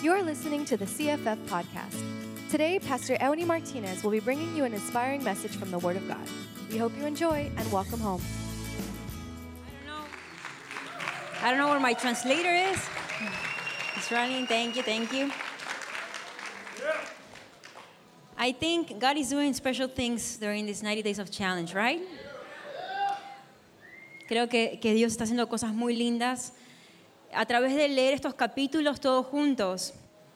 You're 0.00 0.22
listening 0.22 0.64
to 0.66 0.76
the 0.76 0.84
CFF 0.84 1.36
podcast. 1.48 2.00
Today, 2.48 2.78
Pastor 2.78 3.16
Euni 3.16 3.44
Martinez 3.44 4.04
will 4.04 4.12
be 4.12 4.20
bringing 4.20 4.56
you 4.56 4.62
an 4.62 4.72
inspiring 4.72 5.24
message 5.24 5.50
from 5.50 5.72
the 5.72 5.78
Word 5.80 5.96
of 5.96 6.06
God. 6.06 6.24
We 6.70 6.78
hope 6.78 6.96
you 6.96 7.04
enjoy 7.04 7.50
and 7.56 7.72
welcome 7.72 7.98
home. 7.98 8.22
I 11.42 11.50
don't 11.50 11.58
know 11.58 11.66
where 11.66 11.80
my 11.80 11.94
translator 11.94 12.48
is. 12.48 12.78
It's 13.96 14.12
running. 14.12 14.46
Thank 14.46 14.76
you, 14.76 14.84
thank 14.84 15.12
you. 15.12 15.32
I 18.38 18.52
think 18.52 19.00
God 19.00 19.16
is 19.16 19.30
doing 19.30 19.52
special 19.52 19.88
things 19.88 20.36
during 20.36 20.64
these 20.64 20.80
90 20.80 21.02
days 21.02 21.18
of 21.18 21.28
challenge, 21.32 21.74
right? 21.74 22.00
Creo 24.30 24.48
que, 24.48 24.78
que 24.80 24.94
Dios 24.94 25.16
está 25.16 25.24
haciendo 25.24 25.48
cosas 25.48 25.74
muy 25.74 25.96
lindas 25.96 26.52
a 27.32 27.44
través 27.46 27.74
de 27.74 27.88
leer 27.88 28.14
estos 28.14 28.34
capítulos 28.34 29.00
todos 29.00 29.26
juntos. 29.26 29.92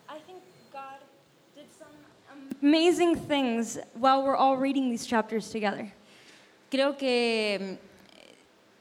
I 0.08 0.18
think 0.26 0.39
God 0.72 1.00
did 1.54 1.67
some 1.79 1.89
amazing 2.61 3.17
things 3.17 3.79
while 3.94 4.22
we're 4.22 4.36
all 4.36 4.57
reading 4.57 4.90
these 4.90 5.07
chapters 5.07 5.50
together. 5.50 5.93
Creo 6.70 6.96
que 6.96 7.58
mm, 7.61 7.79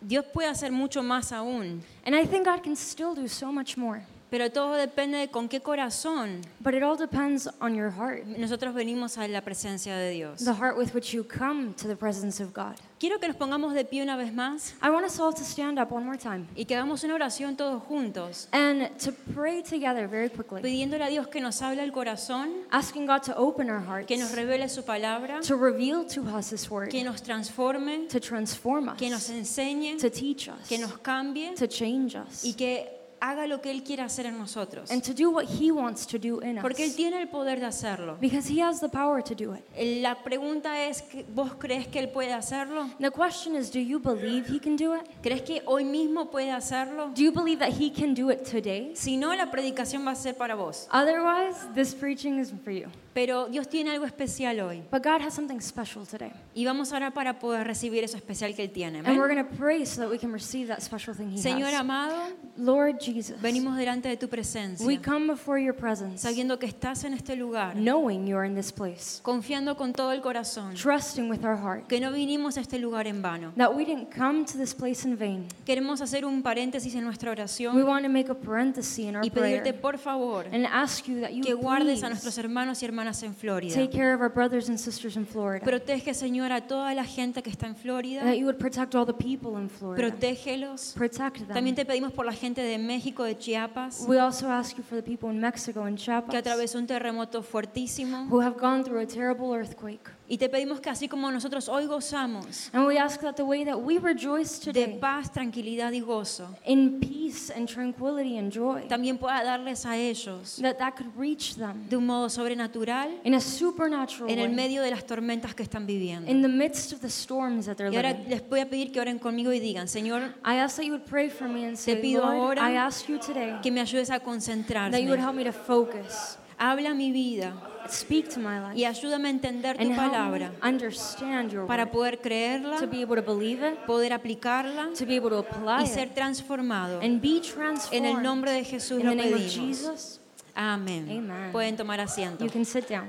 Dios 0.01 0.25
puede 0.33 0.49
hacer 0.49 0.71
mucho 0.71 1.01
más 1.01 1.31
aún, 1.31 1.81
And 2.05 2.15
I 2.15 2.25
think 2.25 2.45
God 2.45 2.63
can 2.63 2.75
still 2.75 3.13
do 3.13 3.27
so 3.27 3.51
much 3.51 3.77
more. 3.77 4.03
Pero 4.31 4.49
todo 4.49 4.75
depende 4.75 5.17
de 5.17 5.27
con 5.27 5.49
qué 5.49 5.59
corazón. 5.59 6.41
But 6.61 6.73
it 6.73 6.83
all 6.83 6.97
depends 6.97 7.49
on 7.59 7.75
your 7.75 7.91
heart, 7.91 8.25
nosotros 8.25 8.73
venimos 8.73 9.17
a 9.17 9.27
la 9.27 9.41
presencia 9.41 9.97
de 9.97 10.11
Dios. 10.11 10.45
the 10.45 10.53
heart 10.53 10.77
with 10.77 10.95
which 10.95 11.13
you 11.13 11.25
come 11.25 11.73
to 11.73 11.87
the 11.87 11.97
presence 11.97 12.41
of 12.41 12.53
God. 12.53 12.77
Quiero 12.97 13.19
que 13.19 13.27
nos 13.27 13.35
pongamos 13.35 13.73
de 13.73 13.83
pie 13.83 14.01
una 14.03 14.15
vez 14.15 14.31
más. 14.31 14.73
I 14.81 14.89
want 14.89 15.05
us 15.05 15.19
all 15.19 15.33
to 15.33 15.43
stand 15.43 15.79
up 15.79 15.91
one 15.91 16.05
more 16.05 16.17
time. 16.17 16.47
Y 16.55 16.63
que 16.63 16.75
hagamos 16.75 17.03
una 17.03 17.15
oración 17.15 17.57
todos 17.57 17.83
juntos, 17.83 18.47
and 18.53 18.89
to 18.99 19.11
pray 19.33 19.61
together 19.61 20.07
very 20.07 20.29
quickly, 20.29 20.61
pidiéndole 20.61 21.03
a 21.03 21.09
Dios 21.09 21.27
que 21.27 21.41
nos 21.41 21.61
hable 21.61 21.81
al 21.81 21.91
corazón, 21.91 22.63
asking 22.71 23.05
God 23.05 23.23
to 23.23 23.35
open 23.35 23.69
our 23.69 23.81
hearts, 23.81 24.07
que 24.07 24.17
nos 24.17 24.31
revele 24.31 24.69
su 24.69 24.83
palabra, 24.83 25.41
to 25.41 25.57
reveal 25.57 26.05
to 26.05 26.21
us 26.21 26.53
His 26.53 26.69
word, 26.69 26.89
que 26.89 27.03
nos 27.03 27.21
transforme, 27.21 28.07
to 28.07 28.21
transform 28.21 28.95
que 28.95 29.09
nos 29.09 29.29
us, 29.29 29.35
enseñe, 29.35 29.97
to 29.99 30.09
teach 30.09 30.47
us, 30.47 30.69
que 30.69 30.77
nos 30.77 30.93
cambie. 30.99 31.53
To 31.55 31.67
change 31.67 32.15
us, 32.15 32.45
y 32.45 32.53
que 32.53 33.00
haga 33.21 33.47
lo 33.47 33.61
que 33.61 33.71
Él 33.71 33.83
quiera 33.83 34.05
hacer 34.05 34.25
en 34.25 34.37
nosotros. 34.37 34.89
and 34.91 35.01
to 35.03 35.13
do 35.13 35.29
what 35.29 35.45
He 35.45 35.71
wants 35.71 36.05
to 36.07 36.17
do 36.17 36.41
in 36.41 36.59
Porque 36.61 36.83
Él 36.83 36.89
us. 36.89 36.95
tiene 36.95 37.21
el 37.21 37.27
poder 37.29 37.59
de 37.59 37.67
hacerlo. 37.67 38.17
Because 38.19 38.49
He 38.51 38.61
has 38.61 38.79
the 38.81 38.89
power 38.89 39.23
to 39.23 39.35
do 39.35 39.53
it. 39.53 39.63
La 40.01 40.15
pregunta 40.23 40.83
es, 40.87 41.01
que- 41.03 41.25
¿vos 41.33 41.53
crees 41.59 41.87
que 41.87 41.99
Él 41.99 42.09
puede 42.09 42.33
hacerlo? 42.33 42.89
The 42.99 43.11
question 43.11 43.55
is, 43.55 43.69
do 43.71 43.79
you 43.79 43.99
believe 43.99 44.47
he 44.53 44.59
can 44.59 44.75
do 44.75 44.95
it? 44.95 45.03
¿Crees 45.21 45.43
que 45.43 45.61
hoy 45.65 45.85
mismo 45.85 46.29
puede 46.31 46.51
hacerlo? 46.51 47.11
Do 47.15 47.21
you 47.21 47.31
believe 47.31 47.59
that 47.59 47.73
he 47.79 47.91
can 47.91 48.13
do 48.13 48.31
it 48.31 48.43
today? 48.43 48.91
Si 48.95 49.15
no, 49.17 49.33
la 49.35 49.51
predicación 49.51 50.05
va 50.05 50.11
a 50.11 50.15
ser 50.15 50.35
para 50.35 50.55
vos. 50.55 50.87
Otherwise, 50.91 51.57
this 51.75 51.93
preaching 51.93 52.39
is 52.39 52.51
for 52.63 52.71
you. 52.71 52.87
Pero 53.13 53.47
Dios 53.47 53.67
tiene 53.67 53.91
algo 53.91 54.05
especial 54.05 54.59
hoy. 54.61 54.83
But 54.89 55.03
God 55.03 55.21
has 55.21 55.33
something 55.33 55.59
special 55.59 56.05
today. 56.05 56.31
Y 56.53 56.65
vamos 56.65 56.93
a 56.93 56.97
orar 56.97 57.13
para 57.13 57.39
poder 57.39 57.67
recibir 57.67 58.03
eso 58.03 58.17
especial 58.17 58.55
que 58.55 58.63
Él 58.63 58.71
tiene. 58.71 58.99
And 58.99 59.17
we're 59.17 59.27
going 59.27 59.43
to 59.43 59.55
pray 59.57 59.85
so 59.85 60.01
that 60.01 60.09
we 60.09 60.17
can 60.17 60.31
receive 60.31 60.67
that 60.67 60.81
special 60.81 61.13
thing 61.13 61.31
he 61.31 61.37
Señor 61.37 61.71
has. 61.71 61.81
amado, 61.81 62.15
Lord 62.57 62.99
Jesus, 62.99 63.41
venimos 63.41 63.77
delante 63.77 64.07
de 64.07 64.17
tu 64.17 64.27
presencia, 64.27 64.85
we 64.85 64.97
come 64.97 65.27
before 65.27 65.59
your 65.61 65.75
presence, 65.75 66.21
sabiendo 66.21 66.57
que 66.59 66.67
estás 66.67 67.03
en 67.03 67.13
este 67.13 67.35
lugar, 67.35 67.75
knowing 67.75 68.25
you're 68.27 68.45
in 68.45 68.55
this 68.55 68.71
place, 68.71 69.21
confiando 69.21 69.75
con 69.75 69.93
todo 69.93 70.11
el 70.11 70.21
corazón, 70.21 70.73
trusting 70.75 71.29
with 71.29 71.43
our 71.43 71.57
heart 71.57 71.87
que 71.87 71.99
no 71.99 72.11
vinimos 72.11 72.57
a 72.57 72.61
este 72.61 72.79
lugar 72.79 73.07
en 73.07 73.21
vano. 73.21 73.51
that 73.57 73.73
we 73.73 73.83
didn't 73.85 74.09
come 74.09 74.45
to 74.45 74.57
this 74.57 74.73
place 74.73 75.05
in 75.05 75.17
vain. 75.17 75.47
Queremos 75.65 76.01
hacer 76.01 76.25
un 76.25 76.41
paréntesis 76.41 76.95
en 76.95 77.03
nuestra 77.03 77.31
We 77.31 77.35
oración 77.41 77.85
want 77.85 78.03
to 78.03 78.09
make 78.09 78.29
a 78.29 78.35
parenthesis 78.35 78.99
in 78.99 79.15
our 79.15 79.25
y 79.25 79.29
pedirte 79.29 79.73
por 79.73 79.97
favor 79.97 80.45
and 80.51 80.65
ask 80.65 81.07
you 81.07 81.21
that 81.21 81.31
you 81.33 81.43
que 81.43 81.53
guardes 81.53 82.03
a 82.03 82.09
nuestros 82.09 82.37
hermanos 82.37 82.81
y 82.81 82.85
hermanas 82.85 83.00
en 83.07 83.33
Florida. 83.35 83.73
take 83.73 83.91
care 83.91 84.13
of 84.13 84.21
our 84.21 84.31
brothers 84.31 84.69
and 84.69 84.77
sisters 84.79 85.15
in 85.15 85.25
Florida. 85.25 85.63
Protege, 85.65 86.13
Señor, 86.13 86.51
a 86.51 86.61
toda 86.61 86.93
la 86.93 87.03
gente 87.03 87.41
que 87.41 87.49
está 87.49 87.67
en 87.67 87.75
Florida. 87.75 88.23
That 88.23 88.35
you 88.37 88.45
would 88.45 88.57
protect 88.57 88.95
all 88.95 89.05
the 89.05 89.13
people 89.13 89.59
in 89.61 89.69
Florida. 89.69 90.09
Protégelos. 90.09 90.93
Protect 90.95 91.39
them. 91.39 91.53
También 91.53 91.75
te 91.75 91.85
pedimos 91.85 92.13
por 92.13 92.25
la 92.25 92.33
gente 92.33 92.61
de 92.61 92.77
México, 92.77 93.23
de 93.23 93.37
Chiapas, 93.37 94.05
We 94.07 94.19
also 94.19 94.47
ask 94.49 94.77
you 94.77 94.83
for 94.83 94.95
the 94.95 95.03
people 95.03 95.29
in 95.29 95.39
Mexico 95.39 95.83
and 95.83 95.97
que 95.97 96.05
Chiapas 96.05 96.35
atravesó 96.35 96.77
un 96.77 96.87
terremoto 96.87 97.41
fuertísimo. 97.43 98.27
who 98.29 98.41
have 98.41 98.57
gone 98.59 98.83
through 98.83 99.01
a 99.01 99.05
terrible 99.05 99.53
earthquake. 99.53 100.09
Y 100.31 100.37
te 100.37 100.47
pedimos 100.47 100.79
que 100.79 100.89
así 100.89 101.09
como 101.09 101.29
nosotros 101.29 101.67
hoy 101.67 101.87
gozamos 101.87 102.69
And 102.71 102.87
we 102.87 102.97
ask 102.97 103.19
that 103.19 103.35
the 103.35 103.43
way 103.43 103.65
that 103.65 103.75
we 103.75 103.99
rejoice 103.99 104.59
de 104.61 104.71
today 104.71 104.97
paz, 104.97 105.29
tranquilidad 105.29 105.91
y 105.91 105.99
gozo, 105.99 106.55
in 106.65 107.01
peace 107.01 107.51
and 107.53 107.67
tranquility 107.67 108.37
and 108.37 108.49
joy, 108.49 108.87
también 108.87 109.17
pueda 109.17 109.43
darles 109.43 109.85
a 109.85 109.97
ellos 109.97 110.57
that 110.61 110.77
that 110.77 110.93
could 110.95 111.11
reach 111.17 111.55
them 111.55 111.85
de 111.89 111.97
un 111.97 112.05
modo 112.05 112.29
sobrenatural 112.29 113.09
in 113.25 113.33
a 113.33 113.41
supernatural 113.41 114.29
en 114.29 114.39
el 114.39 114.47
way 114.47 114.55
medio 114.55 114.81
de 114.81 114.91
las 114.91 115.05
tormentas 115.05 115.53
que 115.53 115.63
están 115.63 115.85
viviendo. 115.85 116.31
in 116.31 116.41
the 116.41 116.47
midst 116.47 116.93
of 116.93 117.01
the 117.01 117.09
storms 117.09 117.65
that 117.65 117.75
they're 117.75 117.91
Y 117.91 117.97
ahora 117.97 118.13
living. 118.13 118.29
les 118.29 118.49
voy 118.49 118.61
a 118.61 118.69
pedir 118.69 118.93
que 118.93 119.01
oren 119.01 119.19
conmigo 119.19 119.51
y 119.51 119.59
digan, 119.59 119.89
Señor, 119.89 120.33
I 120.45 120.59
ask 120.59 120.77
that 120.77 120.85
you 120.85 120.93
would 120.93 121.03
pray 121.09 121.29
for 121.29 121.49
me 121.49 121.65
and 121.65 121.75
say, 121.77 121.97
pido 122.01 122.21
Lord, 122.21 122.57
ahora 122.57 122.71
I 122.71 122.77
ask 122.77 123.09
you 123.09 123.19
today 123.19 123.59
que 123.61 123.69
me 123.69 123.81
ayudes 123.81 124.09
a 124.09 124.13
that 124.13 124.21
you 124.21 124.29
would 124.29 124.39
concentrarme. 124.39 125.19
help 125.19 125.35
me 125.35 125.43
to 125.43 125.51
focus, 125.51 126.37
Habla 126.57 126.93
mi 126.93 127.11
vida 127.11 127.53
speak 127.89 128.29
to 128.29 128.39
my 128.39 128.59
life, 128.59 128.75
y 128.75 128.85
ayúdame 128.85 129.27
a 129.27 129.31
entender 129.31 129.75
tu 129.77 129.81
and 129.83 129.91
help 129.93 130.03
me 130.03 130.09
palabra 130.17 130.51
understand 130.61 131.51
your 131.51 131.65
para 131.67 131.83
word, 131.85 131.91
poder 131.91 132.19
creerla, 132.21 132.77
to 132.79 132.87
be 132.87 133.01
able 133.01 133.15
to 133.15 133.21
believe 133.21 133.61
it, 133.65 133.77
poder 133.85 134.13
aplicarla 134.13 134.89
to 134.97 135.05
be 135.05 135.15
able 135.15 135.29
to 135.29 135.37
apply 135.39 135.83
y 135.83 135.87
ser 135.87 136.07
it, 136.07 136.13
transformado. 136.15 136.99
and 137.01 137.21
be 137.21 137.37
En 137.37 137.41
transformed. 137.41 138.05
el 138.05 138.21
nombre 138.23 138.51
de 138.51 138.63
Jesús 138.63 138.99
In 138.99 139.05
lo 139.05 139.11
the 139.11 139.15
name 139.15 139.33
of 139.33 139.39
pedimos. 139.41 139.53
Jesus, 139.55 140.17
Amén. 140.53 141.07
Amen. 141.09 141.51
Pueden 141.53 141.77
tomar 141.77 141.99
asiento. 142.01 142.43
you 142.43 142.51
can 142.51 142.65
sit 142.65 142.87
down. 142.89 143.07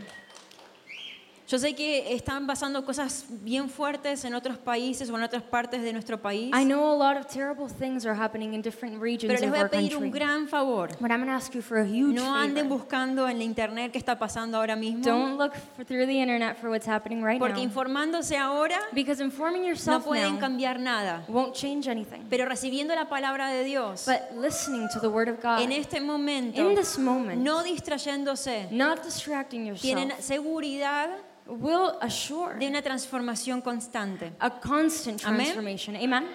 Yo 1.53 1.59
sé 1.59 1.75
que 1.75 2.15
están 2.15 2.47
pasando 2.47 2.83
cosas 2.83 3.27
bien 3.29 3.69
fuertes 3.69 4.25
en 4.25 4.33
otros 4.35 4.57
países 4.57 5.11
o 5.11 5.17
en 5.19 5.23
otras 5.23 5.43
partes 5.43 5.83
de 5.83 5.93
nuestro 5.93 6.17
país, 6.17 6.51
I 6.59 6.65
know 6.65 6.91
a 6.91 6.97
lot 6.97 7.19
of 7.21 7.27
terrible 7.27 7.69
things 7.69 8.07
are 8.07 8.19
happening 8.19 8.55
in 8.55 8.63
different 8.63 8.99
regions 9.03 9.27
pero 9.29 9.39
les 9.39 9.43
of 9.43 9.51
voy 9.51 9.59
our 9.59 9.67
a 9.67 9.69
pedir 9.69 9.91
country. 9.91 10.07
un 10.09 10.11
gran 10.11 10.49
favor. 10.49 10.89
But 10.99 11.11
I'm 11.11 11.19
going 11.19 11.27
to 11.27 11.35
ask 11.35 11.55
you 11.55 11.61
for 11.61 11.77
a 11.77 11.85
huge 11.85 12.15
No 12.15 12.35
anden 12.35 12.65
favor. 12.71 12.79
buscando 12.79 13.29
en 13.29 13.37
la 13.37 13.45
internet 13.45 13.93
qué 13.93 13.99
está 13.99 14.19
pasando 14.19 14.57
ahora 14.57 14.77
mismo, 14.77 15.05
Don't 15.05 15.37
look 15.37 15.53
for, 15.77 15.85
through 15.85 16.07
the 16.07 16.19
internet 16.23 16.57
for 16.59 16.71
what's 16.71 16.87
happening 16.89 17.23
right 17.23 17.39
porque 17.39 17.57
now. 17.57 17.65
informándose 17.65 18.39
ahora 18.39 18.79
Because 18.95 19.23
informing 19.23 19.61
no 19.61 19.69
yourself 19.69 20.07
pueden 20.07 20.33
now 20.37 20.41
cambiar 20.41 20.81
nada, 20.81 21.23
won't 21.29 21.53
change 21.53 21.87
anything. 21.87 22.23
pero 22.31 22.47
recibiendo 22.47 22.95
la 22.95 23.11
palabra 23.11 23.49
de 23.51 23.63
Dios 23.63 24.07
But 24.07 24.35
listening 24.41 24.89
to 24.95 25.01
the 25.01 25.09
word 25.11 25.29
of 25.29 25.43
God 25.43 25.61
en 25.61 25.73
este 25.73 26.01
momento, 26.01 26.63
in 26.67 26.75
this 26.77 26.97
moment, 26.97 27.43
no 27.43 27.63
distrayéndose, 27.63 28.69
not 28.71 29.05
distracting 29.05 29.71
tienen 29.75 30.09
yourself, 30.09 30.25
seguridad 30.25 31.11
will 31.47 31.99
assure 32.01 32.59
de 32.59 32.67
una 32.67 32.83
transformación 32.83 33.63
constante. 33.63 34.33
a 34.41 34.51
constant 34.61 35.21
transformation. 35.21 35.97
Amen. 35.97 36.27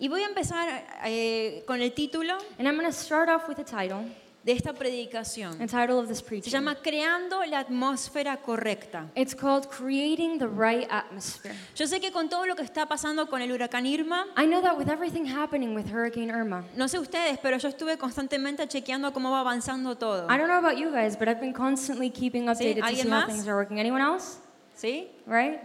Y 0.00 0.08
voy 0.08 0.22
a 0.22 0.26
empezar 0.26 0.86
eh, 1.04 1.64
con 1.66 1.80
el 1.82 1.92
título 1.92 2.38
And 2.58 2.68
I'm 2.68 2.76
going 2.76 2.86
to 2.86 2.92
start 2.92 3.28
off 3.28 3.48
with 3.48 3.58
a 3.58 3.64
title, 3.64 4.04
de 4.48 4.54
esta 4.54 4.72
predicación. 4.72 5.58
the 5.58 5.66
title 5.66 5.98
of 5.98 6.08
this 6.08 6.18
Se 6.20 6.24
preaching. 6.24 6.50
llama 6.50 6.76
Creando 6.76 7.44
la 7.44 7.58
atmósfera 7.58 8.38
correcta. 8.38 9.04
It's 9.14 9.34
called 9.34 9.68
Creating 9.68 10.38
the 10.38 10.46
Right 10.48 10.88
Atmosphere. 10.90 11.54
Yo 11.76 11.86
sé 11.86 12.00
que 12.00 12.10
con 12.10 12.30
todo 12.30 12.46
lo 12.46 12.56
que 12.56 12.62
está 12.62 12.86
pasando 12.86 13.26
con 13.28 13.42
el 13.42 13.52
huracán 13.52 13.84
Irma, 13.84 14.24
I 14.38 14.46
know 14.46 14.62
that 14.62 14.78
with 14.78 14.88
everything 14.88 15.26
happening 15.26 15.74
with 15.74 15.92
Hurricane 15.92 16.30
Irma, 16.30 16.64
no 16.76 16.88
sé 16.88 16.98
ustedes, 16.98 17.38
pero 17.42 17.58
yo 17.58 17.68
estuve 17.68 17.98
constantemente 17.98 18.66
chequeando 18.66 19.12
cómo 19.12 19.30
va 19.30 19.40
avanzando 19.40 19.98
todo. 19.98 20.26
I 20.30 20.38
don't 20.38 20.48
know 20.48 20.56
about 20.58 20.78
you 20.78 20.90
guys, 20.90 21.14
but 21.18 21.28
I've 21.28 21.40
been 21.40 21.52
constantly 21.52 22.08
keeping 22.08 22.46
updated 22.46 22.76
to 22.80 22.88
see 22.88 23.02
¿Alguien 23.02 23.12
how 23.12 23.20
más? 23.20 23.26
things 23.26 23.46
are 23.46 23.54
working. 23.54 23.78
Anyone 23.78 24.00
else? 24.00 24.38
¿Sí? 24.74 25.08
Right? 25.26 25.60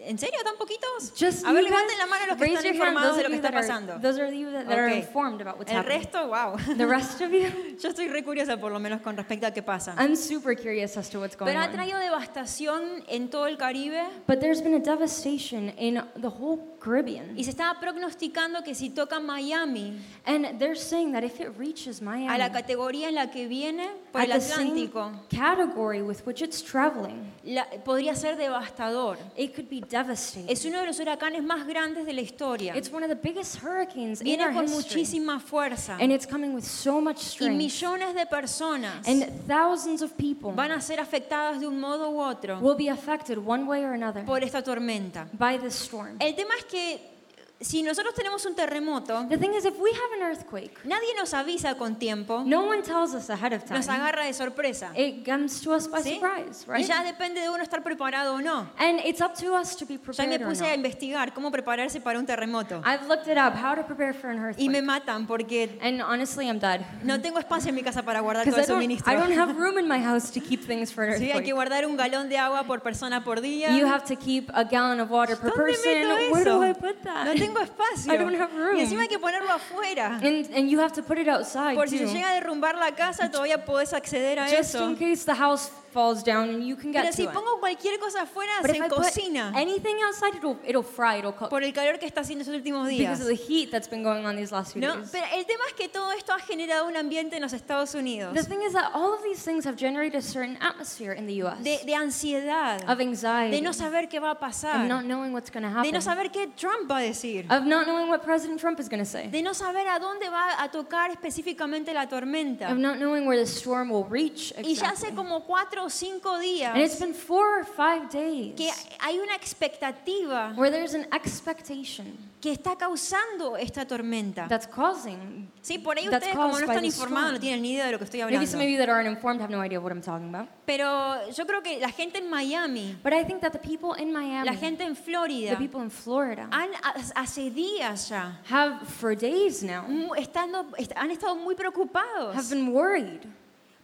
¿En 0.00 0.18
serio 0.18 0.38
tan 0.44 0.56
poquitos? 0.56 1.12
Just 1.18 1.44
a 1.44 1.52
ver, 1.52 1.64
levanten 1.64 1.98
la 1.98 2.06
mano 2.06 2.26
los 2.28 2.36
que 2.38 2.44
están 2.54 2.66
informados 2.74 3.10
those 3.10 3.16
de 3.18 3.22
lo 3.24 3.28
que 3.30 3.36
está 3.36 3.48
that 3.50 3.56
are, 3.58 3.66
pasando. 3.66 4.00
those 4.00 4.20
are 4.20 4.32
you 4.32 4.50
that, 4.52 4.66
that 4.66 4.78
are 4.78 4.88
Ok. 4.90 4.96
informed 4.98 5.40
about 5.40 5.58
what's 5.58 5.70
El 5.72 5.78
happening. 5.78 6.00
resto, 6.02 6.28
wow. 6.28 6.56
The 6.76 6.86
rest 6.86 7.20
of 7.20 7.30
you, 7.32 7.48
Yo 7.82 7.88
estoy 7.90 8.08
re 8.08 8.22
curiosa 8.22 8.56
por 8.58 8.70
lo 8.72 8.78
menos 8.78 9.00
con 9.02 9.16
respecto 9.16 9.46
a 9.46 9.50
qué 9.52 9.62
pasa. 9.62 9.94
I'm 9.98 10.14
super 10.16 10.54
curious 10.56 10.96
as 10.96 11.10
to 11.10 11.20
what's 11.20 11.36
going 11.36 11.50
Pero 11.52 11.60
ha 11.60 11.66
on. 11.66 11.72
traído 11.72 11.98
devastación 11.98 13.04
en 13.08 13.28
todo 13.28 13.46
el 13.46 13.56
Caribe 13.56 14.04
But 14.26 14.40
there's 14.40 14.62
been 14.62 14.74
a 14.74 14.80
devastation 14.80 15.70
in 15.78 16.02
the 16.20 16.28
whole 16.28 16.76
Caribbean. 16.80 17.36
y 17.36 17.42
se 17.44 17.50
estaba 17.50 17.78
prognosticando 17.80 18.62
que 18.62 18.74
si 18.74 18.90
toca 18.90 19.18
Miami 19.20 19.98
And 20.24 20.58
they're 20.58 20.76
saying 20.76 21.12
that 21.12 21.24
if 21.24 21.40
it 21.40 21.48
reaches 21.58 22.00
a 22.00 22.04
Miami, 22.04 22.38
la 22.38 22.50
categoría 22.52 23.08
en 23.08 23.14
la 23.16 23.30
que 23.30 23.46
viene 23.48 23.88
por 24.12 24.22
el 24.22 24.30
Atlántico, 24.32 25.10
category 25.28 26.02
with 26.02 26.20
which 26.24 26.40
it's 26.40 26.62
traveling, 26.62 27.32
la- 27.44 27.66
podría 27.84 28.14
ser 28.14 28.36
devastador. 28.36 29.16
it 29.36 29.54
could 29.54 29.68
be 29.68 29.80
devastating. 29.88 30.48
Es 30.48 30.64
uno 30.64 30.80
de 30.80 30.86
los 30.86 30.98
huracanes 31.00 31.42
más 31.42 31.66
grandes 31.66 32.06
de 32.06 32.12
la 32.12 32.20
historia. 32.20 32.76
It's 32.76 32.92
one 32.92 33.02
of 33.04 33.08
the 33.10 33.16
biggest 33.16 33.62
hurricanes 33.62 34.20
in 34.20 34.24
Viene 34.26 34.44
our 34.44 34.52
con 34.52 34.64
history. 34.64 34.82
muchísima 35.02 35.40
fuerza 35.40 35.96
And 36.00 36.12
it's 36.12 36.26
coming 36.26 36.54
with 36.54 36.64
so 36.64 37.00
much 37.00 37.18
y 37.18 37.24
strength. 37.24 37.56
millones 37.56 38.14
de 38.14 38.26
personas 38.26 39.06
And 39.06 39.24
thousands 39.46 40.02
of 40.02 40.12
people 40.16 40.52
van 40.52 40.72
a 40.72 40.80
ser 40.80 40.98
afectadas 41.00 41.60
de 41.60 41.66
un 41.66 41.78
modo 41.80 42.10
u 42.10 42.20
otro 42.20 42.58
will 42.60 42.76
be 42.76 42.88
affected 42.90 43.38
one 43.38 43.64
way 43.64 43.82
or 43.84 43.92
another 43.94 44.24
por 44.24 44.42
esta 44.44 44.62
tormenta. 44.62 45.28
by 45.38 45.58
this 45.58 45.74
storm. 45.74 46.16
El 46.20 46.34
tema 46.34 46.54
es 46.58 46.64
que 46.64 47.17
si 47.60 47.82
nosotros 47.82 48.14
tenemos 48.14 48.44
un 48.46 48.54
terremoto, 48.54 49.26
the 49.28 49.36
thing 49.36 49.52
is, 49.54 49.64
if 49.64 49.76
we 49.80 49.90
have 49.90 50.12
an 50.16 50.22
earthquake, 50.22 50.78
nadie 50.84 51.12
nos 51.16 51.34
avisa 51.34 51.76
con 51.76 51.96
tiempo, 51.96 52.44
no 52.46 52.62
one 52.62 52.82
tells 52.82 53.14
us 53.14 53.28
ahead 53.30 53.52
of 53.52 53.68
nos 53.70 53.86
time. 53.86 53.98
agarra 53.98 54.24
de 54.26 54.32
sorpresa. 54.32 54.92
It 54.94 55.24
comes 55.24 55.60
to 55.62 55.72
us 55.72 55.88
by 55.88 56.00
¿sí? 56.02 56.14
surprise, 56.20 56.64
Y 56.68 56.72
right? 56.72 56.86
ya 56.86 57.02
depende 57.02 57.40
de 57.40 57.50
uno 57.50 57.62
estar 57.64 57.82
preparado 57.82 58.34
o 58.34 58.40
no. 58.40 58.68
And 58.78 59.00
it's 59.04 59.20
up 59.20 59.34
to 59.40 59.54
us 59.56 59.74
to 59.76 59.86
be 59.86 59.94
Ya 59.94 59.98
me 59.98 60.38
prepared 60.38 60.42
puse 60.46 60.64
a 60.66 60.74
investigar 60.74 61.34
cómo 61.34 61.50
prepararse 61.50 62.00
para 62.00 62.18
un 62.20 62.26
terremoto. 62.26 62.80
I've 62.84 63.08
looked 63.08 63.26
it 63.26 63.36
up, 63.38 63.54
how 63.54 63.74
to 63.74 63.82
prepare 63.82 64.12
for 64.14 64.30
an 64.30 64.36
Y 64.56 64.68
me 64.68 64.78
earthquake. 64.78 64.84
matan 64.84 65.26
porque 65.26 65.78
And 65.82 66.00
honestly, 66.00 66.46
I'm 66.48 66.60
dead. 66.60 66.82
no 67.02 67.20
tengo 67.20 67.40
espacio 67.40 67.70
en 67.70 67.74
mi 67.74 67.82
casa 67.82 68.02
para 68.04 68.20
guardar 68.20 68.44
todo 68.48 68.56
el 68.56 68.62
I 68.62 68.66
don't, 68.66 68.76
suministro. 68.80 69.12
I 69.12 69.16
don't 69.16 69.32
have 69.36 69.56
room 69.58 69.78
in 69.78 69.88
my 69.88 69.98
house 69.98 70.30
to 70.30 70.40
keep 70.40 70.62
things 70.64 70.92
for 70.92 71.02
an 71.02 71.18
Sí, 71.18 71.24
hay 71.32 71.42
que 71.42 71.50
earthquake. 71.50 71.54
guardar 71.54 71.86
un 71.86 71.96
galón 71.96 72.28
de 72.28 72.38
agua 72.38 72.62
por 72.64 72.82
persona 72.82 73.24
por 73.24 73.40
día. 73.40 73.76
You 73.76 73.86
have 73.86 74.04
to 74.04 74.14
keep 74.16 74.48
a 74.54 74.62
gallon 74.64 75.00
of 75.00 75.10
water 75.10 75.36
per 75.36 75.50
¿Dónde 75.50 75.72
person. 75.72 75.92
meto 75.92 76.32
Where 76.32 76.42
eso? 76.42 76.58
do 76.60 76.62
I 76.62 76.72
put 76.72 77.02
that? 77.02 77.24
No 77.24 77.34
tengo 77.48 77.60
espacio. 77.60 78.12
I 78.12 78.16
don't 78.16 78.34
have 78.40 78.52
room. 78.54 78.76
Y 78.76 78.80
encima 78.82 79.02
hay 79.02 79.08
que 79.08 79.18
ponerlo 79.18 79.50
afuera. 79.52 80.16
And, 80.22 80.48
and 80.54 80.68
you 80.70 80.80
have 80.80 80.92
to 80.94 81.02
put 81.02 81.18
it 81.18 81.28
outside 81.28 81.74
Por 81.74 81.88
si 81.88 81.98
se 81.98 82.04
too. 82.04 82.12
llega 82.12 82.30
a 82.30 82.34
derrumbar 82.34 82.76
la 82.76 82.92
casa, 82.94 83.30
todavía 83.30 83.64
podés 83.64 83.92
acceder 83.92 84.38
a 84.38 84.44
Just 84.48 84.74
eso. 84.74 84.88
in 84.90 84.96
case 84.96 85.24
the 85.24 85.34
house 85.34 85.70
falls 85.92 86.22
down 86.22 86.50
and 86.50 86.62
you 86.66 86.76
can 86.76 86.92
Pero 86.92 87.04
get 87.04 87.14
si 87.14 87.24
to 87.24 87.30
it. 87.30 87.34
pongo 87.34 87.58
cualquier 87.60 87.98
cosa 87.98 88.22
afuera, 88.22 88.52
But 88.60 88.70
se 88.72 88.76
if 88.76 88.82
I 88.84 88.88
put 88.88 88.98
cocina. 88.98 89.52
anything 89.56 89.96
outside, 90.06 90.34
it'll, 90.36 90.58
it'll 90.64 90.82
fry, 90.82 91.18
it'll 91.18 91.32
cook. 91.32 91.48
Por 91.48 91.62
el 91.64 91.72
calor 91.72 91.98
que 91.98 92.06
está 92.06 92.20
haciendo 92.20 92.42
estos 92.42 92.54
últimos 92.54 92.86
días. 92.88 93.18
Because 93.18 93.22
of 93.22 93.28
the 93.28 93.34
heat 93.34 93.70
that's 93.70 93.88
been 93.88 94.02
going 94.02 94.24
on 94.26 94.36
these 94.36 94.52
last 94.52 94.74
few 94.74 94.82
¿No? 94.82 94.96
days. 94.96 95.08
Pero 95.10 95.24
el 95.34 95.44
tema 95.46 95.64
es 95.66 95.72
que 95.74 95.88
todo 95.88 96.12
esto 96.12 96.32
ha 96.34 96.38
generado 96.40 96.86
un 96.86 96.96
ambiente 96.96 97.36
en 97.36 97.42
los 97.42 97.52
Estados 97.54 97.94
Unidos 97.94 98.34
The 98.34 98.44
thing 98.44 98.60
is 98.62 98.74
that 98.74 98.90
all 98.94 99.14
of 99.14 99.22
these 99.22 99.42
things 99.42 99.64
have 99.66 99.76
generated 99.76 100.16
a 100.16 100.22
certain 100.22 100.58
atmosphere 100.60 101.12
in 101.14 101.26
the 101.26 101.42
U.S. 101.42 101.62
de, 101.64 101.78
de 101.84 101.94
ansiedad, 101.94 102.82
of 102.88 103.00
anxiety, 103.00 103.56
de 103.56 103.62
no 103.62 103.72
saber 103.72 104.08
qué 104.08 104.20
va 104.20 104.32
a 104.32 104.38
pasar, 104.38 104.86
not 104.86 105.04
knowing 105.04 105.32
what's 105.32 105.50
going 105.50 105.62
to 105.62 105.68
de 105.70 105.74
happen, 105.74 105.92
no 105.94 106.00
saber 106.00 106.30
qué 106.30 106.48
Trump 106.54 106.88
va 106.90 106.98
a 106.98 107.02
decir, 107.02 107.37
of 107.50 107.64
not 107.64 107.86
knowing 107.86 108.08
what 108.08 108.22
President 108.22 108.60
Trump 108.60 108.78
is 108.80 108.88
going 108.88 109.00
to 109.02 109.08
say, 109.08 109.28
de 109.28 109.42
no 109.42 109.52
saber 109.52 109.86
a 109.86 109.98
dónde 110.00 110.28
va 110.30 110.62
a 110.62 110.68
tocar 110.70 111.10
específicamente 111.10 111.92
la 111.94 112.06
tormenta. 112.06 112.70
of 112.70 112.78
not 112.78 112.98
knowing 112.98 113.26
where 113.26 113.38
the 113.38 113.46
storm 113.46 113.90
will 113.90 114.04
reach 114.04 114.52
Y 114.56 114.62
ya 114.74 114.86
hace 114.90 115.06
exactly. 115.08 115.16
como 115.16 115.40
cuatro 115.46 115.84
o 115.84 115.88
cinco 115.88 116.38
días 116.38 116.72
And 116.74 116.82
it's 116.82 116.98
been 116.98 117.14
four 117.14 117.60
or 117.60 117.64
five 117.64 118.10
days 118.10 118.54
que 118.56 118.70
hay 119.00 119.18
una 119.18 119.34
expectativa 119.34 120.52
where 120.56 120.70
there's 120.70 120.94
an 120.94 121.06
expectation 121.12 122.16
que 122.40 122.52
está 122.52 122.76
causando 122.76 123.56
esta 123.56 123.84
tormenta. 123.86 124.46
that's 124.48 124.66
causing. 124.68 125.50
Sí, 125.60 125.78
por 125.78 125.96
ahí 125.98 126.04
that's 126.08 126.24
ustedes 126.26 126.36
como 126.36 126.52
no 126.52 126.58
están 126.60 126.80
the 126.80 126.86
informados 126.86 127.32
no 127.32 127.40
tienen 127.40 127.62
ni 127.62 127.72
idea 127.72 127.86
de 127.86 127.92
lo 127.92 127.98
que 127.98 128.04
estoy 128.04 128.20
Maybe 128.22 128.46
some 128.46 128.62
of 128.62 128.68
hablando. 128.68 128.70
you 128.70 128.78
that 128.78 128.88
aren't 128.88 129.08
informed 129.08 129.40
have 129.40 129.50
no 129.50 129.60
idea 129.62 129.80
what 129.80 129.90
I'm 129.92 130.00
talking 130.00 130.28
about. 130.32 130.48
Pero 130.64 131.28
yo 131.32 131.46
creo 131.46 131.62
que 131.62 131.80
la 131.80 131.90
gente 131.90 132.18
en 132.18 132.30
Miami, 132.30 132.96
But 133.02 133.12
I 133.12 133.24
think 133.24 133.40
that 133.40 133.52
the 133.52 133.58
people 133.58 133.94
in 134.00 134.12
Miami, 134.12 134.46
la 134.46 134.54
gente 134.54 134.84
en 134.84 134.94
the 134.94 135.02
Florida, 135.02 135.56
people 135.58 135.82
in 135.82 135.90
Florida, 135.90 136.48
han, 136.52 136.68
hace 137.16 137.50
días 137.50 138.08
ya 138.08 138.38
have 138.48 138.86
for 138.86 139.16
days 139.16 139.62
now 139.62 139.84
estando, 140.16 140.66
est- 140.76 140.92
han 140.96 141.10
estado 141.10 141.34
muy 141.36 141.54
preocupados. 141.54 142.34
have 142.34 142.48
been 142.48 142.72
worried 142.72 143.20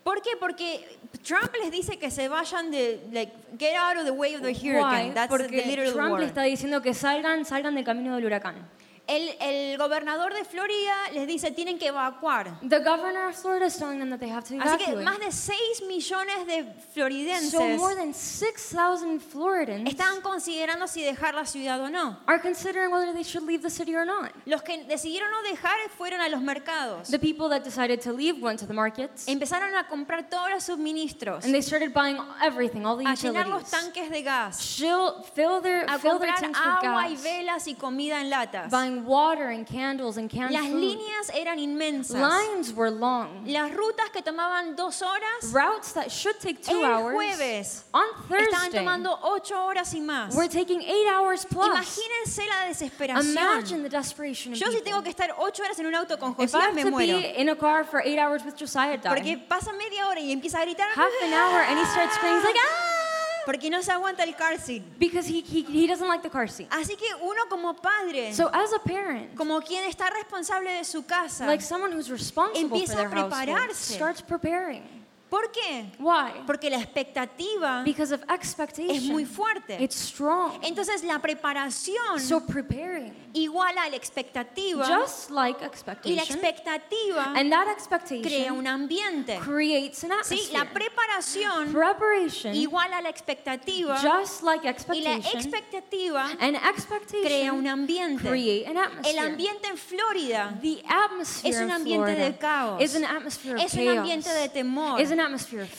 ¿Por 0.05 0.21
qué? 0.21 0.33
Porque 0.39 0.87
Trump 1.27 1.51
les 1.62 1.73
dice 1.73 1.99
que 1.99 2.11
se 2.11 2.29
vayan 2.29 2.71
de, 2.71 3.01
like, 3.11 3.33
get 3.59 3.75
out 3.75 3.97
of 3.97 4.05
the 4.05 4.12
way 4.12 4.35
of 4.35 4.43
the 4.43 4.53
Why? 4.53 4.55
hurricane. 4.55 5.15
That's 5.15 5.33
the 5.33 5.39
Porque 5.39 5.93
Trump 5.93 6.19
le 6.19 6.27
está 6.27 6.43
diciendo 6.43 6.83
que 6.83 6.93
salgan, 6.93 7.47
salgan 7.47 7.75
del 7.75 7.85
camino 7.85 8.15
del 8.15 8.27
huracán. 8.27 8.69
El, 9.06 9.37
el 9.39 9.77
gobernador 9.77 10.33
de 10.33 10.45
Florida 10.45 10.95
les 11.12 11.27
dice 11.27 11.51
tienen 11.51 11.79
que 11.79 11.89
evacuar. 11.89 12.59
The 12.67 12.79
governor 12.79 13.29
of 13.29 13.37
Florida 13.37 13.67
is 13.67 13.77
telling 13.77 13.99
them 13.99 14.09
that 14.11 14.19
they 14.19 14.31
have 14.31 14.45
to 14.49 14.55
Así 14.55 14.79
que 14.79 14.93
evacuate. 14.93 15.05
más 15.05 15.19
de 15.19 15.31
6 15.31 15.83
millones 15.87 16.47
de 16.47 16.65
floridenses 16.95 17.51
so 17.51 17.61
more 17.77 17.95
than 17.95 18.15
6,000 18.15 19.21
Floridans 19.21 19.89
están 19.91 20.23
considerando 20.23 20.87
si 20.89 21.03
dejar 21.03 21.35
la 21.35 21.45
ciudad 21.45 21.81
o 21.83 21.91
no. 21.91 22.17
are 22.27 22.41
considering 22.41 22.91
whether 22.91 23.12
they 23.12 23.23
should 23.23 23.47
leave 23.47 23.62
the 23.62 23.69
city 23.69 23.95
or 23.95 24.06
not. 24.06 24.31
Los 24.47 24.62
que 24.62 24.85
decidieron 24.85 25.31
no 25.31 25.43
dejar 25.50 25.77
fueron 25.99 26.21
a 26.23 26.29
los 26.31 26.41
mercados. 26.41 27.11
The 27.11 27.19
people 27.19 27.49
that 27.50 27.62
decided 27.62 28.00
to 28.03 28.12
leave 28.12 28.41
went 28.43 28.59
to 28.61 28.67
the 28.67 28.73
markets 28.73 29.27
Empezaron 29.29 29.75
a 29.77 29.87
comprar 29.87 30.31
todos 30.31 30.50
los 30.50 30.65
suministros, 30.65 31.45
and 31.45 31.53
they 31.53 31.61
started 31.61 31.93
buying 31.93 32.17
everything, 32.43 32.87
all 32.87 32.97
the 32.97 33.05
a 33.05 33.15
llenar 33.15 33.47
los 33.49 33.65
utilities. 33.65 33.71
tanques 33.71 34.11
de 34.11 34.23
gas, 34.23 34.77
Fill, 34.79 35.23
fill 35.35 35.61
their, 35.61 35.85
a 35.89 35.99
fill 35.99 36.19
their 36.19 36.33
comprar 36.33 36.49
with 36.49 36.57
agua 36.57 37.09
y 37.09 37.15
gas, 37.17 37.23
velas 37.23 37.69
y 37.69 37.75
comida 37.75 38.21
en 38.21 38.31
latas. 38.31 38.71
buying 38.71 38.94
water 39.05 39.49
and 39.50 39.67
candles 39.67 40.17
and 40.17 40.31
canned 40.31 40.52
Las 40.52 40.67
food. 40.67 40.81
líneas 40.82 41.31
eran 41.35 41.58
inmensas. 41.58 42.14
Lines 42.20 42.73
were 42.73 42.91
long. 42.91 43.44
Las 43.46 43.70
rutas 43.73 44.11
que 44.12 44.23
tomaban 44.23 44.76
dos 44.76 45.02
horas, 45.02 45.52
Routes 45.52 45.93
that 45.94 46.11
should 46.11 46.38
take 46.41 46.62
two 46.62 46.73
el 46.73 46.85
hours 46.85 47.14
jueves 47.14 47.85
on 47.93 48.05
estaban 48.29 48.29
Thursday 48.70 48.79
tomando 48.79 49.19
ocho 49.23 49.55
horas 49.56 49.93
y 49.94 50.00
más. 50.00 50.35
we're 50.37 50.49
taking 50.49 50.81
eight 50.82 51.08
hours 51.12 51.44
plus. 51.44 51.67
Imagínense 51.69 52.46
la 52.49 52.69
desesperación. 52.69 53.32
Imagine 53.32 53.82
the 53.82 53.88
desperation 53.88 54.52
Yo 54.55 54.67
si 54.70 54.76
people. 54.76 54.82
tengo 54.93 55.02
que 55.02 55.11
estar 55.11 55.31
ocho 55.38 55.62
horas 55.62 55.79
en 55.79 55.87
un 55.87 55.94
auto 55.94 56.17
con 56.17 56.32
If 56.38 56.38
I 56.38 56.43
Josías 56.44 56.62
have 56.62 56.75
me 56.75 56.82
to 56.85 56.90
muero. 56.90 57.20
be 57.20 57.40
in 57.40 57.49
a 57.49 57.56
car 57.56 57.85
for 57.85 58.00
eight 58.00 58.19
hours 58.19 58.44
with 58.44 58.56
Josiah. 58.56 58.99
Porque 58.99 59.38
pasa 59.49 59.73
media 59.73 60.06
hora 60.06 60.20
y 60.20 60.31
empieza 60.32 60.61
a 60.61 60.64
gritar. 60.64 60.88
Half 60.94 61.12
an 61.23 61.32
hour 61.32 61.61
and 61.62 61.79
he 61.79 61.85
starts 61.87 62.14
screaming 62.14 62.43
like 62.44 62.56
ah, 62.56 63.04
Porque 63.46 63.69
no 63.70 63.82
se 63.82 63.93
aguanta 63.93 64.23
el 64.25 64.35
car 64.35 64.58
seat. 64.58 64.82
because 64.99 65.26
he, 65.29 65.41
he 65.43 65.62
he 65.62 65.87
doesn't 65.87 66.08
like 66.08 66.23
the 66.23 66.31
car 66.31 66.49
seat. 66.49 66.69
Así 66.70 66.96
que 66.96 67.06
uno 67.23 67.46
como 67.49 67.75
padre, 67.75 68.32
So 68.35 68.49
as 68.52 68.73
a 68.73 68.79
parent, 68.79 69.35
como 69.37 69.61
quien 69.61 69.85
está 69.88 70.11
responsable 70.11 70.70
de 70.70 70.85
su 70.85 71.05
casa, 71.05 71.46
like 71.46 71.62
someone 71.62 71.93
who's 71.93 72.08
responsible 72.11 72.69
for 72.69 72.76
Empieza 72.79 72.93
a 72.94 72.96
their 72.96 73.11
household, 73.11 73.49
prepararse. 73.49 73.94
starts 73.94 74.23
preparing. 74.23 74.82
¿Por 75.35 75.51
qué? 75.51 75.87
Why? 75.99 76.45
Porque 76.47 76.71
la 76.71 76.79
expectativa 76.79 77.83
Because 77.85 78.15
of 78.15 78.23
es 78.23 78.31
expectation. 78.31 79.09
muy 79.09 79.25
fuerte. 79.25 79.83
It's 79.83 79.97
strong. 79.97 80.53
Entonces 80.63 81.03
la 81.03 81.19
preparación 81.19 82.21
So 82.21 82.41
preparing, 82.47 83.13
iguala 83.33 83.83
a 83.85 83.91
la 83.91 83.97
expectativa 83.97 84.85
just 84.87 85.31
like 85.31 85.59
y 85.59 85.63
la 85.63 85.67
expectation, 85.67 86.39
expectativa 86.45 87.33
and 87.35 87.51
that 87.51 87.65
crea 87.65 87.73
expectation 87.73 88.53
un 88.59 88.67
ambiente. 88.69 89.39
creates 89.41 90.05
an 90.05 90.11
Sí, 90.23 90.35
atmosphere. 90.37 90.53
la 90.59 90.73
preparación 90.73 91.73
Preparation, 91.73 92.55
iguala 92.55 92.99
a 92.99 93.03
la 93.03 93.09
expectativa 93.09 93.97
just 94.01 94.43
like 94.45 94.61
y 94.63 94.67
la 94.67 94.71
expectation, 94.71 95.37
expectativa 95.41 96.27
and 96.39 96.57
crea 96.57 96.71
expectation 96.71 97.51
un 97.59 97.67
ambiente. 97.67 98.29
create 98.29 98.67
an 98.69 98.77
El 98.77 98.85
atmosphere. 98.85 99.19
ambiente 99.21 99.69
en 99.69 99.77
Florida 99.79 100.59
The 100.63 100.83
atmosphere 100.89 101.51
Es 101.51 101.57
un 101.57 101.65
in 101.65 101.71
ambiente 101.73 102.15
de 102.15 102.37
caos. 102.39 102.81
is 102.81 102.95
an 102.95 103.05
atmosphere 103.05 103.55
of 103.57 103.61
es 103.63 103.75
un 103.75 103.81
chaos. 103.81 103.99
ambiente 103.99 104.29
de 104.31 104.49
temor. 104.49 105.01
Is 105.01 105.11
an 105.11 105.21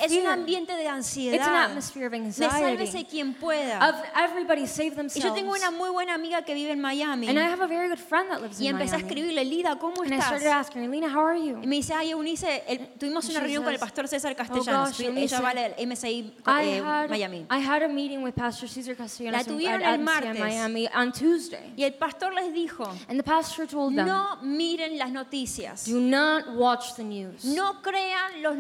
Es 0.01 0.12
un 0.12 0.27
ambiente 0.27 0.74
de 0.74 0.83
It's 0.83 0.89
an 0.89 0.95
ansiedad. 0.97 1.63
atmosphere 1.65 2.06
of 2.07 2.12
De 2.12 2.18
anxiety. 2.18 2.50
sálvese 2.56 3.06
quien 3.06 3.33
pueda. 3.33 3.89
Of 3.89 3.95
everybody 4.15 4.68
save 4.68 4.88
Y 4.88 4.95
themselves. 4.95 5.24
yo 5.24 5.33
tengo 5.33 5.51
una 5.53 5.71
muy 5.71 5.89
buena 5.89 6.13
amiga 6.15 6.44
que 6.44 6.53
vive 6.53 6.71
en 6.71 6.81
Miami. 6.81 7.27
and 7.27 7.38
I 7.38 7.44
have 7.44 7.62
a 7.62 7.68
very 7.68 7.88
good 7.89 8.00
friend 8.00 8.30
that 8.30 8.42
lives 8.42 8.59
Y 8.59 8.68
in 8.68 8.75
empecé 8.75 8.95
a 8.95 8.97
Miami. 9.00 9.09
escribirle, 9.09 9.45
Lida, 9.45 9.77
¿cómo 9.80 10.01
and 10.03 10.13
I 10.13 10.18
estás? 10.18 10.25
started 10.27 10.47
asking 10.47 10.92
Lena, 10.92 11.07
how 11.13 11.25
are 11.25 11.39
you? 11.39 11.57
Y 11.62 11.68
me 11.68 11.75
dice, 11.77 11.94
ay, 11.94 12.12
Eunice, 12.12 12.63
el- 12.68 12.88
tuvimos 13.00 13.27
una 13.30 13.39
reunión 13.39 13.63
con 13.63 13.74
el 13.74 13.80
pastor 13.80 14.07
César 14.07 14.31
"Oh, 14.33 14.36
Castellanos. 14.38 14.89
gosh, 14.89 14.95
Fui- 14.97 15.06
Eunice, 15.06 15.36
Ella 15.36 15.42
va 15.42 15.49
al 15.52 15.75
MSI 15.87 16.33
eh, 16.47 16.81
had, 16.83 17.09
Miami. 17.09 17.45
I 17.49 17.59
had 17.59 17.83
a 17.83 17.87
meeting 17.87 18.23
with 18.23 18.33
Pastor 18.33 18.68
Cesar 18.69 18.95
Castellanos 18.95 19.45
La 19.47 19.54
tuvieron 19.54 19.83
at 19.83 19.94
el 19.95 19.99
martes. 20.04 20.40
Miami 20.40 20.87
on 20.95 21.11
Tuesday. 21.11 21.73
Y 21.78 21.83
el 21.83 21.94
pastor 21.95 22.33
les 22.33 22.54
dijo, 22.54 22.85
And 23.09 23.18
the 23.19 23.23
pastor 23.23 23.68
told 23.68 23.95
them, 23.95 24.07
no 24.07 24.37
miren 24.44 24.97
las 24.97 25.11
noticias. 25.11 25.85
do 25.87 25.99
not 25.99 26.56
watch 26.56 26.95
the 26.95 27.04
news. 27.04 27.44
No 27.45 27.81
crean 27.81 28.42
los 28.42 28.56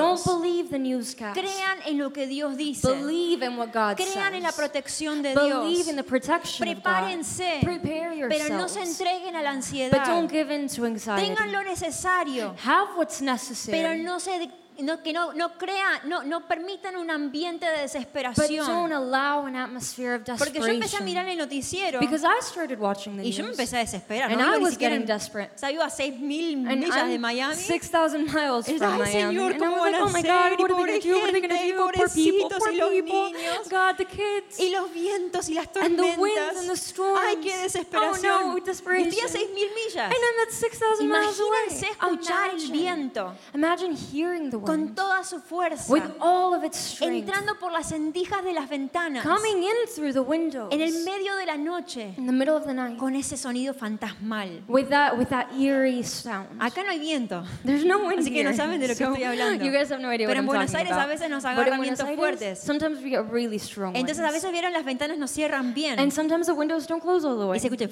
Don't 0.00 0.24
believe 0.24 0.70
the 0.70 0.78
newscast. 0.78 1.38
Crean 1.38 1.78
en 1.86 1.98
lo 1.98 2.10
que 2.12 2.26
Dios 2.26 2.56
dice. 2.56 2.82
Believe 2.88 3.42
in 3.44 3.56
what 3.56 3.72
God 3.72 3.96
Crean 3.96 4.34
en 4.34 4.42
la 4.42 4.50
says. 4.50 4.56
protección 4.56 5.22
de 5.22 5.34
Believe 5.34 5.84
Dios. 5.84 5.88
in 5.88 5.96
the 5.96 6.02
protection 6.04 6.66
of 6.68 6.74
God. 6.76 6.82
Prepárense. 6.82 7.60
Prepare 7.62 8.28
Pero 8.28 8.48
no 8.48 8.58
yourselves. 8.66 8.72
se 8.72 8.80
entreguen 8.82 9.36
a 9.36 9.42
la 9.42 9.50
But 9.50 9.56
ansiedad. 9.58 10.06
don't 10.06 10.30
give 10.30 10.50
in 10.54 10.68
to 10.68 10.86
anxiety. 10.86 11.26
Tengan 11.26 11.52
lo 11.52 11.62
necesario. 11.62 12.54
Have 12.64 12.96
what's 12.96 13.18
Pero 13.20 13.32
necessary. 13.32 14.02
no 14.02 14.18
se 14.18 14.50
no, 14.78 15.02
que 15.02 15.12
no, 15.12 15.32
no 15.34 15.58
crean, 15.58 16.00
no, 16.08 16.22
no 16.22 16.46
permitan 16.48 16.96
un 16.96 17.10
ambiente 17.10 17.66
de 17.66 17.72
But 17.72 17.92
don't 17.92 17.92
desesperación. 17.92 18.92
allow 18.92 19.44
an 19.46 19.56
atmosphere 19.56 20.14
of 20.14 20.38
Porque 20.38 20.58
yo 20.58 20.66
empecé 20.66 20.96
a 20.96 21.00
mirar 21.00 21.26
desperation. 21.26 21.30
el 21.30 21.36
noticiero 21.38 22.00
Because 22.00 22.24
I 22.24 22.40
started 22.40 22.78
watching 22.80 23.16
the 23.16 23.24
y 23.26 23.32
yo 23.32 23.44
me 23.44 23.50
empecé 23.50 23.76
a 23.76 23.80
desesperar. 23.80 24.30
And 24.30 24.40
no 24.40 24.54
I 24.54 24.58
ni 24.58 24.62
was 24.64 24.72
siquiera 24.74 24.94
getting 24.94 25.02
en- 25.10 25.18
desperate. 25.18 25.50
vivo 25.66 25.82
a 25.82 25.90
6.000 25.90 26.66
And 26.70 26.82
millas 26.82 27.06
de 27.06 27.14
I'm 27.14 27.20
Miami. 27.20 27.54
6,000 27.56 28.24
miles 28.32 28.66
from 28.66 28.82
ay, 28.82 28.98
Miami. 28.98 29.12
Señor, 29.12 29.52
and 29.52 29.54
I 29.54 29.58
¿cómo 29.66 29.76
was 29.76 29.82
like, 29.82 29.92
van 29.92 30.00
a 30.00 30.04
oh 30.04 30.10
my? 30.10 30.22
God, 30.22 30.60
what 30.60 30.70
are 30.70 30.86
they 30.86 30.86
going 30.86 31.00
to 31.00 31.08
do? 31.08 31.14
What 31.20 31.28
are 31.28 31.32
they 31.32 31.40
going 31.40 31.50
to 31.50 31.76
pobre 31.76 31.92
do? 31.92 31.98
Poor 31.98 32.08
people, 32.08 32.48
gente, 32.48 32.58
poor 32.58 32.70
y 32.72 32.76
los 32.76 32.90
people. 32.90 33.32
niños. 33.32 33.68
God, 33.68 33.96
the 33.98 34.04
kids. 34.06 34.58
Y 34.58 34.70
los 34.70 34.90
vientos 34.92 35.48
y 35.50 35.54
las 35.54 35.68
And 35.76 35.98
the 35.98 36.14
winds 36.18 36.56
and 36.60 36.68
the 36.70 36.76
storms. 36.76 37.20
Ay, 37.22 37.36
qué 37.42 37.56
desesperación. 37.58 38.32
Oh, 38.32 38.56
no, 38.56 38.64
desperation. 38.64 39.08
estoy 39.08 39.24
a 39.24 39.44
6.000 39.44 39.74
millas. 39.74 40.04
And 40.06 40.14
I'm 40.14 40.46
at 40.46 40.52
6,000 40.52 41.08
miles 41.08 41.38
away. 41.38 41.50
Imagínense 41.68 41.86
escuchar 41.90 42.50
el 42.50 42.56
Imagine. 42.60 42.72
viento. 42.72 43.34
Imagine 43.54 43.92
hearing 43.96 44.50
the 44.50 44.58
con 44.66 44.94
toda 44.94 45.24
su 45.24 45.40
fuerza, 45.40 45.92
with 45.92 46.02
all 46.20 46.54
of 46.54 46.64
its 46.64 46.76
strength, 46.78 47.28
entrando 47.28 47.58
por 47.58 47.72
las 47.72 47.90
de 47.90 48.52
las 48.52 48.68
ventanas, 48.68 49.22
coming 49.22 49.62
in 49.62 49.74
through 49.94 50.12
the 50.12 50.20
windows 50.20 50.68
en 50.72 50.80
el 50.80 50.92
medio 51.04 51.36
de 51.36 51.46
la 51.46 51.56
noche, 51.56 52.14
in 52.16 52.26
the 52.26 52.32
middle 52.32 52.56
of 52.56 52.64
the 52.64 52.74
night 52.74 52.96
con 52.98 53.14
ese 53.14 53.36
sonido 53.36 53.74
fantasmal. 53.74 54.62
with 54.68 54.88
that 54.88 55.16
with 55.16 55.28
that 55.28 55.46
eerie 55.58 56.02
sound. 56.02 56.48
Acá 56.60 56.82
no 56.84 56.90
hay 56.90 56.98
viento, 56.98 57.44
There's 57.64 57.84
no 57.84 57.98
wind 58.06 58.20
así 58.20 58.32
que 58.32 58.44
no 58.44 58.52
saben 58.54 58.80
de 58.80 58.88
lo 58.88 58.94
que 58.94 59.04
so 59.04 59.12
estoy 59.12 59.24
hablando. 59.24 59.64
You 59.64 59.72
guys 59.72 59.90
have 59.90 60.00
no 60.00 60.12
idea 60.12 60.26
Pero 60.26 60.40
en 60.40 60.46
Buenos 60.46 60.74
Aires 60.74 60.92
a 60.92 61.06
veces 61.06 61.28
nos 61.30 61.44
agarran 61.44 61.80
vientos 61.80 62.04
Aires, 62.06 62.16
fuertes. 62.18 62.58
Sometimes 62.60 63.02
we 63.02 63.10
get 63.10 63.24
really 63.30 63.58
strong 63.58 63.94
Entonces 63.96 64.24
a 64.24 64.30
veces 64.30 64.50
vieron 64.52 64.72
las 64.72 64.84
ventanas 64.84 65.18
no 65.18 65.26
cierran 65.26 65.74
bien 65.74 65.98
And 65.98 66.12
sometimes 66.12 66.46
the 66.46 66.54
windows 66.54 66.86
don't 66.86 67.00
close 67.02 67.26
all 67.26 67.38
the 67.38 67.46
way. 67.46 67.56
y 67.56 67.60
se 67.60 67.68
escucha 67.68 67.88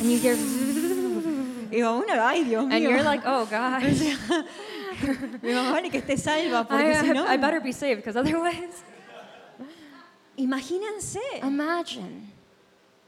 And 0.00 0.10
you 0.10 0.18
hear 0.18 0.36
y 1.70 1.82
uno, 1.82 2.04
ay 2.20 2.44
Dios 2.44 2.64
and 2.64 2.72
mío, 2.72 2.90
you're 2.90 3.02
like, 3.02 3.22
"Oh 3.26 3.46
gosh. 3.46 3.84
mi 5.42 5.52
mamá 5.52 5.72
vale 5.72 5.90
que 5.90 5.98
esté 5.98 6.16
salva 6.16 6.60
I, 6.60 6.64
porque 6.64 6.94
si 7.00 7.08
no, 7.12 7.24
I 7.32 7.36
better 7.36 7.60
be 7.60 7.72
saved 7.72 7.96
because 8.02 8.16
otherwise." 8.18 8.82
imagínense, 10.36 11.20
Imagine. 11.42 12.28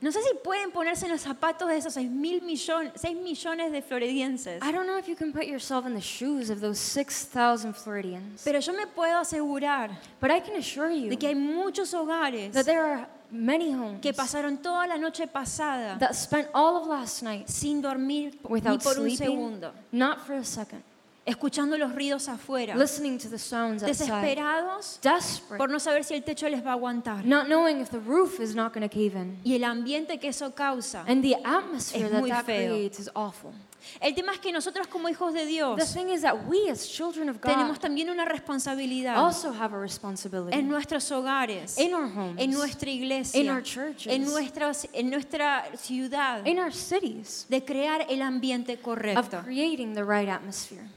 no 0.01 0.11
sé 0.11 0.21
si 0.23 0.35
pueden 0.43 0.71
ponerse 0.73 1.07
en 1.07 1.13
los 1.13 1.23
zapatos 1.23 1.69
de 1.69 1.77
esos 1.77 1.95
6 1.95 2.11
mil 2.11 2.43
millones, 2.43 2.93
6 2.97 3.17
millones 3.17 3.73
de 3.73 3.81
floredienses, 3.83 4.63
I 4.63 4.73
don't 4.73 4.87
know 4.87 4.99
if 4.99 5.07
you 5.09 5.17
can 5.17 5.33
put 5.33 5.45
yourself 5.47 5.87
in 5.87 5.95
the 5.95 6.01
shoes 6.01 6.51
of 6.51 6.61
those 6.61 6.79
6,000 6.79 7.73
Floridians. 7.75 8.43
pero 8.45 8.59
yo 8.61 8.73
me 8.73 8.87
puedo 8.87 9.19
asegurar 9.19 9.91
But 10.21 10.31
I 10.31 10.41
can 10.41 10.57
assure 10.57 10.91
you 10.91 11.09
de 11.11 11.17
que 11.17 11.29
hay 11.29 11.35
muchos 11.35 11.95
hogares 11.95 12.53
that 12.53 12.65
there 12.67 12.83
are 12.83 13.07
many 13.31 13.73
homes 13.73 14.01
que 14.03 14.13
pasaron 14.13 14.61
toda 14.61 14.87
la 14.87 14.99
noche 14.99 15.27
pasada 15.27 15.97
that 16.01 16.15
spent 16.15 16.49
all 16.53 16.77
of 16.77 16.87
last 16.87 17.23
night 17.23 17.49
sin 17.49 17.81
dormir 17.81 18.33
ni 18.45 18.51
without 18.51 18.83
por 18.83 18.99
un 18.99 19.17
segundo, 19.17 19.73
not 19.91 20.21
for 20.27 20.35
a 20.35 20.45
second, 20.45 20.83
escuchando 21.25 21.77
los 21.79 21.95
ruidos 21.95 22.29
afuera, 22.29 22.77
listening 22.77 23.19
to 23.19 23.29
the 23.29 23.39
sounds 23.39 23.83
outside, 23.83 24.07
desesperados 24.07 24.99
desperate, 25.03 25.59
por 25.59 25.71
no 25.71 25.79
saber 25.79 26.05
si 26.05 26.15
el 26.15 26.23
techo 26.25 26.49
les 26.49 26.65
va 26.65 26.71
a 26.71 26.75
aguantar. 26.75 27.25
not 27.25 27.47
knowing 27.47 27.81
if 27.81 27.91
the 27.91 28.01
roof 28.01 28.41
is 28.41 28.55
not 28.55 28.73
going 28.75 28.87
to 28.87 28.93
cave 28.93 29.15
in. 29.17 29.39
Y 29.45 29.55
el 29.55 29.65
ambiente 29.65 30.19
que 30.19 30.29
eso 30.29 30.51
causa. 30.55 31.05
And 31.07 31.23
the 31.23 31.37
atmosphere 31.45 32.07
Es 32.07 32.13
muy 32.13 32.31
that 32.31 32.45
feo. 32.45 32.73
creates 32.73 32.99
is 32.99 33.11
awful. 33.15 33.53
El 34.01 34.15
tema 34.15 34.33
es 34.33 34.39
que 34.39 34.53
nosotros 34.53 34.87
como 34.87 35.09
hijos 35.09 35.33
de 35.35 35.41
The 35.41 35.47
Dios 35.47 35.93
thing 35.93 36.09
is 36.11 36.23
that 36.23 36.47
we 36.47 36.71
as 36.71 36.87
children 36.89 37.29
of 37.29 37.41
tenemos 37.41 37.79
God 37.79 37.83
también 37.83 38.11
una 38.11 38.25
responsabilidad 38.25 39.17
also 39.17 39.53
have 39.53 39.75
a 39.75 39.79
responsibility 39.81 40.57
en 40.57 40.69
nuestros 40.69 41.11
hogares, 41.11 41.79
in 41.79 41.93
our 41.93 42.07
homes, 42.07 42.39
en 42.39 42.53
nuestra 42.53 42.91
iglesia, 42.91 43.41
in 43.41 43.51
our 43.51 43.63
churches, 43.63 44.07
en, 44.07 44.25
nuestras, 44.25 44.89
en 44.93 45.11
nuestra 45.11 45.65
ciudad, 45.77 46.47
in 46.47 46.59
our 46.59 46.73
cities, 46.73 47.47
de 47.49 47.65
crear 47.65 48.07
el 48.09 48.23
ambiente 48.23 48.75
of 48.75 48.83
correcto. 48.83 49.43
creating 49.43 49.95
the 49.95 50.05
right 50.05 50.29
atmosphere. 50.29 50.89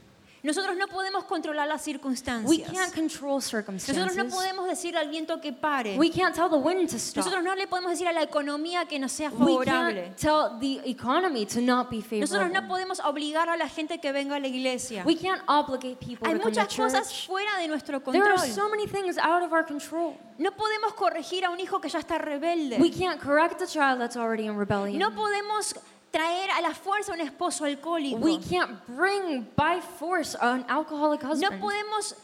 Nosotros 0.46 0.76
no 0.76 0.86
podemos 0.86 1.24
controlar 1.24 1.66
las 1.66 1.84
We 1.86 1.92
circunstancias. 1.92 2.70
can't 2.70 2.94
control 2.94 3.34
Nosotros 3.40 3.66
no 3.68 3.78
circumstances. 3.80 4.32
podemos 4.32 4.66
decir 4.68 4.96
al 4.96 5.08
viento 5.08 5.40
que 5.40 5.52
pare. 5.52 5.96
We 5.98 6.08
can't 6.10 6.34
tell 6.34 6.48
the 6.48 6.56
wind 6.56 6.88
to 6.90 6.98
stop. 6.98 7.24
Nosotros 7.24 7.42
no 7.42 7.54
le 7.56 7.66
podemos 7.66 7.90
decir 7.90 8.06
a 8.06 8.12
la 8.12 8.22
economía 8.22 8.86
que 8.86 8.98
no 9.00 9.08
sea 9.08 9.30
We 9.30 9.38
favorable. 9.58 9.64
can't 10.04 10.16
tell 10.16 10.58
the 10.60 10.80
economy 10.88 11.44
to 11.46 11.60
not 11.60 11.90
be 11.90 11.96
Nosotros 11.96 12.30
no 12.30 12.60
favorable. 12.60 12.68
podemos 12.68 13.00
obligar 13.00 13.48
a 13.48 13.56
la 13.56 13.68
gente 13.68 13.98
que 14.00 14.12
venga 14.12 14.36
a 14.36 14.40
la 14.40 14.46
iglesia. 14.46 15.02
We 15.04 15.16
can't 15.16 15.42
obligate 15.48 15.96
people 15.98 16.26
Hay 16.28 16.34
to 16.34 16.40
come 16.40 16.52
to 16.52 16.60
muchas 16.60 16.76
cosas 16.76 17.08
church. 17.10 17.26
fuera 17.26 17.58
de 17.58 17.66
nuestro 17.66 18.00
There 18.00 18.22
are 18.22 18.36
control. 18.36 18.54
so 18.54 18.68
many 18.70 18.86
things 18.86 19.18
out 19.18 19.42
of 19.42 19.52
our 19.52 19.64
control. 19.66 20.16
No 20.38 20.52
podemos 20.52 20.94
corregir 20.94 21.44
a 21.44 21.50
un 21.50 21.58
hijo 21.58 21.80
que 21.80 21.88
ya 21.88 21.98
está 21.98 22.18
rebelde. 22.18 22.78
We 22.78 22.90
can't 22.90 23.18
correct 23.20 23.60
a 23.62 23.66
child 23.66 23.98
that's 23.98 24.16
already 24.16 24.46
in 24.46 24.56
rebellion. 24.56 24.98
No 24.98 25.10
podemos 25.10 25.74
traer 26.16 26.50
a 26.50 26.60
la 26.62 26.72
fuerza 26.74 27.12
un 27.12 27.20
esposo 27.20 27.64
alcohólico. 27.64 28.18
We 28.18 28.38
can't 28.38 28.80
bring 28.86 29.46
by 29.54 29.80
force 29.98 30.34
an 30.40 30.64
alcoholic 30.68 31.22
No 31.22 31.30
husband. 31.30 31.60
podemos 31.60 32.14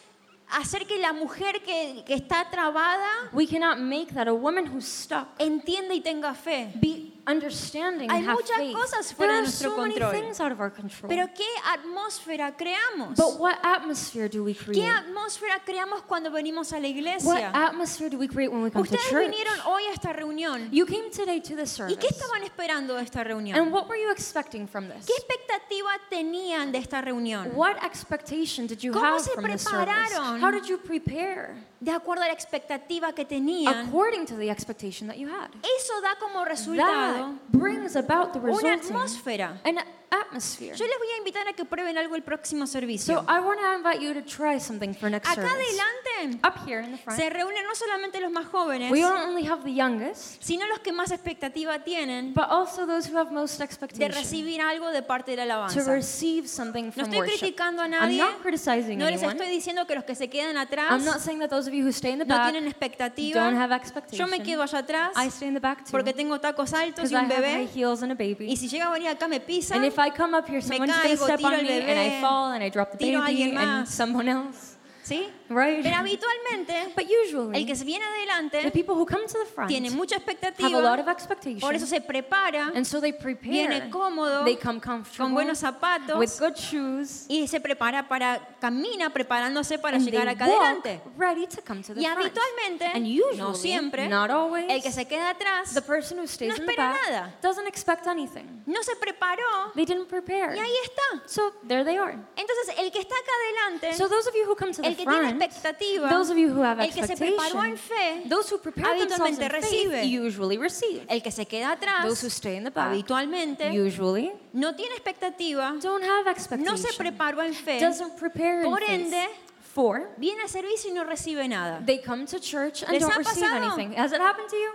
hacer 0.49 0.87
que 0.87 0.99
la 0.99 1.12
mujer 1.12 1.62
que, 1.62 2.02
que 2.06 2.14
está 2.14 2.49
trabada 2.50 3.30
We 3.32 3.46
cannot 3.46 3.78
make 3.78 4.12
that 4.14 4.28
a 4.28 4.34
woman 4.34 4.66
who's 4.66 4.87
stuck 4.87 5.28
entienda 5.38 5.94
y 5.94 6.00
tenga 6.00 6.34
fe. 6.34 6.72
be 6.80 7.12
understanding 7.26 8.10
Hay 8.10 8.22
have 8.24 8.34
muchas 8.34 8.56
faith. 8.56 8.74
cosas 8.74 9.06
There 9.08 9.16
fuera 9.16 9.32
de 9.32 9.38
are 9.38 9.42
nuestro 9.42 9.70
so 9.70 9.76
many 9.82 9.94
control. 9.94 10.12
things 10.12 10.40
out 10.40 10.52
of 10.52 10.60
our 10.60 10.70
control. 10.70 11.08
Pero 11.08 11.26
¿qué 11.34 11.46
atmósfera 11.72 12.56
creamos? 12.56 13.16
but 13.16 13.38
what 13.38 13.58
atmosphere 13.62 14.28
do 14.28 14.42
we 14.44 14.54
¿Qué 14.54 14.64
create? 14.64 14.88
atmósfera 14.88 15.60
creamos 15.64 16.02
cuando 16.02 16.30
venimos 16.30 16.72
a 16.72 16.76
la 16.80 16.88
What 16.88 16.96
iglesia? 16.96 17.50
atmosphere 17.54 18.10
do 18.10 18.18
we 18.18 18.26
create 18.28 18.50
when 18.50 18.62
we 18.62 18.70
come 18.70 18.84
to 18.86 18.94
Ustedes 18.94 19.08
church? 19.10 19.30
vinieron 19.30 19.58
hoy 19.66 19.82
a 19.86 19.92
esta 19.92 20.12
reunión. 20.12 20.68
You 20.72 20.86
came 20.86 21.10
today 21.10 21.40
to 21.40 21.54
the 21.56 21.62
¿Y 21.62 21.66
service. 21.66 21.98
qué 21.98 22.08
estaban 22.08 22.42
esperando 22.42 22.94
de 22.96 23.02
esta 23.02 23.22
reunión? 23.24 23.56
And 23.58 23.72
what 23.72 23.88
were 23.88 23.96
you 24.00 24.10
expecting 24.10 24.66
from 24.66 24.88
this? 24.88 25.06
¿Qué 25.06 25.12
expectativa 25.14 25.90
tenían 26.10 26.72
de 26.72 26.78
esta 26.78 27.00
reunión? 27.00 27.52
What 27.54 27.76
expectation 27.84 28.66
did 28.66 28.78
you 28.82 28.92
¿Cómo 28.92 29.04
have 29.16 29.20
se 29.22 29.30
from 29.32 29.44
the 29.50 29.58
service? 29.58 29.86
prepararon? 29.86 30.40
How 30.42 30.50
did 30.50 30.64
you 30.66 30.78
prepare 30.78 31.54
De 31.82 31.90
acuerdo 31.90 32.22
a 32.22 32.28
la 32.28 32.32
expectativa 32.32 33.12
que 33.12 33.24
tenían. 33.24 33.88
according 33.88 34.24
to 34.24 34.36
the 34.36 34.48
expectation 34.50 35.08
that 35.08 35.16
you 35.16 35.28
had? 35.28 35.50
Eso 35.80 36.00
da 36.00 36.14
como 36.20 36.44
resultado 36.44 37.32
That 37.34 37.58
brings 37.58 37.96
about 37.96 38.32
the 38.32 38.38
una 38.38 38.52
resulting 38.52 38.94
atmósfera. 38.96 39.60
an 39.64 39.78
atmosphere. 40.10 40.76
Yo 40.76 40.86
les 40.86 40.98
voy 40.98 41.08
a 41.14 41.18
invitar 41.18 41.48
a 41.48 41.54
que 41.54 41.64
prueben 41.64 41.96
algo 41.98 42.14
el 42.14 42.22
próximo 42.22 42.66
servicio. 42.66 43.14
So 43.16 43.24
I 43.28 43.40
want 43.40 43.58
to 43.60 43.72
invite 43.74 44.00
you 44.00 44.12
to 44.14 44.22
try 44.22 44.60
something 44.60 44.94
for 44.94 45.10
next 45.10 45.26
Acá 45.28 45.42
service. 45.42 45.66
adelante 45.66 46.46
Up 46.46 46.68
here 46.68 46.80
in 46.84 46.92
the 46.92 46.98
front, 46.98 47.18
se 47.18 47.30
reúnen 47.30 47.64
no 47.66 47.74
solamente 47.74 48.20
los 48.20 48.30
más 48.30 48.46
jóvenes, 48.46 48.92
we 48.92 49.00
don't 49.00 49.26
only 49.26 49.44
have 49.44 49.64
the 49.64 49.72
youngest, 49.72 50.40
sino 50.40 50.66
los 50.68 50.78
que 50.80 50.92
más 50.92 51.10
expectativa 51.10 51.82
tienen 51.82 52.32
but 52.34 52.44
also 52.48 52.86
those 52.86 53.10
who 53.10 53.18
have 53.18 53.32
most 53.32 53.58
de 53.58 54.08
recibir 54.08 54.60
algo 54.60 54.90
de 54.92 55.02
parte 55.02 55.32
de 55.34 55.38
la 55.38 55.44
to 55.46 55.50
alabanza. 55.80 55.92
receive 55.94 56.46
something 56.46 56.86
No 56.86 56.92
from 56.92 57.04
estoy 57.06 57.18
worship. 57.18 57.38
criticando 57.40 57.82
a 57.82 57.86
I'm 57.86 57.90
nadie. 57.92 58.18
not 58.18 58.40
criticizing 58.42 58.98
No 58.98 59.06
les 59.06 59.14
anyone. 59.22 59.32
estoy 59.34 59.48
diciendo 59.50 59.86
que 59.86 59.94
los 59.96 60.04
que 60.04 60.14
se 60.14 60.28
quedan 60.28 60.56
atrás 60.58 60.90
I'm 60.92 61.04
not 61.04 61.18
saying 61.20 61.40
that 61.40 61.48
those 61.50 61.66
of 61.66 61.71
you 61.72 61.84
who 61.84 61.92
stay 61.92 62.12
in 62.12 62.18
the 62.18 62.24
no 62.24 62.34
tienen 62.44 62.66
expectativa. 62.66 63.40
don't 63.40 63.56
have 63.56 63.72
Yo 64.12 64.26
me 64.26 64.40
quedo 64.40 64.62
allá 64.62 64.78
atrás 64.78 65.12
I 65.16 65.28
stay 65.28 65.48
in 65.48 65.54
the 65.54 65.60
back 65.60 65.84
too 65.84 65.90
porque 65.92 66.12
tengo 66.12 66.38
tacos 66.40 66.72
altos 66.72 67.10
y 67.10 67.14
I 67.14 67.18
un 67.18 67.24
have 67.30 67.36
high 67.44 67.66
bebé. 67.66 67.68
heels 67.74 68.02
and 68.02 68.12
a 68.12 68.14
baby. 68.14 68.46
Y 68.50 68.56
si 68.56 68.68
llega 68.68 68.86
a 68.88 68.92
venir 68.92 69.08
acá 69.08 69.28
me 69.28 69.40
pisa. 69.40 69.74
And 69.74 69.84
if 69.84 69.98
I 69.98 70.10
come 70.10 70.36
up 70.36 70.46
here, 70.48 70.60
me 70.60 70.62
someone's 70.62 70.92
going 70.96 71.16
to 71.16 71.24
step 71.24 71.44
on 71.44 71.52
me, 71.52 71.58
and 71.58 71.68
bebé, 71.68 72.18
I 72.18 72.20
fall, 72.20 72.52
and 72.52 72.62
I 72.62 72.68
drop 72.68 72.92
the 72.92 72.98
baby, 72.98 73.54
and 73.56 73.88
someone 73.88 74.28
else. 74.28 74.71
¿Sí? 75.02 75.28
Right? 75.49 75.82
Pero 75.82 75.97
habitualmente 75.97 76.92
But 76.94 77.04
usually, 77.25 77.59
el 77.61 77.66
que 77.66 77.75
se 77.75 77.85
viene 77.85 78.04
the 78.04 78.21
adelante 78.21 78.71
people 78.71 78.94
who 78.94 79.04
come 79.04 79.26
to 79.26 79.38
the 79.38 79.47
front 79.47 79.68
tiene 79.68 79.90
mucha 79.90 80.16
have 80.16 80.25
a 80.25 80.80
lot 80.80 80.99
expectativa, 81.00 81.00
of 81.00 81.09
expectation, 81.09 81.61
por 81.61 81.75
eso 81.75 81.87
se 81.87 82.00
prepara 82.00 82.71
and 82.75 82.87
so 82.87 83.00
they 83.00 83.12
prepare. 83.12 83.50
viene 83.50 83.90
cómodo, 83.90 84.44
they 84.44 84.56
come 84.56 84.80
con 84.80 85.04
buenos 85.35 85.59
zapatos 85.59 86.16
with 86.18 86.30
good 86.38 86.54
shoes, 86.56 87.26
y 87.28 87.47
se 87.49 87.61
prepara 87.61 88.09
para, 88.09 88.40
camina 88.61 89.11
preparándose 89.12 89.78
para 89.78 89.97
and 89.97 90.04
llegar 90.06 90.25
they 90.25 90.35
acá 90.35 90.47
walk 90.47 90.62
adelante. 90.62 91.00
ready 91.16 91.47
to 91.49 91.61
come 91.62 91.82
to 91.82 91.94
the 91.94 92.00
Y 92.00 92.04
front. 92.04 92.18
habitualmente, 92.21 92.85
and 92.94 93.06
usually, 93.06 93.37
no 93.38 93.54
siempre, 93.54 94.09
not 94.09 94.30
always, 94.30 94.66
el 94.71 94.80
que 94.82 94.92
se 94.92 95.04
queda 95.06 95.30
atrás 95.30 95.75
the 95.75 95.82
person 95.82 96.18
who 96.18 96.26
stays 96.28 96.50
no 96.50 96.54
in 96.62 96.66
the 96.66 96.73
espera 96.73 96.92
back 96.92 97.11
nada. 97.11 97.35
doesn't 97.42 97.66
expect 97.66 98.06
anything. 98.06 98.62
no 98.66 98.82
se 98.85 98.94
preparó 98.97 99.42
They 99.75 99.85
didn't 99.85 100.06
prepare. 100.09 100.54
y 100.56 100.61
ahí 100.61 100.75
está. 100.85 101.28
So 101.28 101.52
there 101.66 101.85
they 101.85 101.97
are. 101.99 102.12
Entonces, 102.37 102.75
el 102.78 102.90
que 102.92 103.00
está 103.00 103.14
acá 103.16 103.32
adelante, 103.66 103.94
So 103.97 104.09
those 104.09 104.28
of 104.28 104.35
you 104.35 104.44
who 104.49 104.54
come 104.54 104.73
to 104.73 104.80
the 104.82 104.91
el 104.92 104.96
que 104.96 105.04
tiene 105.06 105.44
expectativa, 105.44 106.08
those 106.08 106.30
of 106.30 106.38
you 106.38 106.49
who 106.49 106.62
have 106.62 106.80
el 106.82 106.92
que 106.92 107.06
se 107.06 107.16
preparó 107.16 107.64
en 107.64 107.76
fe, 107.76 108.22
those 108.28 108.50
who 108.52 108.58
prepare 108.58 108.87
habitualmente 109.02 109.49
recibe. 109.49 110.04
usually 110.06 110.56
receive. 110.58 111.04
el 111.08 111.22
que 111.22 111.30
se 111.30 111.44
queda 111.46 111.72
atrás, 111.72 112.04
Those 112.06 112.22
who 112.25 112.30
stay 112.30 112.56
in 112.56 112.64
the 112.64 112.70
back 112.70 112.88
habitualmente, 112.92 113.70
usually 113.72 114.32
no 114.52 114.75
tiene 114.75 114.94
expectativa, 114.94 115.72
don't 115.82 116.02
have 116.04 116.25
no 116.25 116.30
expectation. 116.30 116.78
se 116.78 116.92
preparó 116.96 117.42
en 117.42 117.54
fe, 117.54 117.80
Doesn't 117.80 118.16
prepare 118.18 118.64
por 118.64 118.82
ende, 118.82 119.28
For 119.75 120.11
viene 120.18 120.42
a 120.42 120.49
servicio 120.49 120.90
y 120.90 120.92
no 120.94 121.02
recibe 121.04 121.49
nada. 121.49 121.80
they 121.87 121.99
come 121.99 122.26
to 122.26 122.38
church 122.38 122.82
and 122.82 122.92
¿Les 122.92 123.00
don't 123.00 123.12
ha 123.12 123.18
receive 123.18 123.42
pasado? 123.46 123.64
anything. 123.75 123.94
Has 123.99 124.12
it 124.12 124.20
happened 124.20 124.49
to 124.50 124.56
you? 124.56 124.70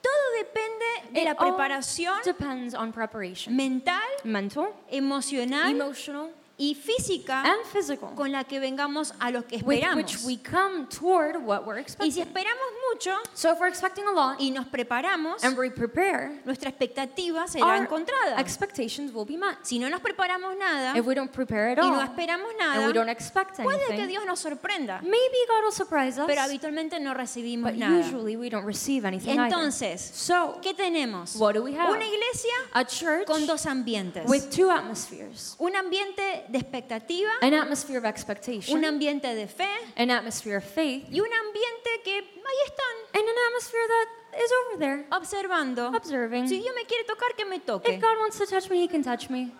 Todo 0.00 0.12
depende 0.38 1.12
de 1.12 1.20
It 1.22 1.24
la 1.24 1.34
preparación 1.34 2.22
depends 2.24 2.72
on 2.74 2.92
preparation. 2.92 3.56
mental, 3.56 3.98
Mental, 4.22 4.68
emocional 4.90 5.68
emotional, 5.70 6.30
y 6.60 6.74
física 6.74 7.42
and 7.44 7.64
physical. 7.72 8.14
con 8.16 8.32
la 8.32 8.42
que 8.44 8.58
vengamos 8.58 9.14
a 9.20 9.30
lo 9.30 9.46
que 9.46 9.58
With 9.58 9.78
esperamos. 9.78 9.96
which 9.96 10.18
we 10.24 10.36
come 10.36 10.86
toward 10.88 11.36
what 11.36 11.64
we're 11.64 11.78
Y 11.78 11.84
si 12.10 12.20
expecting. 12.20 12.22
esperamos 12.26 12.66
mucho 12.92 13.12
So 13.32 13.52
if 13.52 13.60
we're 13.60 13.68
expecting 13.68 14.04
a 14.08 14.10
lot 14.12 14.40
y 14.40 14.50
nos 14.50 14.66
preparamos, 14.66 15.42
and 15.44 15.56
we 15.56 15.70
prepare, 15.70 16.40
nuestra 16.44 16.68
expectativa 16.70 17.46
será 17.46 17.64
our 17.64 17.76
encontrada. 17.76 18.40
expectations 18.40 19.12
will 19.12 19.24
be 19.24 19.36
met. 19.36 19.58
Si 19.62 19.78
no 19.78 19.88
nos 19.88 20.00
preparamos 20.00 20.56
nada 20.58 20.98
If 20.98 21.06
we 21.06 21.14
don't 21.14 21.30
prepare 21.32 21.72
at 21.72 21.78
y 21.78 21.88
no 21.88 21.94
all 22.00 22.02
esperamos 22.02 22.50
and 22.50 22.58
nada, 22.58 22.86
we 22.86 22.92
don't 22.92 23.08
expect 23.08 23.56
puede 23.62 23.78
que 23.86 23.92
anything, 23.94 24.08
Dios 24.08 24.26
nos 24.26 24.40
sorprenda, 24.40 25.00
maybe 25.02 25.38
God 25.46 25.62
will 25.64 25.72
surprise 25.72 26.18
us, 26.18 26.26
pero 26.26 26.40
habitualmente 26.42 26.98
no 26.98 27.14
recibimos 27.14 27.70
but 27.70 27.78
nada. 27.78 27.96
usually 28.00 28.36
we 28.36 28.50
don't 28.50 28.66
receive 28.66 29.04
anything. 29.06 29.38
Entonces, 29.38 30.00
So, 30.12 30.58
¿qué 30.60 30.74
tenemos? 30.74 31.36
what 31.36 31.54
do 31.54 31.62
we 31.62 31.72
have? 31.76 31.90
Una 31.90 32.04
iglesia 32.04 32.52
A 32.72 32.84
church 32.84 33.26
con 33.26 33.46
dos 33.46 33.64
ambientes. 33.66 34.24
with 34.28 34.50
two 34.50 34.70
atmospheres. 34.70 35.54
Un 35.58 35.76
ambiente 35.76 36.46
de 36.48 36.58
expectativa, 36.58 37.30
An 37.42 37.54
atmosphere 37.54 37.98
of 37.98 38.04
expectation, 38.04 38.76
un 38.76 38.84
ambiente 38.84 39.34
de 39.34 39.46
fe 39.46 39.68
an 39.96 40.10
atmosphere 40.10 40.56
of 40.56 40.64
faith, 40.64 41.06
y 41.10 41.20
un 41.20 41.32
ambiente 41.32 42.02
que 42.04 42.16
ahí 42.18 42.58
están 42.66 42.96
and 43.20 43.28
an 43.28 43.36
atmosphere 43.48 43.86
that 43.88 44.42
is 44.44 44.50
over 44.64 44.78
there, 44.78 45.06
observando. 45.10 45.94
observing. 45.94 46.48
Si 46.48 46.60
Dios 46.60 46.74
me 46.74 46.84
quiere 46.84 47.04
tocar, 47.04 47.34
que 47.36 47.44
me 47.44 47.56
If 47.56 47.64
toque. 47.66 47.98
God 48.00 48.18
wants 48.18 48.38
to 48.38 48.46
touch 48.46 48.70
me, 48.70 48.82
He 48.82 48.88
can 48.88 49.02
touch 49.02 49.28
me. 49.30 49.52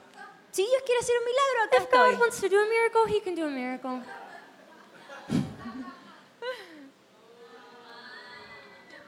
Si 0.51 0.65
Dios 0.65 0.83
quiere 0.85 1.01
hacer 1.01 1.15
un 1.19 1.25
milagro, 1.25 1.65
acá 1.67 1.83
If 1.83 1.91
God 1.91 2.21
wants 2.21 2.41
to 2.41 2.49
do 2.49 2.57
a 2.59 2.67
miracle, 2.69 3.05
He 3.07 3.21
can 3.21 3.35
do 3.35 3.45
a 3.47 3.51
miracle. 3.51 4.01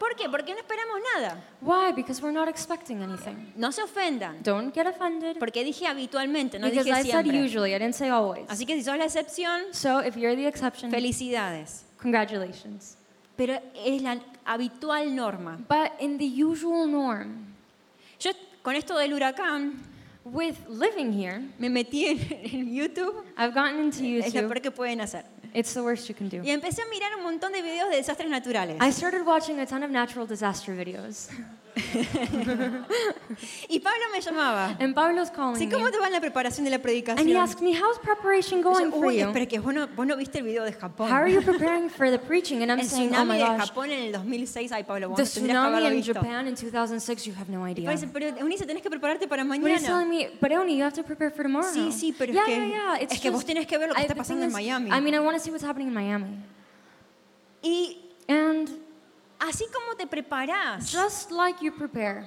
¿Por 0.00 0.16
qué? 0.16 0.30
Porque 0.30 0.52
no 0.54 0.58
esperamos 0.60 0.96
nada. 1.14 1.44
Why? 1.60 1.92
Because 1.94 2.22
we're 2.22 2.32
not 2.32 2.48
expecting 2.48 3.02
anything. 3.02 3.52
No 3.54 3.70
se 3.70 3.82
ofendan. 3.82 4.42
Don't 4.42 4.74
get 4.74 4.86
offended. 4.86 5.36
Porque 5.38 5.62
dije 5.62 5.86
habitualmente, 5.86 6.58
no 6.58 6.68
Because 6.68 6.86
dije 6.86 7.00
I 7.00 7.02
said 7.02 7.22
siempre. 7.24 7.38
usually, 7.44 7.74
I 7.74 7.78
didn't 7.78 7.94
say 7.94 8.08
always. 8.08 8.48
Así 8.48 8.64
que 8.64 8.74
si 8.76 8.82
sos 8.82 8.96
la 8.96 9.04
excepción, 9.04 9.60
So 9.72 10.00
if 10.00 10.16
you're 10.16 10.34
the 10.34 10.46
exception, 10.46 10.90
felicidades. 10.90 11.82
congratulations. 12.00 12.96
Pero 13.36 13.60
es 13.74 14.00
la 14.00 14.18
habitual 14.46 15.14
norma. 15.14 15.58
But 15.68 15.92
in 16.00 16.16
the 16.16 16.24
usual 16.44 16.86
norm, 16.90 17.54
Yo 18.18 18.30
con 18.62 18.76
esto 18.76 18.96
del 18.98 19.12
huracán 19.12 19.74
with 20.24 20.56
living 20.68 21.12
here, 21.12 21.42
me 21.58 21.68
metí 21.68 22.06
en, 22.06 22.18
en 22.30 22.72
YouTube. 22.74 23.22
I've 23.36 23.52
gotten 23.54 23.78
into 23.80 23.98
Es 24.02 24.32
lo 24.34 24.40
YouTube. 24.40 24.48
peor 24.48 24.60
que 24.62 24.70
pueden 24.70 25.00
hacer. 25.02 25.24
It's 25.54 25.74
the 25.74 25.82
worst 25.82 26.08
you 26.08 26.14
can 26.14 26.28
do. 26.28 26.42
Y 26.42 26.50
empecé 26.50 26.82
a 26.82 26.86
mirar 26.86 27.14
un 27.16 27.24
montón 27.24 27.52
de 27.52 27.62
videos 27.62 27.90
de 27.90 27.96
desastres 27.96 28.30
naturales. 28.30 28.76
I 28.80 28.90
started 28.92 29.24
watching 29.26 29.60
a 29.60 29.66
ton 29.66 29.82
of 29.82 29.90
natural 29.90 30.26
disaster 30.26 30.74
videos. 30.74 31.28
Y 33.68 33.80
Pablo 33.80 34.00
me 34.12 34.20
llamaba. 34.20 34.76
And 34.80 34.94
Pablo's 34.94 35.30
calling 35.30 35.56
Sí, 35.56 35.66
me. 35.66 35.72
¿cómo 35.72 35.90
te 35.90 35.98
va 35.98 36.06
en 36.08 36.12
la 36.12 36.20
preparación 36.20 36.64
de 36.64 36.70
la 36.70 36.76
And 36.76 36.84
he 36.84 36.88
predicación? 37.02 37.36
asked 37.36 37.60
me, 37.62 37.72
how's 37.74 37.98
preparation 37.98 38.60
going 38.62 38.90
for 38.90 39.06
Uy, 39.06 39.18
you? 39.20 39.26
espera, 39.28 39.46
que 39.46 39.58
vos 39.60 39.72
no, 39.72 39.86
vos 39.88 40.06
no 40.06 40.16
viste 40.16 40.38
el 40.38 40.44
video 40.44 40.64
de 40.64 40.72
Japón. 40.72 41.08
How 41.10 41.16
are 41.16 41.32
you 41.32 41.40
preparing 41.44 41.88
for 41.88 42.10
the 42.10 42.18
preaching? 42.18 42.62
And 42.62 42.70
I'm 42.72 42.80
el 42.80 42.86
saying, 42.88 43.14
oh 43.14 43.24
my 43.24 43.38
de 43.38 43.44
gosh, 43.44 43.60
Japón 43.70 43.90
en 43.90 44.06
el 44.06 44.12
2006. 44.12 44.72
Ay, 44.72 44.84
Pablo, 44.84 45.08
vos 45.10 45.16
the 45.16 45.22
no 45.42 45.64
tsunami 45.70 45.86
in 45.86 45.92
visto. 45.96 46.14
Japan 46.14 46.46
in 46.48 46.54
2006, 46.54 47.26
you 47.26 47.34
have 47.34 47.48
no 47.50 47.64
idea. 47.66 47.88
Dice, 47.90 48.08
pero 48.12 48.26
Eunice, 48.36 48.66
tenés 48.66 48.82
que 48.82 48.90
prepararte 48.90 49.28
para 49.28 49.44
But 49.44 49.54
he's 49.56 49.60
mañana. 49.62 49.86
telling 49.86 50.08
me, 50.08 50.28
but 50.40 50.50
Oni, 50.52 50.76
you 50.76 50.82
have 50.84 50.94
to 50.94 51.02
prepare 51.02 51.30
for 51.30 51.42
tomorrow. 51.44 51.70
Sí, 51.72 51.92
sí, 51.92 52.12
pero 52.16 52.32
es 52.32 52.36
yeah, 52.36 52.44
que- 52.46 52.56
yeah, 52.56 52.94
yeah. 52.96 53.02
It's 53.02 53.14
es 53.14 53.20
que 53.20 53.30
vos 53.30 53.44
tenés 53.44 53.66
que 53.66 53.78
ver 53.78 53.88
lo 53.88 53.94
que 53.94 54.00
I- 54.00 54.04
está 54.04 54.14
pasando 54.14 54.44
en 54.44 54.52
Miami. 54.52 54.90
I 54.90 55.00
mean, 55.00 55.14
I 55.14 55.18
want 55.20 55.36
to 55.36 55.42
see 55.42 55.50
what's 55.50 55.64
happening 55.64 55.88
in 55.88 55.94
Miami. 55.94 56.36
Y 57.62 57.96
And 58.28 58.68
así 59.40 59.64
como 59.72 59.96
te 59.96 60.06
preparás, 60.06 60.92
just 60.92 61.30
like 61.32 61.64
you 61.64 61.72
prepare, 61.72 62.24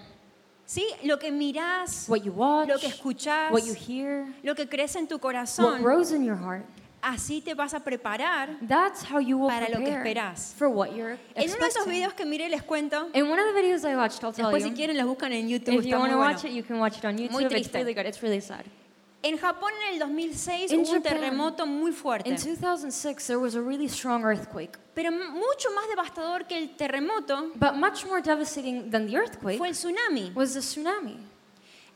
¿sí? 0.66 0.86
Lo 1.04 1.18
que 1.18 1.32
mirás, 1.32 2.06
what 2.10 2.22
you 2.24 2.32
watch, 2.34 2.68
lo 2.68 2.78
que 2.80 2.88
escuchás, 2.88 3.52
what 3.52 3.64
you 3.64 3.74
hear, 3.74 4.26
lo 4.44 4.56
que 4.56 4.68
crees 4.68 4.96
en 4.96 5.08
tu 5.08 5.16
what 5.16 5.22
corazón, 5.22 5.82
grows 5.82 6.12
in 6.12 6.24
your 6.26 6.36
heart, 6.38 6.66
así 7.02 7.42
te 7.42 7.54
vas 7.54 7.74
a 7.74 7.80
preparar. 7.82 8.58
that's 8.68 9.04
how 9.04 9.20
you 9.20 9.38
will 9.38 9.50
Para 9.50 9.70
lo 9.70 9.78
que 9.80 9.92
esperás. 9.92 10.54
for 10.58 10.68
what 10.70 10.94
you're 10.96 11.18
En 11.36 11.50
uno 11.50 11.60
de 11.60 11.68
esos 11.68 11.86
videos 11.86 12.14
que 12.14 12.26
miré 12.26 12.50
les 12.50 12.64
cuento. 12.64 13.10
In 13.14 13.30
one 13.30 13.40
of 13.40 13.46
the 13.54 13.62
videos 13.62 13.84
I 13.86 13.96
watched, 13.96 14.24
I'll 14.24 14.32
tell 14.34 14.46
Después 14.52 14.64
si 14.64 14.70
you. 14.70 14.76
quieren 14.76 14.98
los 14.98 15.06
buscan 15.08 15.32
en 15.34 15.48
YouTube, 15.50 15.76
If 15.80 15.86
you 15.86 15.98
want 15.98 16.04
muy 16.04 16.10
to 16.12 16.18
bueno. 16.18 16.32
watch 16.34 16.46
it, 16.46 16.52
you 16.52 16.64
can 16.64 16.80
watch 16.80 16.98
it 16.98 17.06
on 17.06 17.16
Muy 17.16 17.26
YouTube. 17.28 17.44
It's 17.44 17.52
triste. 17.70 17.74
really 17.76 17.94
good. 17.94 18.06
It's 18.06 18.22
really 18.24 18.42
sad. 18.42 18.64
En 19.26 19.38
Japón 19.38 19.72
en 19.88 19.94
el 19.94 20.00
2006 20.00 20.72
In 20.72 20.82
hubo 20.82 20.90
un 20.90 20.98
Japan, 20.98 21.14
terremoto 21.14 21.66
muy 21.66 21.94
fuerte. 21.94 22.30
In 22.30 22.36
2006, 22.36 23.26
there 23.28 23.38
was 23.40 23.56
a 23.56 23.62
really 23.62 23.88
strong 23.88 24.24
earthquake. 24.26 24.78
Pero 24.94 25.12
mucho 25.12 25.70
más 25.74 25.88
devastador 25.88 26.46
que 26.46 26.58
el 26.58 26.76
terremoto 26.76 27.52
But 27.56 27.76
much 27.76 28.06
more 28.06 28.22
devastating 28.22 28.92
than 28.92 29.08
the 29.08 29.16
earthquake 29.16 29.58
fue 29.58 29.70
el 29.70 29.74
tsunami. 29.76 30.32
was 30.36 30.54
the 30.54 30.60
tsunami. 30.60 31.18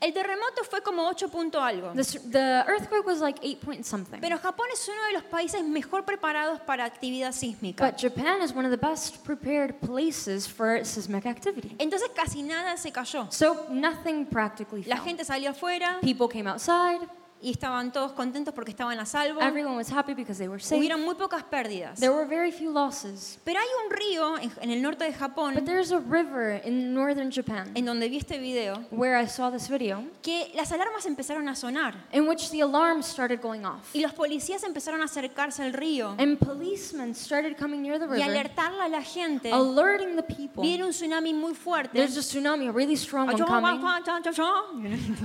El 0.00 0.12
terremoto 0.12 0.62
fue 0.62 0.80
como 0.80 1.08
8 1.08 1.28
punto 1.28 1.60
algo. 1.60 1.92
The, 1.92 2.04
the 2.30 2.64
earthquake 2.68 3.04
was 3.04 3.20
like 3.20 3.40
8 3.42 3.60
point 3.60 3.84
something. 3.84 4.20
Pero 4.20 4.38
Japón 4.38 4.66
es 4.72 4.88
uno 4.88 5.04
de 5.08 5.12
los 5.14 5.24
países 5.24 5.62
mejor 5.64 6.04
preparados 6.04 6.60
para 6.60 6.84
actividad 6.84 7.32
sísmica. 7.32 7.84
But 7.84 7.98
Japan 8.00 8.40
is 8.40 8.52
one 8.54 8.64
of 8.64 8.70
the 8.70 8.78
best 8.78 9.24
prepared 9.24 9.80
places 9.80 10.46
for 10.46 10.84
seismic 10.84 11.26
activity. 11.26 11.74
Entonces 11.78 12.08
casi 12.14 12.42
nada 12.42 12.76
se 12.76 12.92
cayó. 12.92 13.26
So 13.32 13.66
nothing 13.70 14.24
practically 14.26 14.84
La 14.84 14.96
fell. 14.96 15.04
gente 15.04 15.24
salió 15.24 15.50
afuera 15.50 15.98
People 16.00 16.28
came 16.28 16.48
outside. 16.48 17.00
Y 17.40 17.50
estaban 17.50 17.92
todos 17.92 18.12
contentos 18.12 18.54
porque 18.54 18.70
estaban 18.70 18.98
a 18.98 19.06
salvo. 19.06 19.40
Everyone 19.40 19.76
was 19.76 19.90
happy 19.90 20.14
because 20.14 20.38
they 20.38 20.48
were 20.48 20.60
safe. 20.60 20.78
Hubieron 20.78 21.04
muy 21.04 21.14
pocas 21.14 21.42
pérdidas. 21.44 21.98
There 22.00 22.12
were 22.12 22.26
very 22.26 22.50
few 22.50 22.70
losses. 22.72 23.38
Pero 23.44 23.60
hay 23.60 23.66
un 23.84 23.90
río 23.96 24.38
en, 24.38 24.52
en 24.60 24.70
el 24.70 24.82
norte 24.82 25.04
de 25.04 25.12
Japón, 25.12 25.54
But 25.54 25.64
there's 25.64 25.92
a 25.92 25.98
river 26.00 26.60
in 26.64 26.94
northern 26.94 27.30
Japan 27.30 27.70
en 27.74 27.84
donde 27.84 28.08
vi 28.08 28.18
este 28.18 28.38
video, 28.38 28.84
where 28.90 29.20
I 29.20 29.26
saw 29.26 29.50
this 29.50 29.68
video 29.68 30.04
que 30.22 30.50
las 30.54 30.72
alarmas 30.72 31.06
empezaron 31.06 31.48
a 31.48 31.54
sonar 31.54 31.94
in 32.12 32.26
which 32.28 32.50
the 32.50 32.60
alarms 32.60 33.06
started 33.06 33.40
going 33.40 33.64
off. 33.64 33.94
y 33.94 34.00
los 34.00 34.12
policías 34.12 34.64
empezaron 34.64 35.00
a 35.02 35.04
acercarse 35.04 35.62
al 35.62 35.72
río 35.72 36.14
And 36.18 36.38
policemen 36.38 37.14
started 37.14 37.56
coming 37.56 37.82
near 37.82 37.98
the 37.98 38.06
y 38.06 38.18
river, 38.18 38.30
alertarle 38.30 38.82
a 38.82 38.88
la 38.88 39.02
gente. 39.02 39.50
alerting 39.52 40.16
the 40.16 40.22
people. 40.22 40.62
Viene 40.62 40.84
un 40.84 40.90
tsunami 40.90 41.32
muy 41.32 41.54
fuerte. 41.54 41.92
There's 41.92 42.16
a 42.16 42.20
tsunami, 42.20 42.68
a 42.68 42.72
really 42.72 42.96
strong 42.96 43.28
one 43.28 43.38
coming. 43.44 43.78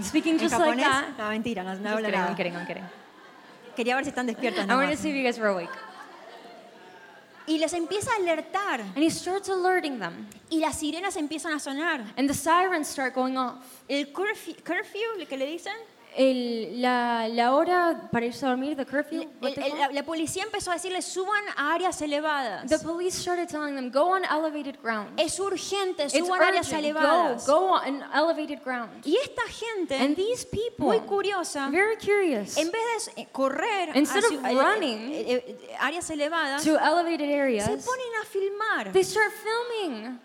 Speaking 0.03 0.34
¿En 0.36 0.39
just 0.39 0.60
like 0.60 0.79
that. 0.79 1.17
No, 1.17 1.29
mentira, 1.29 1.63
no, 1.63 2.02
kidding. 2.05 2.19
I'm 2.19 2.36
kidding, 2.36 2.55
I'm 2.55 2.65
kidding. 2.65 2.83
Quería 3.75 3.95
ver 3.95 4.03
si 4.03 4.12
están 4.12 4.27
despiertos. 4.27 4.69
I 4.69 4.75
wanted 4.75 4.91
to 4.91 4.98
see 4.98 5.10
if 5.10 5.15
you 5.15 5.24
guys 5.24 5.39
were 5.39 5.48
awake. 5.50 5.69
Y 7.45 7.57
les 7.57 7.74
empieza 7.74 8.10
a 8.12 8.22
alertar 8.22 8.79
And 8.79 9.03
he 9.03 9.10
starts 9.10 9.49
alerting 9.49 9.99
them. 9.99 10.28
y 10.49 10.60
las 10.60 10.80
sirenas 10.80 11.17
empiezan 11.17 11.54
a 11.54 11.60
sonar. 11.60 12.01
And 12.15 12.30
the 12.30 12.34
sirens 12.34 12.88
start 12.88 13.13
going 13.13 13.38
off. 13.38 13.84
El 13.89 14.06
curfew, 14.13 14.54
curfew 14.63 15.25
que 15.28 15.36
le 15.38 15.45
dicen, 15.45 15.73
El, 16.15 16.82
la, 16.82 17.28
la 17.28 17.54
hora 17.56 18.10
para 18.12 18.26
irse 18.26 18.45
a 18.45 18.49
dormir, 18.49 18.76
the 18.76 18.86
curfew, 18.86 19.21
el- 19.41 19.54
el- 19.63 19.78
la, 19.80 19.89
la 19.91 20.04
policía 20.04 20.43
empezó 20.43 20.69
a 20.71 20.76
decirles 20.76 21.06
suban 21.06 21.43
a 21.56 21.73
áreas 21.73 22.02
elevadas. 22.02 22.69
the 22.69 22.78
police 22.80 23.17
started 23.17 23.47
telling 23.47 23.76
them, 23.76 23.89
go 23.91 24.13
on 24.13 24.23
elevated 24.26 24.78
ground. 24.82 25.19
Es 25.19 25.39
urgente, 25.39 26.04
It's 26.06 26.13
suban 26.17 26.41
a 26.41 26.45
áreas 26.47 26.67
urgent. 26.67 26.84
Go, 26.84 26.99
elevadas. 26.99 27.45
go 27.47 27.73
on 27.73 28.04
elevated 28.13 28.62
ground. 28.63 28.89
Y 29.06 29.15
esta 29.23 29.41
gente, 29.47 29.95
And 29.97 30.15
these 30.15 30.45
people, 30.45 30.86
muy 30.88 30.99
curiosa, 30.99 31.69
very 31.71 31.97
curious, 31.97 32.58
en 32.58 32.69
vez 32.71 33.12
de 33.15 33.21
eh, 33.23 33.28
correr 33.32 33.95
Instead 33.95 34.23
hacia- 34.23 34.38
of 34.39 34.45
eh, 34.45 34.54
running 34.54 35.12
eh, 35.13 35.26
eh, 35.47 35.76
áreas 35.80 36.10
elevadas, 36.12 36.63
to 36.63 36.78
elevated 36.78 37.28
se 37.28 37.34
areas, 37.39 37.67
ponen 37.69 38.08
a 38.21 38.26
filmar 38.26 38.91
they 38.93 39.04
start 39.04 39.32
filming. 39.32 40.19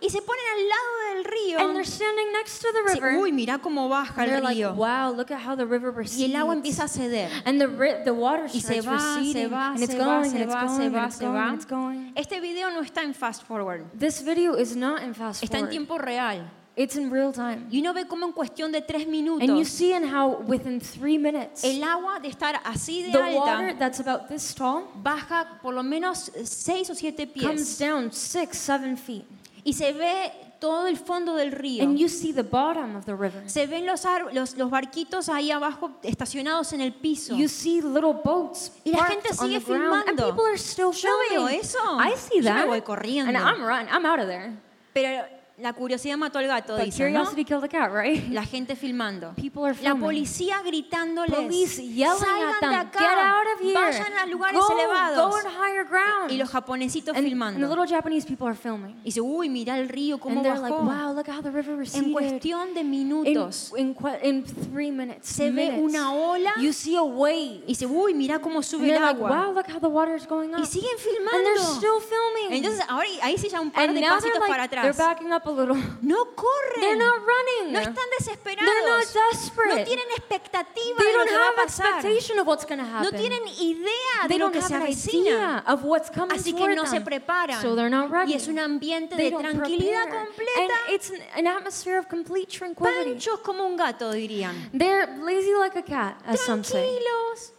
Y 0.00 0.10
se 0.10 0.20
ponen 0.22 0.44
al 0.54 0.68
lado 0.68 1.14
del 1.14 1.24
río. 1.24 1.58
And 1.60 1.74
they're 1.74 1.84
standing 1.84 2.32
next 2.32 2.60
to 2.60 2.68
the 2.72 2.92
Sí, 2.92 3.00
river. 3.00 3.18
Uy, 3.18 3.32
mira 3.32 3.58
cómo 3.58 3.88
baja 3.88 4.24
el 4.24 4.42
like, 4.42 4.56
río. 4.56 4.74
wow, 4.74 5.12
look 5.14 5.30
at 5.30 5.40
how 5.46 5.56
the 5.56 5.64
river 5.66 5.92
Y 6.16 6.24
el 6.24 6.36
agua 6.36 6.54
recedes. 6.54 6.56
empieza 6.56 6.84
a 6.84 6.88
ceder. 6.88 7.30
And 7.44 7.60
the, 7.60 8.02
the 8.04 8.12
water 8.12 8.46
Y 8.52 8.60
se 8.60 8.80
va, 8.80 8.98
se 8.98 9.18
receding. 9.20 9.52
va, 9.52 9.68
and 9.72 9.82
it's 9.82 9.92
se 9.92 9.98
va, 9.98 10.04
going, 10.04 10.30
se 10.30 10.46
va, 10.46 10.64
going, 10.66 10.76
se 10.80 10.88
va, 10.90 11.10
se 11.10 11.26
va. 11.26 11.52
it's 11.54 11.66
going. 11.66 12.12
Este 12.14 12.40
video 12.40 12.70
no 12.70 12.80
está 12.82 13.02
en 13.02 13.14
fast 13.14 13.42
forward, 13.46 13.84
This 13.98 14.22
video 14.22 14.56
is 14.58 14.76
not 14.76 15.02
in 15.02 15.14
fast 15.14 15.42
está 15.42 15.58
en 15.58 15.64
forward. 15.66 15.70
tiempo 15.70 15.98
real. 15.98 16.50
It's 16.78 16.94
in 16.94 17.10
real 17.10 17.32
time. 17.32 17.68
Y 17.70 17.80
uno 17.80 17.94
ve 17.94 18.06
cómo 18.06 18.26
en 18.26 18.32
cuestión 18.32 18.70
de 18.70 18.82
tres 18.82 19.06
And 19.06 19.14
you 19.14 19.22
minutos 19.22 19.68
see 19.70 19.94
in 19.94 20.04
how 20.04 20.42
within 20.46 20.78
three 20.78 21.16
minutes, 21.16 21.64
el 21.64 21.82
agua 21.82 22.20
de 22.20 22.28
estar 22.28 22.60
así 22.64 23.02
de 23.02 23.12
the 23.12 23.18
water 23.34 23.68
alta 23.68 23.78
that's 23.78 23.98
about 23.98 24.28
this 24.28 24.54
tall 24.54 24.82
baja 25.02 25.58
por 25.62 25.72
lo 25.72 25.82
menos 25.82 26.30
seis 26.44 26.90
o 26.90 26.94
siete 26.94 27.26
comes 27.32 27.62
pies 27.64 27.78
down 27.78 28.12
six, 28.12 28.58
seven 28.58 28.94
feet. 28.98 29.24
Y 29.66 29.72
se 29.72 29.92
ve 29.92 30.32
todo 30.60 30.86
el 30.86 30.96
fondo 30.96 31.34
del 31.34 31.50
río. 31.52 31.82
And 31.82 31.98
you 31.98 32.08
see 32.08 32.32
the 32.32 32.42
bottom 32.42 32.96
of 32.96 33.04
the 33.04 33.14
river. 33.14 33.42
Se 33.50 33.66
ven 33.66 33.84
los, 33.84 34.06
ar- 34.06 34.32
los, 34.32 34.56
los 34.56 34.70
barquitos 34.70 35.28
ahí 35.28 35.50
abajo 35.50 35.90
estacionados 36.02 36.72
en 36.72 36.80
el 36.80 36.94
piso. 36.94 37.36
You 37.36 37.48
see 37.48 37.82
little 37.82 38.14
boats 38.24 38.72
Y 38.84 38.92
la 38.92 39.04
gente 39.04 39.34
sigue 39.34 39.56
and 39.56 39.64
filmando. 39.64 40.30
people 40.30 40.46
are 40.46 40.56
still 40.56 40.92
Yo 40.92 41.10
veo 41.30 41.48
eso. 41.48 41.78
I 42.00 42.14
see 42.16 42.36
Yo 42.40 42.44
me 42.54 42.60
that. 42.60 42.66
voy 42.68 42.80
corriendo. 42.80 43.28
And 43.28 43.36
I'm 43.36 43.60
run. 43.62 43.86
I'm 43.90 44.06
out 44.06 44.20
of 44.20 44.28
there. 44.28 44.56
Pero 44.94 45.26
la 45.58 45.72
curiosidad 45.72 46.18
mató 46.18 46.38
al 46.38 46.46
gato, 46.46 46.74
But 46.76 46.84
dicen, 46.84 47.12
¿no? 47.14 47.20
curiosity 47.20 47.44
killed 47.44 47.62
the 47.62 47.68
cat, 47.68 47.90
right? 47.90 48.28
La 48.30 48.44
gente 48.44 48.76
filmando. 48.76 49.32
People 49.36 49.64
are 49.64 49.72
La 49.74 49.92
filming. 49.92 50.02
policía 50.02 50.60
gritándoles. 50.62 51.34
Police 51.34 51.78
yelling 51.82 52.18
Salgan 52.18 52.48
at 52.48 52.60
de 52.60 52.66
them, 52.68 52.74
acá. 52.74 52.98
get 52.98 53.18
out 53.18 53.46
of 53.54 53.60
here. 53.62 53.74
Vayan 53.74 54.12
a 54.22 54.26
lugares 54.26 54.58
go, 54.60 54.68
elevados. 54.78 55.16
Go 55.30 55.36
on 55.36 55.54
higher 55.54 55.84
ground. 55.84 56.30
Y 56.30 56.36
los 56.36 56.50
japonesitos 56.50 57.08
and, 57.16 57.18
and 57.18 57.24
the 57.24 57.30
filmando. 57.30 57.68
little 57.68 57.86
Japanese 57.86 58.26
people 58.26 58.46
are 58.46 58.54
filming. 58.54 58.96
Y 59.02 59.04
dice, 59.06 59.20
uy, 59.22 59.48
mira 59.48 59.78
el 59.78 59.88
río 59.88 60.18
cómo 60.18 60.40
And 60.40 60.46
bajó. 60.46 60.60
like, 60.62 60.76
wow, 60.76 61.14
look 61.14 61.26
how 61.28 61.40
the 61.40 61.50
river 61.50 61.74
receded. 61.76 62.04
en 62.06 62.12
cuestión 62.12 62.74
de 62.74 62.80
in, 62.80 62.90
minutos. 62.90 63.72
in, 63.78 63.94
que- 63.94 64.28
in 64.28 64.44
three 64.44 64.90
minutes, 64.90 65.26
Se 65.28 65.44
ve 65.50 65.70
minutes, 65.70 65.80
una 65.94 66.12
ola. 66.12 66.52
you 66.60 66.72
see 66.74 66.96
a 66.96 67.02
wave. 67.02 67.62
Y 67.66 67.68
dice, 67.68 67.86
uy, 67.86 68.12
mira 68.12 68.40
cómo 68.40 68.56
And 68.56 68.64
sube 68.64 68.82
el 68.84 68.88
they're 68.90 69.00
like, 69.00 69.16
agua. 69.16 69.30
wow, 69.46 69.54
look 69.54 69.66
how 69.70 69.80
the 69.80 69.88
water's 69.88 70.26
going 70.26 70.52
up. 70.54 70.60
y 70.60 70.66
siguen 70.66 70.90
and 70.90 71.00
they're 71.46 71.56
filmando. 71.56 71.76
still 71.78 72.00
filming. 72.00 72.62
Entonces, 72.62 72.84
ahora 72.90 73.06
ahí 73.22 73.38
sí 73.38 73.48
ya 73.48 73.60
un 73.62 73.70
par 73.70 73.88
and 73.88 73.94
de 73.98 74.02
pasitos 74.06 74.38
like, 74.38 74.48
para 74.52 74.68
they're 74.68 74.90
atrás. 74.90 74.96
backing 74.98 75.32
up 75.32 75.45
a 75.46 75.50
little. 75.50 75.76
No 76.02 76.24
corren. 76.34 76.80
They're 76.80 76.96
not 76.96 77.20
running. 77.24 77.72
No 77.72 77.80
están 77.80 77.94
They're 77.94 78.18
desesperados. 78.18 79.14
not 79.14 79.32
desperate. 79.32 79.76
No 79.78 79.84
tienen 79.84 80.06
expectativa 80.16 80.98
They 80.98 81.06
de 81.12 81.18
lo 81.18 81.24
que 81.24 81.34
va 81.34 81.48
a 81.50 81.64
pasar. 81.64 81.86
expectation 81.96 82.38
of 82.38 82.46
what's 82.46 82.64
to 82.66 82.76
No 82.76 82.84
happen. 82.84 83.20
tienen 83.20 83.42
idea 83.46 84.22
de 84.22 84.28
they 84.28 84.38
lo 84.38 84.46
don't 84.50 84.52
que 84.54 84.62
se 84.62 84.74
avecina. 84.74 85.62
of 85.66 85.84
what's 85.84 86.10
coming 86.10 86.36
Así 86.36 86.52
que 86.54 86.74
no 86.74 86.84
se 86.86 87.00
preparan. 87.00 87.60
So 87.62 87.74
they're 87.74 87.90
not 87.90 88.10
ready. 88.10 88.32
Y 88.32 88.36
es 88.36 88.48
un 88.48 88.58
ambiente 88.58 89.16
They 89.16 89.30
de 89.30 89.36
tranquilidad 89.38 90.04
prepare. 90.04 90.26
completa. 90.26 90.60
And 90.60 90.94
it's 90.94 91.10
an, 91.36 91.46
atmosphere 91.46 91.98
of 91.98 92.08
complete 92.08 92.48
tranquility. 92.50 93.12
Panchos 93.12 93.40
como 93.42 93.64
un 93.66 93.76
gato, 93.76 94.10
dirían. 94.12 94.54
They're 94.72 95.06
lazy 95.22 95.54
like 95.54 95.76
a 95.76 95.82
cat, 95.82 96.16
as 96.26 96.40
some 96.40 96.64
say. 96.64 96.82
Tranquilos. 96.82 97.52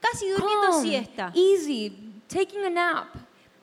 Casi 0.00 0.28
durmiendo 0.28 0.70
Calm, 0.70 0.82
siesta. 0.82 1.32
easy, 1.34 2.12
taking 2.28 2.64
a 2.64 2.70
nap. 2.70 3.16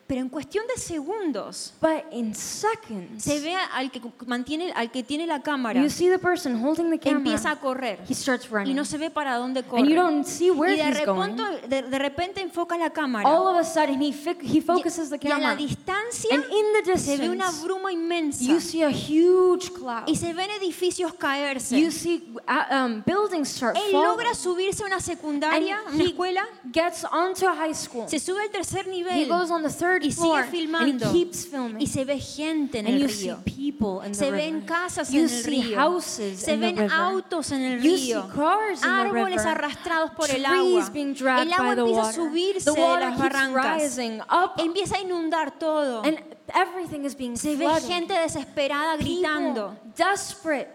Pero 0.06 0.20
en 0.22 0.30
cuestión 0.30 0.66
de 0.68 0.80
segundos 0.82 1.74
But 1.82 2.12
in 2.12 2.36
seconds, 2.36 3.24
se 3.24 3.40
ve 3.40 3.56
al 3.56 3.90
que 3.92 4.02
mantiene, 4.28 4.72
al 4.74 4.92
que 4.92 5.02
tiene 5.04 5.26
la 5.26 5.42
cámara, 5.42 5.82
you 5.82 5.90
see 5.90 6.10
the 6.10 6.20
person 6.20 6.56
holding 6.64 6.90
the 6.90 7.00
camera. 7.00 7.20
empieza 7.20 7.52
a 7.52 7.56
correr 7.60 8.00
He 8.10 8.14
starts 8.14 8.46
y 8.46 8.50
running. 8.50 8.76
no 8.76 8.84
se 8.86 8.98
ve 8.98 9.10
para 9.10 9.36
dónde 9.38 9.62
and 9.62 9.68
you 9.90 9.96
corre. 9.96 9.96
don't 9.96 10.26
see 10.26 10.52
where 10.52 10.74
Y 10.74 10.78
de 10.78 10.84
he's 10.90 11.06
going. 11.06 11.38
repente, 11.38 11.68
de, 11.68 11.82
de 11.84 12.00
repente 12.00 12.42
enfoca 12.42 12.78
la 12.78 12.90
cámara. 12.90 13.28
All 13.30 13.48
of 13.48 13.58
a 13.58 13.64
sudden, 13.64 14.02
he, 14.02 14.12
he 14.42 14.62
focuses 14.62 15.10
the 15.10 15.18
y 15.22 15.28
a 15.32 15.38
la 15.38 15.40
camera. 15.40 15.56
distancia 15.56 16.36
And 16.36 16.44
in 16.52 16.66
the 16.86 16.98
se 16.98 17.18
ve 17.18 17.30
una 17.30 17.46
distance, 17.46 17.64
bruma 17.66 17.92
inmensa. 17.92 18.44
you 18.44 18.60
see 18.60 18.84
a 18.84 18.90
huge 18.92 19.72
cloud. 19.74 20.04
Y 20.08 20.16
se 20.16 20.34
ven 20.34 20.52
edificios 20.52 21.14
caerse. 21.14 21.80
You 21.80 21.92
see 21.92 22.34
uh, 22.48 22.74
um, 22.76 23.04
buildings 23.06 23.50
start 23.50 23.76
Él 23.78 23.92
falling. 23.92 24.08
logra 24.08 24.34
subirse 24.36 24.84
a 24.84 24.88
una 24.88 25.00
secundaria, 25.00 25.80
una 25.94 26.04
he 26.04 26.08
escuela, 26.08 26.46
gets 26.74 27.06
onto 27.06 27.48
a 27.48 27.56
high 27.56 27.74
school. 27.74 28.08
se 28.10 28.20
sube 28.20 28.42
al 28.42 28.50
tercer 28.50 28.86
He 28.88 28.90
nivel 28.90 29.28
goes 29.30 29.50
on 29.50 29.64
the 29.64 29.70
third 29.70 29.93
y 30.02 30.12
floor 30.12 30.46
sigue 30.46 30.46
and 30.46 30.48
he 30.48 30.58
filmando. 30.98 31.12
keeps 31.12 31.46
filming. 31.46 31.82
Y 31.82 31.88
se 31.88 32.06
ve 32.06 32.20
gente 32.20 32.80
en 32.80 32.88
and 32.88 32.96
el 32.96 33.02
you 33.04 33.10
see 33.10 33.26
río. 33.30 33.38
people 33.44 34.06
in 34.06 34.14
the 34.14 34.18
Se 34.18 34.26
river. 34.32 34.38
ven 34.38 34.62
casas 34.62 35.12
you 35.12 35.20
en 35.20 35.26
el 35.26 35.30
see 35.30 35.62
río. 35.64 35.78
houses 35.78 36.40
Se 36.40 36.54
in 36.54 36.60
the 36.62 36.66
ven 36.68 36.78
river. 36.78 36.92
autos 36.94 37.52
en 37.52 37.62
el 37.62 37.82
You 37.82 37.98
see 37.98 38.14
río. 38.14 38.24
in 38.24 38.80
the 38.82 38.88
Árboles 38.88 39.38
river. 39.44 39.48
arrastrados 39.58 40.12
por 40.12 40.30
el 40.30 40.44
Trees 40.44 40.48
agua. 40.86 40.90
being 40.94 41.14
dragged 41.14 41.48
El 41.48 41.54
agua 41.54 41.66
by 41.68 41.76
the 41.76 41.82
empieza 41.82 42.10
a 42.10 42.14
subirse 42.14 42.72
the 42.74 42.82
de 42.82 43.00
las 43.00 43.18
barrancas. 43.20 43.82
rising 43.82 44.20
up, 44.32 44.52
Empieza 44.58 44.96
a 44.98 45.02
inundar 45.02 45.60
todo. 45.60 46.02
and 46.04 46.18
everything 46.56 47.06
is 47.06 47.16
being 47.16 47.36
Se 47.38 47.56
ve 47.56 47.68
gente 47.82 48.14
desesperada 48.14 48.98
gritando. 48.98 49.70
People 49.70 49.92
desperate, 49.96 50.70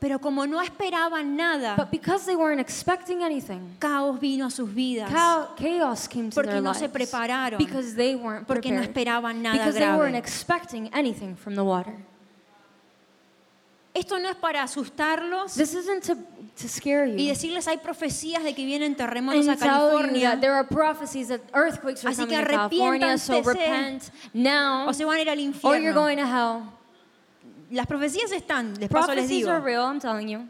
Pero 0.00 0.18
como 0.18 0.46
no 0.46 0.62
esperaban 0.62 1.36
nada, 1.36 1.76
but 1.76 1.90
because 1.90 2.24
they 2.24 2.34
weren't 2.34 2.58
expecting 2.60 3.22
anything, 3.22 3.76
caos 3.78 4.18
vino 4.18 4.46
a 4.46 4.50
sus 4.50 4.66
vidas. 4.72 5.10
cha- 5.10 5.54
chaos 5.56 6.08
came 6.08 6.30
to 6.30 6.34
Porque 6.36 6.52
their 6.52 6.62
no 6.62 6.72
se 6.72 6.88
lives. 6.88 6.94
prepararon. 6.94 7.58
Because 7.58 7.94
they 7.94 8.14
weren't 8.16 8.46
Porque 8.46 8.70
no 8.72 8.80
esperaban 8.80 9.42
nada 9.42 9.58
because 9.58 9.74
they 9.74 9.84
weren't 9.88 10.12
grave. 10.12 10.24
expecting 10.24 10.88
anything 10.94 11.36
from 11.36 11.54
the 11.54 11.62
water. 11.62 11.92
Esto 13.92 14.18
no 14.18 14.28
es 14.30 14.36
para 14.36 14.62
asustarlos 14.62 15.52
This 15.54 15.74
isn't 15.74 16.04
to, 16.04 16.14
to 16.14 16.68
scare 16.68 17.06
you. 17.08 17.16
y 17.18 17.26
decirles 17.28 17.66
hay 17.66 17.76
profecías 17.78 18.42
de 18.44 18.54
que 18.54 18.64
vienen 18.64 18.94
terremotos 18.94 19.48
a 19.48 19.52
and 19.52 19.60
California 19.60 20.38
there 20.40 20.52
are 20.54 20.64
prophecies 20.64 21.28
that 21.28 21.40
earthquakes 21.52 22.04
are 22.04 22.10
Así 22.12 22.22
coming 22.22 22.38
que 22.38 22.44
to 22.46 22.50
California, 22.50 23.18
so 23.18 23.34
arrepiéntanse. 23.42 23.44
repent 23.52 24.02
now, 24.32 24.88
o 24.88 24.92
se 24.94 25.04
van 25.04 25.16
a 25.18 25.20
ir 25.22 25.28
al 25.28 25.36
or 25.36 25.40
you're 25.42 25.52
infierno. 25.90 25.94
going 25.94 26.16
to 26.18 26.26
hell. 26.26 26.72
Las 27.70 27.86
profecías 27.86 28.32
están, 28.32 28.74
les 28.78 28.88
paso 28.88 29.14
les 29.14 29.28
digo. 29.28 29.50
are 29.50 29.60
real, 29.60 29.84
I'm 29.84 30.00
telling 30.00 30.28
you. 30.28 30.48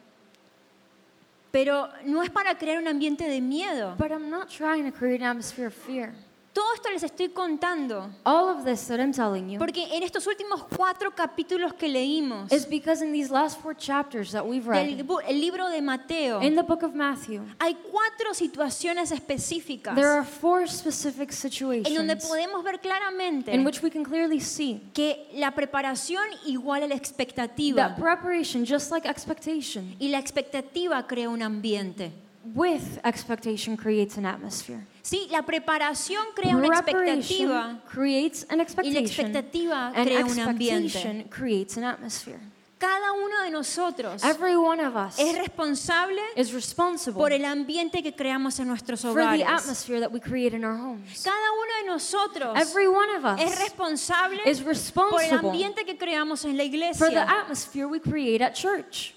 Pero 1.53 1.89
no 2.05 2.23
es 2.23 2.31
para 2.31 2.57
crear 2.57 2.79
un 2.79 2.89
ambiente 2.89 3.29
de 3.29 3.41
miedo. 3.41 3.95
But 3.99 4.11
I'm 4.11 4.31
not 4.31 4.49
trying 4.49 4.91
to 4.91 4.97
create 4.97 5.21
an 5.21 5.27
atmosphere 5.27 5.67
of 5.67 5.75
fear. 5.75 6.15
Todo 6.53 6.75
esto 6.75 6.91
les 6.91 7.03
estoy 7.05 7.29
contando 7.29 8.11
All 8.25 8.49
of 8.49 8.65
this 8.65 8.89
that 8.89 8.99
I'm 8.99 9.13
telling 9.13 9.49
you 9.49 9.59
porque 9.59 9.87
en 9.93 10.03
estos 10.03 10.27
últimos 10.27 10.65
cuatro 10.65 11.13
capítulos 11.15 11.75
que 11.75 11.89
leímos 11.89 12.51
is 12.51 12.69
because 12.69 13.05
in 13.05 13.13
these 13.13 13.31
last 13.31 13.61
four 13.61 13.73
chapters 13.77 14.33
that 14.33 14.45
we've 14.45 14.67
read, 14.67 14.89
el 14.89 15.41
libro 15.41 15.69
de 15.69 15.81
Mateo 15.81 16.41
in 16.41 16.57
the 16.57 16.63
book 16.63 16.83
of 16.83 16.93
Matthew, 16.93 17.43
hay 17.61 17.77
cuatro 17.91 18.35
situaciones 18.35 19.13
específicas 19.13 19.95
there 19.95 20.11
are 20.11 20.25
four 20.25 20.67
specific 20.67 21.31
en 21.31 21.95
donde 21.95 22.21
situations 22.21 22.25
podemos 22.27 22.65
ver 22.65 22.81
claramente 22.81 23.55
in 23.55 23.65
which 23.65 23.81
we 23.81 23.91
can 23.91 24.05
clearly 24.05 24.41
see 24.41 24.83
que 24.93 25.29
la 25.35 25.53
preparación 25.53 26.25
igual 26.47 26.83
a 26.83 26.89
la 26.89 26.97
expectativa 26.97 27.77
that 27.77 27.97
preparation, 27.97 28.65
just 28.65 28.91
like 28.91 29.07
expectation, 29.09 29.95
y 30.01 30.09
la 30.09 30.19
expectativa 30.19 31.07
crea 31.07 31.29
un 31.29 31.43
ambiente. 31.43 32.11
with 32.55 32.99
expectation 33.05 33.77
creates 33.77 34.17
an 34.17 34.27
atmosphere. 34.27 34.87
Sí, 35.03 35.29
la 35.31 35.43
preparación 35.43 36.25
crea 36.35 36.57
una 36.57 36.67
expectativa 36.67 37.81
creates 37.91 38.47
an 38.49 38.55
y 38.55 38.57
la 38.59 38.63
expectation, 38.63 39.05
expectativa 39.07 39.87
and 39.95 40.07
crea 40.07 40.25
un 40.25 40.41
ambiente. 40.41 40.87
expectation 40.87 41.29
creates 41.31 41.77
an 41.79 41.85
atmosphere. 41.85 42.39
Cada 42.79 43.13
uno 43.13 43.43
de 43.43 43.51
nosotros 43.51 44.25
Every 44.25 44.57
one 44.57 44.81
of 44.83 44.97
us 44.97 45.19
es 45.19 45.37
responsable 45.37 46.19
is 46.35 46.51
responsible 46.55 47.19
por 47.19 47.31
el 47.31 47.45
ambiente 47.45 48.03
que 48.03 48.15
creamos 48.15 48.59
en 48.59 48.69
nuestros 48.69 49.03
for 49.03 49.13
the 49.15 49.21
hogares. 49.21 49.47
atmosphere 49.47 50.01
that 50.01 50.11
we 50.11 50.19
create 50.19 50.55
in 50.57 50.65
our 50.65 50.77
homes. 50.79 51.23
Cada 51.23 51.37
uno 51.53 51.73
de 51.83 51.87
nosotros 51.89 52.57
Every 52.57 52.87
one 52.89 53.11
of 53.19 53.39
es 53.39 53.53
us 53.53 53.59
responsable 53.59 54.41
is 54.47 54.61
por 54.61 54.69
el 54.71 54.77
responsible 54.77 55.37
ambiente 55.37 55.85
que 55.85 55.99
creamos 55.99 56.45
en 56.47 56.57
la 56.57 56.63
for 56.65 56.71
the 56.71 56.77
iglesia. 56.77 57.27
atmosphere 57.29 57.87
we 57.87 58.01
create 58.01 58.41
at 58.43 58.55
church. 58.55 59.15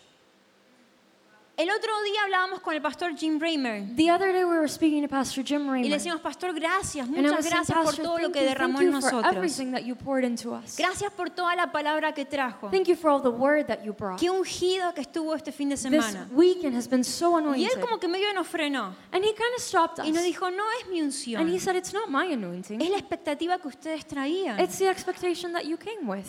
El 1.56 1.70
otro 1.70 1.92
día 2.02 2.24
hablábamos 2.24 2.62
con 2.62 2.74
el 2.74 2.82
pastor 2.82 3.16
Jim 3.16 3.40
Raymer 3.40 3.96
The 3.96 4.10
other 4.12 4.34
day 4.34 4.44
we 4.44 4.58
were 4.58 4.68
speaking 4.68 5.04
to 5.04 5.08
Pastor 5.08 5.44
Jim 5.46 5.62
y 5.62 5.66
le 5.66 5.72
Raymer, 5.72 5.92
decíamos, 5.92 6.20
pastor, 6.22 6.52
gracias, 6.52 7.08
muchas 7.08 7.46
gracias 7.48 7.78
por 7.78 7.96
todo 7.96 8.18
lo 8.18 8.32
que 8.32 8.42
derramó 8.44 8.82
en 8.82 8.90
nosotros. 8.90 9.32
everything 9.36 9.72
that 9.72 9.82
you 9.84 9.96
poured 9.96 10.24
into 10.24 10.52
us. 10.52 10.76
Gracias 10.76 11.12
por 11.14 11.30
toda 11.30 11.56
la 11.56 11.72
palabra 11.72 12.12
que 12.12 12.26
trajo. 12.26 12.72
Thank 12.72 12.88
you 12.88 12.96
for 12.96 13.12
all 13.12 13.22
the 13.22 13.30
word 13.30 13.68
that 13.68 13.84
you 13.84 13.94
brought. 13.94 14.20
Qué 14.20 14.32
ungido 14.32 14.96
que 14.96 15.02
estuvo 15.02 15.36
este 15.36 15.52
fin 15.52 15.70
de 15.70 15.76
This 15.76 15.84
semana. 15.84 16.28
weekend 16.34 16.76
has 16.76 16.88
been 16.90 17.04
so 17.04 17.38
Y 17.40 17.66
él 17.66 17.70
anointed. 17.70 17.82
como 17.82 18.00
que 18.00 18.08
medio 18.08 18.34
nos 18.34 18.48
frenó 18.48 18.96
And 19.12 19.24
he 19.24 19.32
kind 19.36 19.54
of 19.56 19.62
stopped 19.62 20.00
us. 20.00 20.08
y 20.08 20.12
nos 20.12 20.24
dijo, 20.24 20.50
no 20.50 20.64
es 20.82 20.88
mi 20.90 21.02
And 21.02 21.12
he 21.14 21.54
unción, 21.54 21.60
said, 21.60 21.76
It's 21.76 21.94
not 21.94 22.10
my 22.10 22.34
anointing. 22.34 22.82
es 22.82 22.90
la 22.90 22.98
expectativa 22.98 23.60
que 23.60 23.68
ustedes 23.68 24.08
traían. 24.08 24.60
It's 24.60 24.80
the 24.80 24.90
expectation 24.90 25.54
that 25.54 25.66
you 25.66 25.78
came 25.78 26.08
with. 26.10 26.26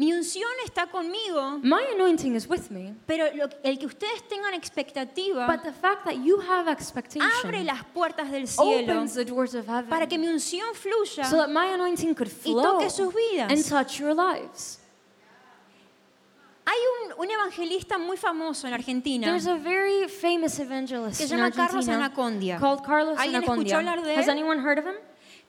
Mi 0.00 0.14
unción 0.14 0.48
está 0.64 0.86
conmigo, 0.86 1.58
My 1.62 1.82
anointing 1.94 2.34
is 2.34 2.48
with 2.48 2.70
me. 2.70 2.94
pero 3.06 3.26
lo- 3.34 3.50
el 3.62 3.78
que 3.78 3.84
ustedes 3.84 4.26
tengan 4.30 4.54
expectativa 4.54 5.46
But 5.46 5.62
the 5.62 5.72
fact 5.74 6.04
that 6.06 6.14
you 6.24 6.40
have 6.40 6.62
abre 6.70 6.72
expectation 6.72 7.66
las 7.66 7.84
puertas 7.92 8.30
del 8.30 8.46
cielo 8.48 8.94
opens 8.94 9.12
the 9.12 9.26
doors 9.26 9.54
of 9.54 9.66
para 9.66 9.82
heaven 9.84 10.08
que 10.08 10.16
mi 10.18 10.26
unción 10.28 10.74
fluya 10.74 11.26
so 11.28 11.36
that 11.36 11.48
my 11.48 11.66
anointing 11.74 12.14
could 12.14 12.28
y 12.28 12.52
flow 12.52 12.62
toque 12.78 12.88
sus 12.88 13.12
and 13.14 13.50
vidas. 13.50 13.68
touch 13.68 13.98
your 14.00 14.14
lives. 14.14 14.78
Hay 16.64 16.78
un, 17.04 17.20
un 17.26 17.30
evangelista 17.30 17.98
muy 17.98 18.16
famoso 18.16 18.66
en 18.68 18.72
Argentina 18.72 19.26
There's 19.26 19.46
a 19.48 19.56
very 19.56 20.08
famous 20.08 20.58
evangelist 20.60 21.18
que 21.20 21.26
se 21.26 21.36
llama 21.36 21.50
Carlos 21.50 21.86
Anacondia. 21.88 22.58
called 22.58 22.82
Carlos 22.86 23.18
¿Alguien 23.18 23.42
escuchó 23.42 23.76
Anacondia. 23.76 23.76
hablar 23.76 24.02
de 24.02 24.14
Has 24.16 24.26
él? 24.28 24.30
anyone 24.30 24.60
heard 24.62 24.78
of 24.78 24.86
him? 24.86 24.94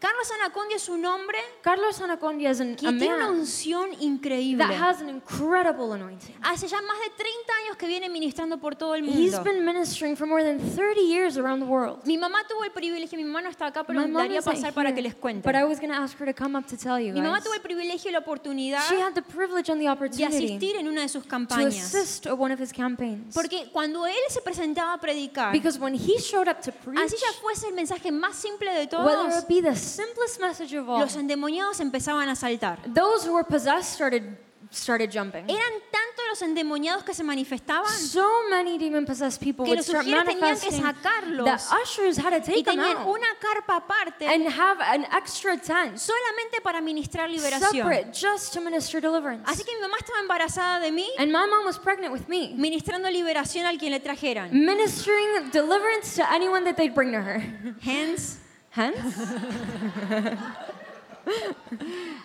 Carlos 0.01 0.31
Anacondia 0.31 0.77
es 0.77 0.89
un 0.89 1.05
hombre 1.05 1.37
Carlos 1.61 2.01
Anacondia 2.01 2.49
is 2.49 2.59
an, 2.59 2.75
que 2.75 2.87
a 2.87 2.89
tiene 2.89 3.13
una 3.13 3.27
man 3.27 3.35
unción 3.41 3.89
increíble. 3.99 4.57
that 4.65 4.71
has 4.73 4.99
an 4.99 5.09
incredible 5.09 5.93
anointing. 5.93 6.33
Hace 6.41 6.67
ya 6.67 6.81
más 6.81 6.97
de 7.01 7.11
30 7.15 7.53
años 7.65 7.77
que 7.77 7.85
viene 7.85 8.09
ministrando 8.09 8.57
por 8.57 8.75
todo 8.75 8.95
el 8.95 9.03
He's 9.07 9.33
mundo. 9.33 9.43
been 9.43 9.63
ministering 9.63 10.15
for 10.17 10.25
more 10.25 10.43
than 10.43 10.57
30 10.59 11.01
years 11.01 11.37
around 11.37 11.59
the 11.59 11.67
world. 11.67 11.99
Mi 12.07 12.17
mamá 12.17 12.39
tuvo 12.47 12.63
el 12.63 12.71
privilegio, 12.71 13.15
mi 13.15 13.23
mamá 13.25 13.43
no 13.43 13.49
está 13.49 13.67
acá, 13.67 13.83
pero 13.83 13.99
My 13.99 14.07
me 14.07 14.11
mom 14.13 14.23
daría 14.23 14.39
isn't 14.39 14.51
pasar 14.55 14.73
para 14.73 14.89
here, 14.89 14.95
que 14.95 15.01
les 15.03 15.13
cuente. 15.13 15.43
but 15.47 15.53
I 15.55 15.63
was 15.65 15.79
going 15.79 15.91
to 15.91 15.95
ask 15.99 16.17
her 16.17 16.25
to 16.25 16.33
come 16.33 16.57
up 16.57 16.65
to 16.69 16.75
tell 16.75 16.99
you 16.99 17.13
Mi 17.13 17.21
mamá 17.21 17.35
guys. 17.35 17.43
tuvo 17.43 17.53
el 17.53 17.61
privilegio 17.61 18.09
y 18.09 18.13
la 18.13 18.19
oportunidad 18.21 18.81
She 18.89 18.99
had 18.99 19.13
the 19.13 19.21
privilege 19.21 19.69
and 19.71 19.79
the 19.79 19.85
de 19.85 19.91
opportunity 19.91 20.25
asistir 20.55 20.77
en 20.77 20.87
una 20.87 21.01
de 21.01 21.09
sus 21.09 21.21
to 21.25 21.29
campañas. 21.29 21.75
assist 21.77 22.25
at 22.25 22.33
one 22.35 22.51
of 22.51 22.59
his 22.59 22.73
campaigns. 22.73 23.35
Porque 23.35 23.69
cuando 23.71 24.07
él 24.07 24.15
se 24.29 24.41
presentaba 24.41 24.93
a 24.93 24.97
predicar, 24.99 25.51
Because 25.51 25.77
when 25.79 25.93
he 25.93 26.17
showed 26.19 26.47
up 26.49 26.59
to 26.63 26.71
preach, 26.71 26.97
así 26.99 27.17
ya 27.17 27.31
fuese 27.39 27.67
el 27.67 27.75
mensaje 27.75 28.11
más 28.11 28.33
simple 28.35 28.71
de 28.71 28.87
whether 28.97 29.29
todos, 29.29 29.43
it 29.43 29.47
be 29.47 29.61
the 29.61 29.75
simplest 29.91 30.39
message 30.39 30.73
of 30.73 30.87
all, 30.89 30.99
los 30.99 31.15
endemoniados 31.15 31.79
empezaban 31.79 32.29
a 32.29 32.35
saltar. 32.35 32.77
those 32.93 33.25
who 33.25 33.33
were 33.33 33.43
possessed 33.45 33.93
started 33.93 34.37
started 34.73 35.11
jumping. 35.11 35.43
Eran 35.49 35.73
tantos 35.91 36.25
los 36.29 36.41
endemoniados 36.43 37.03
que 37.03 37.13
se 37.13 37.23
manifestaban 37.23 37.89
So 37.89 38.25
many 38.49 38.77
demon 38.77 39.05
possessed 39.05 39.41
people 39.41 39.65
que 39.65 39.71
would 39.71 39.79
los 39.79 39.85
start 39.85 40.05
tenían 40.05 40.25
que 40.61 40.71
sacarlos 40.71 41.43
that 41.45 41.59
ushers 41.83 42.15
had 42.17 42.29
to 42.29 42.37
y 42.37 42.39
take 42.39 42.63
them 42.63 42.77
tenían 42.79 42.95
out 42.95 43.07
una 43.07 43.27
carpa 43.41 43.77
aparte 43.83 44.21
and 44.25 44.47
have 44.47 44.79
an 44.79 45.03
extra 45.11 45.57
tent 45.57 45.97
solamente 45.97 46.61
para 46.63 46.79
ministrar 46.79 47.29
liberación. 47.29 47.69
separate 47.71 48.13
just 48.13 48.53
to 48.53 48.61
minister 48.61 49.01
deliverance. 49.01 49.43
Así 49.45 49.65
que 49.65 49.75
mi 49.75 49.81
mamá 49.81 49.97
estaba 49.97 50.21
embarazada 50.21 50.79
de 50.79 50.91
mí, 50.91 51.05
And 51.19 51.33
my 51.33 51.45
mom 51.45 51.65
was 51.65 51.77
pregnant 51.77 52.13
with 52.13 52.29
me, 52.29 52.53
ministrando 52.55 53.09
liberación 53.11 53.65
al 53.65 53.77
quien 53.77 53.91
le 53.91 53.99
trajeran. 53.99 54.53
ministering 54.53 55.49
deliverance 55.51 56.15
to 56.15 56.23
anyone 56.31 56.63
that 56.63 56.77
they'd 56.77 56.95
bring 56.95 57.11
to 57.11 57.19
her. 57.21 57.39
Hence, 57.81 58.37
Hence, 58.73 59.35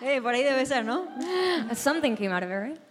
eh, 0.01 0.21
por 0.21 0.33
ahí 0.33 0.43
debe 0.43 0.65
ser, 0.65 0.85
¿no? 0.85 1.07
something 1.73 2.15
came 2.15 2.31
out 2.31 2.43
of 2.43 2.49
it, 2.49 2.55
right? 2.55 2.86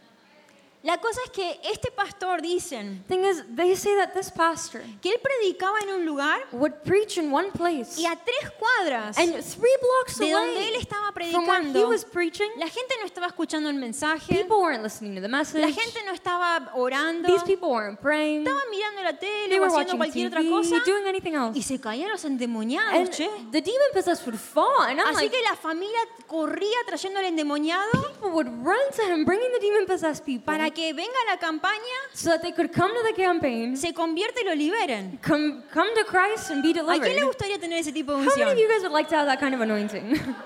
La 0.87 0.99
cosa 0.99 1.21
es 1.25 1.31
que 1.33 1.59
este 1.65 1.91
pastor 1.91 2.41
dicen 2.41 3.03
Thing 3.09 3.25
is, 3.25 3.43
they 3.57 3.75
say 3.75 3.97
that 3.97 4.13
this 4.15 4.31
pastor 4.31 4.83
que 5.03 5.11
él 5.11 5.19
predicaba 5.21 5.81
en 5.83 5.89
un 5.91 6.07
lugar 6.07 6.39
would 6.53 6.75
preach 6.85 7.19
in 7.19 7.33
one 7.33 7.51
place, 7.51 7.99
y 8.01 8.07
a 8.07 8.15
tres 8.15 8.53
cuadras 8.57 9.19
and 9.19 9.33
three 9.43 9.69
blocks 9.83 10.17
de 10.17 10.31
donde 10.31 10.53
away 10.55 10.69
él 10.69 10.77
estaba 10.77 11.13
from 11.13 11.47
where 11.49 11.61
he 11.61 11.73
predicando, 11.73 11.89
was 11.89 12.05
preaching, 12.05 12.47
la 12.57 12.69
gente 12.69 12.95
no 13.01 13.05
estaba 13.07 13.27
escuchando 13.27 13.69
el 13.69 13.75
mensaje, 13.75 14.33
people 14.33 14.59
weren't 14.63 14.85
listening 14.85 15.17
to 15.17 15.21
the 15.21 15.29
message. 15.29 15.61
la 15.61 15.73
gente 15.73 16.05
no 16.07 16.13
estaba 16.13 16.71
orando, 16.77 17.27
These 17.27 17.43
people 17.45 17.71
weren't 17.71 18.01
praying. 18.01 18.45
estaban 18.47 18.71
mirando 18.71 19.03
la 19.03 19.19
tele 19.19 19.49
They 19.49 19.59
o 19.59 19.63
were 19.63 19.69
haciendo 19.71 19.97
watching 19.97 19.99
cualquier 19.99 20.29
otra 20.29 20.43
cosa 20.49 20.77
TV, 20.77 20.85
doing 20.87 21.07
anything 21.09 21.35
else. 21.35 21.59
y 21.59 21.63
se 21.63 21.81
caían 21.81 22.11
los 22.11 22.25
endemoniados, 22.25 22.95
And 22.95 23.11
che. 23.11 23.29
the 23.51 23.61
demon 23.61 23.91
possessed 23.93 24.25
would 24.25 24.39
fall, 24.39 24.83
and 24.83 25.01
I'm 25.01 25.09
Así 25.17 25.25
like, 25.25 25.31
que 25.37 25.43
la 25.43 25.57
familia 25.57 25.99
corría 26.29 26.79
trayendo 26.87 27.19
al 27.19 27.25
endemoniado 27.27 27.91
people 28.15 28.31
would 28.31 28.47
run 28.65 28.79
to 28.95 29.03
him, 29.03 29.25
bringing 29.25 29.51
the 29.53 29.59
demon 29.61 29.85
possessed 29.87 30.25
people, 30.25 30.45
para 30.47 30.71
que 30.77 30.93
venga 30.93 31.19
la 31.29 31.39
campaña, 31.39 31.99
so 32.13 32.31
that 32.31 32.43
they 32.43 32.53
could 32.53 32.71
come 32.73 32.93
to 32.95 33.03
the 33.03 33.15
campaign, 33.15 33.77
se 33.77 33.93
convierta 33.93 34.41
y 34.41 34.45
lo 34.45 34.55
liberen. 34.55 35.19
come 35.23 35.63
come 35.73 35.89
to 35.97 36.05
Christ, 36.05 36.51
and 36.51 36.63
be 36.63 36.71
¿A 36.71 36.75
quién 36.75 36.87
le 36.87 36.99
delivered. 37.01 37.27
gustaría 37.27 37.59
tener 37.59 37.79
ese 37.81 37.93
tipo 37.93 38.13
de 38.13 38.19
How 38.19 38.25
many 38.25 38.43
unción? 38.43 38.53
of 38.53 38.59
you 38.59 38.69
guys 38.69 38.83
would 38.83 38.93
like 38.93 39.09
to 39.09 39.17
have 39.17 39.27
that 39.27 39.41
kind 39.41 39.55
of 39.55 39.61
anointing? 39.63 40.13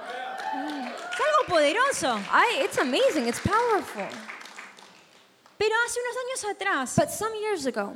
Es 1.13 1.27
algo 1.27 1.47
poderoso. 1.49 2.19
I, 2.33 2.63
it's 2.65 2.79
amazing. 2.79 3.27
It's 3.29 3.41
powerful. 3.41 4.07
Pero 5.59 5.75
hace 5.85 5.99
unos 6.01 6.17
años 6.17 6.45
atrás, 6.57 6.97
But 6.97 7.11
some 7.11 7.35
years 7.35 7.67
ago, 7.67 7.95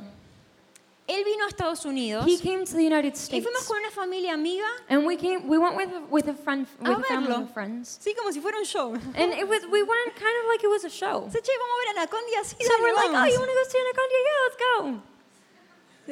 él 1.07 1.23
vino 1.23 1.45
a 1.45 1.47
Estados 1.49 1.85
Unidos 1.85 2.25
he 2.25 2.37
came 2.39 2.65
to 2.65 2.73
the 2.73 2.83
United 2.83 3.13
y 3.13 3.17
States. 3.17 3.45
fuimos 3.45 3.67
con 3.67 3.77
una 3.77 3.91
familia 3.91 4.33
amiga, 4.33 4.65
And 4.89 5.05
we 5.05 5.15
came. 5.17 5.47
We 5.47 5.57
went 5.59 5.75
with 5.77 5.89
with 6.09 6.27
a 6.27 6.33
friend, 6.33 6.65
A 6.83 6.89
with 6.89 6.99
a 6.99 7.03
family 7.03 7.27
verlo. 7.31 7.43
of 7.43 7.53
friends. 7.53 7.99
sí, 8.01 8.15
como 8.15 8.31
si 8.31 8.39
fuera 8.41 8.57
un 8.57 8.65
show. 8.65 8.93
And 8.93 9.31
it 9.33 9.47
was. 9.47 9.61
We 9.69 9.83
went 9.83 10.15
kind 10.15 10.35
of 10.41 10.47
like 10.49 10.63
it 10.63 10.69
was 10.69 10.83
a 10.83 10.89
show. 10.89 11.25
Dice, 11.27 11.41
che, 11.41 11.51
vamos 11.59 11.75
a 11.75 11.79
ver 11.79 11.87
a 11.87 12.01
Anacondia 12.01 12.39
así, 12.41 12.55
So 12.59 12.69
dale, 12.69 12.81
we're 12.81 12.93
like, 12.95 13.09
oh, 13.09 13.13
vamos. 13.13 13.33
you 13.33 13.39
want 13.39 13.51
to 13.51 13.55
go 13.55 13.63
see 13.69 13.79
Anaconda? 13.85 14.15
Yeah, 14.25 14.39
let's 14.45 14.57
go. 14.57 15.01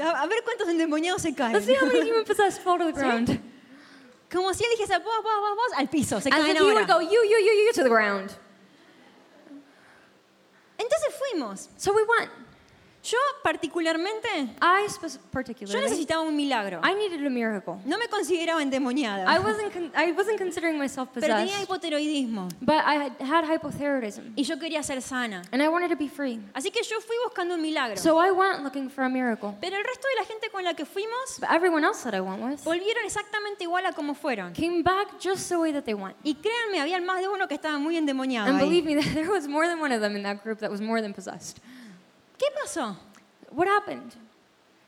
a, 0.02 0.24
a 0.24 0.28
ver 0.28 0.42
cuántos 0.44 0.68
endemoniados 0.70 1.22
se 1.22 1.34
caen. 1.34 1.54
Let's 1.54 1.66
see 1.66 1.74
how 1.76 1.88
many 1.88 2.04
demon 2.06 2.24
possessed 2.26 2.62
fall 2.62 2.78
to 2.78 2.86
the 2.86 2.92
ground. 2.94 3.40
Como 4.32 4.52
si 4.54 4.64
él 4.64 4.72
dijese, 4.78 4.98
vos, 5.04 5.24
vos, 5.24 5.40
vos, 5.42 5.56
vos, 5.56 5.78
al 5.78 5.88
piso, 5.90 6.20
se 6.20 6.30
As 6.30 6.36
caen 6.40 6.52
if 6.56 6.58
he 6.58 6.64
would 6.64 6.88
go, 6.88 6.94
ahora. 6.94 7.04
you, 7.06 7.20
you, 7.24 7.38
you, 7.38 7.52
you, 7.66 7.74
to 7.74 7.84
the 7.84 7.90
ground. 7.90 8.34
Entonces 10.78 11.14
fuimos. 11.18 11.70
So 11.78 11.94
we 11.94 12.04
went. 12.20 12.30
Yo 13.04 13.18
particularmente, 13.44 14.30
I 14.62 14.88
yo 15.66 15.82
necesitaba 15.82 16.22
un 16.22 16.38
milagro. 16.38 16.80
I 16.86 16.94
needed 16.96 17.26
a 17.26 17.30
miracle. 17.30 17.76
No 17.86 17.98
me 17.98 18.08
consideraba 18.08 18.62
endemoniada, 18.62 19.26
I 19.26 19.40
wasn't. 19.40 19.74
Con- 19.74 19.92
I 19.94 20.14
wasn't 20.14 20.38
considering 20.38 20.78
myself 20.78 21.10
pero 21.14 21.28
tenía 21.28 21.48
possessed, 21.48 21.64
hipotiroidismo 21.64 22.48
but 22.62 22.78
I 22.86 22.96
had, 22.96 23.12
had 23.20 23.44
hypothyroidism, 23.44 24.32
y 24.38 24.44
yo 24.44 24.58
quería 24.58 24.82
ser 24.84 25.02
sana. 25.02 25.42
and 25.52 25.62
I 25.62 25.68
wanted 25.68 25.90
to 25.90 25.98
be 25.98 26.08
free. 26.08 26.40
Así 26.54 26.72
que 26.72 26.82
yo 26.82 27.02
fui 27.02 27.18
buscando 27.26 27.56
un 27.56 27.62
milagro. 27.62 27.98
So 27.98 28.18
I 28.20 28.32
went 28.32 28.64
looking 28.64 28.90
for 28.90 29.04
a 29.04 29.10
miracle. 29.10 29.54
Pero 29.60 29.76
el 29.76 29.84
resto 29.84 30.08
de 30.08 30.22
la 30.22 30.26
gente 30.26 30.50
con 30.50 30.64
la 30.64 30.74
que 30.74 30.86
fuimos 30.86 31.40
But 31.42 31.50
everyone 31.52 31.86
else 31.86 32.04
that 32.04 32.14
I 32.16 32.22
went 32.22 32.42
with 32.42 32.64
volvieron 32.64 33.04
exactamente 33.04 33.66
igual 33.66 33.86
a 33.86 33.92
como 33.92 34.14
fueron. 34.14 34.54
came 34.54 34.82
back 34.82 35.20
just 35.20 35.50
the 35.50 35.58
way 35.58 35.74
that 35.74 35.84
they 35.84 35.94
went. 35.94 36.16
Y 36.24 36.36
créanme, 36.36 36.80
había 36.80 37.02
más 37.02 37.20
de 37.20 37.28
uno 37.28 37.50
que 37.50 37.56
estaba 37.56 37.78
muy 37.80 37.98
endemoniado. 37.98 38.48
And 38.50 38.62
ahí. 38.62 38.66
believe 38.66 38.86
me, 38.86 38.96
there 39.14 39.30
was 39.30 39.46
more 39.46 39.68
than 39.68 39.82
one 39.82 39.92
of 39.94 40.00
them 40.00 40.16
in 40.16 40.24
that 40.24 40.42
group 40.42 40.60
that 40.60 40.72
was 40.72 40.80
more 40.80 41.02
than 41.02 41.14
possessed. 41.14 41.60
¿Qué 42.44 42.50
pasó? 42.62 42.98
What 43.52 43.70
happened? 43.70 44.12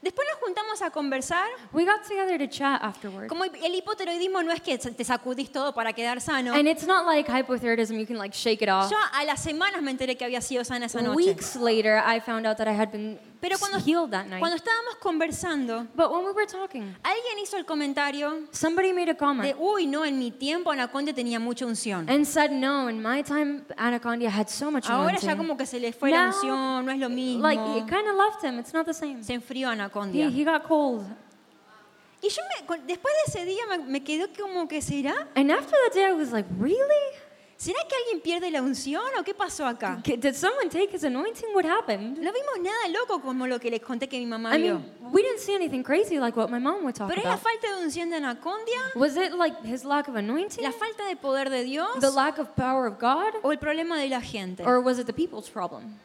Después 0.05 0.27
nos 0.31 0.39
juntamos 0.39 0.81
a 0.83 0.91
conversar. 0.91 1.47
We 1.73 1.83
got 1.83 2.03
together 2.07 2.37
to 2.37 2.47
chat 2.47 2.79
afterward. 2.83 3.27
Como 3.27 3.43
el 3.43 3.73
hipotiroidismo 3.73 4.43
no 4.43 4.51
es 4.51 4.61
que 4.61 4.77
te 4.77 5.03
sacudís 5.03 5.51
todo 5.51 5.73
para 5.73 5.93
quedar 5.93 6.21
sano. 6.21 6.53
And 6.53 6.67
it's 6.67 6.85
not 6.85 7.07
like 7.07 7.27
hypothyroidism, 7.27 7.97
you 7.97 8.05
can 8.05 8.19
like 8.19 8.35
shake 8.35 8.61
it 8.61 8.69
off. 8.69 8.91
Yo 8.91 8.97
a 9.13 9.25
las 9.25 9.41
semanas 9.41 9.81
me 9.81 9.89
enteré 9.89 10.15
que 10.15 10.23
había 10.23 10.41
sido 10.41 10.63
sana 10.63 10.85
esa 10.85 11.01
noche. 11.01 11.15
Weeks 11.15 11.55
later, 11.55 11.97
I 12.05 12.19
found 12.19 12.45
out 12.45 12.57
that 12.57 12.67
I 12.67 12.73
had 12.73 12.91
been 12.91 13.17
Pero 13.41 13.57
cuando, 13.59 13.79
healed 13.79 14.11
that 14.11 14.27
night. 14.27 14.39
cuando 14.39 14.57
estábamos 14.57 14.95
conversando, 14.99 15.87
But 15.95 16.11
when 16.11 16.23
we 16.23 16.31
were 16.31 16.47
talking, 16.47 16.95
alguien 17.03 17.39
hizo 17.43 17.57
el 17.57 17.65
comentario 17.65 18.47
somebody 18.51 18.93
made 18.93 19.09
a 19.09 19.13
de, 19.13 19.17
comment 19.17 19.55
uy, 19.59 19.87
no, 19.87 20.05
en 20.05 20.17
mi 20.17 20.31
tiempo 20.31 20.71
Anaconda 20.71 21.13
tenía 21.13 21.39
mucha 21.39 21.65
unción. 21.65 22.07
and 22.09 22.25
said, 22.25 22.51
No, 22.51 22.89
in 22.89 23.01
my 23.01 23.23
time, 23.23 23.63
Anacondia 23.77 24.29
had 24.29 24.49
so 24.49 24.71
much 24.71 24.87
Ahora 24.87 25.09
anointing. 25.17 25.29
ya 25.29 25.35
como 25.35 25.57
que 25.57 25.65
se 25.65 25.79
le 25.79 25.91
fue 25.93 26.11
la 26.11 26.27
unción, 26.27 26.85
no 26.85 26.91
es 26.91 26.99
lo 26.99 27.09
mismo. 27.09 27.41
Like, 27.41 27.59
it 27.77 27.87
kind 27.87 28.07
of 28.07 28.15
left 28.15 28.43
him. 28.43 28.59
It's 28.59 28.73
not 28.73 28.85
the 28.85 28.93
same. 28.93 29.23
Se 29.23 29.33
enfrió 29.33 29.55
He, 29.55 29.71
Anacondia. 30.01 30.29
he 30.29 30.43
got 30.43 30.63
cold. 30.63 31.05
Y 32.21 32.29
yo 32.29 32.41
me- 32.59 32.65
con- 32.65 32.87
después 32.87 33.13
de 33.25 33.31
ese 33.39 33.45
día 33.45 33.65
me, 33.69 33.77
me 33.79 34.03
quedó 34.03 34.27
como 34.39 34.67
que, 34.67 34.81
¿será? 34.81 35.27
And 35.35 35.51
after 35.51 35.77
that 35.87 35.93
day, 35.93 36.09
I 36.09 36.13
was 36.13 36.31
like, 36.31 36.47
Really? 36.59 37.15
¿Será 37.57 37.79
que 37.87 37.95
alguien 37.95 38.19
pierde 38.21 38.51
la 38.51 38.61
unción 38.61 39.01
o 39.17 39.23
qué 39.23 39.33
pasó 39.33 39.65
acá? 39.65 40.01
K- 40.03 40.17
Did 40.17 40.33
someone 40.35 40.67
take 40.69 40.89
his 40.93 41.05
anointing? 41.05 41.53
What 41.53 41.63
happened? 41.65 42.17
No 42.17 42.31
vimos 42.33 42.59
nada 42.61 42.89
loco 42.89 43.21
como 43.21 43.47
lo 43.47 43.59
que 43.59 43.71
les 43.71 43.79
conté 43.81 44.09
que 44.09 44.19
mi 44.19 44.25
mamá 44.25 44.57
I 44.57 44.61
vio. 44.61 44.73
mean, 44.79 45.13
we 45.13 45.21
didn't 45.21 45.39
see 45.39 45.55
anything 45.55 45.81
crazy 45.81 46.19
like 46.19 46.35
what 46.37 46.49
my 46.49 46.59
mom 46.59 46.83
would 46.83 46.95
talk 46.95 47.07
Pero 47.07 47.21
es 47.21 47.25
la 47.25 47.35
about. 47.35 47.43
falta 47.43 47.77
de 47.77 47.85
unción 47.85 48.09
de 48.09 48.17
Anacondia, 48.17 48.81
Was 48.95 49.15
it 49.15 49.33
like 49.33 49.55
his 49.63 49.85
lack 49.85 50.09
of 50.09 50.15
anointing? 50.17 50.63
la 50.65 50.73
falta 50.73 51.05
de 51.07 51.15
poder 51.15 51.49
de 51.49 51.63
Dios 51.63 51.87
The 52.01 52.11
lack 52.11 52.39
of 52.39 52.49
power 52.57 52.87
of 52.87 52.99
God? 52.99 53.35
o 53.41 53.51
el 53.53 53.57
problema 53.57 53.97
de 53.99 54.09
la 54.09 54.19
gente. 54.19 54.61
Or 54.65 54.81
was 54.81 54.99
it 54.99 55.05
the 55.07 55.13
people's 55.13 55.49
problem? 55.49 55.97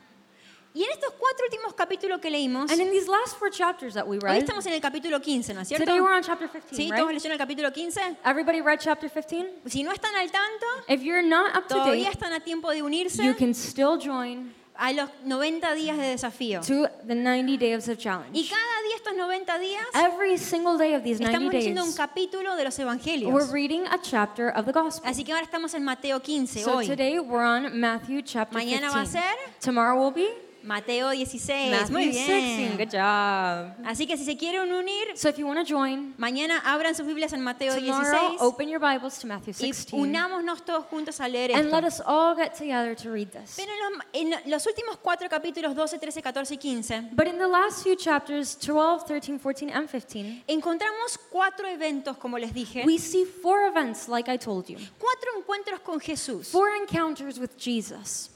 Y 0.72 0.84
en 0.84 0.90
estos 0.92 1.12
cuatro 1.18 1.44
últimos 1.46 1.74
capítulos 1.74 2.20
que 2.20 2.30
leímos, 2.30 2.70
And 2.70 2.80
in 2.80 2.90
these 2.92 3.08
last 3.08 3.36
four 3.38 3.50
chapters 3.50 3.94
that 3.94 4.06
we 4.06 4.16
hoy 4.18 4.20
read, 4.22 4.36
estamos 4.38 4.64
en 4.66 4.72
el 4.74 4.80
capítulo 4.80 5.20
15, 5.20 5.52
¿no 5.54 5.62
es 5.62 5.68
cierto? 5.68 5.84
today 5.84 6.00
we're 6.00 6.14
on 6.14 6.22
chapter 6.22 6.48
15, 6.48 6.76
¿Sí? 6.76 6.88
¿Todos 6.96 7.12
leyeron 7.12 7.32
el 7.32 7.38
capítulo 7.38 7.72
15? 7.72 8.00
Everybody 8.24 8.60
read 8.60 8.78
chapter 8.78 9.10
15? 9.10 9.62
Si 9.66 9.82
no 9.82 9.90
están 9.92 10.14
al 10.14 10.30
tanto, 10.30 10.66
If 10.88 11.02
you're 11.02 11.22
not 11.26 11.56
up 11.56 11.66
to 11.66 11.74
todavía 11.74 12.04
date, 12.04 12.12
están 12.18 12.32
a 12.32 12.40
tiempo 12.40 12.70
de 12.70 12.82
unirse 12.82 13.24
you 13.24 13.34
can 13.34 13.52
still 13.52 13.98
join 13.98 14.54
a 14.76 14.92
los 14.92 15.10
90 15.24 15.74
días 15.74 15.96
de 15.98 16.04
desafío. 16.16 16.60
to 16.64 16.86
the 17.04 17.16
90 17.16 17.56
days 17.58 17.88
of 17.88 17.98
Y 17.98 18.02
challenge. 18.02 18.48
cada 18.48 18.82
día 18.86 18.96
estos 18.96 19.14
90 19.16 19.58
días 19.58 19.84
Every 19.92 20.38
single 20.38 20.78
day 20.78 20.94
of 20.94 21.02
these 21.02 21.18
90 21.20 21.32
estamos 21.36 21.52
leyendo 21.52 21.84
un 21.84 21.92
capítulo 21.94 22.54
de 22.54 22.62
los 22.64 22.78
evangelios. 22.78 23.32
we're 23.32 23.50
reading 23.52 23.82
a 23.88 23.98
chapter 24.00 24.50
of 24.56 24.66
the 24.66 24.72
gospel. 24.72 25.10
Así 25.10 25.24
que 25.24 25.32
ahora 25.32 25.44
estamos 25.44 25.74
en 25.74 25.82
Mateo 25.82 26.20
15 26.20 26.62
So 26.62 26.76
hoy. 26.76 26.86
today 26.86 27.18
we're 27.18 27.42
on 27.44 27.76
Matthew 27.78 28.22
chapter 28.22 28.56
Mañana 28.56 28.88
va 28.90 29.00
a 29.00 29.04
15. 29.04 29.18
ser 29.20 29.34
Tomorrow 29.60 29.96
will 30.00 30.12
be 30.12 30.28
Mateo 30.62 31.10
16. 31.10 31.70
Matthew 31.70 31.92
Muy 31.92 32.08
16. 32.08 32.56
bien. 32.56 32.76
Good 32.76 32.90
job. 32.92 33.86
Así 33.86 34.06
que 34.06 34.16
si 34.16 34.24
se 34.24 34.36
quieren 34.36 34.70
unir, 34.72 35.16
So 35.16 35.28
if 35.28 35.38
you 35.38 35.46
want 35.46 35.58
to 35.58 35.64
join, 35.64 36.14
mañana 36.18 36.60
abran 36.64 36.94
sus 36.94 37.06
Biblias 37.06 37.32
en 37.32 37.42
Mateo 37.42 37.74
tomorrow 37.74 38.02
16 38.02 38.36
open 38.40 38.68
your 38.68 38.80
Bibles 38.80 39.18
to 39.18 39.26
Matthew 39.26 39.54
y 39.58 39.66
16 39.72 39.92
unámonos 40.02 40.64
todos 40.64 40.84
juntos 40.86 41.20
a 41.20 41.28
leer 41.28 41.50
and 41.52 41.66
esto. 41.66 41.76
let 41.76 41.84
us 41.86 42.00
all 42.04 42.34
get 42.36 42.54
together 42.54 42.94
to 42.94 43.10
read 43.10 43.28
this. 43.32 43.56
Pero 43.56 43.72
en 44.12 44.30
los, 44.30 44.42
en 44.42 44.50
los 44.50 44.66
últimos 44.66 44.98
cuatro 45.02 45.28
capítulos 45.28 45.74
12, 45.74 45.98
13, 45.98 46.22
14 46.22 46.54
y 46.54 46.58
15 46.58 47.00
But 47.12 47.26
in 47.26 47.38
the 47.38 47.48
last 47.48 47.82
few 47.82 47.96
chapters, 47.96 48.56
12, 48.56 49.04
13, 49.06 49.38
14, 49.38 49.70
and 49.70 49.88
15, 49.88 50.44
encontramos 50.46 51.18
cuatro 51.30 51.66
eventos, 51.68 52.16
como 52.18 52.38
les 52.38 52.52
dije, 52.52 52.84
we 52.84 52.98
see 52.98 53.24
four 53.24 53.66
events 53.66 54.08
like 54.08 54.28
I 54.30 54.36
told 54.36 54.68
you. 54.68 54.76
cuatro 54.98 55.30
encuentros 55.38 55.80
con 55.80 56.00
Jesús, 56.00 56.48
Four 56.50 56.68
encounters 56.80 57.38
with 57.38 57.56
Jesus, 57.58 58.30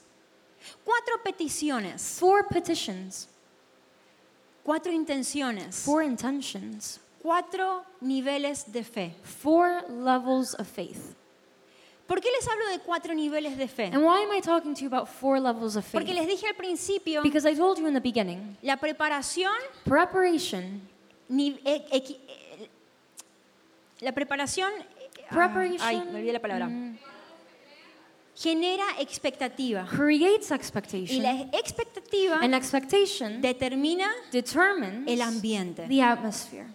cuatro 0.85 1.14
peticiones, 1.24 2.18
four 2.18 2.44
petitions, 2.48 3.29
cuatro 4.64 4.92
intenciones, 4.92 5.83
four 5.85 6.03
intentions, 6.03 7.00
cuatro 7.22 7.85
niveles 8.00 8.64
de 8.72 8.83
fe. 8.85 9.14
four 9.22 9.83
levels 9.88 10.55
of 10.55 10.66
faith. 10.66 11.14
¿Por 12.07 12.20
qué 12.20 12.29
les 12.38 12.46
hablo 12.46 12.68
de 12.68 12.79
cuatro 12.81 13.14
niveles 13.14 13.57
de 13.57 13.66
fe? 13.66 13.85
And 13.87 14.03
why 14.05 14.20
am 14.24 14.31
I 14.33 14.40
talking 14.40 14.74
to 14.74 14.81
you 14.83 14.88
about 14.88 15.09
four 15.09 15.40
levels 15.40 15.74
of 15.74 15.85
Porque 15.90 16.09
faith? 16.09 16.16
les 16.18 16.27
dije 16.29 16.46
al 16.46 16.55
principio, 16.55 17.22
Because 17.22 17.46
I 17.46 17.55
told 17.55 17.79
you 17.79 17.87
in 17.87 17.94
the 17.94 18.00
beginning, 18.00 18.57
la 18.62 18.77
preparación 18.77 19.50
preparation, 19.85 20.83
ni- 21.31 21.59
e- 21.64 21.87
equi- 21.92 22.18
eh, 22.29 22.68
la 24.00 24.12
preparación 24.12 24.70
ah, 25.31 25.31
preparation 25.31 25.81
ay, 25.88 25.96
me 26.12 26.18
olvidé 26.20 26.33
la 26.35 26.40
palabra. 26.40 26.66
mm, 26.68 26.98
Genera 28.37 28.85
expectativa. 28.99 29.87
creates 29.87 30.49
Y 30.49 30.51
la 30.51 30.57
expectation, 30.57 31.51
expectativa 31.53 32.38
and 32.42 32.55
expectation 32.55 33.40
determina 33.40 34.11
determines 34.33 35.07
el 35.07 35.23
ambiente. 35.23 35.87
the 35.88 36.03
atmosphere. 36.03 36.66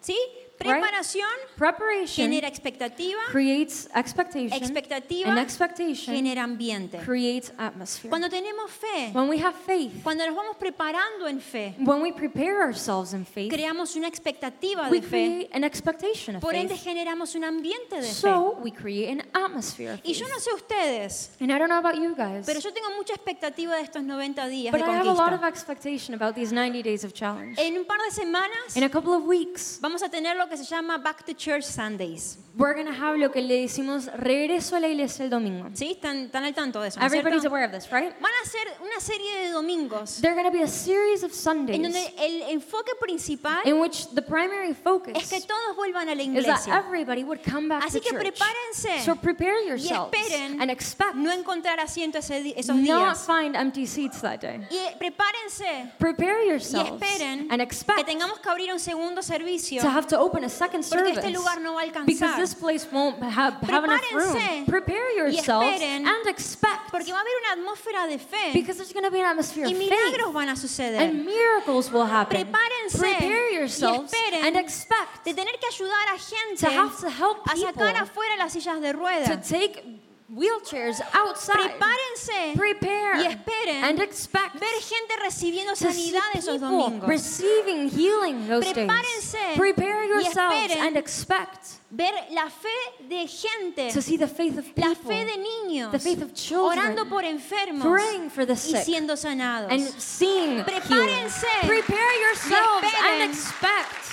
¿Sí? 0.00 0.16
Preparación 0.58 1.28
Preparation 1.56 2.26
genera 2.26 2.48
expectativa, 2.48 3.20
creates 3.30 3.88
expectation, 3.94 4.52
expectativa 4.52 5.30
and 5.30 5.38
expectation 5.38 6.14
genera 6.14 6.42
ambiente. 6.42 6.98
creates 6.98 7.52
atmosphere. 7.56 8.10
Cuando 8.10 8.28
tenemos 8.28 8.70
fe, 8.70 9.10
When 9.14 9.28
we 9.28 9.40
have 9.42 9.54
faith, 9.54 10.02
cuando 10.02 10.26
nos 10.26 10.34
vamos 10.34 10.56
preparando 10.56 11.28
en 11.28 11.40
fe, 11.40 11.74
when 11.78 12.02
we 12.02 12.12
prepare 12.12 12.60
ourselves 12.62 13.12
in 13.12 13.24
faith, 13.24 13.52
creamos 13.52 13.94
una 13.96 14.08
expectativa 14.08 14.88
we 14.90 15.00
de 15.00 15.06
fe, 15.06 15.48
an 15.52 15.64
expectation 15.64 16.36
of 16.36 16.42
por 16.42 16.54
ende 16.54 16.74
faith. 16.74 16.84
generamos 16.84 17.34
un 17.34 17.44
ambiente 17.44 17.96
de 17.96 18.02
fe. 18.02 18.12
So 18.12 18.58
we 18.62 18.70
create 18.72 19.10
an 19.10 19.22
atmosphere 19.32 19.94
of 19.94 20.00
Y 20.04 20.12
yo 20.14 20.26
no 20.28 20.38
sé 20.40 20.52
ustedes, 20.54 21.30
And 21.40 21.52
I 21.52 21.58
don't 21.58 21.68
know 21.68 21.78
about 21.78 21.96
you 21.96 22.14
guys, 22.16 22.44
pero 22.46 22.60
yo 22.60 22.72
tengo 22.72 22.90
mucha 22.96 23.14
expectativa 23.14 23.76
de 23.76 23.82
estos 23.82 24.02
90 24.02 24.48
días 24.48 24.72
but 24.72 24.80
de 24.80 24.90
I 24.90 24.94
have 24.96 25.08
a 25.08 25.14
lot 25.14 25.32
of 25.32 25.44
expectation 25.44 26.14
about 26.14 26.34
these 26.34 26.52
90 26.52 26.82
days 26.82 27.04
of 27.04 27.12
challenge. 27.12 27.58
En 27.58 27.76
un 27.78 27.84
par 27.84 27.98
de 27.98 28.10
semanas 28.12 28.76
In 28.76 28.82
a 28.84 28.90
couple 28.90 29.12
of 29.14 29.24
weeks, 29.24 29.78
vamos 29.80 30.02
a 30.02 30.08
tener 30.08 30.36
lo 30.36 30.47
que 30.48 30.56
se 30.56 30.64
llama 30.64 30.98
Back 30.98 31.24
to 31.24 31.32
Church 31.34 31.64
Sundays. 31.64 32.38
we're 32.56 32.74
going 32.74 32.86
to 32.86 32.92
have 32.92 33.16
lo 33.16 33.30
que 33.30 33.40
le 33.40 33.62
decimos 33.62 34.06
regreso 34.16 34.74
a 34.74 34.80
la 34.80 34.88
iglesia 34.88 35.24
el 35.24 35.30
domingo. 35.30 35.68
¿Sí? 35.74 35.92
¿Están, 35.92 36.24
están 36.24 36.44
al 36.44 36.54
tanto 36.54 36.80
de 36.80 36.88
eso? 36.88 36.98
¿no 36.98 37.06
es 37.06 37.12
Everybody's 37.12 37.42
cierto? 37.42 37.54
aware 37.54 37.64
of 37.66 37.72
this, 37.72 37.88
right? 37.92 38.12
Van 38.20 38.32
a 38.42 38.48
ser 38.48 38.66
una 38.82 38.98
serie 39.00 39.46
de 39.46 39.52
domingos 39.52 40.20
There 40.20 40.32
are 40.32 40.34
going 40.34 40.50
to 40.50 40.56
be 40.56 40.64
a 40.64 40.66
series 40.68 41.22
of 41.22 41.30
en 41.30 41.36
Sundays 41.36 41.80
donde 41.80 42.14
el 42.18 42.42
enfoque 42.50 42.90
principal 43.00 43.60
in 43.64 43.78
which 43.78 44.08
the 44.14 44.22
primary 44.22 44.70
es 44.70 44.76
focus 44.78 45.12
que 45.28 45.40
todos 45.42 45.76
vuelvan 45.76 46.08
a 46.08 46.14
la 46.16 46.22
is 46.22 46.44
that 46.44 46.58
iglesia. 46.58 46.74
everybody 46.74 47.22
would 47.22 47.42
come 47.44 47.68
back 47.68 47.84
Así 47.84 48.00
to 48.00 48.00
que 48.00 48.10
church. 48.10 48.22
prepárense 48.22 49.04
So 49.04 49.14
prepare 49.14 49.64
yourselves 49.64 50.10
esperen 50.12 50.60
and 50.60 50.70
expect 50.70 51.14
no 51.14 51.30
encontrar 51.30 51.78
asiento 51.78 52.18
ese 52.18 52.54
esos 52.56 52.74
not 52.74 53.14
días. 53.14 53.24
find 53.26 53.54
empty 53.54 53.86
seats 53.86 54.20
that 54.20 54.40
day. 54.40 54.66
Y 54.70 54.78
prepárense 54.98 55.92
Prepare 55.98 56.44
y 56.44 56.48
yourselves 56.50 56.90
esperen 57.00 57.46
and 57.50 57.58
que 57.58 57.62
expect 57.62 58.04
tengamos 58.06 58.40
que 58.40 58.50
abrir 58.50 58.72
un 58.72 58.80
segundo 58.80 59.22
servicio 59.22 59.80
to 59.80 59.88
have 59.88 60.06
to 60.08 60.18
open 60.18 60.37
a 60.44 60.48
second 60.48 60.84
porque 60.88 61.04
service 61.14 61.18
este 61.18 61.30
lugar 61.30 61.60
no 61.60 61.74
va 61.74 61.82
a 61.82 61.84
because 62.04 62.22
alcanzar. 62.22 62.40
this 62.40 62.54
place 62.54 62.86
won't 62.92 63.22
have, 63.22 63.54
have 63.62 63.84
enough 63.84 64.00
Prepárense 64.10 64.54
room. 64.54 64.66
Prepare 64.66 65.12
y 65.14 65.18
yourselves 65.18 65.82
and 65.82 66.26
expect 66.28 66.90
Porque 66.90 67.12
va 67.12 67.18
a 67.18 67.20
haber 67.22 67.32
una 67.42 67.62
atmósfera 67.62 68.06
de 68.06 68.18
fe 68.18 68.50
because 68.52 68.76
there's 68.78 68.92
going 68.92 69.04
to 69.04 69.10
be 69.10 69.20
an 69.20 69.26
atmosphere 69.26 69.66
y 69.66 69.72
of 69.72 69.78
milagros 69.78 70.24
faith 70.24 70.32
van 70.34 70.48
a 70.48 70.56
suceder. 70.56 71.00
and 71.00 71.24
miracles 71.24 71.90
will 71.92 72.06
happen. 72.06 72.36
Prepárense 72.46 72.98
Prepare 72.98 73.50
y 73.52 73.56
yourselves 73.56 74.12
esperen 74.12 74.44
and 74.44 74.56
expect 74.56 75.24
de 75.24 75.34
tener 75.34 75.54
que 75.58 75.66
ayudar 75.68 76.08
a 76.14 76.18
to 76.18 76.24
gente 76.66 76.66
have 76.76 76.96
to 77.00 77.08
help 77.10 77.38
a 77.46 77.56
sacar 77.56 77.72
people 77.74 77.96
afuera 77.96 78.36
las 78.36 78.52
sillas 78.52 78.80
de 78.80 78.92
to 78.92 78.98
ruedas. 78.98 79.48
take 79.48 79.82
wheelchairs 80.28 81.00
outside. 81.14 81.56
Prepárense 81.56 82.54
Prepare 82.56 83.22
y 83.22 83.26
esperen 83.26 83.84
and 83.84 84.00
expect 84.00 84.54
ver 84.54 84.80
gente 84.80 85.16
recibiendo 85.22 85.74
sanidad 85.74 86.22
esos 86.34 86.60
domingos. 86.60 87.08
receiving 87.08 87.88
healing 87.88 88.46
those 88.46 88.64
days. 88.64 88.74
Prepárense 88.74 89.38
Prepare 89.56 90.04
y 90.04 90.08
yourselves 90.08 90.56
esperen 90.56 90.86
and 90.86 90.96
expect 90.96 91.78
Ver 91.90 92.12
la 92.32 92.50
fe 92.50 92.68
de 93.08 93.26
gente, 93.26 93.90
to 93.90 94.02
see 94.02 94.18
the 94.18 94.28
faith 94.28 94.58
of 94.58 94.66
la 94.76 94.88
people, 94.88 95.10
fe 95.10 95.24
de 95.24 95.38
niños, 95.38 95.90
the 95.90 95.98
faith 95.98 96.20
of 96.20 96.34
children, 96.34 96.78
orando 96.78 97.08
por 97.08 97.24
enfermos 97.24 97.82
praying 97.82 98.28
for 98.28 98.44
the 98.44 98.52
y 98.52 98.56
sick, 98.56 98.84
siendo 98.84 99.16
sanados. 99.16 99.70
and 99.72 99.80
seeing 99.98 100.58
healing. 100.58 100.64
Prepárense 100.64 101.46
Prepare 101.62 102.20
yourselves 102.20 102.86
esperen 102.86 103.22
and 103.22 103.30
expect 103.30 104.12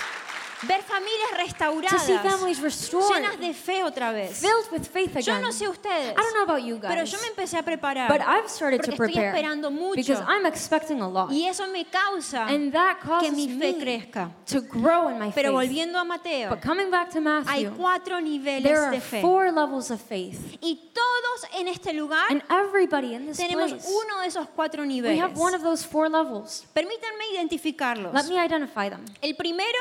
Ver 0.67 0.81
familias 0.83 1.31
restauradas, 1.37 2.07
llenas 2.07 3.39
de 3.39 3.53
fe 3.53 3.83
otra 3.83 4.11
vez. 4.11 4.39
filled 4.39 4.71
with 4.71 4.83
faith 4.83 5.17
Yo 5.19 5.39
no 5.39 5.51
sé 5.51 5.67
ustedes, 5.67 6.11
I 6.11 6.15
don't 6.15 6.33
know 6.33 6.43
about 6.43 6.63
you 6.63 6.79
pero 6.79 7.01
guys, 7.01 7.11
yo 7.11 7.19
me 7.21 7.27
empecé 7.27 7.57
a 7.57 7.63
preparar 7.63 8.07
but 8.09 8.21
I've 8.21 8.49
started 8.49 8.79
porque 8.81 8.95
to 8.97 9.03
estoy 9.03 9.23
esperando 9.23 9.71
mucho 9.71 9.95
because 9.95 10.21
I'm 10.27 10.45
expecting 10.45 11.01
a 11.01 11.07
lot. 11.07 11.31
y 11.31 11.45
eso 11.47 11.67
me 11.67 11.85
causa 11.85 12.45
And 12.47 12.71
that 12.73 12.97
que 13.21 13.31
mi 13.31 13.47
fe 13.47 13.75
crezca. 13.77 14.31
to 14.47 14.61
grow 14.61 15.09
in 15.09 15.19
my 15.19 15.31
Pero 15.31 15.51
volviendo 15.51 15.99
a 15.99 16.03
Mateo, 16.03 16.49
But 16.49 16.61
coming 16.61 16.89
back 16.89 17.09
to 17.11 17.17
hay 17.19 17.23
Matthew, 17.65 17.71
cuatro 17.77 18.15
there 18.17 18.21
niveles 18.21 18.77
are 18.77 18.91
de 18.91 19.01
fe 19.01 19.21
four 19.21 19.51
levels 19.51 19.91
of 19.91 20.01
faith. 20.01 20.57
y 20.61 20.91
todos 20.93 21.49
en 21.59 21.67
este 21.67 21.93
lugar 21.93 22.25
And 22.29 22.41
everybody 22.49 23.13
in 23.13 23.25
this 23.27 23.37
tenemos 23.37 23.71
place, 23.71 23.87
uno 23.87 24.21
de 24.21 24.27
esos 24.27 24.47
cuatro 24.55 24.85
niveles. 24.85 25.19
Permítanme 26.73 27.23
identificarlos. 27.33 28.13
Let 28.13 28.25
me 28.29 28.37
identify 28.37 28.89
them. 28.89 29.03
El 29.21 29.35
primero 29.35 29.77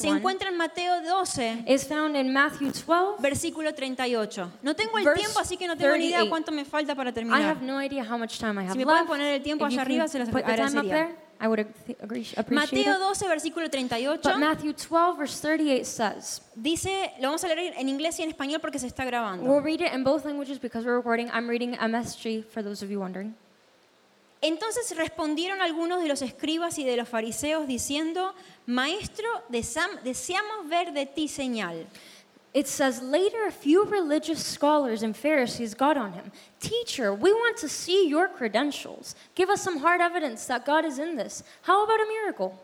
se 0.00 0.08
encuentra 0.08 0.48
en 0.48 0.56
Mateo 0.56 1.00
12, 1.02 1.64
is 1.66 1.84
found 1.86 2.16
in 2.16 2.32
Matthew 2.32 2.70
12. 2.72 3.20
versículo 3.20 3.72
38. 3.74 4.50
No 4.62 4.74
tengo 4.74 4.98
el 4.98 5.04
Verse 5.04 5.20
tiempo, 5.20 5.40
así 5.40 5.56
que 5.56 5.66
no 5.66 5.76
tengo 5.76 5.96
ni 5.96 6.06
idea 6.06 6.18
38. 6.18 6.30
cuánto 6.30 6.52
me 6.52 6.64
falta 6.64 6.94
para 6.94 7.10
I 7.10 7.12
terminar. 7.12 7.42
have 7.42 7.62
no 7.64 7.80
idea 7.82 8.02
how 8.04 8.16
much 8.18 8.38
time 8.38 8.60
I 8.60 8.64
have 8.64 8.72
Si 8.72 8.78
me 8.78 8.84
pueden 8.84 9.00
left. 9.02 9.08
poner 9.10 9.34
el 9.34 9.42
tiempo 9.42 9.64
allá 9.64 9.82
arriba, 9.82 10.08
se 10.08 10.18
los 10.18 10.28
agradecería. 10.28 10.82
there, 10.90 11.16
I 11.42 11.46
would 11.46 11.60
ag- 11.60 11.96
agree, 12.02 12.26
appreciate 12.36 12.54
Mateo 12.84 12.92
it. 12.94 12.98
12, 12.98 13.28
versículo 13.28 13.70
38, 13.70 14.20
But 14.28 14.38
Matthew 14.38 14.72
12, 14.74 15.16
verse 15.18 15.40
38 15.40 15.84
says, 15.86 16.42
dice, 16.54 17.12
lo 17.18 17.28
vamos 17.28 17.42
a 17.44 17.48
leer 17.48 17.74
en 17.78 17.88
inglés 17.88 18.18
y 18.18 18.22
en 18.24 18.28
español 18.30 18.60
porque 18.60 18.78
se 18.78 18.86
está 18.86 19.04
grabando. 19.06 19.44
we'll 19.50 19.62
read 19.62 19.80
it 19.80 19.92
in 19.94 20.04
both 20.04 20.24
languages 20.24 20.58
because 20.60 20.84
we're 20.84 20.96
recording. 20.96 21.28
I'm 21.32 21.48
reading 21.48 21.74
MSG 21.76 22.44
for 22.52 22.62
those 22.62 22.84
of 22.84 22.90
you 22.90 22.98
wondering. 23.00 23.34
Entonces 24.42 24.96
respondieron 24.96 25.60
algunos 25.60 26.00
de 26.00 26.08
los 26.08 26.22
escribas 26.22 26.78
y 26.78 26.84
de 26.84 26.96
los 26.96 27.06
fariseos 27.08 27.66
diciendo, 27.66 28.34
Maestro, 28.70 29.26
deseamos 29.50 30.68
ver 30.68 30.92
de 30.92 31.04
ti 31.04 31.26
señal. 31.26 31.86
It 32.54 32.68
says, 32.68 33.02
Later, 33.02 33.46
a 33.46 33.50
few 33.50 33.84
religious 33.84 34.44
scholars 34.44 35.02
and 35.02 35.16
Pharisees 35.16 35.74
got 35.74 35.96
on 35.96 36.12
him. 36.12 36.30
Teacher, 36.60 37.12
we 37.12 37.32
want 37.32 37.56
to 37.58 37.68
see 37.68 38.08
your 38.08 38.28
credentials. 38.28 39.16
Give 39.34 39.50
us 39.50 39.60
some 39.60 39.78
hard 39.78 40.00
evidence 40.00 40.46
that 40.46 40.64
God 40.64 40.84
is 40.84 41.00
in 41.00 41.16
this. 41.16 41.42
How 41.62 41.82
about 41.84 42.00
a 42.00 42.06
miracle? 42.06 42.56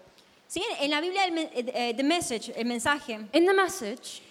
¿Sí? 0.49 0.63
En 0.81 0.91
la 0.91 1.01
Biblia, 1.01 1.23
el, 1.25 1.39
eh, 1.39 1.73
eh, 1.75 1.93
the 1.93 2.05
message, 2.05 2.51
el 2.55 2.65
mensaje, 2.65 3.27
In 3.33 3.45
the 3.45 3.55
message, 3.55 4.23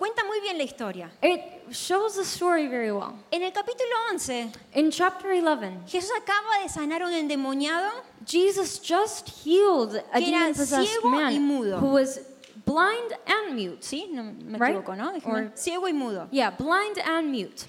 cuenta 0.00 0.24
muy 0.24 0.40
bien 0.40 0.56
la 0.58 0.64
historia. 0.64 1.10
it 1.22 1.40
shows 1.70 2.16
the 2.16 2.24
story 2.24 2.66
very 2.66 2.90
well. 2.90 3.12
En 3.30 3.42
el 3.44 3.52
capítulo 3.52 3.90
11, 4.10 4.50
In 4.74 4.90
chapter 4.90 5.30
11, 5.30 5.82
Jesús 5.86 6.10
acaba 6.16 6.62
de 6.62 6.68
sanar 6.68 7.02
a 7.02 7.06
un 7.06 7.12
endemoniado 7.12 7.88
Jesus 8.26 8.80
just 8.82 9.28
healed 9.44 10.02
a 10.12 10.18
Que 10.18 10.28
era 10.28 10.38
demon 10.40 10.54
possessed 10.54 10.86
ciego 10.88 11.08
y 11.08 11.16
man 11.38 11.42
mudo. 11.46 11.78
who 11.78 11.92
was 11.92 12.20
blind 12.66 13.12
and 13.26 13.54
mute. 13.54 13.78
¿Sí? 13.82 14.08
No 14.10 14.24
me 14.24 14.58
Right? 14.58 14.74
equivoco, 14.76 14.96
¿no? 14.96 15.12
Or- 15.24 15.52
Ciego 15.54 15.86
y 15.88 15.92
mudo. 15.92 16.28
Yeah, 16.32 16.50
blind 16.50 16.98
and 17.04 17.30
mute. 17.30 17.66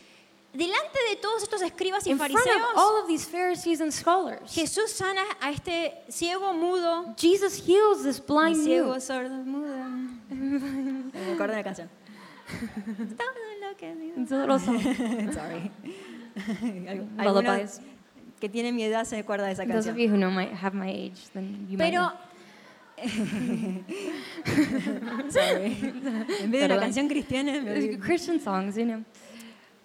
Delante 0.54 1.00
de 1.10 1.16
todos 1.16 1.44
estos 1.44 1.62
escribas 1.62 2.06
y 2.06 2.12
In 2.12 2.18
front 2.18 2.36
of 2.36 2.42
fariseos, 2.42 2.68
all 2.76 2.98
of 3.02 3.08
these 3.08 3.26
Pharisees 3.26 3.80
and 3.80 3.92
scholars, 3.94 4.42
Jesús 4.54 4.90
sana 4.92 5.22
a 5.40 5.50
este 5.52 5.94
ciego 6.10 6.52
mudo. 6.54 7.14
Jesus 7.18 7.56
heals 7.66 8.04
this 8.04 8.20
blind 8.20 8.58
ciego, 8.58 8.88
mute. 8.90 9.00
sordo, 9.02 9.30
mudo. 9.46 9.78
Me 10.30 11.34
acuerdo 11.34 11.54
de 11.54 11.58
la 11.58 11.64
canción. 11.64 11.90
Todo 13.18 13.70
lo 13.70 13.78
que 13.78 13.96
digo. 13.96 14.60
Song. 14.60 14.80
Sorry. 15.34 15.72
Lullabies. 17.18 17.82
que 18.40 18.50
tienen 18.50 18.76
mi 18.76 18.84
edad 18.84 19.06
se 19.06 19.18
acuerdan 19.18 19.48
de 19.48 19.54
esa 19.54 19.64
Those 19.66 19.90
of 19.90 19.96
canción. 19.96 19.98
you 19.98 20.10
who 20.10 20.18
know 20.18 20.32
my, 20.32 20.46
have 20.46 20.76
my 20.76 20.90
age, 20.90 21.30
then 21.34 21.68
you 21.70 21.78
might 21.78 21.92
Pero, 21.92 22.10
know. 22.10 22.18
sorry. 25.30 25.78
En 26.42 26.52
vez 26.52 26.62
de 26.62 26.68
la 26.68 26.80
canción 26.80 27.08
cristiana, 27.08 27.62
me. 27.62 27.98
Christian 28.00 28.40
songs, 28.40 28.76
you 28.76 28.86
know. 28.86 29.04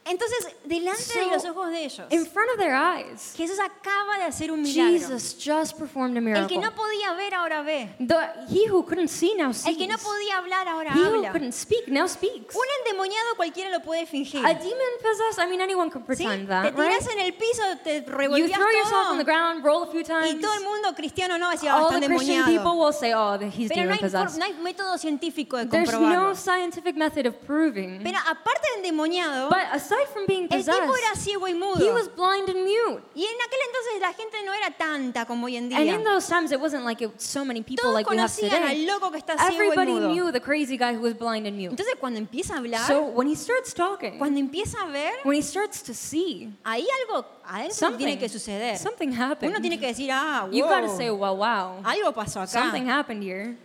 Entonces, 0.09 0.55
delante 0.65 1.03
de 1.03 1.25
So, 1.25 1.31
los 1.31 1.45
ojos 1.47 1.71
de 1.71 1.85
ellos, 1.85 2.07
In 2.11 2.25
front 2.27 2.49
of 2.53 2.59
their 2.59 2.75
eyes, 2.75 3.35
Jesús 3.37 3.59
acaba 3.59 4.19
de 4.19 4.25
hacer 4.25 4.53
un 4.53 4.63
milagro. 4.63 4.93
Jesus 4.93 5.37
just 5.37 5.77
performed 5.79 6.17
a 6.17 6.21
El 6.21 6.47
que 6.47 6.57
miracle. 6.57 6.59
no 6.59 6.75
podía 6.75 7.13
ver 7.15 7.35
ahora 7.35 7.63
ve. 7.63 7.89
The, 7.99 8.15
he 8.49 8.69
who 8.71 8.85
couldn't 8.85 9.09
see 9.09 9.35
now 9.37 9.53
sees. 9.53 9.67
El 9.67 9.77
que 9.77 9.89
no 9.89 9.99
podía 9.99 10.39
hablar 10.39 10.69
ahora 10.69 10.93
He 10.95 11.01
who 11.01 11.17
habla. 11.17 11.33
couldn't 11.33 11.53
speak 11.53 11.89
now 11.89 12.07
speaks. 12.07 12.55
Un 12.55 12.63
endemoniado 12.85 13.35
cualquiera 13.37 13.71
lo 13.71 13.81
puede 13.83 14.07
fingir. 14.07 14.45
A 14.47 14.55
demon 14.55 14.95
possessed, 15.03 15.39
I 15.45 15.47
mean, 15.51 15.61
anyone 15.61 15.91
could 15.91 16.03
¿Sí? 16.03 16.07
pretend 16.25 16.43
Te 16.43 16.47
that, 16.49 16.63
right? 16.65 16.77
tiras 16.77 17.09
en 17.13 17.21
el 17.21 17.33
piso, 17.35 17.63
te 17.83 18.03
You 18.03 18.13
revolvías 18.13 18.53
throw 18.53 18.71
yourself 18.71 19.07
on 19.11 19.19
the 19.19 19.25
todo. 19.25 19.33
ground, 19.35 19.65
roll 19.65 19.83
a 19.83 19.87
few 19.91 20.05
times. 20.05 20.35
Y 20.35 20.41
todo 20.41 20.55
el 20.55 20.63
mundo 20.63 20.95
cristiano 20.95 21.37
no 21.37 21.51
decía, 21.51 21.75
All 21.75 21.87
está 21.91 21.99
the 22.01 22.07
Christian 22.07 22.43
endemoniado. 22.43 22.63
people 22.65 22.79
will 22.81 22.93
say, 22.93 23.13
oh, 23.13 23.39
he's 23.41 23.69
Pero 23.71 23.87
no 23.87 23.91
demon 23.91 23.93
hay, 23.95 23.99
for- 23.99 24.11
possessed. 24.11 24.39
no 24.39 24.45
hay 24.45 24.55
método 24.63 24.99
científico 24.99 25.57
de 25.57 25.67
There's 25.67 25.91
comprobarlo. 25.91 26.29
no 26.29 26.35
scientific 26.37 26.95
method 26.97 27.27
of 27.27 27.35
proving. 27.45 28.03
Pero 28.05 28.19
aparte 28.19 28.63
de 28.71 28.77
endemoniado, 28.87 29.49
But 29.49 29.67
aside 29.97 30.13
from 30.13 30.27
being 30.27 30.49
el 30.51 30.63
tipo 30.65 30.73
era 30.73 30.87
possessed, 30.87 31.23
ciego 31.25 31.47
y 31.49 31.53
he 31.53 31.55
mudo. 31.55 31.95
was 31.95 32.09
blind 32.15 32.49
and 32.49 32.63
mute. 32.65 33.03
Y 33.15 33.25
en 33.25 33.35
aquel 33.41 33.61
entonces 33.67 34.01
la 34.01 34.13
gente 34.13 34.37
no 34.45 34.53
era 34.53 34.71
tanta 34.77 35.25
como 35.27 35.47
hoy 35.47 35.57
en 35.57 35.73
And 35.73 35.85
día. 35.85 35.95
in 35.95 36.05
those 36.05 36.27
times, 36.29 36.53
it 36.53 36.61
wasn't 36.61 36.85
like 36.85 37.03
it, 37.05 37.11
so 37.21 37.45
many 37.45 37.63
people 37.63 37.83
Todos 37.83 37.95
like 37.95 38.09
we 38.11 38.17
have 38.19 38.31
conocían 38.31 38.63
al 38.63 38.69
today. 38.71 38.87
loco 38.87 39.11
que 39.11 39.19
está 39.19 39.37
ciego 39.39 39.51
y 39.53 39.57
Everybody 39.67 39.93
mudo. 39.93 40.09
knew 40.13 40.33
the 40.33 40.41
crazy 40.41 40.77
guy 40.77 40.95
who 40.95 41.01
was 41.03 41.15
blind 41.15 41.47
and 41.47 41.57
mute. 41.57 41.71
Entonces 41.73 41.95
cuando 41.99 42.19
empieza 42.19 42.55
a 42.55 42.59
hablar, 42.59 42.87
So 42.87 43.03
when 43.05 43.27
he 43.29 43.35
starts 43.35 43.73
talking, 43.75 44.19
cuando 44.19 44.39
empieza 44.41 44.83
a 44.83 44.87
ver, 44.91 45.13
when 45.25 45.37
he 45.37 45.43
starts 45.43 45.83
to 45.83 45.95
see, 45.95 46.53
ahí 46.65 46.87
algo 47.03 47.25
adentro 47.45 47.75
something, 47.75 47.99
tiene 48.07 48.19
que 48.19 48.29
suceder. 48.29 48.77
something 48.79 49.13
happened. 49.13 49.51
Uno 49.53 49.61
tiene 49.61 49.79
que 49.79 49.87
decir, 49.89 50.11
ah, 50.13 50.49
You 50.51 50.65
gotta 50.65 50.87
wow, 50.89 50.97
say, 50.97 51.11
well, 51.11 51.37
wow, 51.37 51.81
algo 51.85 52.13
pasó 52.15 52.41
acá. 52.41 52.49
something 52.63 52.89
happened 52.89 53.23
here. 53.23 53.57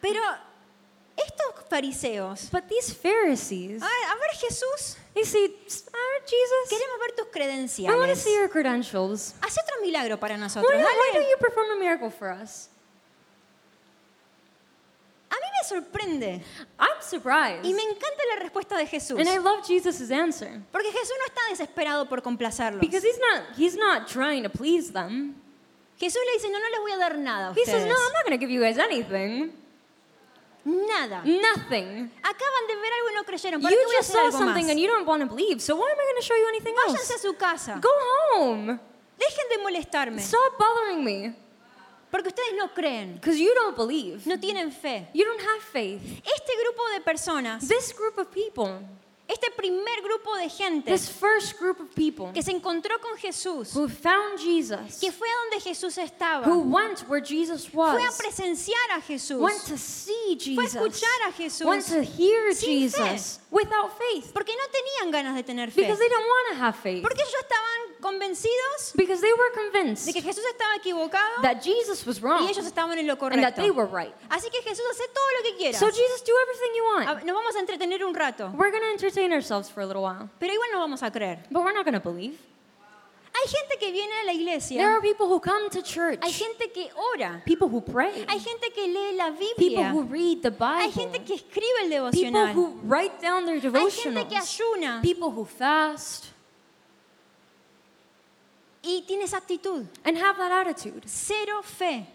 Pero 0.00 0.20
estos 1.16 1.64
fariseos, 1.68 2.48
But 2.50 2.64
these 2.68 2.92
Pharisees, 2.92 3.82
a 3.82 3.86
ver, 3.86 4.04
a 4.10 4.14
ver 4.16 4.30
Jesús, 4.40 4.96
they 5.14 5.24
see, 5.24 5.46
ah, 5.92 6.24
Jesus, 6.26 6.68
queremos 6.68 6.98
ver 7.00 7.14
tus 7.16 7.24
I 7.24 7.24
want 7.24 7.32
to 7.32 7.38
credenciales. 7.38 8.16
see 8.16 8.34
your 8.34 8.48
credentials. 8.48 9.34
Haz 9.40 9.56
otro 9.58 9.80
milagro 9.82 10.18
para 10.18 10.34
Why, 10.34 10.40
nosotros. 10.40 10.72
why 10.72 10.78
dale. 11.12 11.12
don't 11.20 11.28
you 11.30 11.36
perform 11.38 11.70
a 11.72 11.76
miracle 11.80 12.10
for 12.10 12.30
us? 12.30 12.68
A 15.30 15.36
mí 15.36 15.48
me 15.50 15.68
sorprende 15.68 16.42
I'm 16.78 17.00
surprised. 17.02 17.64
y 17.64 17.72
me 17.74 17.82
encanta 17.82 18.22
la 18.36 18.42
respuesta 18.42 18.76
de 18.76 18.86
Jesús. 18.86 19.18
And 19.18 19.28
I 19.28 19.38
love 19.38 19.66
Jesus' 19.66 20.10
answer. 20.10 20.60
Porque 20.70 20.90
Jesús 20.92 21.12
no 21.18 21.26
está 21.26 21.40
desesperado 21.50 22.08
por 22.08 22.22
complacerlos. 22.22 22.80
Because 22.80 23.02
he's 23.04 23.18
not, 23.18 23.42
he's 23.56 23.76
not 23.76 24.06
trying 24.06 24.44
to 24.44 24.48
please 24.48 24.92
them. 24.92 25.34
Jesús 25.98 26.20
le 26.26 26.32
dice, 26.34 26.50
no, 26.50 26.58
no 26.58 26.68
les 26.70 26.80
voy 26.80 26.92
a 26.92 26.98
dar 26.98 27.18
nada 27.18 27.48
a 27.50 27.52
He 27.54 27.64
says, 27.64 27.82
ustedes. 27.82 27.88
no, 27.88 27.94
I'm 27.94 28.12
not 28.12 28.24
going 28.24 28.38
to 28.38 28.38
give 28.38 28.50
you 28.50 28.60
guys 28.60 28.78
anything. 28.78 29.52
Nada. 30.64 31.22
Nothing. 31.24 32.10
Acaban 32.22 32.66
de 32.68 32.76
ver 32.76 32.92
algo 32.92 33.10
y 33.10 33.14
no 33.14 33.24
creyeron. 33.24 33.60
¿Para 33.60 33.74
You 33.74 33.80
qué 33.80 33.86
voy 33.86 33.94
a 33.94 33.98
just 33.98 34.10
hacer 34.10 34.20
saw 34.20 34.26
algo 34.28 34.38
something 34.38 34.64
más? 34.64 34.70
and 34.70 34.80
you 34.80 34.86
don't 34.88 35.06
want 35.06 35.22
to 35.22 35.28
believe, 35.28 35.60
so 35.60 35.76
why 35.76 35.90
am 35.90 35.98
I 35.98 36.04
going 36.04 36.16
to 36.16 36.22
show 36.26 36.36
you 36.36 36.48
anything 36.48 36.74
Váyanse 36.74 37.12
a 37.12 37.14
else? 37.14 37.22
su 37.22 37.34
casa. 37.34 37.78
Go 37.80 37.90
home. 38.36 38.78
Dejen 39.18 39.48
de 39.50 39.58
molestarme. 39.62 40.20
Stop 40.22 40.58
bothering 40.58 41.04
me. 41.04 41.34
Porque 42.10 42.28
ustedes 42.28 42.54
no 42.56 42.68
creen. 42.72 43.14
Because 43.16 43.38
you 43.38 43.52
don't 43.54 43.76
believe. 43.76 44.26
No 44.26 44.38
tienen 44.38 44.70
fe. 44.72 45.08
You 45.12 45.24
don't 45.24 45.40
have 45.40 45.60
faith. 45.72 46.00
Este 46.24 46.52
grupo 46.62 46.82
de 46.94 47.00
personas, 47.00 47.66
This 47.68 47.92
group 47.92 48.16
of 48.18 48.28
people, 48.30 48.80
este 49.26 49.50
primer 49.52 50.02
grupo 50.02 50.36
de 50.36 50.48
gente 50.48 50.90
this 50.90 51.08
first 51.08 51.58
group 51.58 51.80
of 51.80 51.88
people 51.94 52.30
que 52.32 52.42
se 52.42 52.52
encontró 52.52 53.00
con 53.00 53.16
Jesús, 53.16 53.74
who 53.74 53.88
found 53.88 54.38
Jesus, 54.38 55.00
que 55.00 55.10
fue 55.10 55.26
a 55.26 55.50
donde 55.50 55.64
Jesús 55.64 55.96
estaba, 55.96 56.46
who 56.46 56.60
went 56.60 57.00
where 57.08 57.24
Jesus 57.24 57.66
fue 57.66 57.90
a 57.90 57.94
was, 57.94 58.18
presenciar 58.18 58.90
a 58.96 59.00
Jesús, 59.00 59.40
went 59.40 59.60
to 59.64 59.78
see 59.78 60.36
fue 60.54 60.64
a 60.64 60.68
Jesus, 60.68 60.74
escuchar 60.74 61.28
a 61.28 61.32
Jesús, 61.32 61.66
went 61.66 61.86
to 61.86 62.02
hear 62.02 62.52
sin 62.52 62.90
fe. 62.90 62.98
Jesus 63.00 63.40
without 63.50 63.90
faith. 63.96 64.32
porque 64.34 64.52
no 64.52 64.64
tenían 64.68 65.10
ganas 65.10 65.34
de 65.34 65.42
tener 65.42 65.70
fe. 65.70 65.82
Because 65.82 65.98
they 65.98 66.08
don't 66.08 66.26
want 66.26 66.52
to 66.52 66.62
have 66.62 66.76
faith. 66.76 67.02
Porque 67.02 67.22
ellos 67.22 67.40
estaban 67.40 68.00
convencidos 68.00 68.92
Because 68.94 69.22
they 69.22 69.32
were 69.32 69.50
convinced 69.54 70.06
de 70.06 70.12
que 70.12 70.20
Jesús 70.20 70.44
estaba 70.44 70.76
equivocado 70.76 71.40
that 71.40 71.62
Jesus 71.62 72.04
was 72.04 72.20
wrong 72.20 72.44
y 72.44 72.50
ellos 72.50 72.66
estaban 72.66 72.98
en 72.98 73.06
lo 73.06 73.16
and 73.30 73.42
that 73.42 73.56
they 73.56 73.70
correcto. 73.70 73.76
were 73.76 73.86
right. 73.86 74.14
Así 74.28 74.50
que 74.50 74.60
Jesús 74.60 74.84
hace 74.90 75.08
todo 75.08 75.24
lo 75.38 75.42
que 75.48 75.56
quiera. 75.56 75.78
So 75.78 75.88
Jesus, 75.90 76.22
do 76.22 76.32
everything 76.42 76.76
you 76.76 76.84
want. 76.84 77.24
Nos 77.24 77.34
vamos 77.34 77.56
a 77.56 77.60
entretener 77.60 78.04
un 78.04 78.14
rato, 78.14 78.52
We're 78.54 78.70
going 78.70 78.82
to 78.82 78.92
entertain 78.92 79.13
ourselves 79.32 79.68
for 79.68 79.80
a 79.82 79.86
little 79.86 80.02
while, 80.02 80.28
pero 80.38 80.52
igual 80.52 80.70
no 80.72 80.78
vamos 80.80 81.02
a 81.02 81.10
creer. 81.10 81.38
but 81.50 81.62
we're 81.62 81.72
not 81.72 81.84
going 81.84 81.94
to 81.94 82.00
believe. 82.00 82.38
Hay 83.36 83.42
Hay 83.42 83.48
gente 83.48 83.78
que 83.78 83.90
viene 83.92 84.12
a 84.22 84.26
la 84.26 84.32
There 84.32 84.40
iglesia, 84.40 84.80
are 84.86 85.00
people 85.00 85.26
who 85.26 85.40
come 85.40 85.68
to 85.70 85.82
church, 85.82 86.20
hay 86.22 86.30
gente 86.30 86.72
que 86.72 86.88
ora, 87.12 87.42
people 87.44 87.68
who 87.68 87.80
pray, 87.80 88.24
hay 88.28 88.38
gente 88.38 88.70
que 88.72 88.86
lee 88.86 89.16
la 89.16 89.32
people 89.58 89.84
who 89.84 90.02
read 90.04 90.40
the 90.42 90.50
hay 90.50 90.86
Bible, 90.86 90.92
gente 90.92 91.24
que 91.24 91.34
escribe 91.34 91.92
el 91.92 92.10
people 92.12 92.46
who 92.46 92.78
write 92.84 93.20
down 93.20 93.44
their 93.44 93.56
hay 93.56 93.90
gente 93.90 94.28
que 94.28 94.36
devotionals, 94.36 94.60
ayuna. 94.60 95.02
People 95.02 95.30
who 95.30 95.44
fast, 95.44 96.26
y 98.82 99.02
tiene 99.06 99.24
esa 99.24 99.38
actitud, 99.38 99.86
and 100.04 100.16
have 100.16 100.36
that 100.36 100.66
attitude. 100.66 101.02
cero 101.06 101.60
fe, 101.62 102.06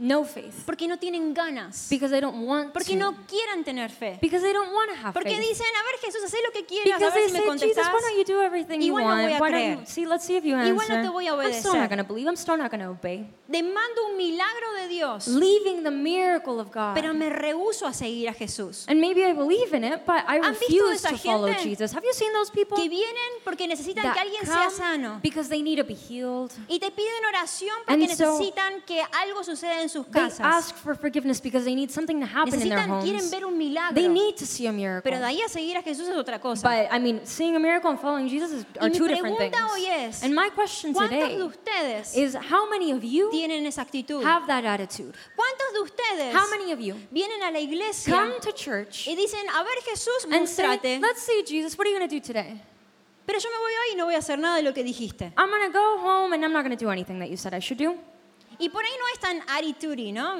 No 0.00 0.24
faith. 0.24 0.64
porque 0.64 0.88
no 0.88 0.98
tienen 0.98 1.34
ganas, 1.34 1.88
Because 1.90 2.10
they 2.10 2.20
don't 2.20 2.46
want 2.46 2.72
porque 2.72 2.92
to. 2.94 2.96
no 2.98 3.14
quieren 3.28 3.62
tener 3.64 3.90
fe, 3.90 4.18
Because 4.20 4.42
they 4.42 4.52
don't 4.54 4.72
want 4.72 4.90
to 4.90 4.96
have 4.96 5.12
porque 5.12 5.36
faith. 5.36 5.40
dicen, 5.48 5.66
a 5.66 5.82
ver 5.84 6.00
Jesús, 6.00 6.24
haz 6.24 6.32
lo 6.42 6.50
que 6.52 6.64
quieras, 6.64 6.94
a 6.94 6.98
Because 6.98 7.14
ver 7.14 7.22
they 7.24 7.28
si 7.28 7.32
me 7.32 7.38
say, 7.38 7.68
Jesus, 7.68 7.76
contestas. 7.76 7.92
why 7.92 8.00
don't 8.00 8.18
you 8.18 8.24
do 8.24 8.40
everything 8.42 8.80
you 8.80 8.94
Igual 8.94 9.04
no 9.04 9.10
voy 9.14 9.22
want? 9.24 9.34
a 9.34 9.38
Why 9.38 9.50
don't 9.50 9.60
creer. 9.60 9.78
you, 9.80 9.86
see, 9.86 10.06
let's 10.06 10.24
see 10.24 10.36
if 10.36 10.44
you 10.44 10.56
Igual 10.56 10.88
no 10.88 10.94
answer. 10.96 11.02
te 11.02 11.08
voy 11.10 11.26
a 11.28 11.32
I'm 11.34 11.52
still 11.52 11.70
obedecer. 11.72 11.78
not 11.78 11.88
going 11.90 11.98
to 11.98 12.04
believe. 12.04 12.26
I'm 12.26 12.36
still 12.36 12.56
not 12.56 12.70
going 12.70 12.80
to 12.80 12.88
obey. 12.90 13.28
Demando 13.46 14.06
un 14.10 14.16
milagro 14.16 14.72
de 14.80 14.88
Dios, 14.88 15.28
Leaving 15.28 15.82
the 15.82 15.90
miracle 15.90 16.60
of 16.60 16.70
God. 16.72 16.94
pero 16.94 17.12
me 17.12 17.28
rehúso 17.28 17.86
a 17.86 17.92
seguir 17.92 18.28
a 18.30 18.32
Jesús. 18.32 18.86
And 18.88 19.00
maybe 19.00 19.22
I 19.24 19.34
believe 19.34 19.74
in 19.74 19.84
it, 19.84 20.06
but 20.06 20.24
I 20.26 20.38
¿Han 20.38 20.52
visto 20.54 20.66
refuse 20.68 20.94
esa 20.94 21.10
to 21.10 21.18
follow 21.18 21.46
gente 21.48 21.62
Jesus. 21.64 21.92
Have 21.94 22.04
you 22.06 22.14
seen 22.14 22.32
those 22.32 22.50
people 22.50 22.76
Que 22.78 22.88
vienen 22.88 23.42
porque 23.44 23.66
necesitan 23.68 24.02
that 24.04 24.14
que 24.14 24.20
alguien 24.20 24.46
sea 24.46 24.64
come 24.66 24.70
sano. 24.76 25.20
because 25.22 25.50
they 25.50 25.62
need 25.62 25.76
to 25.76 25.84
be 25.84 25.94
healed? 25.94 26.52
Y 26.68 26.78
te 26.78 26.90
piden 26.90 27.22
oración 27.28 27.76
porque 27.86 28.04
And 28.04 28.16
so- 28.16 28.38
necesitan 28.38 28.80
que 28.86 29.02
algo 29.02 29.44
suceda 29.44 29.82
en 29.82 29.89
sus 29.90 30.06
They 30.06 30.20
casas. 30.20 30.40
ask 30.40 30.74
for 30.76 30.94
forgiveness 30.94 31.40
because 31.40 31.64
they 31.64 31.74
need 31.74 31.90
something 31.90 32.20
to 32.20 32.26
happen 32.26 32.54
in 32.54 32.68
their 32.68 32.78
Necesitan, 32.78 33.02
quieren 33.02 33.20
homes. 33.20 33.30
ver 33.30 33.44
un 33.44 33.58
milagro. 33.58 33.94
They 33.94 34.08
need 34.08 34.36
to 34.36 34.46
see 34.46 34.66
a 34.66 34.72
miracle. 34.72 35.02
Pero 35.10 35.18
de 35.18 35.26
ahí 35.26 35.42
a 35.42 35.48
seguir 35.48 35.76
a 35.76 35.82
Jesús 35.82 36.08
es 36.08 36.16
otra 36.16 36.40
cosa. 36.40 36.62
But 36.66 36.92
I 36.94 36.98
mean, 36.98 37.20
seeing 37.24 37.56
a 37.56 37.58
miracle 37.60 37.90
and 37.90 37.98
following 38.00 38.28
Jesus 38.28 38.52
is, 38.52 38.66
are 38.80 38.90
two 38.90 39.08
different 39.08 39.36
things. 39.38 39.56
hoy 39.56 39.86
es, 39.86 40.22
And 40.22 40.34
my 40.34 40.50
question 40.50 40.94
¿Cuántos 40.94 41.10
de 41.10 41.20
today 41.20 41.42
ustedes 41.42 42.16
is 42.16 42.34
how 42.34 42.68
many 42.70 42.92
of 42.92 43.02
you 43.04 43.30
tienen 43.30 43.66
esa 43.66 43.82
actitud? 43.82 44.22
have 44.22 44.46
that 44.46 44.64
attitude? 44.64 45.14
¿Cuántos 45.36 45.72
de 45.74 45.80
ustedes 45.80 46.34
How 46.34 46.48
many 46.50 46.72
of 46.72 46.80
you 46.80 46.94
vienen 47.10 47.42
a 47.42 47.50
la 47.50 47.58
iglesia 47.58 48.14
come 48.14 48.38
to 48.40 48.52
church 48.52 49.06
y 49.08 49.14
dicen, 49.16 49.40
a 49.54 49.62
ver 49.62 49.82
Jesús, 49.84 50.24
and 50.32 50.48
say, 50.48 50.98
let's 51.00 51.22
see, 51.22 51.42
Jesus, 51.46 51.76
what 51.76 51.86
are 51.86 51.90
you 51.90 51.98
going 51.98 52.08
to 52.08 52.14
do 52.14 52.20
today? 52.20 52.60
pero 53.26 53.38
yo 53.38 53.48
me 53.48 53.56
voy 53.58 53.72
hoy 53.72 53.92
y 53.92 53.96
no 53.96 54.06
voy 54.06 54.14
a 54.14 54.18
hacer 54.18 54.38
nada 54.38 54.56
de 54.56 54.62
lo 54.62 54.72
que 54.72 54.82
dijiste? 54.82 55.32
I'm 55.36 55.50
going 55.50 55.70
to 55.70 55.72
go 55.72 55.98
home 55.98 56.32
and 56.32 56.44
I'm 56.44 56.52
not 56.52 56.64
going 56.64 56.76
to 56.76 56.84
do 56.84 56.90
anything 56.90 57.20
that 57.20 57.30
you 57.30 57.36
said 57.36 57.54
I 57.54 57.60
should 57.60 57.78
do. 57.78 57.96
Y 58.60 58.68
por 58.68 58.84
ahí 58.84 58.90
no 58.98 59.04
es 59.14 59.18
tan 59.20 59.40
arituri, 59.56 60.12
¿no? 60.12 60.34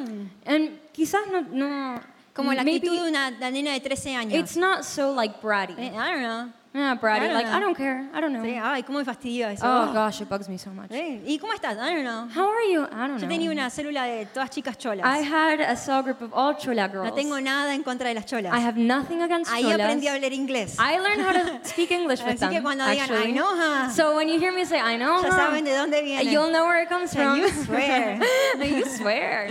And 0.46 0.78
quizás 0.92 1.22
no, 1.32 1.40
no 1.40 2.00
Como 2.34 2.52
la 2.52 2.62
maybe 2.62 2.76
actitud 2.86 3.02
de 3.02 3.08
una, 3.08 3.30
la 3.30 3.50
nena 3.50 3.72
de 3.72 3.80
13 3.80 4.14
años. 4.14 4.38
it's 4.38 4.56
not 4.56 4.84
so 4.84 5.12
like 5.14 5.40
bratty. 5.42 5.74
Eh, 5.78 5.90
I 5.94 6.10
don't 6.12 6.22
know. 6.22 6.52
Yeah, 6.72 6.94
bratty. 6.94 7.16
I 7.16 7.18
don't 7.26 7.34
like, 7.34 7.46
know. 7.46 7.52
I 7.56 7.60
don't 7.60 7.74
care. 7.76 8.08
I 8.14 8.20
don't 8.20 8.32
know. 8.32 8.42
Sí, 8.44 8.56
ay, 8.56 8.84
cómo 8.84 8.98
me 9.00 9.04
fastidia 9.04 9.50
eso. 9.52 9.64
Oh 9.66 9.92
gosh, 9.92 10.20
it 10.20 10.28
bugs 10.28 10.48
me 10.48 10.56
so 10.56 10.70
much. 10.70 10.88
Eh, 10.92 11.20
¿Y 11.26 11.36
cómo 11.40 11.52
estás? 11.52 11.76
I 11.76 11.94
don't 11.94 12.04
know. 12.04 12.28
How 12.32 12.48
are 12.48 12.62
you? 12.70 12.84
I 12.92 13.08
don't 13.08 13.18
Yo 13.18 13.26
tenía 13.26 13.46
know. 13.50 13.52
una 13.52 13.70
célula 13.70 14.04
de 14.04 14.26
todas 14.26 14.50
chicas 14.50 14.78
cholas. 14.78 15.04
I 15.04 15.18
had 15.18 15.60
a 15.60 15.74
cell 15.74 16.00
group 16.04 16.22
of 16.22 16.32
all 16.32 16.54
chola 16.54 16.86
girls. 16.88 17.08
No 17.08 17.14
tengo 17.14 17.40
nada 17.40 17.74
en 17.74 17.82
contra 17.82 18.06
de 18.08 18.14
las 18.14 18.24
cholas. 18.26 18.52
I 18.54 18.60
have 18.60 18.76
nothing 18.78 19.20
against 19.20 19.50
Ahí 19.50 19.62
cholas. 19.64 19.80
aprendí 19.80 20.06
a 20.06 20.14
hablar 20.14 20.32
inglés. 20.32 20.76
I 20.78 20.98
learned 21.00 21.22
how 21.26 21.32
to 21.32 21.68
speak 21.68 21.90
English 21.90 22.20
with 22.22 22.34
Así 22.40 22.48
que 22.48 22.54
them. 22.54 22.62
cuando 22.62 22.84
digan, 22.84 23.00
actually. 23.10 23.30
"I 23.30 23.32
know 23.32 23.56
her", 23.56 23.90
So 23.90 24.14
when 24.14 24.28
you 24.28 24.38
hear 24.38 24.52
me 24.52 24.64
say 24.64 24.78
I 24.78 24.96
know, 24.96 25.22
ya 25.24 25.30
saben 25.30 25.64
de 25.64 25.72
dónde 25.72 26.02
viene. 26.04 26.30
you'll 26.30 26.52
know 26.52 26.66
where 26.66 26.82
it 26.84 26.88
comes 26.88 27.12
And 27.16 27.24
from. 27.32 27.40
you 27.40 27.48
swear. 27.64 28.20
you 28.62 28.84
swear. 28.86 29.50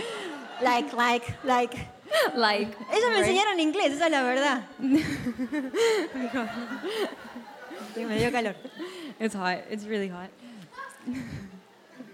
Like, 0.61 0.93
like, 0.93 1.36
like. 1.43 1.76
Like. 2.36 2.76
Ellos 2.91 3.10
me 3.12 3.20
enseñaron 3.20 3.60
inglés, 3.60 3.93
esa 3.93 4.05
es 4.05 4.12
la 4.12 4.24
verdad. 4.24 4.62
Sí, 7.95 8.05
me 8.05 8.18
dio 8.20 8.32
calor. 8.32 8.55
It's 9.20 9.36
hot. 9.36 9.60
It's 9.70 9.86
really 9.86 10.10
hot. 10.10 10.30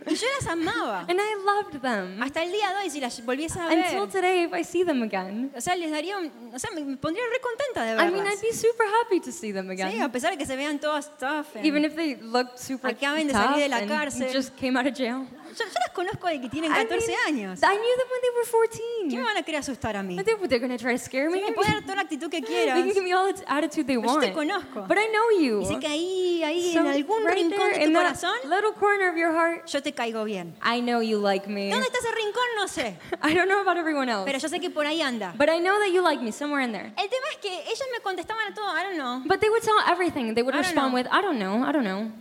Y 0.08 0.14
yo 0.14 0.28
las 0.40 0.48
amaba. 0.48 1.00
And 1.10 1.20
I 1.20 1.34
loved 1.44 1.82
them. 1.82 2.22
Hasta 2.22 2.44
el 2.44 2.52
día 2.52 2.70
de 2.70 2.76
hoy, 2.84 2.90
si 2.92 3.00
las 3.00 3.26
volviese 3.26 3.60
a 3.60 3.66
Until 3.66 4.02
ver. 4.02 4.10
today, 4.10 4.44
if 4.44 4.54
I 4.54 4.64
see 4.64 4.84
them 4.86 5.02
again. 5.02 5.52
O 5.56 5.62
sea, 5.62 5.76
les 5.76 5.90
daría 5.90 6.18
un, 6.20 6.32
O 6.54 6.60
sea, 6.60 6.70
me 6.72 6.96
pondría 6.98 7.24
re 7.32 7.40
contenta 7.42 7.84
de 7.84 7.94
I 7.94 7.96
verlas. 7.96 8.12
mean, 8.12 8.26
I'd 8.28 8.40
be 8.42 8.54
super 8.54 8.86
happy 9.02 9.20
to 9.20 9.32
see 9.32 9.52
them 9.52 9.66
Sí, 9.68 9.82
again. 9.82 10.02
a 10.04 10.12
pesar 10.12 10.30
de 10.32 10.38
que 10.38 10.46
se 10.46 10.56
vean 10.56 10.80
todas 10.80 11.10
tough. 11.18 11.48
and- 11.56 11.66
Even 11.66 11.84
if 11.86 11.96
they 11.96 12.18
looked 12.22 12.60
super 12.60 12.92
Acaban 12.92 13.26
de 13.28 13.34
salir 13.34 13.58
de 13.64 13.68
la 13.70 13.86
cárcel. 13.88 14.32
just 14.32 14.56
came 14.56 14.78
out 14.78 14.86
of 14.86 14.94
jail. 14.96 15.26
Yo, 15.58 15.66
yo 15.66 15.72
las 15.80 15.92
conozco 15.94 16.28
de 16.28 16.42
que 16.42 16.50
tienen 16.50 16.72
I 16.72 16.76
14 16.86 17.08
mean, 17.08 17.20
años. 17.28 17.60
I 17.64 17.76
knew 17.78 17.96
them 17.98 18.08
when 18.12 18.22
they 18.22 18.30
were 18.36 18.46
¿Qué 18.46 19.18
me 19.18 19.24
14. 19.24 19.24
van 19.24 19.38
a 19.38 19.44
querer 19.44 19.60
asustar 19.62 19.96
a 19.96 20.04
mí? 20.04 20.16
But 20.16 20.26
they, 20.26 20.36
they're 20.48 20.60
going 20.60 20.76
to 20.76 20.78
try 20.78 20.94
to 20.94 21.00
scare 21.04 21.30
Sí, 21.30 21.40
me. 21.40 21.50
me 21.50 21.54
pueden 21.54 21.74
dar 21.74 21.82
toda 21.84 21.96
la 21.96 22.02
actitud 22.04 22.30
que 22.30 22.42
They 22.42 22.48
quieras. 22.48 22.80
can 22.80 22.92
give 22.94 23.04
me 23.04 23.14
all 23.14 23.34
the 23.34 23.44
attitude 23.48 23.88
they 23.88 23.96
Pero 23.98 24.08
yo 24.08 24.14
want. 24.14 24.22
te 24.26 24.34
conozco. 24.34 24.86
But 24.88 24.98
I 24.98 25.08
know 25.12 25.40
you. 25.40 25.62
Y 25.62 25.66
sé 25.66 25.80
que 25.80 25.88
ahí, 25.88 26.44
ahí 26.44 26.74
So 26.74 26.80
en 26.80 26.88
algún 26.88 27.24
right 27.26 27.36
rincón 27.36 27.58
there 27.72 27.80
de 27.80 27.86
tu 27.88 27.94
corazón, 27.94 28.36
little 28.44 28.74
corner 28.74 29.10
of 29.10 29.16
your 29.18 29.32
heart, 29.34 29.66
yo 29.68 29.82
te 29.82 29.94
caigo 29.94 30.24
bien. 30.26 30.56
I 30.64 30.82
know 30.82 31.02
you 31.02 31.20
like 31.20 31.48
me. 31.48 31.70
¿Dónde 31.70 31.86
está 31.88 32.00
ese 32.00 32.12
rincón? 32.12 32.44
No 32.58 32.68
sé. 32.68 32.98
I 33.24 33.34
don't 33.34 33.48
know 33.48 33.62
about 33.62 33.78
everyone 33.78 34.10
else. 34.12 34.26
Pero 34.26 34.40
yo 34.40 34.50
sé 34.50 34.60
que 34.60 34.70
por 34.70 34.86
ahí 34.86 35.02
anda. 35.02 35.34
But 35.38 35.50
I 35.50 35.60
know 35.60 35.78
that 35.80 35.92
you 35.92 36.02
like 36.02 36.22
me 36.22 36.32
somewhere 36.32 36.64
in 36.64 36.72
there. 36.72 36.92
El 36.98 37.10
tema 37.10 37.28
es 37.32 37.38
que 37.38 37.54
ellos 37.72 37.86
me 37.94 38.02
contestaban 38.02 38.52
a 38.52 38.54
todo, 38.54 38.68
I 38.76 38.84
don't 38.84 38.98
know. 38.98 39.22
But 39.26 39.40
they 39.40 39.50
would 39.50 39.64
tell 39.64 39.80
everything. 39.90 40.34
They 40.34 40.44
would 40.44 40.56
I 40.56 40.60
respond 40.60 40.92
know. 40.92 40.96
with, 40.96 41.08
I 41.12 41.22
don't 41.22 41.40
know, 41.40 41.64
I 41.64 41.72
don't 41.72 41.84
know. 41.86 42.12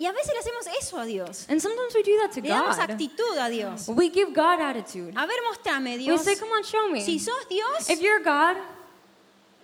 Y 0.00 0.06
a 0.06 0.12
veces 0.12 0.32
le 0.32 0.38
hacemos 0.40 0.66
eso 0.80 0.98
a 0.98 1.04
Dios. 1.04 1.44
And 1.50 1.60
sometimes 1.60 1.94
we 1.94 2.02
do 2.02 2.16
that 2.22 2.32
to 2.32 2.40
Le 2.40 2.48
damos 2.48 2.76
God. 2.78 2.90
actitud 2.90 3.36
a 3.38 3.50
Dios. 3.50 3.86
We 3.86 4.08
give 4.08 4.32
God 4.32 4.58
attitude. 4.58 5.12
A 5.14 5.26
ver, 5.26 5.36
mostrame, 5.46 5.98
We 5.98 6.04
Dios. 6.04 6.24
say, 6.24 6.36
come 6.36 6.48
on, 6.52 6.64
show 6.64 6.88
me. 6.90 7.02
Si 7.02 7.18
sos 7.18 7.46
Dios, 7.50 7.90
If 7.90 8.00
you're 8.00 8.20
God, 8.20 8.56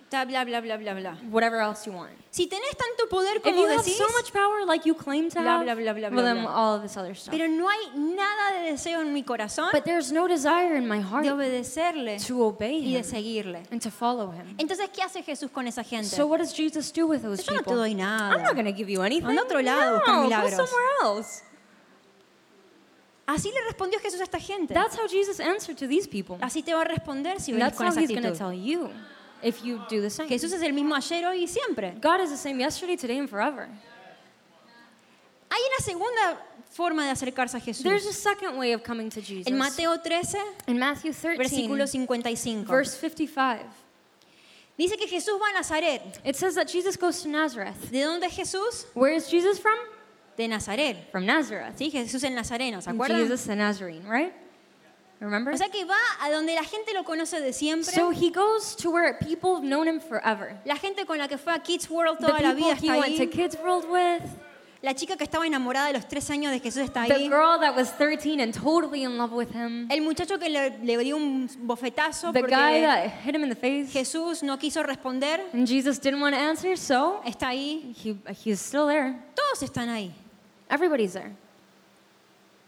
ta, 0.09 0.23
bla, 0.25 0.45
bla, 0.45 0.61
bla, 0.61 0.77
bla, 0.77 0.93
bla. 0.93 1.17
whatever 1.31 1.59
else 1.59 1.85
you 1.85 1.93
want. 1.95 2.11
Si 2.29 2.47
tenés 2.47 2.75
tanto 2.77 3.09
poder 3.09 3.37
If 3.37 3.43
como 3.43 3.61
you 3.61 3.67
have 3.67 3.83
decís, 3.83 3.97
so 3.97 4.05
much 4.15 4.31
power 4.31 4.65
like 4.65 4.85
you 4.87 4.93
claim 4.95 5.29
to 5.29 5.41
Bla, 5.41 5.57
have, 5.57 5.63
bla, 5.65 5.75
bla, 5.75 5.93
bla, 5.93 6.09
well, 6.09 6.11
bla, 6.11 6.23
then 6.23 6.41
bla. 6.43 6.51
all 6.53 6.75
of 6.75 6.81
this 6.83 6.95
other 6.95 7.15
stuff. 7.15 7.31
pero 7.31 7.47
no 7.47 7.67
hay 7.69 7.79
nada 7.95 8.59
de 8.61 8.71
deseo 8.71 9.01
en 9.01 9.11
mi 9.13 9.23
corazón 9.23 9.69
But 9.73 9.83
there's 9.85 10.11
no 10.11 10.27
desire 10.27 10.75
in 10.77 10.87
my 10.87 11.01
heart 11.01 11.23
de 11.25 11.31
obedecerle 11.31 12.19
to 12.27 12.43
obey 12.43 12.77
y 12.85 12.93
de 12.93 12.99
Him 12.99 13.03
seguirle. 13.03 13.63
and 13.71 13.81
to 13.81 13.89
follow 13.91 14.31
Him. 14.31 14.55
Entonces, 14.57 14.89
¿qué 14.93 15.01
hace 15.03 15.23
Jesús 15.23 15.49
con 15.51 15.67
esa 15.67 15.83
gente? 15.83 16.15
So 16.15 16.27
what 16.27 16.37
does 16.39 16.53
Jesus 16.55 16.91
do 16.93 17.07
with 17.07 17.21
those 17.23 17.43
Yo 17.43 17.53
no 17.53 17.59
te 17.59 17.63
people? 17.65 17.75
doy 17.77 17.93
nada. 17.95 18.35
I'm 18.35 18.43
not 18.43 18.53
going 18.53 18.65
to 18.65 18.73
give 18.73 18.89
you 18.89 19.01
anything. 19.01 19.27
Anda 19.29 19.41
a 19.41 19.45
otro 19.45 19.61
lado 19.61 19.95
a 19.95 19.99
buscar 19.99 20.15
no, 20.15 20.23
milagros. 20.23 20.51
Go 20.57 20.65
somewhere 20.65 20.85
else. 21.01 21.43
Así 23.25 23.51
le 23.51 23.61
respondió 23.67 23.99
Jesús 23.99 24.21
a 24.21 24.23
esta 24.23 24.39
gente. 24.39 24.73
That's 24.73 24.95
how 24.97 25.05
Jesus 25.07 25.39
answered 25.41 25.77
to 25.79 25.87
these 25.87 26.07
people. 26.07 26.37
Así 26.39 26.63
te 26.63 26.73
va 26.73 26.81
a 26.83 26.85
responder 26.85 27.41
si 27.41 27.51
venís 27.51 27.65
that's 27.65 27.77
con 27.77 27.87
how 27.87 27.91
esa 27.91 27.99
He's 28.01 28.09
going 28.09 28.21
to 28.21 28.29
actitud. 28.29 28.37
tell 28.37 28.53
you 28.53 28.89
if 29.41 29.63
you 29.63 29.81
do 29.89 30.01
the 30.01 30.09
same. 30.09 30.27
Jesús 30.29 30.51
es 30.53 30.61
el 30.61 30.73
mismo 30.73 30.95
ayer, 30.95 31.25
hoy 31.25 31.43
y 31.43 31.47
siempre. 31.47 31.93
God 32.01 32.21
is 32.21 32.29
the 32.29 32.37
same 32.37 32.59
yesterday, 32.59 32.95
today, 32.95 33.17
and 33.17 33.29
forever. 33.29 33.67
Hay 35.49 35.61
una 35.61 35.79
segunda 35.83 36.37
forma 36.69 37.05
de 37.05 37.11
acercarse 37.11 37.55
a 37.55 37.59
Jesús. 37.59 37.83
There's 37.83 38.05
a 38.05 38.13
second 38.13 38.57
way 38.57 38.73
of 38.73 38.83
coming 38.83 39.09
to 39.09 39.21
Jesus. 39.21 39.47
En 39.47 39.57
Mateo 39.57 39.97
13, 39.97 40.39
In 40.67 40.77
Matthew 40.77 41.13
13, 41.13 41.37
versículo 41.37 41.87
55. 41.87 42.67
verse 42.67 42.97
55, 42.97 43.65
Dice 44.77 44.95
que 44.97 45.07
Jesús 45.07 45.39
va 45.41 45.49
a 45.49 45.53
Nazaret. 45.53 46.19
it 46.23 46.35
says 46.35 46.53
that 46.55 46.67
Jesus 46.67 46.97
goes 46.97 47.23
to 47.23 47.29
Nazareth. 47.29 47.89
¿De 47.89 48.01
dónde 48.03 48.25
es 48.25 48.35
Jesús? 48.35 48.85
Where 48.93 49.13
is 49.13 49.27
Jesus 49.27 49.57
from? 49.57 49.77
De 50.35 50.47
Nazaret. 50.47 51.09
From 51.11 51.25
Nazareth. 51.25 51.77
Sí, 51.77 51.89
Jesús 51.89 52.23
el 52.23 52.35
Nazareno, 52.35 52.81
¿se 52.81 52.91
acuerdan? 52.91 53.21
Jesus 53.21 53.45
the 53.45 53.55
Nazarene, 53.55 54.07
right? 54.07 54.33
Remember? 55.19 55.53
O 55.53 55.57
sea 55.57 55.69
que 55.69 55.83
va 55.85 55.95
a 56.21 56.29
donde 56.29 56.53
la 56.53 56.63
gente 56.63 56.93
lo 56.93 57.03
conoce 57.03 57.39
de 57.41 57.51
siempre. 57.51 57.91
So 57.93 58.11
he 58.11 58.29
goes 58.29 58.75
to 58.77 58.91
where 58.91 59.17
people 59.17 59.55
have 59.55 59.63
known 59.65 59.87
him 59.87 59.99
forever. 59.99 60.55
la 60.65 60.75
gente 60.77 61.05
con 61.05 61.17
la 61.17 61.27
que 61.27 61.37
fue 61.37 61.53
a 61.53 61.59
Kids 61.59 61.89
World 61.89 62.19
The 62.19 62.27
toda 62.27 62.39
la 62.41 62.53
vida 62.53 62.75
he 62.79 62.87
está 62.87 62.99
went 62.99 63.17
to 63.17 63.23
ahí. 63.23 63.29
Kids 63.31 63.57
World 63.63 63.85
with, 63.89 64.21
La 64.83 64.93
chica 64.93 65.17
que 65.17 65.23
estaba 65.23 65.47
enamorada 65.47 65.87
de 65.87 65.93
los 65.93 66.07
tres 66.07 66.29
años 66.29 66.51
de 66.51 66.59
Jesús 66.59 66.83
está 66.83 67.05
the 67.07 67.13
ahí. 67.15 67.27
girl 67.29 67.59
that 67.59 67.75
was 67.75 67.89
13 67.97 68.39
and 68.39 68.53
totally 68.53 69.01
in 69.03 69.17
love 69.17 69.33
with 69.33 69.49
him, 69.51 69.87
El 69.89 70.01
muchacho 70.01 70.37
que 70.37 70.49
le, 70.49 70.77
le 70.83 70.97
dio 71.03 71.15
un 71.17 71.49
bofetazo 71.65 72.31
the 72.31 72.41
guy 72.43 72.47
porque 72.47 72.81
that 72.83 73.09
hit 73.25 73.33
him 73.35 73.41
in 73.43 73.49
the 73.49 73.55
face, 73.55 73.91
Jesús 73.91 74.43
no 74.43 74.55
quiso 74.59 74.83
responder. 74.83 75.39
and 75.51 75.65
Jesus 75.67 75.97
didn't 75.99 76.21
want 76.21 76.35
to 76.35 76.39
answer, 76.39 76.77
so 76.77 77.21
Está 77.25 77.47
ahí. 77.47 77.91
he, 77.97 78.15
he's 78.43 78.61
still 78.61 78.85
there. 78.85 79.15
Todos 79.33 79.63
están 79.63 79.89
ahí. 79.89 80.11
Everybody's 80.69 81.13
there. 81.13 81.31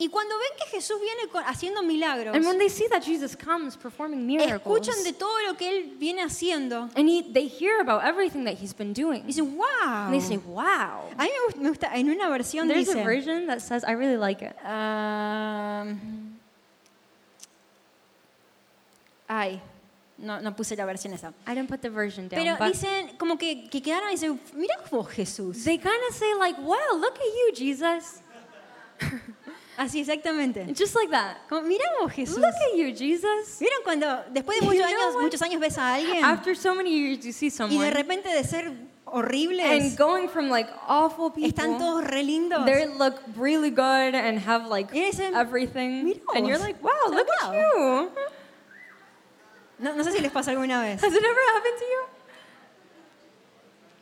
Y 0.02 0.08
cuando 0.08 0.34
ven 0.38 0.58
que 0.58 0.66
Jesús 0.78 0.98
viene 1.02 1.30
haciendo 1.46 1.84
milagros, 1.84 2.34
And 2.34 2.46
when 2.46 2.58
they 2.58 2.70
see 2.70 2.88
that 2.88 3.04
Jesus 3.04 3.36
comes 3.36 3.76
performing 3.76 4.26
miracles, 4.26 4.62
escuchan 4.62 5.04
de 5.04 5.12
todo 5.12 5.38
lo 5.46 5.56
que 5.58 5.70
él 5.70 5.98
viene 6.00 6.22
haciendo, 6.24 6.90
and 6.96 7.10
he, 7.10 7.22
they 7.22 7.48
hear 7.48 7.82
about 7.82 8.06
everything 8.06 8.46
that 8.46 8.54
he's 8.54 8.74
been 8.74 8.94
doing, 8.94 9.26
dicen, 9.28 9.58
wow. 9.58 10.06
and 10.06 10.14
they 10.14 10.22
say, 10.22 10.38
wow. 10.38 11.04
A 11.18 11.24
mí 11.24 11.30
me 11.58 11.68
gusta, 11.70 11.90
en 11.94 12.08
una 12.10 12.30
versión 12.30 12.70
There's 12.70 12.88
dice, 12.88 13.02
a 13.02 13.04
version 13.04 13.48
that 13.48 13.62
says, 13.62 13.84
I 13.84 13.92
really 13.92 14.16
like 14.16 14.42
it. 14.42 14.56
ah, 14.64 15.86
ay, 19.28 19.62
no, 20.18 20.40
no 20.40 20.56
puse 20.56 20.78
la 20.78 20.86
versión 20.86 21.12
esa. 21.12 21.34
I 21.46 21.54
didn't 21.56 21.68
put 21.68 21.82
the 21.82 21.90
version 21.90 22.30
down, 22.30 22.42
Pero 22.42 22.56
but 22.58 22.72
dicen, 22.72 23.18
como 23.18 23.38
que, 23.38 23.68
que 23.70 23.82
quedaron 23.82 24.08
y 24.10 24.16
dicen, 24.16 24.40
mira 24.56 24.76
vos 24.90 25.08
Jesús. 25.10 25.66
they 25.66 25.78
kind 25.78 26.02
of 26.08 26.16
say 26.16 26.34
like, 26.36 26.58
wow, 26.58 26.96
look 26.96 27.16
at 27.16 27.26
you, 27.26 27.52
Jesus. 27.54 28.22
Así 29.80 30.02
exactamente. 30.02 30.66
Just 30.78 30.94
like 30.94 31.10
that. 31.10 31.38
Como, 31.48 31.62
mira 31.62 31.86
vos 32.02 32.12
Jesús. 32.12 32.36
Look 32.38 32.48
at 32.54 32.76
you, 32.76 32.94
Jesus. 32.94 33.60
¿Vieron 33.62 33.80
cuando 33.86 34.08
después 34.30 34.60
de 34.60 34.66
You 34.66 34.72
muchos 34.74 34.92
know 34.92 35.00
años, 35.00 35.16
what? 35.16 35.24
muchos 35.24 35.42
años 35.42 35.62
ves 35.62 35.78
a 35.78 35.94
alguien 35.96 36.22
After 36.26 36.54
so 36.54 36.76
many 36.76 36.92
years, 36.92 37.24
you 37.26 37.32
see 37.32 37.46
y 37.46 37.50
de 37.50 37.56
someone, 37.56 37.90
repente 37.92 38.28
de 38.28 38.44
ser 38.44 38.74
horribles, 39.06 39.66
and 39.66 39.98
going 39.98 40.28
from 40.28 40.50
like 40.50 40.70
awful 40.86 41.32
people. 41.32 41.48
están 41.50 41.78
todos 41.80 42.04
re 42.04 42.24
lindos. 42.24 42.66
They 42.66 42.88
look 42.88 43.22
really 43.38 43.70
good 43.70 44.14
and 44.16 44.38
have 44.46 44.68
like 44.68 44.92
dicen, 44.92 45.34
everything. 45.34 46.04
"Mira 46.04 46.20
And 46.36 46.46
you're 46.46 46.58
vos." 46.58 46.68
like, 46.68 46.84
wow, 46.84 46.92
So, 47.06 47.12
look 47.14 47.28
wow. 47.42 47.50
at 47.50 47.56
you. 47.56 48.12
No, 49.80 49.96
no 49.96 50.04
sé 50.04 50.12
si 50.12 50.20
les 50.20 50.30
pasa 50.32 50.52
alguna 50.52 50.82
vez. 50.82 51.02
Has 51.02 51.14
it 51.14 51.24
ever 51.24 51.42
happened 51.56 51.78
to 51.80 51.86
you? 51.86 52.04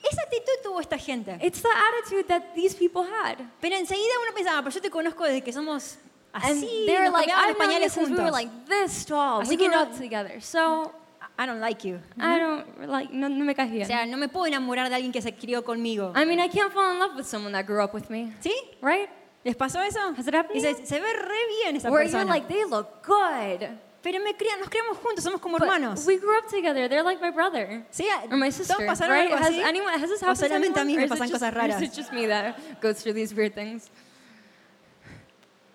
Esa 0.03 0.21
actitud 0.21 0.51
tuvo 0.63 0.79
esta 0.79 0.97
gente. 0.97 1.37
It's 1.41 1.61
the 1.61 1.69
attitude 1.69 2.27
that 2.27 2.53
these 2.55 2.75
people 2.75 3.03
had. 3.03 3.37
Pero 3.59 3.75
enseguida 3.75 4.13
uno 4.23 4.33
pensaba, 4.35 4.61
pero 4.61 4.71
yo 4.73 4.81
te 4.81 4.89
conozco 4.89 5.23
desde 5.25 5.41
que 5.43 5.51
somos 5.51 5.97
And 6.33 6.43
así, 6.43 6.85
they 6.85 6.95
were 6.95 7.05
nos 7.05 7.13
like, 7.13 7.31
cambiábamos 7.31 7.49
I've 7.49 7.57
los 7.57 7.57
known 7.57 7.71
you 7.71 7.79
pañales 7.79 7.91
since 7.91 8.09
we 8.09 8.15
were 8.15 8.23
juntos. 8.23 8.31
like 8.31 8.51
this 8.67 9.05
tall. 9.05 9.41
Así 9.41 9.49
we 9.49 9.57
que 9.57 9.67
grew 9.67 9.75
no- 9.75 9.83
up 9.83 9.97
together. 9.97 10.39
So 10.41 10.91
I 11.39 11.45
don't 11.45 11.59
like 11.59 11.83
you. 11.87 11.99
I 12.19 12.37
don't 12.39 12.87
like, 12.87 13.11
no, 13.13 13.27
no 13.27 13.43
me 13.45 13.53
caes 13.55 13.69
O 13.69 13.73
bien. 13.73 13.87
sea, 13.87 14.05
no 14.05 14.17
me 14.17 14.27
puedo 14.27 14.45
enamorar 14.45 14.89
de 14.89 14.95
alguien 14.95 15.11
que 15.11 15.21
se 15.21 15.33
crió 15.33 15.63
conmigo. 15.63 16.13
I 16.15 16.25
mean, 16.25 16.39
I 16.39 16.47
can't 16.49 16.71
fall 16.71 16.93
in 16.93 16.99
love 16.99 17.15
with 17.15 17.25
someone 17.25 17.51
that 17.53 17.65
grew 17.65 17.81
up 17.83 17.93
with 17.93 18.09
me, 18.09 18.33
¿Sí? 18.41 18.53
right? 18.81 19.09
¿Les 19.43 19.55
pasó 19.55 19.81
eso? 19.81 19.99
Has 20.17 20.27
it 20.27 20.33
happened 20.35 20.61
to 20.61 20.85
se, 20.85 20.99
ve 20.99 21.13
re 21.13 21.47
bien 21.63 21.75
esa 21.77 21.89
Where 21.89 22.03
persona. 22.03 22.23
you're 22.23 22.29
like, 22.33 22.47
they 22.47 22.65
look 22.65 23.01
good. 23.05 23.69
Pero 24.01 24.19
me 24.21 24.35
cría- 24.35 24.57
nos 24.59 24.69
criamos 24.69 24.97
juntos, 24.97 25.23
somos 25.23 25.41
como 25.41 25.57
But 25.57 25.67
hermanos. 25.67 26.05
we 26.05 26.17
grew 26.17 26.37
up 26.37 26.47
together. 26.49 26.87
They're 26.89 27.03
like 27.03 27.21
my 27.21 27.31
brother. 27.31 27.83
¿Sí? 27.91 28.05
Or 28.29 28.37
my 28.37 28.49
¿Todos 28.51 28.55
sister, 28.67 28.85
pasaron 28.85 29.15
right? 29.17 29.31
algo 29.31 29.37
Has 29.37 29.49
así? 29.49 29.61
anyone 29.63 29.93
has 29.93 30.09
this 30.09 30.21
¿O 30.23 30.25
happened 30.25 30.37
to 30.39 30.47
solamente 30.47 30.79
a 30.79 30.83
mí 30.85 30.93
anyone? 30.93 31.01
me 31.03 31.07
pasan 31.09 31.27
just- 31.29 31.33
cosas 31.33 31.53
or 31.55 31.57
is 31.67 31.75
raras? 31.75 31.81
it 31.81 31.93
just 31.93 32.11
me 32.13 32.27
that 32.27 32.55
goes 32.81 33.01
through 33.01 33.13
these 33.13 33.33
weird 33.35 33.53
things? 33.53 33.89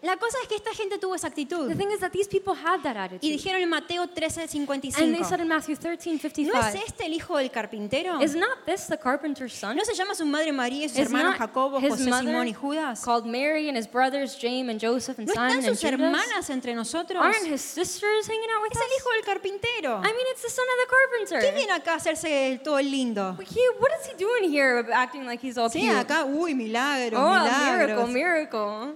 La 0.03 0.17
cosa 0.17 0.37
es 0.43 0.49
que 0.49 0.57
esta 0.57 0.75
gente 0.75 0.99
tuvo 0.99 1.15
esa 1.15 1.29
actitud. 1.29 1.69
The 1.69 1.77
thing 1.77 1.93
is 1.93 2.01
that 2.01 2.11
these 2.11 2.27
people 2.29 2.55
had 2.55 2.81
that 2.83 2.97
Y 2.97 2.99
attitude. 2.99 3.33
dijeron 3.33 3.63
en 3.63 3.69
Mateo 3.69 4.03
And 4.03 4.11
they 4.13 4.29
said 4.31 4.49
13:55. 4.51 5.41
in 5.43 5.49
Matthew 5.49 5.77
13, 5.77 6.11
¿No 6.11 6.17
es 6.17 6.23
55, 6.73 6.85
este 6.85 7.07
el 7.07 7.13
hijo 7.15 7.37
del 7.39 7.51
carpintero? 7.53 8.21
is 8.21 8.35
not 8.35 8.65
this 8.67 8.89
the 8.89 8.99
carpenter's 8.99 9.53
son? 9.53 9.77
¿No 9.77 9.85
se 9.85 9.95
llama 9.95 10.17
su 10.17 10.27
madre 10.27 10.51
María 10.53 10.87
y 10.87 10.89
sus 10.89 10.99
Is 10.99 11.07
hermanos 11.07 11.37
Jacobo, 11.37 11.81
José, 11.81 12.03
Simón 12.05 12.49
y 12.49 12.53
Judas? 12.53 13.01
called 13.05 13.27
Mary 13.27 13.69
and 13.69 13.79
his 13.79 13.87
brothers 13.89 14.37
James 14.37 14.69
and 14.71 14.81
Joseph 14.81 15.19
and 15.21 15.29
¿No 15.29 15.35
Simon 15.35 15.59
están 15.61 15.77
sus 15.77 15.85
hermanas 15.85 16.51
entre 16.51 16.75
nosotros? 16.75 17.23
Aren't 17.25 17.47
his 17.47 17.61
sisters 17.61 18.27
hanging 18.27 18.51
out 18.57 18.63
with 18.63 18.73
Es 18.73 18.79
us? 18.79 18.85
el 18.85 18.97
hijo 18.99 19.11
del 19.13 19.23
carpintero. 19.25 19.99
I 20.01 20.13
mean, 20.13 20.27
it's 20.33 20.43
the 20.43 20.51
son 20.51 20.65
of 20.65 20.79
the 20.83 20.91
carpenter. 20.91 21.41
¿Qué 21.49 21.55
viene 21.57 21.73
acá 21.73 21.93
a 21.93 21.97
hacerse 21.99 22.61
todo 22.65 22.79
el 22.79 22.91
lindo? 22.91 23.37
He, 23.39 23.61
what 23.79 23.93
is 24.01 24.09
he 24.11 24.17
doing 24.17 24.51
here 24.51 24.85
acting 24.93 25.25
like 25.27 25.41
he's 25.41 25.57
all 25.57 25.71
Sí, 25.71 25.83
cute? 25.83 25.95
acá, 25.97 26.25
uy, 26.25 26.57
milagros, 26.57 27.21
oh, 27.21 27.31
milagros. 27.39 28.09
miracle, 28.09 28.13
miracle. 28.13 28.95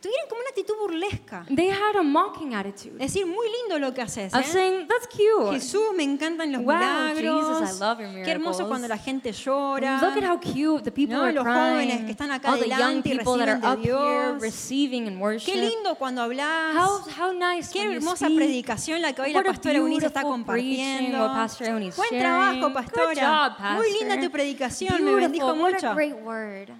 Tuvieron 0.00 0.28
como 0.30 0.40
una 0.40 0.48
actitud 0.48 0.74
burlesca. 0.80 1.44
They 1.54 1.68
had 1.68 1.94
a 1.98 2.02
mocking 2.02 2.54
attitude 2.54 2.94
Es 3.04 3.12
decir, 3.12 3.26
muy 3.26 3.46
lindo 3.60 3.78
lo 3.78 3.92
que 3.92 4.00
haces. 4.00 4.32
of 4.32 4.40
¿eh? 4.40 4.44
saying, 4.44 4.88
that's 4.88 5.06
cute. 5.06 5.52
Jesús, 5.52 5.92
me 5.94 6.02
encantan 6.04 6.50
los 6.52 6.62
Wow, 6.62 6.74
milagros. 6.74 7.58
Jesus, 7.60 7.76
I 7.76 7.84
love 7.84 8.00
your 8.00 8.24
Qué 8.24 8.30
hermoso 8.30 8.60
miracles. 8.60 8.68
cuando 8.68 8.88
la 8.88 8.96
gente 8.96 9.32
llora. 9.32 10.00
Look 10.00 10.16
at 10.16 10.24
how 10.30 10.38
cute 10.40 10.84
the 10.84 10.90
people 10.90 11.16
No, 11.16 11.24
are 11.24 11.32
los 11.34 11.44
crying. 11.44 11.72
jóvenes 11.90 12.04
que 12.06 12.12
están 12.12 12.30
acá 12.32 12.50
All 12.50 12.58
the 12.58 12.66
young 12.68 12.80
adelante 12.80 13.08
y 13.10 13.18
people 13.18 13.36
that 13.38 13.48
are 13.50 13.60
reciben 13.60 13.60
de 13.60 13.92
up 13.92 14.00
here 14.00 14.28
Dios. 14.30 14.42
receiving 14.42 15.06
and 15.06 15.20
worship. 15.20 15.52
Qué 15.52 15.60
lindo 15.60 15.94
cuando 15.96 16.22
hablas. 16.22 16.74
How, 16.74 17.00
how 17.18 17.32
nice 17.34 17.70
Qué 17.70 17.80
when 17.80 17.90
you 17.90 17.96
hermosa 17.98 18.26
predicación 18.34 19.02
la 19.02 19.12
que 19.12 19.20
hoy 19.20 19.34
What 19.34 19.44
la 19.44 19.50
pastora 19.52 19.76
Eunice 19.80 20.06
está 20.06 20.22
compartiendo. 20.22 21.18
what 21.18 21.34
Pastor 21.34 21.66
Eunice 21.68 21.96
Buen 21.98 22.18
trabajo, 22.22 22.68
Good 22.68 22.72
pastora. 22.72 23.50
job, 23.58 23.76
Muy 23.76 23.90
linda 23.92 24.14
Pastor. 24.14 24.24
tu 24.24 24.30
predicación, 24.32 24.94
me 25.04 25.10
Beautiful, 25.10 25.20
bendijo 25.20 25.46
what 25.48 25.72
mucho. 25.74 25.90
a 25.90 25.94
great 25.94 26.14
word. 26.24 26.70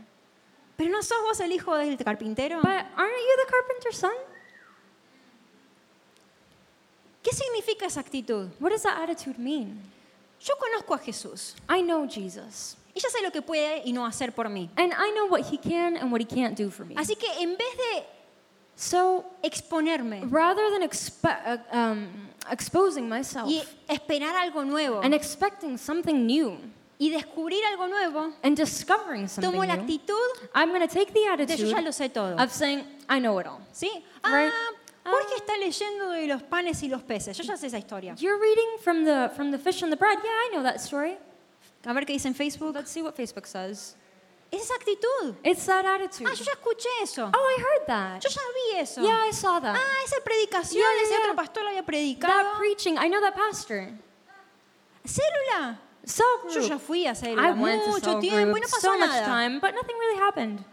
Pero 0.80 0.92
no 0.92 1.02
sos 1.02 1.18
vos 1.22 1.38
el 1.40 1.52
hijo 1.52 1.76
del 1.76 1.98
carpintero. 1.98 2.56
But 2.62 2.70
aren't 2.70 2.88
you 2.96 3.44
the 3.44 3.50
carpenter's 3.50 3.98
son? 3.98 4.12
¿Qué 7.22 7.34
significa 7.34 7.84
esa 7.84 8.00
actitud? 8.00 8.48
What 8.58 8.70
does 8.70 8.84
that 8.84 8.96
attitude 8.98 9.38
mean? 9.38 9.78
Yo 10.40 10.54
conozco 10.56 10.94
a 10.94 10.98
Jesús 10.98 11.54
I 11.68 11.82
know 11.82 12.08
Jesus. 12.08 12.78
y 12.94 13.00
ya 13.00 13.10
sé 13.10 13.20
lo 13.22 13.30
que 13.30 13.42
puede 13.42 13.82
y 13.84 13.92
no 13.92 14.06
hacer 14.06 14.32
por 14.32 14.48
mí. 14.48 14.70
And 14.76 14.94
I 14.94 15.12
know 15.12 15.26
what 15.26 15.42
he 15.52 15.58
can 15.58 15.98
and 15.98 16.10
what 16.10 16.22
he 16.22 16.24
can't 16.24 16.56
do 16.56 16.70
for 16.70 16.86
me. 16.86 16.94
Así 16.96 17.14
que 17.14 17.26
en 17.42 17.58
vez 17.58 17.76
de 17.76 18.06
So 18.74 19.26
exponerme 19.42 20.22
rather 20.30 20.70
than 20.70 20.82
expe- 20.82 21.28
uh, 21.44 21.76
um, 21.76 22.08
exposing 22.50 23.06
myself 23.06 23.50
y 23.50 23.62
esperar 23.86 24.34
algo 24.34 24.64
nuevo 24.64 25.02
and 25.02 25.12
expecting 25.12 25.76
something 25.76 26.24
new 26.26 26.56
y 27.00 27.08
descubrir 27.10 27.64
algo 27.64 27.88
nuevo, 27.88 28.32
and 28.44 28.56
discovering 28.56 29.26
something 29.26 29.50
tomo 29.50 29.64
la 29.64 29.74
new, 29.74 29.82
actitud 29.82 30.14
I'm 30.54 30.68
going 30.68 30.86
to 30.86 30.94
take 30.94 31.12
the 31.12 31.20
de 31.20 31.26
yo 31.26 31.32
attitude 31.32 31.70
ya 31.70 31.80
lo 31.80 31.90
sé 31.90 32.12
todo. 32.12 32.36
of 32.36 32.52
saying, 32.52 32.84
I 33.08 33.18
know 33.18 33.38
it 33.40 33.46
all. 33.46 33.60
¿Sí? 33.72 33.88
Right. 34.22 34.52
Ah, 34.52 35.10
Jorge 35.10 35.34
está 35.36 35.56
leyendo 35.58 36.10
de 36.10 36.26
los 36.26 36.42
panes 36.42 36.82
y 36.82 36.88
los 36.88 37.02
peces. 37.02 37.36
Yo 37.38 37.42
ya 37.42 37.56
sé 37.56 37.66
esa 37.68 37.78
historia. 37.78 38.14
You're 38.18 38.38
reading 38.38 38.78
from 38.84 39.04
the 39.04 39.30
from 39.34 39.50
the 39.50 39.58
fish 39.58 39.82
and 39.82 39.90
the 39.90 39.96
bread. 39.96 40.18
Yeah, 40.22 40.30
I 40.30 40.50
know 40.52 40.62
that 40.62 40.78
story. 40.80 41.16
A 41.86 41.94
ver 41.94 42.04
qué 42.04 42.12
dice 42.12 42.26
en 42.26 42.34
Facebook. 42.34 42.74
Let's 42.74 42.90
see 42.90 43.00
what 43.02 43.16
Facebook 43.16 43.46
says. 43.46 43.96
Es 44.52 44.64
esa 44.64 44.74
actitud. 44.74 45.36
It's 45.42 45.64
that 45.64 45.86
attitude. 45.86 46.26
Ah, 46.28 46.34
yo 46.34 46.44
ya 46.44 46.52
escuché 46.52 46.88
eso. 47.02 47.30
Oh, 47.32 47.56
I 47.56 47.62
heard 47.62 47.86
that. 47.86 48.22
Yo 48.22 48.28
ya 48.28 48.42
vi 48.52 48.78
eso. 48.80 49.00
Yeah, 49.00 49.24
I 49.26 49.30
saw 49.32 49.58
that. 49.58 49.74
Ah, 49.74 50.04
esa 50.04 50.20
predicación, 50.22 50.82
Yeah, 50.82 51.02
ese 51.02 51.10
yeah. 51.12 51.20
otro 51.22 51.34
pastor 51.36 51.62
lo 51.62 51.70
había 51.70 51.80
That 51.82 51.86
predicado. 51.86 52.58
preaching, 52.58 52.98
I 52.98 53.08
know 53.08 53.20
that 53.22 53.34
pastor. 53.34 53.88
Célula. 55.06 55.78
Yo 56.04 56.60
ya 56.60 56.68
group. 56.68 56.80
fui 56.80 57.06
a 57.06 57.10
I 57.10 57.14
célula 57.14 57.54
went 57.60 57.82
to 57.84 57.90
mucho 57.90 58.00
cell 58.12 58.20
tiempo 58.20 58.38
y 58.38 58.44
group 58.44 58.56
no 58.62 58.68
pasó 58.68 58.80
so 58.80 58.98
much 58.98 59.08
nada. 59.10 59.24
time, 59.26 59.60
but 59.60 59.74
nothing 59.74 59.96
really 59.98 60.18
happened. 60.20 60.64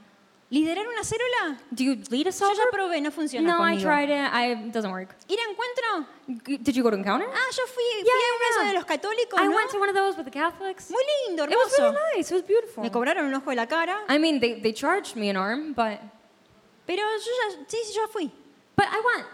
¿Liderar 0.50 0.88
una 0.88 1.04
célula? 1.04 1.60
Do 1.72 1.84
you 1.84 1.96
lead 2.10 2.26
a 2.28 2.32
cell 2.32 2.48
Yo 2.50 2.56
ya 2.56 2.62
group? 2.64 2.74
probé, 2.76 3.02
no 3.02 3.12
funciona 3.12 3.46
No, 3.46 3.58
I 3.62 3.74
conmigo. 3.76 3.82
tried 3.84 4.10
it. 4.10 4.32
I 4.34 4.52
it 4.54 4.72
doesn't 4.72 4.92
work. 4.92 5.10
¿Ir 5.28 5.38
a 5.38 5.44
encuentro? 5.52 6.08
G- 6.46 6.58
Did 6.60 6.76
you 6.78 6.84
go 6.84 6.90
to 6.90 6.96
encounter? 6.96 7.28
Ah, 7.30 7.50
yo 7.52 7.66
fui, 7.68 7.84
fui 7.84 8.04
Yeah, 8.06 8.62
a 8.62 8.64
yeah. 8.64 8.68
de 8.70 8.74
los 8.80 8.86
católicos, 8.86 9.38
I 9.42 9.48
¿no? 9.48 9.56
went 9.58 9.70
to 9.72 9.78
one 9.78 9.90
of 9.90 9.96
those 9.96 10.16
with 10.16 10.24
the 10.24 10.32
Catholics. 10.32 10.90
Muy 10.90 11.04
lindo, 11.28 11.44
It 11.44 11.50
was 11.50 11.74
hermoso. 11.78 11.92
really 11.92 12.16
nice. 12.16 12.32
It 12.32 12.36
was 12.36 12.44
beautiful. 12.48 12.82
Me 12.82 12.90
cobraron 12.90 13.26
un 13.26 13.34
ojo 13.34 13.50
de 13.50 13.58
la 13.58 13.66
cara, 13.66 14.06
I 14.08 14.18
mean, 14.18 14.40
they, 14.40 14.62
they 14.62 14.72
charged 14.72 15.18
me 15.18 15.30
an 15.30 15.36
arm, 15.36 15.74
but 15.74 16.00
pero 16.86 17.04
yo 17.04 17.52
ya, 17.52 17.66
sí, 17.68 17.78
sí, 17.84 17.94
ya 17.94 18.08
fui. 18.08 18.32
but 18.78 18.86
I 18.90 19.02
went. 19.04 19.28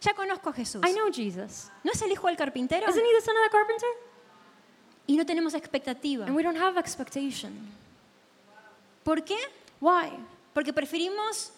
Ya 0.00 0.12
conozco 0.14 0.50
a 0.50 0.52
Jesús. 0.54 0.82
I 0.84 0.92
know 0.92 1.08
Jesus. 1.12 1.70
¿No 1.84 1.92
es 1.92 2.02
el 2.02 2.10
hijo 2.10 2.26
del 2.26 2.36
carpintero? 2.36 2.88
Isn't 2.88 3.04
he 3.04 3.14
the 3.14 3.20
son 3.20 3.36
of 3.36 3.44
the 3.44 3.50
carpenter? 3.50 3.88
Y 5.10 5.16
no 5.16 5.24
tenemos 5.26 5.54
expectativa. 5.54 6.24
And 6.26 6.36
we 6.36 6.42
don't 6.42 6.56
have 6.56 6.78
expectation. 6.78 7.50
¿Por 9.02 9.22
qué? 9.24 9.36
Why? 9.80 10.10
Porque 10.54 10.72
preferimos 10.72 11.50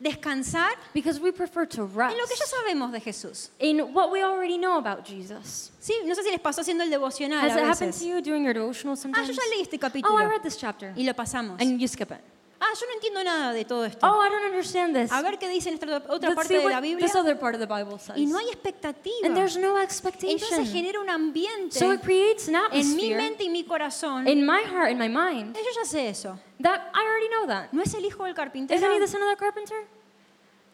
descansar 0.00 0.72
Because 0.92 1.20
we 1.20 1.30
prefer 1.32 1.66
to 1.68 1.82
en 1.84 1.88
lo 2.18 2.26
que 2.26 2.34
ya 2.34 2.44
rest 2.44 2.54
sabemos 2.54 2.90
de 2.92 3.00
Jesús. 3.00 3.50
in 3.60 3.80
what 3.94 4.10
we 4.10 4.22
already 4.22 4.58
know 4.58 4.76
about 4.78 5.04
Jesus. 5.06 5.70
Sí, 5.80 5.94
no 6.04 6.14
sé 6.14 6.22
si 6.22 6.30
les 6.30 6.40
pasó 6.40 6.62
haciendo 6.62 6.82
el 6.84 6.90
devocional 6.90 7.38
Has 7.44 7.56
a 7.56 7.60
it 7.60 7.64
happened 7.64 7.92
veces. 7.92 8.00
to 8.02 8.06
you 8.08 8.20
during 8.20 8.44
your 8.44 8.54
devotional 8.54 8.94
Ah, 8.94 9.00
sometimes? 9.00 9.28
yo 9.28 9.34
ya 9.34 9.50
leí 9.54 9.62
este 9.62 9.76
Oh, 9.76 9.80
capítulo 9.80 10.18
I 10.20 10.26
read 10.26 10.42
this 10.42 10.56
chapter. 10.56 10.92
y 10.96 11.04
lo 11.04 11.14
pasamos. 11.14 11.60
And 11.60 11.78
you 11.78 11.86
skip 11.88 12.10
it. 12.10 12.20
Ah, 12.58 12.72
yo 12.80 12.86
no 12.86 12.92
entiendo 12.94 13.22
nada 13.22 13.52
de 13.52 13.64
todo 13.64 13.84
esto. 13.84 14.06
Oh, 14.06 14.20
I 14.24 14.30
don't 14.30 14.44
understand 14.46 14.94
this. 14.96 15.12
A 15.12 15.20
ver 15.22 15.38
qué 15.38 15.48
dice 15.48 15.68
en 15.68 15.74
esta 15.74 15.86
otra 16.08 16.30
Let's 16.30 16.34
parte 16.34 16.54
see 16.58 16.64
de 16.64 16.70
la 16.70 16.80
Biblia. 16.80 17.06
this 17.06 17.14
other 17.14 17.38
part 17.38 17.54
of 17.54 17.60
the 17.60 17.66
Bible 17.66 17.98
says. 17.98 18.16
Y 18.16 18.26
no 18.26 18.38
hay 18.38 18.48
expectativa. 18.48 19.26
And 19.26 19.36
there's 19.36 19.56
no 19.56 19.78
Entonces 19.78 19.84
expectation. 19.84 20.66
genera 20.66 21.00
un 21.00 21.10
ambiente 21.10 21.78
So 21.78 21.92
it 21.92 22.00
creates 22.02 22.48
an 22.48 22.54
en 22.72 22.96
mi 22.96 23.12
atmosphere 23.12 23.16
mente 23.16 23.44
y 23.44 23.50
mi 23.50 23.64
corazón. 23.64 24.26
in 24.26 24.44
my 24.46 24.62
heart, 24.62 24.90
in 24.90 24.98
my 24.98 25.08
mind, 25.08 25.54
Yo 25.54 25.62
ya 25.74 25.84
sé 25.84 26.08
eso. 26.08 26.38
that 26.60 26.90
I 26.94 27.00
already 27.04 27.28
know 27.28 27.46
that. 27.46 27.72
¿No 27.72 27.82
es 27.82 27.92
el 27.94 28.04
hijo 28.04 28.24
del 28.24 28.34
carpintero? 28.34 28.78
Isn't 28.78 28.90
he 28.92 29.00
the 29.00 29.06
son 29.08 29.22
of 29.22 29.28
the 29.28 29.36
carpenter? 29.36 29.86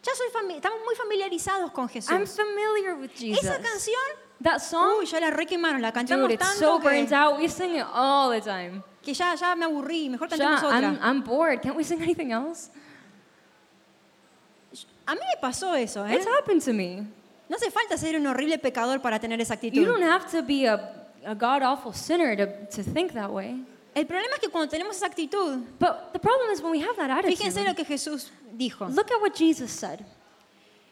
Ya 0.03 0.11
soy 0.15 0.27
estamos 0.27 0.79
muy 0.83 0.95
familiarizados 0.95 1.71
con 1.71 1.85
I'm 1.85 1.89
Jesús. 1.89 2.35
familiar 2.35 2.95
with 2.95 3.11
Jesus. 3.15 3.43
Esa 3.43 3.57
canción, 3.61 4.01
That 4.41 4.59
song, 4.59 4.99
uy, 4.99 5.05
ya 5.05 5.19
la 5.21 5.29
requemaron, 5.31 5.81
la 5.81 5.93
cantamos 5.93 6.29
tanto 6.37 6.59
so 6.59 6.79
burnt 6.79 7.09
que, 7.09 7.15
out. 7.15 7.39
We 7.39 7.47
sing 7.47 7.75
it 7.75 7.85
all 7.93 8.29
the 8.29 8.41
time. 8.41 8.83
Que 9.03 9.13
ya, 9.13 9.35
ya 9.35 9.55
me 9.55 9.65
aburrí. 9.65 10.09
Mejor 10.09 10.27
cantemos 10.29 10.61
I'm, 10.63 10.95
otra. 10.95 10.99
I'm 11.09 11.21
bored. 11.23 11.61
Can't 11.61 11.75
we 11.75 11.83
sing 11.83 12.01
anything 12.01 12.31
else? 12.31 12.69
A 15.05 15.13
mí 15.15 15.19
me 15.19 15.41
pasó 15.41 15.75
eso, 15.75 16.05
¿eh? 16.05 16.15
It's 16.15 16.25
happened 16.25 16.61
to 16.63 16.73
me. 16.73 17.05
No 17.49 17.57
hace 17.57 17.69
falta 17.69 17.97
ser 17.97 18.15
un 18.15 18.25
horrible 18.25 18.57
pecador 18.57 19.01
para 19.01 19.19
tener 19.19 19.39
esa 19.41 19.55
You 19.55 19.57
actitud. 19.67 19.85
don't 19.85 20.01
have 20.03 20.31
to 20.31 20.41
be 20.41 20.65
a, 20.65 21.09
a 21.25 21.35
god 21.35 21.61
awful 21.61 21.93
sinner 21.93 22.35
to, 22.37 22.45
to 22.75 22.83
think 22.83 23.11
that 23.13 23.29
way. 23.29 23.63
El 23.93 24.05
problema 24.07 24.33
es 24.35 24.39
que 24.39 24.49
cuando 24.49 24.69
tenemos 24.71 24.95
esa 24.95 25.05
actitud, 25.07 25.59
But 25.77 26.13
the 26.13 26.19
problem 26.19 26.49
is 26.51 26.61
when 26.61 26.71
we 26.71 26.79
have 26.81 26.95
that 26.95 27.11
attitude. 27.11 27.37
fíjense 27.37 27.63
lo 27.63 27.75
que 27.75 27.83
Jesús 27.85 28.31
dijo. 28.57 28.87
Look 28.89 29.11
at 29.11 29.21
what 29.21 29.35
Jesus 29.35 29.71
said. 29.71 30.03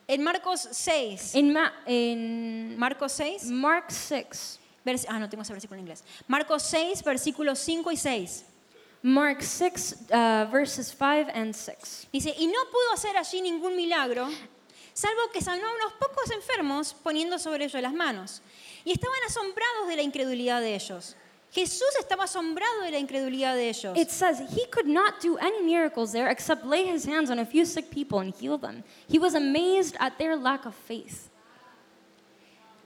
En 0.07 0.21
Marcos 0.23 0.67
6, 0.71 1.35
In, 1.35 1.53
Ma- 1.53 1.71
in 1.87 2.77
Marcos 2.77 3.13
6, 3.13 3.45
Mark 3.45 3.89
6, 3.91 4.59
vers- 4.85 5.05
ah, 5.09 5.19
no 5.19 5.29
tengo 5.29 5.43
ese 5.43 5.53
versículo 5.53 5.75
en 5.79 5.81
inglés. 5.87 6.03
Marcos 6.27 6.63
6, 6.63 7.03
versículos 7.03 7.59
5 7.59 7.91
y 7.91 7.97
6. 7.97 8.45
Mark 9.03 9.41
6, 9.41 9.95
uh, 10.11 10.51
verses 10.51 10.87
5 10.95 11.31
and 11.33 11.53
6. 11.55 12.07
Dice, 12.13 12.35
y 12.37 12.45
no 12.47 12.59
pudo 12.71 12.93
hacer 12.93 13.17
allí 13.17 13.41
ningún 13.41 13.75
milagro, 13.75 14.27
salvo 14.93 15.21
que 15.33 15.41
sanó 15.41 15.65
a 15.67 15.73
unos 15.75 15.93
pocos 15.93 16.29
enfermos 16.31 16.93
poniendo 17.03 17.39
sobre 17.39 17.65
ellos 17.65 17.81
las 17.81 17.93
manos. 17.93 18.41
Y 18.85 18.91
estaban 18.91 19.17
asombrados 19.27 19.87
de 19.87 19.95
la 19.95 20.01
incredulidad 20.03 20.61
de 20.61 20.75
ellos. 20.75 21.15
Jesús 21.51 21.89
estaba 21.99 22.23
asombrado 22.25 22.81
de 22.81 22.91
la 22.91 22.99
incredulidad 22.99 23.55
de 23.55 23.69
ellos. 23.69 23.97
It 23.97 24.09
says 24.09 24.39
he 24.55 24.65
could 24.69 24.87
not 24.87 25.19
do 25.21 25.37
any 25.39 25.61
miracles 25.63 26.11
there 26.13 26.29
except 26.29 26.63
lay 26.63 26.85
his 26.87 27.05
hands 27.05 27.29
on 27.29 27.39
a 27.39 27.45
few 27.45 27.65
sick 27.65 27.89
people 27.89 28.19
and 28.19 28.33
heal 28.33 28.57
them. 28.57 28.83
He 29.09 29.19
was 29.19 29.33
amazed 29.33 29.95
at 29.99 30.17
their 30.17 30.37
lack 30.37 30.65
of 30.65 30.73
faith. 30.75 31.29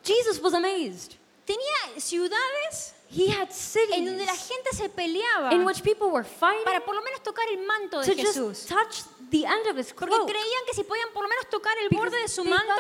Jesus 0.04 0.40
was 0.42 0.54
amazed. 0.54 1.16
Tenía 1.46 2.00
ciudades 2.00 2.95
he 3.10 3.30
had 3.30 3.50
en 3.94 4.06
donde 4.06 4.26
la 4.26 4.34
cities 4.34 4.48
gente 4.50 4.76
se 4.76 4.90
peleaba 4.90 5.52
in 5.54 5.64
which 5.66 5.82
people 5.84 6.08
were 6.12 6.24
fighting 6.26 6.64
para 6.66 6.80
por 6.84 6.96
lo 6.96 7.02
menos 7.02 7.22
tocar 7.24 7.46
el 7.52 7.66
manto 7.66 8.02
de 8.02 8.06
to 8.16 8.22
Jesús. 8.22 8.68
just 8.68 8.70
touch 8.70 9.04
the 9.32 9.44
end 9.46 9.68
of 9.68 9.78
his 9.78 9.92
Porque 9.94 10.14
cloak. 10.16 10.30
creían 10.30 10.66
que 10.68 10.74
si 10.76 10.84
podían 10.84 11.10
por 11.14 11.24
lo 11.24 11.30
menos 11.30 11.50
tocar 11.50 11.74
el 11.82 11.90
Because 11.90 12.10
borde 12.12 12.22
de 12.22 12.28
su 12.28 12.44
manto, 12.46 12.74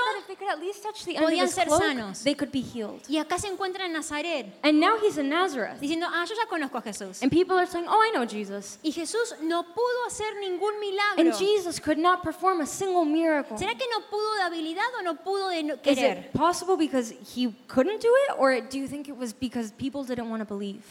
podían 1.20 1.50
ser 1.50 1.68
cloak, 1.68 1.82
sanos. 1.82 2.24
they 2.24 2.36
could 2.36 2.52
be 2.52 2.62
healed. 2.62 3.02
y 3.08 3.18
acá 3.18 3.38
se 3.40 3.48
encuentra 3.48 3.86
en 3.86 3.94
Nazaret, 3.94 4.48
And 4.64 4.80
now 4.80 4.96
he's 5.02 5.18
in 5.18 5.30
Nazareth. 5.30 5.80
diciendo, 5.80 6.08
ah, 6.10 6.24
yo 6.28 6.36
ya 6.36 6.46
conozco 6.48 6.78
a 6.78 6.82
Jesús. 6.82 7.22
And 7.22 7.32
people 7.32 7.58
are 7.58 7.68
saying, 7.68 7.88
oh, 7.88 8.02
I 8.02 8.12
know 8.12 8.26
Jesus. 8.26 8.78
Y 8.84 8.92
Jesús 8.92 9.36
no 9.42 9.64
pudo 9.74 10.06
hacer 10.08 10.36
ningún 10.40 10.74
And 10.74 10.80
milagro. 10.80 11.38
Jesus 11.38 11.80
could 11.80 11.98
not 11.98 12.22
perform 12.24 12.62
a 12.62 12.66
single 12.68 13.06
miracle. 13.06 13.58
¿Será 13.58 13.76
que 13.76 13.86
no 13.90 14.02
pudo 14.10 14.36
de 14.36 14.42
habilidad 14.44 14.86
o 15.00 15.02
no 15.02 15.16
pudo 15.16 15.50
de 15.50 15.64
no- 15.64 15.74
Is 15.76 15.80
querer? 15.82 16.18
it 16.26 16.32
possible 16.34 16.78
because 16.78 17.12
he 17.36 17.52
couldn't 17.68 18.02
do 18.02 18.10
it, 18.28 18.36
or 18.38 18.62
do 18.62 18.78
you 18.78 18.88
think 18.88 19.08
it 19.08 19.16
was 19.18 19.34
because 19.34 19.72
people 19.72 20.04
didn't 20.16 20.30
want 20.30 20.42
to 20.42 20.46
believe? 20.46 20.84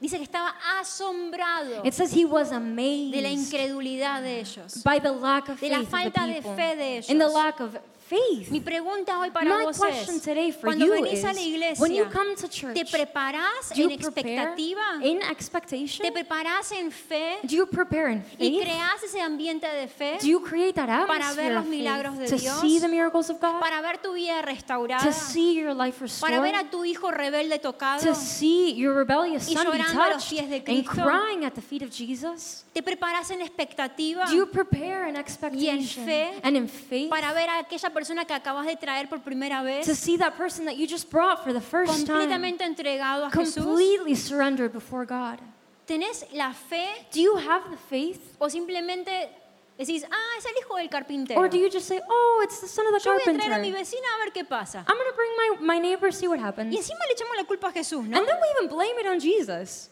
Dice 0.00 0.18
que 0.18 0.24
estaba 0.26 0.54
asombrado 0.78 1.80
It 1.84 1.94
says 1.94 2.12
he 2.12 2.26
was 2.26 2.50
de 2.50 2.56
la 2.56 2.60
amazed 2.60 3.24
incredulidad 3.24 4.22
de 4.22 4.40
ellos. 4.40 4.82
by 4.84 4.98
the 4.98 5.10
lack 5.10 5.48
of 5.48 5.58
de 5.58 5.68
faith 5.68 5.72
la 5.72 5.78
of 5.80 5.84
the 5.86 5.90
falta 5.90 6.26
de 6.26 6.34
people, 6.34 6.54
fe 6.56 6.76
de 6.76 6.96
in 7.12 7.18
the 7.18 7.24
ellos. 7.24 7.34
lack 7.34 7.60
of 7.60 7.78
faith. 8.08 8.50
Mi 8.50 8.60
pregunta 8.60 9.18
hoy 9.18 9.30
para 9.30 9.44
My 9.46 9.64
vos 9.64 9.78
question 9.78 10.16
es, 10.16 10.22
today 10.22 10.52
for 10.52 10.62
cuando 10.66 10.84
you 10.86 10.92
venís 10.92 11.14
is, 11.14 11.24
a 11.24 11.32
la 11.32 11.40
when 11.78 11.92
you 11.94 12.04
iglesia, 12.04 12.10
come 12.12 12.34
to 12.36 12.48
church, 12.48 12.74
¿te 12.74 12.84
preparás 12.84 13.70
do 13.74 13.82
en 13.82 13.90
you 13.90 13.98
prepare 13.98 14.34
expectativa? 14.34 15.04
in 15.04 15.22
expectation? 15.22 16.02
¿Te 16.06 16.12
preparás 16.12 16.70
en 16.72 16.90
fe? 16.90 17.38
Do 17.42 17.56
you 17.56 17.66
prepare 17.66 18.12
in 18.12 18.24
¿Y 18.38 18.60
creás 18.60 19.02
ese 19.02 19.20
ambiente 19.20 19.66
de 19.66 19.88
fe 19.88 20.18
Do 20.20 20.26
you 20.26 20.40
create 20.42 20.74
that 20.74 20.86
para 21.06 21.32
ver 21.34 21.52
atmosphere 21.52 21.54
los 21.54 21.66
milagros 21.66 22.18
de 22.18 22.26
to 22.28 22.36
Dios? 22.36 22.60
see 22.60 22.78
the 22.80 22.88
miracles 22.88 23.28
of 23.30 23.40
God, 23.40 23.60
para 23.60 23.80
ver 23.82 23.98
tu 23.98 24.12
vida 24.14 24.40
restaurada? 24.42 25.02
to 25.02 25.12
see 25.12 25.54
your 25.54 25.74
life 25.74 25.96
¿Para 26.20 26.40
ver 26.40 26.52
restored, 26.52 26.68
a 26.68 26.70
tu 26.70 26.84
hijo 26.84 27.10
rebelde 27.10 27.58
tocado? 27.58 28.02
to 28.02 28.14
see 28.14 28.74
your 28.74 28.94
rebellious 28.94 29.48
Y 29.48 29.54
son 29.54 29.64
be 29.70 29.78
llorando 29.78 30.02
a 30.02 30.10
los 30.10 30.24
pies 30.26 30.48
de 30.48 30.56
and 30.58 30.64
Cristo? 30.86 31.02
crying 31.02 31.44
at 31.44 31.54
the 31.54 31.62
feet 31.62 31.82
of 31.82 31.90
Jesus? 31.90 32.64
¿Te 32.72 32.82
preparás 32.82 33.30
en 33.30 33.40
expectativa 33.40 34.26
Do 34.26 34.34
you 34.36 34.46
prepare 34.46 35.08
in 35.08 35.16
expectation 35.16 36.04
fe 36.04 36.30
and 36.42 36.56
in 36.56 36.68
faith 36.68 37.08
para 37.10 37.32
ver 37.32 37.48
a 37.48 37.58
aquella 37.60 37.90
persona 37.96 38.24
que 38.26 38.34
acabas 38.34 38.66
de 38.66 38.76
traer 38.76 39.08
por 39.08 39.20
primera 39.20 39.60
to 39.60 39.64
vez 39.64 39.98
see 39.98 40.18
that 40.18 40.36
person 40.36 40.66
that 40.66 40.76
you 40.76 40.86
just 40.86 41.10
brought 41.10 41.42
for 41.42 41.52
the 41.52 41.60
first 41.60 42.04
time 42.06 42.18
completamente 42.20 42.62
entregado 42.64 43.24
a 43.24 43.30
Jesús? 43.30 43.64
completely 43.64 44.14
surrendered 44.14 44.70
before 44.72 45.06
God? 45.06 45.38
¿Tenés 45.86 46.26
la 46.32 46.52
fe 46.52 46.84
Do 47.12 47.20
you 47.20 47.36
have 47.38 47.70
the 47.70 47.78
faith? 47.88 48.36
o 48.38 48.48
simplemente 48.50 49.30
decís, 49.78 50.04
ah, 50.10 50.34
es 50.38 50.44
el 50.44 50.52
hijo 50.60 50.76
del 50.76 50.88
carpintero? 50.90 51.40
Or 51.40 51.48
do 51.48 51.56
you 51.56 51.70
just 51.70 51.86
say, 51.86 52.00
oh, 52.08 52.40
it's 52.44 52.60
the 52.60 52.66
son 52.68 52.86
of 52.86 52.92
the 52.92 53.00
Yo 53.02 53.12
voy 53.12 53.20
a 53.22 53.24
traer 53.38 53.52
a 53.54 53.58
mi 53.58 53.70
carpenter? 53.70 53.78
vecina 53.78 54.06
a 54.16 54.24
ver 54.24 54.32
qué 54.32 54.44
pasa. 54.44 54.84
I'm 54.88 54.96
going 54.96 55.10
to 55.10 55.16
bring 55.16 55.30
my, 55.36 55.74
my 55.74 55.78
neighbor, 55.80 56.10
see 56.12 56.26
what 56.28 56.38
Y 56.38 56.42
happens. 56.42 56.74
encima 56.76 56.98
le 57.06 57.14
echamos 57.14 57.36
la 57.36 57.44
culpa 57.44 57.68
a 57.68 57.72
Jesús, 57.72 58.04
¿no? 58.04 58.18
And 58.18 58.26
then 58.26 58.36
we 58.42 58.48
even 58.58 58.68
blame 58.68 58.98
it 58.98 59.06
on 59.06 59.20
Jesus. 59.20 59.88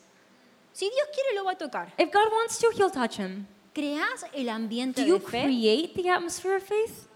Si 0.72 0.90
Dios 0.90 1.08
quiere, 1.14 1.36
lo 1.36 1.44
va 1.44 1.52
a 1.52 1.56
tocar. 1.56 1.92
If 1.96 2.10
God 2.12 2.28
wants 2.32 2.58
to, 2.58 2.70
he'll 2.76 2.90
touch 2.90 3.16
him. 3.16 3.46
¿Creás 3.72 4.24
el 4.34 4.48
ambiente 4.48 5.02
Do 5.02 5.06
you 5.06 5.18
de 5.20 5.26
fe? 5.26 5.42
create 5.44 5.94
the 5.94 6.08
atmosphere 6.08 6.56
of 6.56 6.62
faith? 6.64 7.06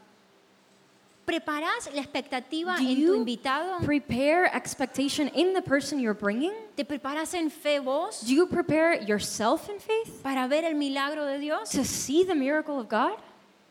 ¿Preparás 1.28 1.92
la 1.92 2.00
expectativa 2.00 2.76
Do 2.78 2.82
en 2.88 2.94
tu 2.94 3.00
you 3.02 3.14
invitado? 3.16 3.84
prepare 3.84 4.46
expectation 4.54 5.28
in 5.34 5.52
the 5.52 5.60
person 5.60 6.00
you're 6.00 6.18
bringing? 6.18 6.52
¿Te 6.74 6.84
preparás 6.86 7.34
en 7.34 7.50
fe 7.50 7.80
vos 7.80 8.22
Do 8.22 8.32
you 8.32 8.46
prepare 8.46 8.94
yourself 9.06 9.68
in 9.68 9.78
faith 9.78 10.22
para 10.22 10.48
ver 10.48 10.64
el 10.64 10.74
milagro 10.74 11.26
de 11.26 11.38
Dios? 11.38 11.68
to 11.68 11.84
see 11.84 12.24
the 12.24 12.34
miracle 12.34 12.80
of 12.80 12.88
God? 12.88 13.12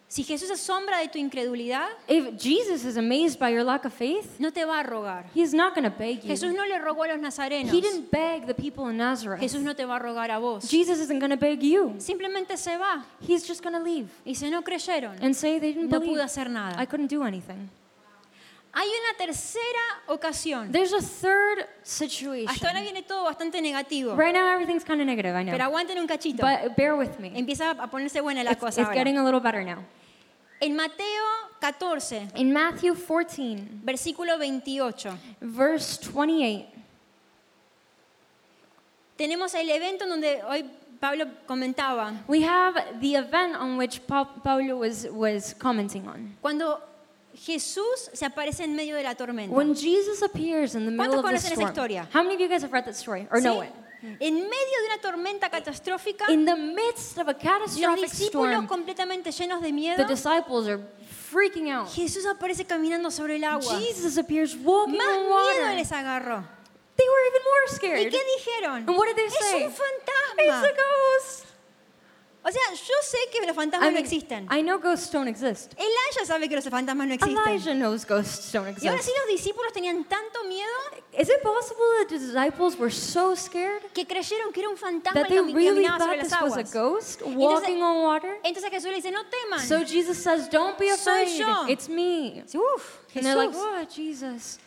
Si 0.10 0.24
Jesús 0.24 0.50
asombra 0.50 1.00
de 1.00 1.10
tu 1.10 1.18
incredulidad, 1.18 1.90
If 2.08 2.38
Jesus 2.38 2.86
is 2.86 2.96
amazed 2.96 3.40
by 3.40 3.50
your 3.50 3.64
lack 3.64 3.86
of 3.86 3.94
faith, 3.94 4.40
no 4.40 4.52
te 4.52 4.64
va 4.64 4.80
a 4.80 4.84
rogar. 4.84 5.26
he's 5.34 5.54
not 5.54 5.76
going 5.76 5.84
to 5.84 5.96
beg 5.96 6.24
you. 6.24 6.30
Jesús 6.30 6.54
no 6.54 6.66
le 6.66 6.80
rogó 6.80 7.04
a 7.04 7.08
los 7.10 7.20
nazarenos. 7.20 7.74
He 7.74 7.82
didn't 7.82 8.10
beg 8.10 8.48
the 8.48 8.54
people 8.54 8.90
in 8.90 8.98
Nazareth. 8.98 9.42
Jesús 9.42 9.62
no 9.62 9.76
te 9.76 9.84
va 9.86 9.98
a 9.98 10.00
rogar 10.00 10.32
a 10.32 10.40
vos. 10.40 10.64
Jesus 10.70 11.00
isn't 11.00 11.20
going 11.20 11.32
to 11.32 11.38
beg 11.38 11.62
you. 11.62 11.96
Simplemente 11.98 12.56
se 12.56 12.78
va. 12.78 13.06
He's 13.20 13.46
just 13.46 13.62
going 13.62 13.76
to 13.76 13.84
leave 13.84 14.08
Y 14.26 14.34
si 14.34 14.50
no 14.50 14.62
creyeron, 14.62 15.18
and 15.22 15.36
say 15.36 15.60
they 15.60 15.74
didn't 15.74 15.90
no 15.90 16.00
believe. 16.00 16.14
pudo 16.18 16.24
hacer 16.24 16.48
I 16.78 16.86
couldn't 16.86 17.10
do 17.10 17.24
anything. 17.24 17.70
Hay 18.74 18.88
una 18.88 19.18
tercera 19.18 20.04
ocasión. 20.08 20.72
There's 20.72 20.94
a 20.94 21.02
third 21.02 21.66
situation. 21.84 22.48
Hasta 22.50 22.68
ahora 22.68 22.82
viene 22.82 23.02
todo 23.02 23.24
bastante 23.24 23.60
negativo. 23.62 24.16
Right 24.16 24.34
now, 24.34 24.48
everything's 24.54 24.84
kind 24.84 25.02
of 25.02 25.08
negative, 25.08 25.36
I 25.36 25.44
know. 25.44 25.52
Pero 25.54 25.64
aguanten 25.66 25.98
un 25.98 26.08
cachito. 26.08 26.42
But 26.42 26.76
bear 26.76 26.96
with 26.96 27.18
me. 27.20 27.32
Empieza 27.36 27.72
a 27.72 27.88
ponerse 27.90 28.22
buena 28.22 28.44
la 28.44 28.52
It's, 28.52 28.60
cosa 28.60 28.82
it's 28.82 28.88
ahora. 28.90 28.94
getting 28.96 29.18
a 29.18 29.24
little 29.24 29.40
better 29.40 29.64
now. 29.64 29.84
En 30.62 30.76
Mateo 30.76 31.24
14, 31.60 32.30
In 32.36 32.52
Matthew 32.54 32.94
14, 32.96 33.82
versículo 33.84 34.38
28, 34.40 35.10
verse 35.42 36.00
28, 36.12 36.66
tenemos 39.18 39.54
el 39.56 39.70
evento 39.70 40.04
en 40.04 40.10
donde 40.10 40.42
hoy 40.48 40.66
Pablo 41.00 41.26
comentaba. 41.48 42.14
we 42.28 42.42
have 42.44 42.76
the 43.02 43.16
event 43.16 43.56
on 43.56 43.78
which 43.78 44.06
Pa- 44.08 44.26
Paulo 44.44 44.78
was, 44.78 45.08
was 45.12 45.54
commenting 45.56 46.08
on. 46.08 46.36
Cuando 46.42 46.80
Jesús 47.46 48.10
se 48.14 48.26
aparece 48.26 48.64
en 48.64 48.76
medio 48.76 48.96
de 48.96 49.04
la 49.04 49.16
tormenta. 49.16 49.54
When 49.56 49.76
Jesus 49.76 50.22
appears 50.24 50.76
in 50.76 50.86
the 50.86 50.92
middle 50.92 51.16
¿Cuántos 51.16 51.20
of 51.20 51.22
the 51.24 51.28
conocen 51.30 51.46
esa 51.54 51.62
storm. 51.62 51.68
historia? 51.70 52.10
How 52.14 52.24
many 52.24 52.36
of 52.36 52.42
you 52.42 52.48
guys 52.50 52.64
have 52.64 52.72
read 52.74 52.86
that 52.86 52.96
story 52.96 53.28
or 53.32 53.40
¿Sí? 53.40 53.44
know 53.44 53.62
it? 53.62 53.72
En 54.20 54.36
medio 54.36 54.78
de 54.82 54.86
una 54.94 55.02
tormenta 55.02 55.50
catastrófica, 55.50 56.30
In 56.30 56.46
the 56.46 56.56
midst 56.56 57.18
of 57.18 57.28
a 57.28 57.32
los 57.34 57.42
catastrophic 57.42 58.12
discípulos 58.12 58.52
storm, 58.52 58.68
completamente 58.68 59.32
llenos 59.32 59.60
de 59.62 59.72
miedo, 59.72 59.98
the 59.98 60.06
disciples 60.06 60.68
are 60.68 60.80
freaking 61.32 61.70
out. 61.72 61.88
Jesús 61.90 62.26
aparece 62.28 62.66
caminando 62.66 63.10
sobre 63.10 63.38
el 63.38 63.44
agua. 63.44 63.80
Jesus 63.80 64.18
appears 64.18 64.56
walking 64.56 64.98
Más 64.98 65.08
on 65.18 65.24
miedo 65.24 65.30
water. 65.32 65.76
les 65.76 65.92
agarró. 65.92 66.44
They 66.96 67.06
were 67.08 67.28
even 67.30 67.42
more 67.44 67.64
¿Y 67.66 67.76
scared. 67.76 68.12
qué 68.12 68.20
dijeron? 68.38 68.88
And 68.88 68.98
what 68.98 69.08
did 69.08 69.16
they 69.16 69.26
es 69.26 69.34
say? 69.34 69.64
un 69.66 69.72
It's 69.72 69.80
fantasma. 69.80 70.64
a 70.64 70.74
ghost. 70.74 71.47
O 72.48 72.50
sea, 72.52 72.62
yo 72.74 72.94
sé 73.04 73.18
que 73.30 73.46
los 73.46 73.54
fantasmas 73.54 73.90
I 73.90 73.92
no 73.92 73.96
mean, 73.96 74.06
existen. 74.06 74.48
I 74.50 74.62
know 74.62 74.78
ghosts 74.80 75.12
don't 75.12 75.28
exist. 75.28 75.74
Elijah 75.78 76.26
sabe 76.26 76.48
que 76.48 76.56
los 76.56 76.64
fantasmas 76.64 77.06
no 77.06 77.14
existen. 77.14 77.38
Elijah 77.46 77.74
knows 77.74 78.06
ghosts 78.06 78.54
don't 78.54 78.68
Y 78.82 78.88
ahora 78.88 79.02
sí 79.02 79.10
exist. 79.12 79.18
los 79.18 79.28
discípulos 79.28 79.74
tenían 79.74 80.06
tanto 80.08 80.46
miedo 80.46 80.72
Is 81.20 81.28
it 81.30 81.42
possible 81.44 81.84
that 82.00 82.08
the 82.10 82.20
disciples 82.20 82.78
were 82.78 82.90
so 82.92 83.36
scared 83.36 83.82
que 83.94 84.06
creyeron 84.06 84.54
que 84.54 84.62
era 84.62 84.70
un 84.70 84.78
fantasma 84.78 85.20
that 85.22 85.28
they 85.28 85.38
cami- 85.40 85.54
really 85.54 85.84
caminaba 85.84 86.06
sobre 86.06 86.18
thought 86.20 86.24
las 86.24 86.30
this 86.30 86.42
was 86.42 86.58
a 86.58 86.60
aguas. 86.62 86.72
ghost 86.74 87.22
walking 87.36 87.82
on 87.82 88.04
water? 88.04 88.38
Entonces 88.46 88.70
Jesús 88.72 88.92
le 88.92 88.96
dice, 89.02 89.12
no 89.12 89.24
teman. 89.26 89.60
So 89.68 89.84
Jesus 89.84 90.18
says, 90.18 90.48
Don't 90.48 90.78
be 90.78 90.88
Soy 90.96 91.24
afraid. 91.24 91.40
yo. 91.40 91.66
It's 91.68 91.90
me. 91.90 92.44
Uf, 92.54 93.02
And 93.16 93.26
they're 93.26 93.36
like, 93.36 93.50
Jesús. 93.52 93.58
Oh, 93.58 93.86
Jesus. 93.94 94.60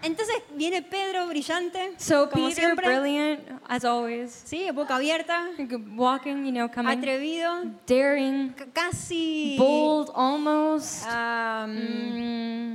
Entonces 0.00 0.36
viene 0.54 0.80
Pedro 0.82 1.26
brillante, 1.26 1.94
So 1.98 2.30
como 2.30 2.46
Peter, 2.48 2.64
siempre. 2.66 2.86
brilliant 2.86 3.40
as 3.68 3.84
always, 3.84 4.30
Sí, 4.46 4.70
boca 4.72 4.94
abierta, 4.96 5.48
walking, 5.96 6.44
you 6.44 6.52
know, 6.52 6.68
coming, 6.70 6.96
atrevido, 6.98 7.64
daring, 7.86 8.54
c- 8.56 8.66
casi... 8.72 9.56
bold, 9.58 10.10
almost. 10.14 11.02
ah, 11.04 11.66
mm, 11.68 12.74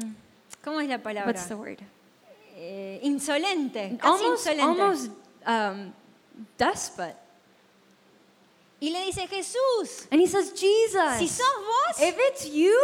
¿Cómo 0.65 0.81
es 0.81 0.89
la 0.89 0.97
palabra? 0.97 1.27
what's 1.31 1.47
the 1.47 1.55
word? 1.55 1.79
Eh, 2.57 2.99
insolente, 3.03 3.97
casi 4.01 4.23
Almost, 4.25 4.47
insolente. 4.47 4.81
almost 4.81 5.11
um, 5.47 5.93
despot. 6.57 7.15
Y 8.81 8.89
le 8.89 9.05
dice, 9.05 9.27
Jesús, 9.29 10.07
And 10.11 10.19
he 10.21 10.27
says, 10.27 10.51
Jesus, 10.51 11.17
si 11.17 11.29
sos 11.29 11.47
vos, 11.55 12.01
if 12.01 12.17
it's 12.29 12.45
you, 12.51 12.75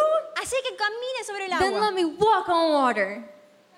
hace 0.42 0.56
que 0.64 0.78
camine 0.78 1.26
sobre 1.26 1.44
el 1.44 1.60
then 1.60 1.74
let 1.74 1.78
agua. 1.78 1.92
me 1.92 2.06
walk 2.06 2.48
on 2.48 2.72
water. 2.72 3.24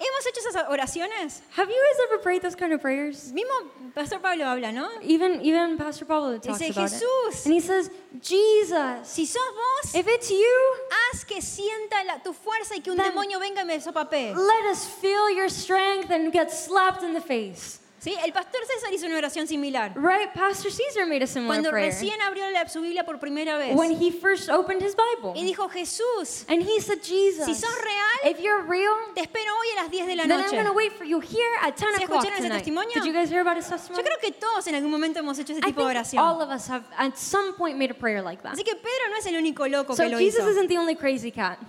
¿Hemos 0.01 0.25
hecho 0.25 0.39
esas 0.39 0.67
oraciones? 0.67 1.41
Have 1.55 1.69
you 1.69 1.75
guys 1.75 1.99
ever 2.09 2.17
prayed 2.23 2.41
those 2.41 2.55
kind 2.55 2.73
of 2.73 2.81
prayers? 2.81 3.31
Mismo 3.31 3.69
Pastor 3.93 4.19
Pablo 4.19 4.45
habla, 4.45 4.71
¿no? 4.71 4.89
Even 5.03 5.41
even 5.41 5.77
Pastor 5.77 6.05
Pablo 6.05 6.39
talks 6.39 6.57
Dice, 6.57 6.71
about 6.71 6.89
Jesús, 6.89 7.41
it. 7.41 7.45
And 7.45 7.53
he 7.53 7.59
says, 7.59 7.91
Jesus, 8.19 9.07
si 9.07 9.25
sos 9.25 9.41
vos, 9.53 9.93
if 9.95 10.07
it's 10.07 10.31
you, 10.31 10.75
haz 10.89 11.23
que 11.23 11.39
sienta 11.41 12.03
la- 12.07 12.17
tu 12.23 12.33
fuerza 12.33 12.75
y 12.75 12.79
que 12.81 12.91
un 12.91 12.97
demonio 12.97 13.39
venga 13.39 13.61
y 13.61 13.65
me 13.65 13.79
sopapee. 13.79 14.33
let 14.33 14.65
us 14.71 14.85
feel 14.85 15.29
your 15.29 15.49
strength 15.49 16.09
and 16.09 16.33
get 16.33 16.51
slapped 16.51 17.03
in 17.03 17.13
the 17.13 17.21
face. 17.21 17.79
¿Sí? 18.03 18.15
El 18.25 18.33
pastor 18.33 18.59
César 18.65 18.91
hizo 18.91 19.05
una 19.05 19.17
oración 19.19 19.45
similar. 19.45 19.93
Right? 19.95 20.33
Pastor 20.33 20.71
Caesar 20.71 21.05
made 21.05 21.21
a 21.23 21.27
similar 21.27 21.47
Cuando 21.61 21.69
prayer 21.69 21.91
recién 21.93 22.19
abrió 22.23 22.49
la- 22.49 22.67
su 22.67 22.81
Biblia 22.81 23.05
por 23.05 23.19
primera 23.19 23.57
vez. 23.59 23.75
when 23.75 23.91
he 23.91 24.09
first 24.11 24.49
opened 24.49 24.81
his 24.81 24.95
Bible. 24.95 25.33
Y 25.39 25.43
dijo, 25.45 25.69
Jesús, 25.69 26.43
And 26.49 26.63
he 26.63 26.81
said, 26.81 26.99
Jesus, 27.03 27.45
Si 27.45 27.53
sos 27.53 27.69
real, 27.83 28.31
if 28.33 28.39
you're 28.39 28.63
real, 28.63 28.91
te 29.13 29.21
espero 29.21 29.53
hoy 29.55 29.67
a 29.77 29.83
las 29.83 29.91
10 29.91 30.07
de 30.07 30.15
la 30.15 30.23
then 30.23 30.31
I'm 30.31 30.39
noche. 30.41 30.51
going 30.55 30.65
to 30.65 30.73
wait 30.73 30.93
for 30.93 31.03
you 31.05 31.19
here 31.19 31.45
at 31.61 31.77
10 31.77 31.89
¿Sí 31.95 32.03
o'clock 32.03 32.25
escucharon 32.25 32.39
ese 32.43 32.49
testimonio? 32.49 32.93
Did 32.95 33.05
you 33.05 33.13
guys 33.13 33.29
hear 33.29 33.41
about 33.41 33.57
his 33.57 33.69
Yo 33.69 33.75
testimony? 33.77 34.03
creo 34.03 34.17
que 34.19 34.31
todos 34.31 34.65
en 34.65 34.73
algún 34.73 34.89
momento 34.89 35.19
hemos 35.19 35.37
hecho 35.37 35.53
ese 35.53 35.59
I 35.59 35.67
tipo 35.71 35.81
de 35.85 35.91
oración. 35.95 36.23
all 36.25 36.41
of 36.41 36.49
us 36.49 36.67
have 36.71 36.83
at 36.97 37.15
some 37.17 37.53
point 37.53 37.77
made 37.77 37.91
a 37.91 37.93
prayer 37.93 38.23
like 38.23 38.41
that. 38.41 38.53
Así 38.53 38.63
que 38.63 38.73
Pedro 38.75 39.09
no 39.11 39.17
es 39.17 39.25
el 39.27 39.35
único 39.35 39.67
loco 39.69 39.95
So 39.95 40.01
que 40.01 40.09
lo 40.09 40.17
Jesus 40.17 40.39
hizo. 40.39 40.49
isn't 40.49 40.69
the 40.69 40.77
only 40.79 40.95
crazy 40.95 41.29
cat. 41.31 41.59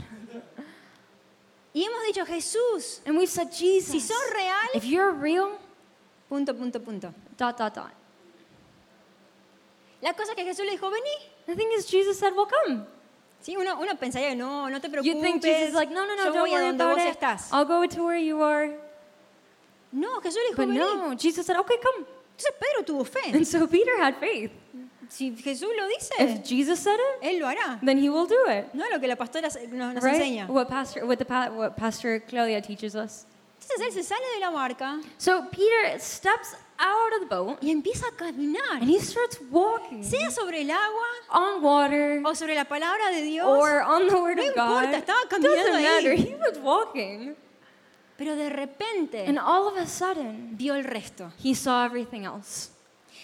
Y 1.75 1.85
hemos 1.85 2.03
dicho, 2.07 2.25
Jesús, 2.25 3.01
And 3.07 3.19
we've 3.19 3.31
said, 3.31 3.51
Jesus, 3.53 3.93
si 3.93 4.01
sos 4.01 4.17
real, 4.35 4.55
if 4.75 4.85
you're 4.87 5.13
real, 5.13 5.59
punto, 6.33 6.55
punto, 6.55 6.81
punto. 6.81 7.13
dot, 7.37 7.59
dot, 7.59 7.75
dot. 7.75 7.93
La 10.01 10.15
cosa 10.15 10.35
que 10.35 10.45
Jesús 10.45 10.65
le 10.65 10.73
dijo, 10.73 10.89
vení. 10.91 11.31
The 11.47 11.55
thing 11.55 11.69
is, 11.77 11.87
Jesus 11.87 12.19
said, 12.19 12.33
well, 12.35 12.47
come. 12.47 12.87
Sí, 13.43 13.55
uno, 13.57 13.79
uno 13.79 13.95
pensaría, 13.97 14.35
no, 14.35 14.69
no 14.71 14.81
te 14.81 14.89
You 14.89 15.21
think 15.21 15.43
Jesus 15.43 15.43
preocupes, 15.43 15.69
is 15.69 15.75
like, 15.75 15.91
no, 15.93 16.07
no, 16.07 16.15
no, 16.17 16.25
yo 16.25 16.33
don't 16.33 16.39
voy 16.41 16.51
a 16.51 16.55
worry 16.55 16.65
donde 16.69 16.81
about 16.83 16.97
vos 16.97 17.05
it. 17.07 17.19
estás. 17.21 17.49
I'll 17.53 17.67
go 17.67 17.87
to 17.87 18.05
where 18.05 18.17
you 18.19 18.41
are. 18.43 18.71
No, 19.93 20.21
Jesús 20.21 20.37
le 20.37 20.55
dijo, 20.55 20.57
But 20.57 20.69
vení. 20.69 20.79
no, 20.79 21.15
Jesus 21.19 21.45
said, 21.45 21.57
okay, 21.59 21.77
come. 21.83 22.07
Entonces 22.39 22.55
Pedro 22.59 22.83
tuvo 22.85 23.05
fe. 23.05 23.37
And 23.37 23.47
so 23.47 23.67
Peter 23.67 23.93
had 24.01 24.17
faith. 24.17 24.51
Si 25.11 25.33
Jesús 25.37 25.69
lo 25.77 25.87
dice, 25.89 26.13
If 26.19 26.45
Jesus 26.49 26.79
said 26.81 26.97
it, 26.99 27.23
Él 27.35 27.41
lo 27.41 27.47
hará. 27.47 27.79
then 27.85 27.99
he 27.99 28.09
will 28.09 28.27
do 28.27 28.47
it. 28.49 28.73
No 28.75 28.87
lo 28.91 28.99
que 28.99 29.07
la 29.07 29.17
pastora 29.17 29.43
nos, 29.43 29.57
nos 29.71 30.03
Right? 30.03 30.15
enseña. 30.23 30.49
What 30.49 30.69
Pastor, 30.71 31.05
what, 31.05 31.19
the, 31.19 31.27
what 31.53 31.77
Pastor 31.77 32.21
Claudia 32.21 32.63
teaches 32.63 32.97
us. 32.97 33.27
Entonces 33.63 33.87
él 33.87 33.93
se 33.93 34.03
sale 34.03 34.25
de 34.35 34.41
la 34.41 34.51
barca 34.51 35.01
So 35.19 35.49
Peter 35.51 35.99
steps 36.01 36.55
out 36.79 37.13
of 37.15 37.21
the 37.29 37.35
boat 37.35 37.59
y 37.63 37.71
empieza 37.71 38.07
a 38.09 38.17
caminar. 38.17 38.81
and 38.83 38.91
he 38.91 38.99
starts 39.01 39.39
walking 39.51 40.03
Sea 40.03 40.31
sobre 40.31 40.63
el 40.63 40.71
agua 40.71 41.07
on 41.31 41.63
water 41.63 42.21
o 42.25 42.35
sobre 42.35 42.55
la 42.55 42.65
palabra 42.65 43.11
de 43.11 43.23
Dios. 43.23 43.47
or 43.47 43.81
on 43.83 44.09
the 44.09 44.17
word 44.17 44.37
No 44.39 44.49
of 44.49 44.55
God. 44.55 44.83
importa, 44.85 44.99
estaba 44.99 45.21
caminando 45.29 45.57
Doesn't 45.59 45.75
ahí. 45.77 45.85
matter. 45.85 46.13
He 46.15 46.35
was 46.35 46.59
walking. 46.63 47.37
Pero 48.19 48.37
de 48.37 48.51
repente 48.51 49.27
And 49.27 49.39
all 49.39 49.67
of 49.69 49.77
a 49.77 49.87
sudden, 49.87 50.57
vio 50.57 50.75
el 50.75 50.85
resto. 50.85 51.33
he 51.43 51.55
saw 51.55 51.85
everything 51.87 52.25
else. 52.25 52.71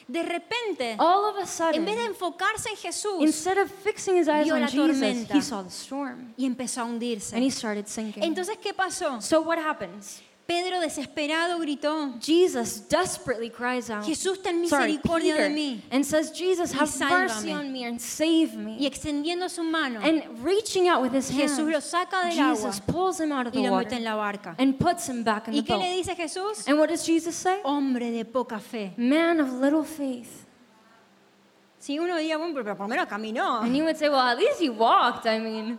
De 0.06 0.22
repente, 0.22 0.96
All 0.98 1.26
of 1.26 1.36
a 1.36 1.40
en 1.42 1.46
sudden, 1.46 1.84
vez 1.84 1.96
de 1.96 2.04
enfocarse 2.06 2.70
en 2.70 2.76
Jesús 2.76 3.20
instead 3.20 3.58
of 3.58 3.70
fixing 3.70 4.16
his 4.16 4.26
eyes 4.26 4.44
vio 4.44 4.54
on 4.54 4.62
la 4.62 4.66
Jesus, 4.68 4.86
tormenta. 4.98 5.34
he 5.36 5.42
saw 5.42 5.62
the 5.62 5.68
storm 5.68 6.32
y 6.38 6.46
empezó 6.46 6.80
a 6.80 6.84
hundirse. 6.84 7.34
and 7.36 7.44
he 7.44 7.50
started 7.50 7.86
sinking. 7.86 8.22
Entonces, 8.22 8.56
¿qué 8.56 8.72
pasó? 8.72 9.20
So 9.20 9.42
what 9.42 9.58
happens? 9.58 10.22
Pedro 10.48 10.80
desesperado 10.80 11.58
gritó, 11.58 12.14
Jesus 12.22 12.88
desperately 12.88 13.50
cries 13.50 13.90
out, 13.90 14.02
Jesús, 14.06 14.42
ten 14.42 14.66
sorry, 14.66 14.92
misericordia 14.94 15.34
Peter, 15.34 15.48
de 15.50 15.54
mí. 15.54 15.82
and 15.90 16.02
says, 16.06 16.32
Jesus, 16.32 16.72
Y 16.72 16.78
have 16.78 17.10
mercy 17.10 17.52
on 17.52 17.70
me 17.70 17.84
and 17.84 18.00
save 18.00 18.54
Y 18.54 18.56
me. 18.56 18.86
extendiendo 18.86 19.50
su 19.50 19.62
mano, 19.62 20.00
And 20.02 20.22
reaching 20.42 20.88
out 20.88 21.02
with 21.02 21.12
his 21.12 21.30
Jesús 21.30 21.70
lo 21.70 21.80
saca 21.82 22.22
del 22.24 22.32
Jesus 22.32 22.80
agua 22.80 22.86
pulls 22.90 23.20
him 23.20 23.30
out 23.30 23.46
of 23.48 23.54
y 23.54 23.60
the 23.62 23.68
lo 23.68 23.76
mete 23.76 23.92
en 23.96 24.04
la 24.04 24.16
barca. 24.16 24.54
and 24.58 24.78
puts 24.78 25.06
him 25.06 25.22
back 25.22 25.48
in 25.48 25.54
¿Y 25.54 25.60
the 25.60 25.66
qué 25.66 25.76
le 25.76 25.84
boat. 25.84 25.96
dice 26.06 26.16
Jesús? 26.16 26.66
And 26.66 26.78
what 26.78 26.88
does 26.88 27.04
Jesus 27.04 27.36
say? 27.36 27.60
Hombre 27.62 28.10
de 28.10 28.24
poca 28.24 28.58
fe. 28.58 28.94
Man 28.96 29.40
of 29.40 29.52
little 29.52 29.84
faith. 29.84 30.46
Si 31.78 31.98
uno 31.98 32.16
diría, 32.16 32.38
bueno, 32.38 32.54
pero 32.54 32.74
por 32.74 32.88
lo 32.88 32.88
menos 32.88 33.06
caminó. 33.06 33.60
And 33.62 33.76
you 33.76 33.84
would 33.84 33.98
say, 33.98 34.08
well, 34.08 34.20
at 34.20 34.38
least 34.38 34.58
he 34.58 34.70
walked. 34.70 35.26
I 35.26 35.38
mean, 35.40 35.78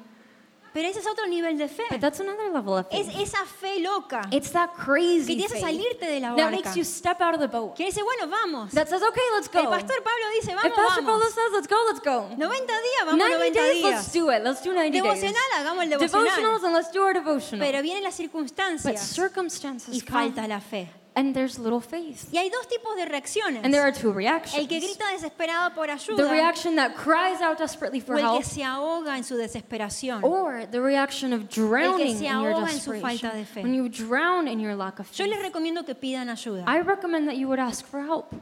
Pero 0.74 0.88
ese 0.88 1.00
es 1.00 1.08
otro 1.08 1.26
nivel 1.28 1.58
de 1.58 1.68
fe. 1.68 1.84
but 1.90 2.00
that's 2.00 2.20
another 2.20 2.52
level 2.52 2.78
of 2.78 2.86
Es 2.92 3.08
faith. 3.08 3.22
esa 3.22 3.46
fe 3.46 3.80
loca 3.80 4.22
It's 4.32 4.52
that 4.52 4.70
que 4.76 4.84
crazy 4.84 5.36
te 5.38 5.46
hace 5.46 5.54
faith 5.56 5.64
salirte 5.64 6.06
de 6.06 6.20
la 6.20 6.36
that 6.36 6.52
barca. 6.52 6.52
makes 6.58 6.76
you 6.76 6.84
step 6.84 7.20
out 7.22 7.34
of 7.34 7.40
the 7.40 7.48
boat. 7.48 7.76
Que 7.76 7.86
dice, 7.86 8.02
bueno, 8.04 8.28
vamos. 8.28 8.72
That 8.74 8.88
says, 8.88 9.02
okay, 9.02 9.24
let's 9.36 9.50
El 9.54 9.64
go. 9.66 9.70
pastor 9.72 9.98
Pablo 10.04 10.26
dice, 10.40 10.52
If 10.52 10.56
vamos, 10.62 10.78
Pastor 10.78 11.04
Paulo 11.04 11.20
vamos. 11.20 11.34
says, 11.34 11.52
let's 11.54 11.68
go, 11.68 11.78
let's 11.88 12.00
go. 12.02 12.30
90 12.38 12.74
días, 12.74 13.06
vamos 13.06 13.18
90 13.20 13.38
90 13.40 13.60
days, 13.62 13.84
let's 13.84 14.12
días. 14.12 14.14
do 14.14 14.30
it. 14.32 14.44
Let's 14.44 14.62
do 14.64 14.74
90 14.74 14.92
days. 14.92 15.04
Devocional, 15.04 15.52
hagamos 15.58 15.84
el 15.84 15.90
devocional. 15.90 16.26
Devotionals 16.26 16.64
and 16.64 16.74
let's 16.74 16.92
do 16.92 17.02
our 17.04 17.14
devotional. 17.14 17.66
Pero 17.66 17.82
vienen 17.82 18.04
las 18.04 18.18
But 18.18 18.26
circunstancias 18.26 19.02
circumstances 19.08 19.96
y 19.96 20.02
come, 20.02 20.12
falta 20.32 20.48
la 20.48 20.60
fe. 20.62 20.90
And 21.20 21.34
there's 21.36 21.60
little 21.60 21.82
faith. 21.82 22.30
Y 22.32 22.38
hay 22.38 22.50
dos 22.50 22.68
tipos 22.68 22.96
de 22.96 23.06
reacciones. 23.06 23.64
And 23.64 23.74
there 23.74 23.82
are 23.84 23.92
two 23.92 24.08
El 24.10 24.14
que 24.14 24.18
reactions. 24.18 24.68
grita 24.68 25.06
desesperado 25.12 25.74
por 25.76 25.88
The 25.88 25.94
ayuda 25.94 26.32
reaction 26.32 26.76
that 26.78 26.96
cries 26.96 27.42
out 27.42 27.58
desperately 27.58 28.00
o 28.00 28.04
for 28.06 28.18
el 28.20 28.38
que 28.38 28.44
se 28.46 28.62
ahoga 28.64 29.18
en 29.18 29.24
su 29.24 29.36
desesperación. 29.36 30.24
or 30.24 30.66
the 30.70 30.80
reaction 30.82 31.34
of 31.34 31.50
drowning 31.50 32.18
se 32.18 32.26
in 32.26 32.32
your 32.42 32.54
ahoga 32.54 32.72
en 32.72 32.80
su 32.80 32.94
falta 33.00 33.32
de 33.34 33.46
fe. 33.46 33.62
When 33.64 33.74
you 33.74 33.90
drown 33.90 34.48
in 34.48 34.60
your 34.60 34.76
lack 34.76 35.00
of 35.00 35.12
Yo 35.18 35.26
les 35.26 35.36
faith. 35.38 35.46
recomiendo 35.54 35.86
que 35.86 35.96
pidan 35.96 36.30
ayuda. 36.30 36.64
I 36.68 36.80
recommend 36.80 37.28
that 37.28 37.36
you 37.38 37.48
would 37.48 37.60
ask 37.60 37.86
for 37.86 38.02
help. 38.02 38.34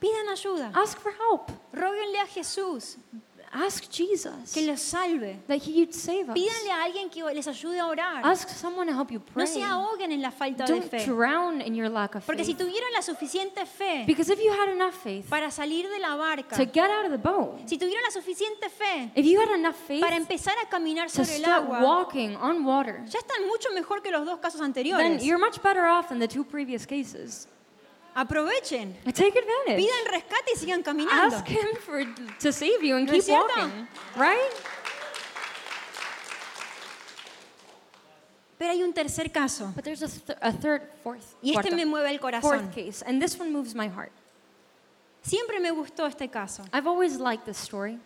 Pidan 0.00 0.28
ayuda. 0.28 0.70
Ask 0.74 0.98
for 1.00 1.12
help. 1.12 1.50
Róguenle 1.72 2.20
a 2.22 2.26
Jesús 2.26 2.96
Ask 3.56 3.84
Jesus 3.88 4.52
que 4.52 4.66
los 4.66 4.80
salve. 4.82 5.36
that 5.46 5.58
He'd 5.64 5.92
save 5.94 6.28
us. 6.28 6.34
Pídanle 6.34 6.72
a 6.72 6.82
alguien 6.82 7.08
que 7.08 7.22
les 7.32 7.46
ayude 7.46 7.78
a 7.78 7.86
orar. 7.86 8.20
Ask 8.24 8.48
someone 8.48 8.86
to 8.90 8.92
help 8.92 9.12
you 9.12 9.20
No 9.20 9.24
pray. 9.32 9.46
se 9.46 9.62
ahoguen 9.62 10.10
en 10.10 10.20
la 10.20 10.32
falta 10.32 10.64
de 10.66 10.72
Don't 10.72 10.90
fe. 10.90 11.04
drown 11.06 11.60
in 11.60 11.74
your 11.76 11.88
lack 11.88 12.16
of 12.16 12.26
Porque 12.26 12.44
si 12.44 12.54
faith. 12.54 12.66
tuvieron 12.66 12.90
la 12.92 13.00
suficiente 13.02 13.64
fe 13.64 14.04
Because 14.08 14.28
if 14.32 14.40
you 14.42 14.50
had 14.52 14.68
enough 14.70 14.94
faith 14.94 15.28
para 15.30 15.50
salir 15.52 15.88
de 15.88 16.00
la 16.00 16.16
barca, 16.16 16.56
to 16.56 16.64
get 16.64 16.90
out 16.90 17.04
of 17.04 17.12
the 17.12 17.18
boat, 17.18 17.60
si 17.68 17.78
tuvieron 17.78 18.02
la 18.02 18.10
suficiente 18.10 18.68
fe 18.68 19.12
if 19.14 19.24
you 19.24 19.40
had 19.40 19.50
enough 19.54 19.76
faith 19.86 20.00
para 20.02 20.16
empezar 20.16 20.54
a 20.60 20.68
caminar 20.68 21.06
to 21.06 21.24
sobre 21.24 21.36
el 21.36 21.42
start 21.42 21.62
agua, 21.64 21.80
walking 21.80 22.34
on 22.36 22.64
water, 22.64 23.04
ya 23.06 23.20
están 23.20 23.46
mucho 23.46 23.70
mejor 23.72 24.02
que 24.02 24.10
los 24.10 24.26
dos 24.26 24.40
casos 24.40 24.58
then 24.60 24.70
anteriores. 24.72 25.24
you're 25.24 25.38
much 25.38 25.62
better 25.62 25.84
off 25.86 26.08
than 26.08 26.18
the 26.18 26.26
two 26.26 26.42
previous 26.44 26.84
cases. 26.84 27.46
Aprovechen, 28.14 28.94
Take 29.12 29.36
advantage. 29.38 29.76
pidan 29.76 30.06
rescate 30.10 30.52
y 30.54 30.56
sigan 30.58 30.82
caminando. 30.82 31.36
Ask 31.36 31.46
Him 31.48 31.76
for 31.84 32.04
to 32.38 32.52
save 32.52 32.82
you 32.82 32.96
and 32.96 33.06
¿No 33.06 33.12
keep 33.12 33.28
walking, 33.28 33.88
right? 34.16 34.50
Pero 38.58 38.70
hay 38.70 38.82
un 38.82 38.92
tercer 38.92 39.32
caso. 39.32 39.72
But 39.74 39.84
there's 39.84 40.02
a, 40.02 40.08
th- 40.08 40.38
a 40.40 40.52
third, 40.52 40.82
fourth, 41.02 41.34
Y 41.42 41.50
este 41.50 41.62
cuarto, 41.70 41.76
me 41.76 41.84
mueve 41.84 42.10
el 42.10 42.20
corazón. 42.20 42.42
fourth 42.42 42.72
case, 42.74 43.02
and 43.02 43.20
this 43.20 43.38
one 43.38 43.52
moves 43.52 43.74
my 43.74 43.88
heart. 43.88 44.12
Siempre 45.22 45.58
me 45.58 45.70
gustó 45.72 46.06
este 46.06 46.30
caso. 46.30 46.62
I've 46.72 46.86
always 46.86 47.16
liked 47.18 47.46
this 47.46 47.58
story, 47.58 47.98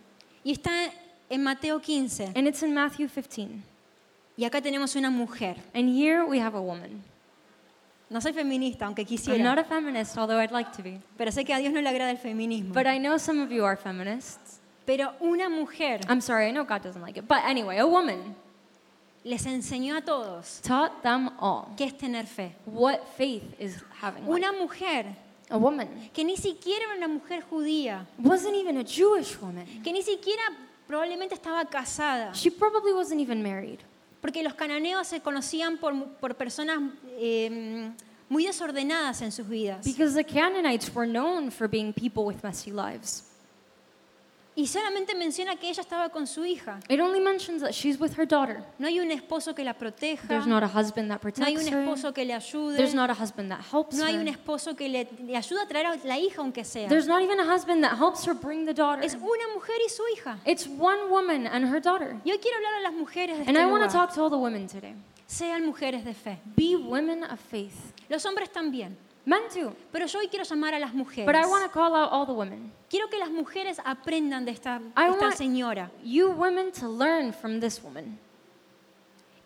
Y 0.43 0.51
está 0.53 0.91
en 1.29 1.43
Mateo 1.43 1.79
15. 1.79 2.31
and 2.35 2.47
it's 2.47 2.63
in 2.63 2.73
Matthew 2.73 3.07
15. 3.07 3.61
Y 4.37 4.45
acá 4.45 4.61
tenemos 4.61 4.95
una 4.95 5.11
mujer. 5.11 5.57
And 5.75 5.87
here 5.89 6.25
we 6.25 6.39
have 6.39 6.55
a 6.55 6.61
woman. 6.61 7.03
No 8.09 8.19
soy 8.21 8.33
feminista, 8.33 8.85
aunque 8.85 9.03
I'm 9.03 9.07
quisiera. 9.07 9.43
not 9.43 9.59
a 9.59 9.63
feminist, 9.63 10.17
although 10.17 10.39
I'd 10.41 10.51
like 10.51 10.71
to 10.77 10.81
be. 10.83 10.99
Pero 11.17 11.31
sé 11.31 11.45
que 11.45 11.53
a 11.53 11.59
Dios 11.59 11.71
no 11.73 11.79
le 11.81 11.89
agrada 11.89 12.09
el 12.11 12.17
feminismo. 12.17 12.73
But 12.73 12.87
I 12.87 12.97
know 12.97 13.17
some 13.19 13.39
of 13.41 13.51
you 13.51 13.63
are 13.65 13.75
feminists. 13.77 14.59
Pero 14.85 15.13
una 15.21 15.49
mujer 15.49 15.99
I'm 16.09 16.19
sorry, 16.21 16.47
I 16.47 16.51
know 16.51 16.63
God 16.63 16.81
doesn't 16.81 17.01
like 17.01 17.17
it. 17.19 17.27
But 17.27 17.43
anyway, 17.45 17.77
a 17.77 17.85
woman 17.85 18.35
les 19.23 19.45
enseñó 19.45 19.95
a 19.97 20.01
todos 20.01 20.61
taught 20.61 21.03
them 21.03 21.29
all 21.39 21.67
qué 21.77 21.85
es 21.85 21.93
tener 21.97 22.25
fe. 22.25 22.55
what 22.65 23.01
faith 23.15 23.43
is 23.59 23.77
having. 24.01 24.23
Una 24.27 24.51
mujer 24.53 25.05
A 25.51 25.57
woman 25.57 25.87
que 26.13 26.23
ni 26.23 26.37
siquiera 26.37 26.85
era 26.85 26.95
una 26.95 27.07
mujer 27.07 27.43
judía, 27.49 28.05
wasn't 28.17 28.55
even 28.55 28.77
a 28.77 28.83
Jewish 28.83 29.35
woman. 29.39 29.65
que 29.83 29.91
ni 29.93 30.01
siquiera 30.01 30.41
probablemente 30.87 31.35
estaba 31.35 31.65
casada, 31.65 32.33
She 32.33 32.49
probably 32.49 32.93
wasn't 32.93 33.19
even 33.21 33.43
married. 33.43 33.79
Porque 34.21 34.43
los 34.43 34.53
cananeos 34.53 35.07
se 35.07 35.21
conocían 35.21 35.77
por, 35.77 36.07
por 36.19 36.35
personas 36.35 36.79
eh, 37.17 37.91
muy 38.27 38.45
desordenadas 38.45 39.21
en 39.21 39.31
sus 39.31 39.47
vidas. 39.47 39.85
Because 39.85 40.13
the 40.13 40.23
Canaanites 40.23 40.93
were 40.93 41.07
known 41.07 41.51
for 41.51 41.67
being 41.67 41.93
people 41.93 42.23
with 42.25 42.43
messy 42.43 42.71
lives. 42.71 43.28
Y 44.59 44.67
solamente 44.67 45.15
menciona 45.15 45.55
que 45.55 45.69
ella 45.69 45.79
estaba 45.79 46.09
con 46.09 46.27
su 46.27 46.43
hija. 46.43 46.81
It 46.89 46.99
only 46.99 47.21
mentions 47.21 47.61
that 47.61 47.71
she's 47.71 47.97
with 47.97 48.11
her 48.19 48.27
daughter. 48.27 48.61
No 48.77 48.87
hay 48.87 48.99
un 48.99 49.09
esposo 49.09 49.55
que 49.55 49.63
la 49.63 49.73
proteja, 49.73 50.27
There's 50.27 50.45
not 50.45 50.63
a 50.63 50.67
husband 50.67 51.09
that 51.09 51.21
no 51.23 51.45
hay 51.45 51.55
un 51.55 51.61
protects 51.63 51.69
her. 51.71 51.79
esposo 51.79 52.13
que 52.13 52.25
le 52.25 52.33
ayude, 52.33 52.75
There's 52.75 52.93
not 52.93 53.09
a 53.09 53.13
husband 53.13 53.49
that 53.51 53.61
helps 53.71 53.95
no 53.95 54.03
hay 54.03 54.15
un 54.17 54.27
her. 54.27 54.33
esposo 54.35 54.75
que 54.75 54.89
le, 54.89 55.07
le 55.25 55.37
ayude 55.37 55.61
a 55.61 55.65
traer 55.65 55.85
a 55.85 55.95
la 56.03 56.17
hija 56.17 56.41
aunque 56.41 56.65
sea. 56.65 56.89
There's 56.89 57.07
not 57.07 57.21
even 57.21 57.39
a 57.39 57.45
husband 57.45 57.81
that 57.83 57.97
helps 57.97 58.27
her 58.27 58.33
bring 58.33 58.65
the 58.65 58.73
daughter. 58.73 59.01
Es 59.01 59.15
una 59.15 59.53
mujer 59.53 59.77
y 59.85 59.89
su 59.89 60.03
hija. 60.13 60.39
It's 60.45 60.67
one 60.67 61.09
woman 61.09 61.47
and 61.47 61.65
her 61.73 61.79
daughter. 61.79 62.17
Y 62.25 62.31
hoy 62.31 62.39
quiero 62.39 62.57
hablar 62.57 62.73
a 62.79 62.81
las 62.81 62.93
mujeres 62.93 63.37
de 63.37 63.43
And 63.45 63.55
este 63.55 63.61
I 63.61 63.65
want 63.71 63.89
to 63.89 63.97
talk 63.97 64.13
to 64.15 64.21
all 64.21 64.29
the 64.29 64.35
women 64.37 64.67
today. 64.67 64.93
Sean 65.29 65.65
mujeres 65.65 66.03
de 66.03 66.13
fe. 66.13 66.37
Be 66.57 66.75
women 66.75 67.23
of 67.23 67.39
faith. 67.39 67.93
Los 68.09 68.25
hombres 68.25 68.51
también. 68.51 68.97
Men 69.29 69.41
too. 69.53 69.75
Pero 69.91 70.07
yo 70.07 70.17
hoy 70.17 70.27
quiero 70.27 70.43
llamar 70.43 70.73
a 70.73 70.79
las 70.79 70.91
mujeres. 70.95 71.27
But 71.27 71.35
I 71.35 71.45
want 71.45 71.63
to 71.63 71.69
call 71.71 71.93
out 71.93 72.09
all 72.11 72.25
the 72.25 72.33
women. 72.33 72.71
Quiero 72.89 73.09
que 73.09 73.19
las 73.19 73.29
mujeres 73.29 73.77
aprendan 73.85 74.43
de 74.43 74.51
esta, 74.51 74.81
I 74.97 75.11
esta 75.11 75.25
want 75.25 75.35
señora. 75.35 75.91
you 76.03 76.31
women 76.31 76.71
to 76.71 76.87
learn 76.89 77.31
from 77.31 77.59
this 77.59 77.79
woman. 77.83 78.17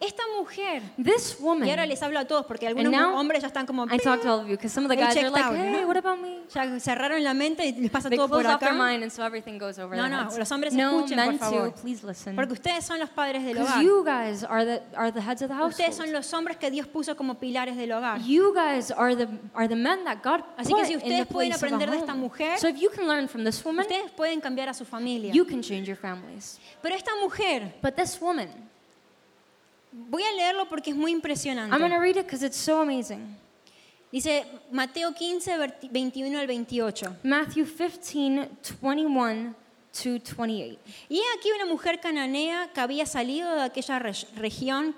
Esta 0.05 0.23
mujer. 0.37 0.81
This 1.01 1.37
woman. 1.39 1.67
Y 1.67 1.71
ahora 1.71 1.85
les 1.85 2.01
hablo 2.03 2.19
a 2.19 2.25
todos 2.25 2.45
porque 2.45 2.67
algunos 2.67 2.91
now, 2.91 3.15
hombres 3.17 3.41
ya 3.41 3.47
están 3.47 3.65
como. 3.65 3.85
I 3.85 3.97
talk 3.99 4.21
to 4.21 4.29
all 4.33 4.39
of 4.41 4.47
you 4.47 4.51
because 4.57 4.73
some 4.73 4.85
of 4.85 4.89
the 4.89 4.97
guys 5.01 5.15
are 5.15 5.29
like, 5.29 5.45
out, 5.45 5.55
hey, 5.55 5.79
¿no? 5.81 5.87
what 5.87 5.95
about 5.97 6.19
me? 6.19 6.41
Ya 6.53 6.79
cerraron 6.79 7.23
la 7.23 7.33
mente 7.33 7.65
y 7.65 7.71
les 7.73 7.89
pasa 7.89 8.09
They 8.09 8.17
todo 8.17 8.27
por 8.27 8.43
their 8.43 8.55
acá. 8.55 8.73
mind 8.73 9.03
and 9.03 9.11
so 9.11 9.23
everything 9.23 9.57
goes 9.57 9.79
over 9.79 9.95
No, 9.95 10.09
no, 10.09 10.29
los 10.37 10.51
hombres 10.51 10.73
no, 10.73 10.99
escuchen, 10.99 11.15
men 11.15 11.37
por 11.37 11.49
favor. 11.49 11.71
too, 11.71 11.81
please 11.81 12.03
listen. 12.05 12.35
Porque 12.35 12.53
ustedes 12.53 12.83
son 12.85 12.99
los 12.99 13.09
padres 13.09 13.45
del 13.45 13.57
hogar. 13.59 13.81
you 13.81 14.03
guys 14.03 14.43
are 14.43 14.65
the, 14.65 14.81
are 14.95 15.11
the 15.11 15.21
heads 15.21 15.41
of 15.41 15.47
the 15.49 15.55
Ustedes 15.63 15.95
son 15.95 16.07
household. 16.07 16.11
los 16.13 16.33
hombres 16.33 16.57
que 16.57 16.69
Dios 16.69 16.85
puso 16.87 17.15
como 17.15 17.35
pilares 17.35 17.77
del 17.77 17.91
hogar. 17.93 18.19
You 18.21 18.53
guys 18.53 18.91
are 18.91 19.15
the, 19.15 19.29
are 19.53 19.67
the 19.69 19.75
men 19.75 20.03
that 20.03 20.17
God 20.21 20.41
Así 20.57 20.73
que 20.73 20.85
si 20.85 20.97
ustedes 20.97 21.25
pueden 21.27 21.53
aprender 21.53 21.89
de 21.89 21.97
esta 21.97 22.13
mujer, 22.13 22.59
So 22.59 22.67
if 22.67 22.75
you 22.77 22.89
can 22.89 23.07
learn 23.07 23.29
from 23.29 23.45
this 23.45 23.63
woman, 23.63 23.85
Ustedes 23.85 24.11
pueden 24.11 24.41
cambiar 24.41 24.67
a 24.69 24.73
su 24.73 24.83
familia. 24.83 25.31
you 25.33 25.45
can 25.45 25.61
change 25.61 25.87
your 25.87 25.97
families. 25.97 26.59
Pero 26.81 26.93
esta 26.93 27.11
mujer, 27.21 27.73
But 27.81 27.95
this 27.95 28.19
woman, 28.19 28.49
voy 29.93 30.23
a 30.23 30.31
leerlo 30.33 30.67
porque 30.67 30.89
es 30.91 30.95
muy 30.95 31.11
I'm 31.11 31.19
going 31.21 31.31
impresionante. 31.31 31.89
to 31.89 31.99
read 31.99 32.17
it 32.17 32.25
because 32.25 32.43
it's 32.45 32.57
so 32.57 32.81
amazing. 32.81 33.37
Dice 34.11 34.45
Mateo 34.71 35.11
15, 35.13 35.57
verti- 35.57 35.89
21 35.91 36.37
al 36.39 36.45
28. 36.47 37.17
Matthew 37.23 37.65
15, 37.65 38.49
21 38.81 39.55
to 40.03 40.19
28. 40.19 40.79
Y 41.09 41.21
aquí 41.37 41.49
una 41.55 41.65
mujer 41.65 41.99
cananea 41.99 42.69
que 42.73 42.79
había 42.81 43.05
salido 43.05 43.55
de 43.55 43.63
aquella 43.63 43.99
re- 43.99 44.27
región 44.35 44.95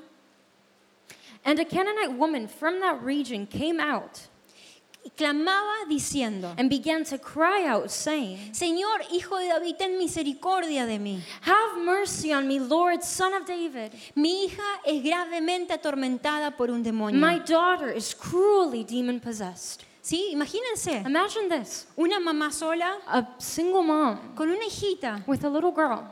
And 1.47 1.59
a 1.59 1.65
Canaanite 1.65 2.13
woman 2.17 2.47
from 2.47 2.79
that 2.79 3.01
region 3.03 3.45
came 3.45 3.79
out 3.79 4.27
y 5.05 5.11
clamaba 5.11 5.85
diciendo, 5.87 6.51
and 6.57 6.67
began 6.67 7.03
to 7.03 7.19
cry 7.19 7.67
out, 7.67 7.89
saying, 7.89 8.51
Señor, 8.53 9.01
hijo 9.11 9.37
de 9.37 9.49
David, 9.49 9.75
ten 9.77 9.99
misericordia 9.99 10.87
de 10.87 10.97
mí. 10.97 11.21
Have 11.41 11.79
mercy 11.85 12.33
on 12.33 12.47
me, 12.47 12.59
Lord, 12.59 13.03
son 13.03 13.33
of 13.35 13.45
David. 13.45 13.91
Mi 14.15 14.45
hija 14.45 14.63
es 14.83 15.03
gravemente 15.03 15.73
atormentada 15.73 16.57
por 16.57 16.71
un 16.71 16.81
demonio. 16.81 17.19
My 17.19 17.37
daughter 17.37 17.95
is 17.95 18.15
cruelly 18.15 18.83
demon 18.83 19.19
possessed. 19.19 19.83
¿Sí? 20.01 20.31
Imagínense, 20.33 21.03
Imagine 21.05 21.49
this 21.49 21.87
una 21.95 22.19
mamá 22.19 22.51
sola 22.51 22.97
a 23.07 23.27
single 23.39 23.83
mom 23.83 24.35
con 24.35 24.49
una 24.49 24.65
hijita 24.65 25.23
with 25.27 25.43
a 25.43 25.49
little 25.49 25.71
girl, 25.71 26.03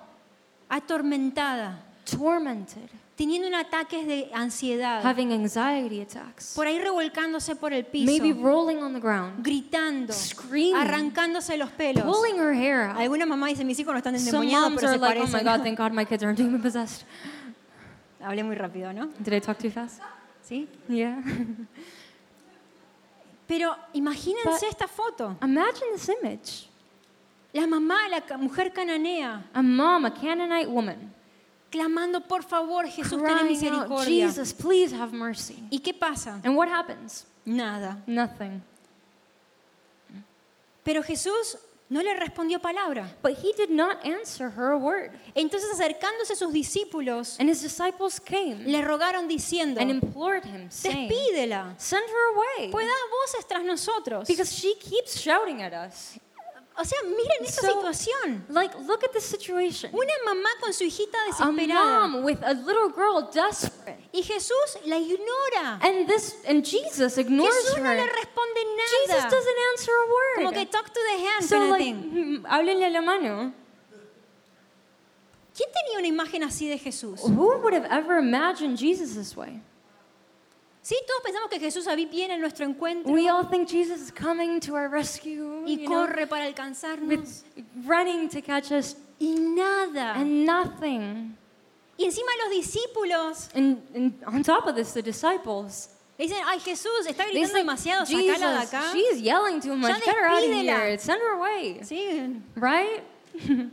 atormentada, 0.70 1.80
tormented, 2.06 2.90
teniendo 3.16 3.48
un 3.48 3.56
ataque 3.56 4.06
de 4.06 4.30
ansiedad, 4.34 5.06
having 5.06 5.32
anxiety 5.32 6.02
attacks, 6.02 6.54
por 6.56 6.66
ahí 6.68 6.80
revolcándose 6.80 7.56
por 7.56 7.72
el 7.74 7.86
piso, 7.86 8.06
maybe 8.12 8.34
rolling 8.34 8.78
on 8.82 8.94
the 8.94 9.00
ground, 9.00 9.44
gritando, 9.44 10.12
Screaming. 10.14 10.76
arrancándose 10.76 11.58
los 11.58 11.70
pelos. 11.72 12.04
pulling 12.04 12.38
her 12.40 12.54
hair 12.54 12.90
out. 12.90 13.00
Alguna 13.00 13.26
mamá 13.26 13.48
dice, 13.48 13.64
mis 13.64 13.78
hijos 13.80 13.94
no 13.94 13.98
están 14.00 14.16
endemoniados, 14.16 14.74
pero 14.76 14.92
se 14.94 14.98
like, 14.98 15.20
oh 15.20 15.26
my 15.26 15.32
parecen. 15.32 15.44
God, 15.46 15.64
thank 15.64 15.78
God 15.78 15.92
my 15.92 16.06
kids 16.06 16.24
aren't 16.24 16.38
demon 16.40 16.62
possessed. 16.62 17.06
Hablé 18.22 18.44
muy 18.44 18.56
rápido, 18.56 18.94
¿no? 18.94 19.08
Did 19.20 19.34
I 19.34 19.42
talk 19.42 19.58
too 19.58 19.70
fast? 19.70 20.02
¿Sí? 20.48 20.68
Yeah. 20.88 21.22
Pero 23.48 23.76
imagínense 23.94 24.50
But- 24.50 24.64
esta 24.70 24.88
foto. 24.88 25.36
Imagine 25.42 25.92
this 25.94 26.10
image. 26.10 26.70
La 27.54 27.68
mamá, 27.68 28.08
la 28.10 28.38
mujer 28.38 28.72
cananea, 28.74 29.44
A 29.54 29.62
mom, 29.62 30.06
a 30.06 30.12
Canaanite 30.14 30.68
woman, 30.68 31.14
clamando, 31.74 32.22
por 32.22 32.44
favor, 32.44 32.86
Jesús, 32.88 33.20
ten 33.20 33.40
out, 33.40 33.50
misericordia. 33.50 34.28
Jesus, 34.28 34.54
please 34.54 34.94
have 34.94 35.12
mercy. 35.12 35.58
¿Y 35.72 35.80
qué 35.80 35.92
pasa? 35.94 36.40
And 36.44 36.56
what 36.56 36.70
happens? 36.70 37.26
Nada. 37.46 37.98
Nothing. 38.06 38.62
Pero 40.84 41.02
Jesús 41.02 41.58
no 41.90 42.02
le 42.02 42.14
respondió 42.14 42.60
palabra. 42.60 43.10
But 43.24 43.38
he 43.42 43.54
did 43.54 43.72
not 43.72 44.06
answer 44.06 44.52
her 44.52 44.72
a 44.72 44.78
word. 44.78 45.12
Entonces 45.36 45.72
acercándose 45.74 46.34
a 46.34 46.36
sus 46.36 46.54
discípulos, 46.54 47.38
And 47.40 47.50
his 47.50 47.62
disciples 47.62 48.20
came 48.20 48.66
le 48.66 48.82
rogaron 48.82 49.28
diciendo, 49.28 49.82
and 49.82 49.90
implored 49.90 50.46
him, 50.46 50.70
saying, 50.70 51.10
despídela, 51.10 51.74
Send 51.80 52.06
her 52.08 52.36
away. 52.36 52.72
pues 52.72 52.86
da 52.86 52.94
voces 53.10 53.48
tras 53.48 53.64
nosotros. 53.64 54.28
Because 54.28 54.54
she 54.54 54.76
keeps 54.76 55.20
shouting 55.20 55.64
at 55.64 55.74
us. 55.74 56.20
O 56.76 56.84
sea, 56.84 56.98
miren 57.04 57.44
esta 57.46 57.62
So- 57.62 57.68
situación. 57.68 58.46
Like, 58.50 58.74
look 58.88 59.04
at 59.04 59.12
this 59.14 59.26
situation. 59.26 59.92
Una 59.94 60.14
mamá 60.26 60.50
con 60.60 60.74
su 60.74 60.84
hijita 60.84 61.18
A 61.22 61.28
desesperada. 61.28 62.08
mom 62.08 62.24
with 62.24 62.40
a 62.44 62.54
little 62.54 62.90
girl 62.90 63.30
desperate. 63.32 64.00
Y 64.12 64.24
Jesús 64.24 64.78
la 64.86 64.98
ignora. 64.98 65.80
And 65.84 66.08
this 66.08 66.36
and 66.48 66.66
Jesus 66.66 67.18
ignores 67.20 67.54
Jesús 67.54 67.78
no 67.78 67.94
le 67.94 68.06
responde 68.08 68.60
Jesus 68.90 69.08
nada. 69.24 69.30
doesn't 69.30 69.60
answer 69.72 69.92
a 69.94 70.06
Como 70.36 70.50
word. 70.50 70.54
que 70.56 70.66
talk 70.66 70.86
to 70.88 71.00
the 71.00 71.18
hand 71.28 71.46
so 71.46 71.56
kind 71.58 71.64
of 71.64 71.70
like, 71.70 71.84
thing. 71.84 72.42
mm, 72.42 72.46
háblenle 72.46 72.86
a 72.86 72.90
la 72.90 73.02
mano. 73.02 73.54
¿Quién 75.56 75.70
tenía 75.72 76.00
una 76.00 76.08
imagen 76.08 76.44
así 76.44 76.68
de 76.68 76.80
Jesús? 76.80 77.20
Who 77.22 77.58
would 77.60 77.74
have 77.76 77.86
ever 77.92 78.18
imagined 78.18 78.78
Jesus 78.80 79.14
this 79.16 79.38
way? 79.38 79.62
Sí, 80.84 80.96
todos 81.08 81.22
pensamos 81.24 81.50
que 81.50 81.60
Jesús 81.62 81.88
viene 82.12 82.34
en 82.34 82.42
nuestro 82.42 82.66
encuentro 82.66 83.10
We 83.14 83.30
all 83.30 83.46
think 83.50 83.70
Jesus 83.70 84.02
is 84.02 84.12
coming 84.12 84.60
to 84.60 84.76
our 84.76 84.90
rescue, 84.90 85.64
y 85.66 85.78
you 85.78 85.88
know, 85.90 86.06
corre 86.06 86.28
para 86.28 86.46
alcanzarnos. 86.46 87.44
running 87.88 88.28
to 88.28 88.42
catch 88.42 88.70
us, 88.74 88.98
Y 89.18 89.34
nada. 89.40 90.14
and 90.18 90.46
nothing. 90.46 91.38
Y 91.98 92.04
encima 92.06 92.28
los 92.44 92.50
discípulos 92.58 93.50
And, 93.56 93.78
and 93.96 94.14
on 94.26 94.44
top 94.44 94.68
of 94.68 94.76
this, 94.76 94.92
the 94.94 95.02
disciples. 95.02 95.88
le 96.20 96.26
dicen, 96.28 96.44
ay 96.46 96.60
Jesús, 96.60 97.08
está 97.08 97.26
gritando 97.28 97.48
say, 97.54 97.62
demasiado, 97.62 98.06
sacala 98.06 98.60
de 98.60 98.66
acá. 98.66 98.92
she's 98.92 99.22
yelling 99.22 99.62
too 99.62 99.78
much. 99.78 100.04
Get 100.04 100.14
her 100.16 100.26
out 100.26 100.44
of 100.44 100.50
despídela." 100.50 100.80
here. 100.86 100.98
Send 101.00 101.22
her 101.22 101.38
away. 101.38 101.80
Sí, 101.84 102.42
Right? 102.56 103.04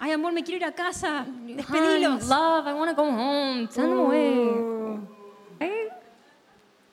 ay 0.00 0.12
amor, 0.12 0.30
me 0.30 0.42
quiero 0.44 0.64
ir 0.64 0.68
a 0.68 0.72
casa. 0.72 1.26
Despedilos. 1.26 2.28
love, 2.28 2.68
I 2.68 2.74
want 2.74 2.90
to 2.90 2.94
go 2.94 3.10
home. 3.10 3.68
Send 3.72 3.90
them 3.90 3.98
away. 3.98 5.15
Right? 5.60 5.92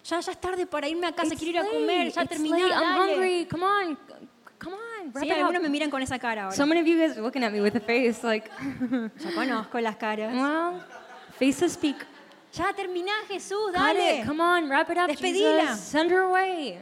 Ya, 0.05 0.19
ya 0.19 0.31
es 0.31 0.37
tarde 0.41 0.65
para 0.65 0.87
irme 0.87 1.07
a 1.07 1.11
casa, 1.13 1.33
It's 1.33 1.41
quiero 1.41 1.59
ir 1.59 1.65
a 1.65 1.69
comer, 1.69 2.05
late. 2.07 2.11
ya 2.15 2.21
It's 2.23 2.29
terminé, 2.31 2.59
late. 2.63 2.73
I'm 2.73 2.81
dale. 2.81 3.13
hungry. 3.13 3.45
Come 3.49 3.63
on. 3.63 3.97
Come 4.59 4.73
on. 4.75 5.13
Sí, 5.21 5.31
algunos 5.31 5.61
me 5.61 5.69
miran 5.69 5.89
con 5.89 6.01
esa 6.01 6.17
cara 6.19 6.43
ahora. 6.45 6.55
So 6.55 6.65
many 6.65 6.81
of 6.81 6.87
you 6.87 6.97
guys 6.97 7.17
are 7.17 7.21
looking 7.21 7.43
at 7.43 7.51
me 7.51 7.59
with 7.61 7.75
a 7.75 7.79
face 7.81 8.23
like, 8.23 8.49
Ya 9.19 9.31
conozco 9.35 9.79
las 9.81 9.95
caras. 9.97 10.33
well, 10.33 10.81
faces 11.37 11.73
speak. 11.73 11.97
Ya 12.53 12.71
terminá, 12.73 13.11
Jesús, 13.27 13.71
dale. 13.73 14.19
it. 14.21 14.25
Come 14.27 14.39
on, 14.41 14.69
wrap 14.69 14.89
it 14.89 14.97
up, 14.97 15.09
Despedila. 15.09 15.61
Jesus. 15.71 15.79
Send 15.81 16.11
her 16.11 16.21
away. 16.21 16.79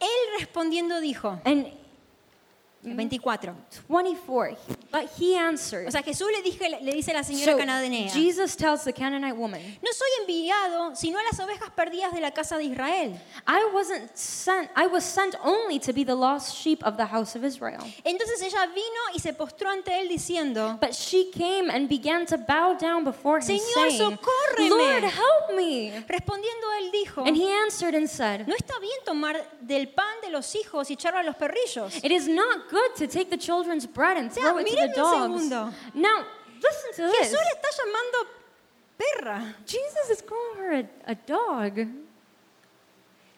Él 0.00 0.38
respondiendo 0.38 1.00
dijo, 1.00 1.40
And 1.44 1.66
24. 2.84 3.54
24, 3.88 4.56
but 4.90 5.10
he 5.18 5.36
answered. 5.36 5.88
O 5.88 5.90
sea, 5.90 6.02
Jesús 6.02 6.28
le, 6.30 6.42
dije, 6.42 6.68
le 6.82 6.92
dice 6.92 7.10
a 7.10 7.14
la 7.14 7.22
señora 7.22 7.52
So 7.52 7.58
cananea, 7.58 8.10
Jesus 8.10 8.56
tells 8.56 8.84
the 8.84 8.92
Canaanite 8.92 9.36
woman, 9.36 9.60
no 9.82 9.90
soy 9.92 10.08
enviado 10.20 10.94
sino 10.94 11.18
a 11.18 11.22
las 11.22 11.40
ovejas 11.40 11.70
perdidas 11.70 12.12
de 12.12 12.20
la 12.20 12.30
casa 12.32 12.56
de 12.58 12.64
Israel. 12.64 13.18
I 13.46 13.70
wasn't 13.72 14.10
sent, 14.16 14.70
I 14.76 14.86
was 14.86 15.04
sent 15.04 15.34
only 15.42 15.78
to 15.80 15.92
be 15.92 16.04
the 16.04 16.14
lost 16.14 16.54
sheep 16.54 16.82
of 16.84 16.96
the 16.96 17.06
house 17.06 17.34
of 17.34 17.44
Israel. 17.44 17.82
Entonces 18.04 18.42
ella 18.42 18.66
vino 18.66 19.00
y 19.14 19.18
se 19.20 19.32
postró 19.32 19.70
ante 19.70 19.98
él 20.00 20.08
diciendo, 20.08 20.78
But 20.80 20.94
she 20.94 21.30
came 21.30 21.70
and 21.70 21.88
began 21.88 22.26
to 22.26 22.36
bow 22.36 22.76
down 22.78 23.04
before 23.04 23.38
him, 23.38 23.58
Señor, 23.58 23.90
saying, 23.90 23.98
socórreme. 23.98 24.68
Lord, 24.68 25.04
help 25.04 25.56
me. 25.56 25.92
respondiendo 26.06 26.66
él 26.80 26.90
dijo, 26.92 27.26
And 27.26 27.36
he 27.36 27.50
answered 27.50 27.94
and 27.94 28.08
said, 28.08 28.46
no 28.46 28.54
está 28.54 28.78
bien 28.80 28.98
tomar 29.04 29.36
del 29.60 29.88
pan 29.88 30.20
de 30.22 30.30
los 30.30 30.54
hijos 30.54 30.90
y 30.90 30.94
echarlo 30.94 31.18
a 31.18 31.22
los 31.22 31.36
perrillos. 31.36 31.96
It 32.02 32.12
is 32.12 32.28
not 32.28 32.68
good 32.74 32.96
to 32.96 33.06
take 33.06 33.28
the 33.30 33.36
children's 33.48 33.86
bread 33.86 34.16
and 34.16 34.32
sea, 34.32 34.40
throw 34.40 34.58
it 34.58 34.66
to 34.66 34.76
the 34.86 34.92
dogs. 34.94 35.48
Now, 36.08 36.16
listen 36.66 36.90
to 36.98 37.02
this. 37.12 37.32
Jesús 37.32 37.42
le 37.48 37.52
está 37.56 37.68
llamando 37.78 38.18
perra. 39.00 39.54
Jesus 39.64 40.10
is 40.10 40.20
calling 40.22 40.56
her 40.58 40.72
a, 40.80 41.12
a 41.12 41.14
dog, 41.14 41.72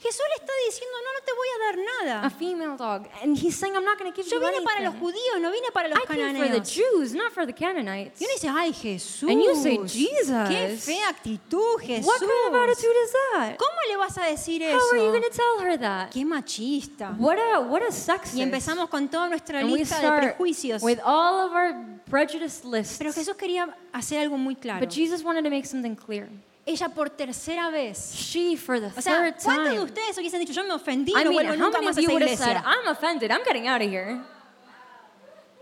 Jesús 0.07 0.23
le 0.29 0.35
está 0.45 0.53
diciendo, 0.67 0.97
no, 1.03 1.11
no 1.13 1.21
te 1.27 1.33
voy 1.35 1.49
a 1.51 1.59
dar 1.67 1.75
a 1.75 2.21
nada. 2.21 2.31
female 2.31 2.77
dog. 2.77 3.09
And 3.23 3.37
he's 3.37 3.57
saying, 3.57 3.75
I'm 3.75 3.85
not 3.85 3.99
going 3.99 4.13
to 4.13 4.17
give 4.17 4.31
Yo 4.31 4.39
you 4.39 4.41
vine 4.47 4.63
para 4.65 4.81
los 4.85 4.95
anything. 4.95 5.01
judíos, 5.01 5.41
no 5.41 5.51
vine 5.51 5.71
para 5.73 5.89
los 5.89 5.99
I 5.99 6.07
came 6.07 6.35
for 6.37 6.47
the 6.47 6.61
cananeos. 6.61 6.73
Jews, 6.73 7.15
not 7.15 7.33
for 7.33 7.45
the 7.47 7.53
Canaanites. 7.53 8.21
Y 8.21 8.25
uno 8.27 8.35
dice, 8.35 8.49
ay 8.49 8.73
Jesús. 8.73 9.29
And 9.29 9.43
you 9.43 9.55
say, 9.57 9.79
Jesus. 9.87 10.49
Qué 10.49 10.77
fea 10.79 11.09
actitud, 11.09 11.81
Jesús. 11.81 12.07
What 12.07 12.21
kind 12.21 12.55
of 12.55 12.55
attitude 12.55 12.97
is 13.05 13.13
that? 13.33 13.57
¿Cómo 13.59 13.79
le 13.91 13.97
vas 13.97 14.17
a 14.19 14.27
decir 14.31 14.63
How 14.63 14.79
are 14.79 14.99
you 14.99 15.03
eso? 15.07 15.11
going 15.13 15.23
to 15.23 15.31
tell 15.31 15.59
her 15.61 15.77
that? 15.79 16.11
Qué 16.13 16.25
machista. 16.25 17.17
What 17.19 17.39
a 17.39 17.61
what 17.63 17.83
a 17.83 17.91
sexist. 17.91 18.37
Y 18.37 18.43
empezamos 18.43 18.89
con 18.89 19.09
toda 19.09 19.29
nuestra 19.29 19.59
and 19.61 19.73
we 19.73 19.79
lista 19.81 19.97
de 19.97 20.03
start 20.03 20.23
prejuicios. 20.37 20.83
with 20.83 21.01
all 21.05 21.47
of 21.47 21.53
our 21.53 21.75
prejudice 22.09 22.65
lists. 22.65 22.99
Pero 22.99 23.13
Jesús 23.13 23.35
quería 23.37 23.77
hacer 23.93 24.21
algo 24.21 24.39
muy 24.39 24.55
claro. 24.55 24.81
But 24.81 24.91
Jesus 24.95 25.25
wanted 25.25 25.43
to 25.43 25.51
make 25.51 25.67
something 25.67 25.97
clear. 25.97 26.29
Ella 26.67 26.89
por 26.89 27.11
tercera 27.11 27.71
vez. 27.71 28.12
She, 28.12 28.57
for 28.57 28.81
the 28.81 28.89
O 28.89 29.01
sea, 29.01 29.23
third 29.23 29.37
¿cuántos 29.43 29.73
de 29.73 29.81
ustedes 29.81 30.19
hubiesen 30.19 30.41
dicho, 30.41 30.53
yo 30.53 30.64
me 30.64 30.75
ofendí, 30.75 31.12
I 31.12 31.23
no 31.23 31.31
mean, 31.31 31.35
vuelvo 31.35 31.53
how 31.53 31.57
nunca 31.57 31.79
many 31.79 31.87
más 31.87 31.93
of 31.93 31.99
a 31.99 32.03
you 32.03 32.09
esa 32.09 32.12
would 32.12 32.23
have 32.23 32.37
said, 32.37 32.57
iglesia? 32.57 32.64
I'm 32.67 32.89
offended, 32.89 33.31
I'm 33.31 33.45
getting 33.45 33.69
out 33.69 33.81
of 33.81 33.89
here? 33.89 34.21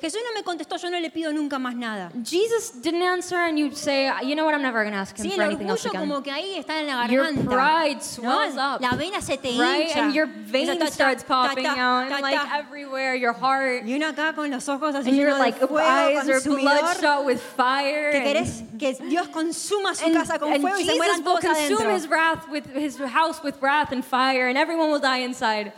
Jesús 0.01 0.21
no 0.23 0.35
me 0.39 0.43
contestó, 0.45 0.77
yo 0.77 0.91
no 0.91 0.99
le 1.01 1.09
pido 1.09 1.33
nunca 1.33 1.59
más 1.59 1.75
nada. 1.75 2.11
Jesus 2.25 2.73
didn't 2.83 3.01
answer, 3.03 3.39
and 3.39 3.59
you'd 3.59 3.75
say, 3.77 4.11
you 4.25 4.35
know 4.35 4.45
what, 4.45 4.53
I'm 4.55 4.61
never 4.61 4.83
going 4.83 4.93
to 4.93 4.99
ask 4.99 5.17
him 5.17 5.25
Sí, 5.25 5.31
for 5.35 5.43
el 5.43 5.49
anything 5.51 5.69
else 5.71 5.87
orgullo 5.87 5.99
again. 6.01 6.09
como 6.11 6.23
que 6.23 6.31
ahí 6.31 6.57
está 6.59 6.81
en 6.81 6.89
la 6.89 7.07
Your 7.07 7.25
garganta. 7.25 7.51
pride 7.51 7.95
¿no? 7.97 8.01
swells 8.03 8.57
up. 8.57 8.81
La 8.83 8.97
vena 8.97 9.23
se 9.23 9.39
te 9.39 9.53
Right? 9.53 9.89
hincha. 9.89 10.03
And 10.03 10.15
your 10.15 10.27
Esa 10.29 10.53
vein 10.53 10.67
ta, 10.67 10.85
ta, 10.85 10.91
starts 10.91 11.23
ta, 11.23 11.29
popping 11.49 11.65
ta, 11.65 11.71
out, 11.71 12.09
ta, 12.11 12.15
and 12.17 12.23
like 12.23 12.35
ta. 12.37 12.59
everywhere, 12.59 13.15
your 13.15 13.33
heart. 13.33 13.85
Y 13.87 13.95
uno 13.95 14.09
acá 14.09 14.35
con 14.35 14.51
los 14.51 14.69
ojos 14.69 14.95
así 14.95 15.09
And 15.09 15.17
your 15.17 15.31
llenos 15.31 15.39
like 15.39 15.59
de 15.61 15.67
fuego 15.69 15.89
eyes 15.89 16.29
are 16.29 16.33
consumidor, 16.35 16.81
bloodshot 16.83 17.25
with 17.25 17.39
fire. 17.57 18.11
que 18.11 18.19
and- 18.19 18.27
querés 18.27 18.63
que 18.79 18.93
Dios 19.09 19.29
consuma 19.29 19.95
su 19.95 20.05
and, 20.05 20.15
casa 20.15 20.39
con 20.39 20.53
and 20.53 20.61
fuego 20.61 20.77
y 20.77 20.85
se 20.85 20.93
Jesus 20.93 20.99
mueran 20.99 21.17
will 21.25 21.25
todos 21.25 21.41
consume 21.41 21.79
adentro. 21.81 21.95
his 21.97 22.09
wrath 22.09 22.49
with 22.51 22.67
his 22.75 22.99
house 22.99 23.43
with 23.43 23.55
wrath 23.63 23.91
and 23.93 24.05
fire, 24.05 24.49
and 24.49 24.59
everyone 24.59 24.91
will 24.91 25.01
die 25.01 25.23
inside. 25.25 25.73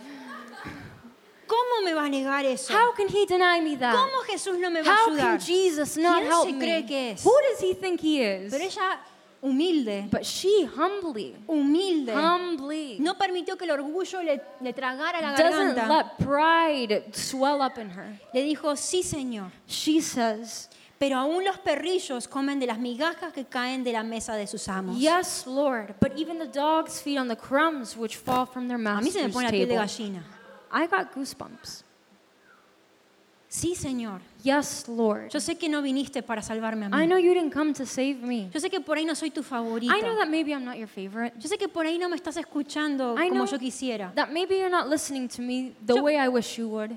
¿Cómo 1.47 1.85
me 1.85 1.95
va 1.95 2.05
a 2.05 2.09
negar 2.09 2.45
eso? 2.45 2.73
How 2.75 2.93
can 2.95 3.07
he 3.09 3.25
deny 3.27 3.61
me 3.61 3.77
that? 3.77 3.95
¿Cómo 3.95 4.23
Jesús 4.27 4.59
no 4.59 4.71
me 4.71 4.83
va 4.83 4.91
a 4.93 4.95
How 5.05 5.07
ayudar? 5.11 5.39
can 5.39 5.41
Jesus 5.41 5.97
not 5.97 6.19
¿Quién 6.23 6.33
help 6.33 6.47
se 6.47 6.53
me? 6.53 6.59
cree 6.59 6.87
que 6.87 7.11
es? 7.13 7.25
Who 7.25 7.33
does 7.51 7.61
he 7.61 7.75
think 7.75 8.01
he 8.01 8.21
is? 8.23 8.51
Pero 8.53 8.65
ella, 8.65 9.01
humilde, 9.43 10.09
But 10.11 10.25
she 10.25 10.65
humbly, 10.67 11.37
humilde, 11.47 12.13
humbly 12.13 12.97
no 13.01 13.15
permitió 13.17 13.57
que 13.57 13.65
el 13.65 13.71
orgullo 13.73 14.23
le, 14.23 14.41
le 14.61 14.73
tragara 14.73 15.21
la 15.21 15.37
doesn't 15.37 15.75
garganta. 15.77 15.89
let 15.89 16.27
pride 16.27 17.05
swell 17.13 17.61
up 17.63 17.79
in 17.79 17.91
her. 17.91 18.19
Le 18.35 18.43
dijo, 18.43 18.75
sí, 18.77 19.03
Señor, 19.03 19.51
She 19.69 20.01
says, 20.01 20.69
pero 20.99 21.19
aún 21.19 21.45
los 21.45 21.59
perrillos 21.59 22.27
comen 22.27 22.59
de 22.59 22.67
las 22.67 22.79
migajas 22.79 23.33
que 23.33 23.45
caen 23.45 23.85
de 23.85 23.93
la 23.93 24.03
mesa 24.03 24.35
de 24.35 24.47
sus 24.47 24.67
amos. 24.69 24.99
Yes, 24.99 25.47
Lord, 25.47 25.95
but 26.01 26.13
even 26.17 26.39
the 26.39 26.47
dogs 26.49 27.01
feed 27.01 27.19
on 27.19 27.29
the 27.29 27.37
crumbs 27.37 27.97
which 27.97 28.17
fall 28.17 28.47
from 28.47 28.67
their 28.67 28.79
A 28.79 29.01
mí 29.01 29.11
se 29.13 29.19
me 29.21 29.29
master's 29.29 29.33
pone 29.33 29.45
la 29.45 29.51
piel 29.51 29.69
de 29.69 29.75
table. 29.75 29.87
gallina. 29.87 30.23
I 30.83 30.87
got 30.87 31.15
goosebumps. 31.15 31.83
Sí, 33.49 33.75
Señor. 33.75 34.21
Yes, 34.43 34.87
Lord. 34.89 35.31
Yo 35.31 35.41
sé 35.41 35.57
que 35.57 35.69
no 35.69 35.81
viniste 35.81 36.23
para 36.23 36.43
salvarme 36.43 36.87
a 36.87 36.89
I 36.89 37.07
mí. 37.07 37.07
know 37.07 37.17
you 37.19 37.33
didn't 37.33 37.53
come 37.55 37.73
to 37.75 37.87
save 37.87 38.17
me. 38.21 38.51
Yo 38.53 38.61
sé 38.61 38.69
que 38.69 38.81
por 38.81 38.99
ahí 38.99 39.07
no 39.07 39.15
soy 39.15 39.31
tu 39.31 39.43
favorito. 39.43 39.95
I 39.97 40.01
know 40.03 40.17
that 40.19 40.29
maybe 40.29 40.53
I'm 40.53 40.65
not 40.65 40.77
your 40.77 40.89
favorite. 40.89 41.33
Yo 41.39 41.49
sé 41.49 41.57
que 41.57 41.69
por 41.69 41.87
ahí 41.87 41.97
no 41.99 42.09
me 42.09 42.17
estás 42.17 42.37
escuchando 42.37 43.15
I 43.17 43.29
como 43.29 43.45
know 43.45 43.47
yo 43.47 43.59
quisiera. 43.59 44.13
that 44.15 44.31
maybe 44.31 44.57
you're 44.59 44.69
not 44.71 44.89
listening 44.89 45.29
to 45.29 45.43
me 45.43 45.73
the 45.87 45.95
Yo- 45.95 46.03
way 46.03 46.17
I 46.19 46.29
wish 46.29 46.59
you 46.59 46.69
would. 46.69 46.91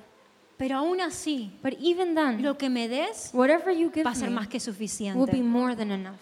Pero 0.58 0.76
aún 0.80 1.00
así, 1.00 1.52
But 1.64 1.76
even 1.80 2.16
then, 2.16 2.42
lo 2.42 2.58
que 2.58 2.70
me 2.70 2.90
des 2.90 3.30
whatever 3.32 3.72
you 3.72 3.90
give 3.94 4.04
va 4.04 4.12
a 4.12 4.16
ser 4.16 4.30
más 4.30 4.48
que 4.50 4.58
will 4.58 4.66
be 4.66 4.88
suficiente. 4.88 5.42
more 5.44 5.74
than 5.76 5.92
enough. 5.92 6.20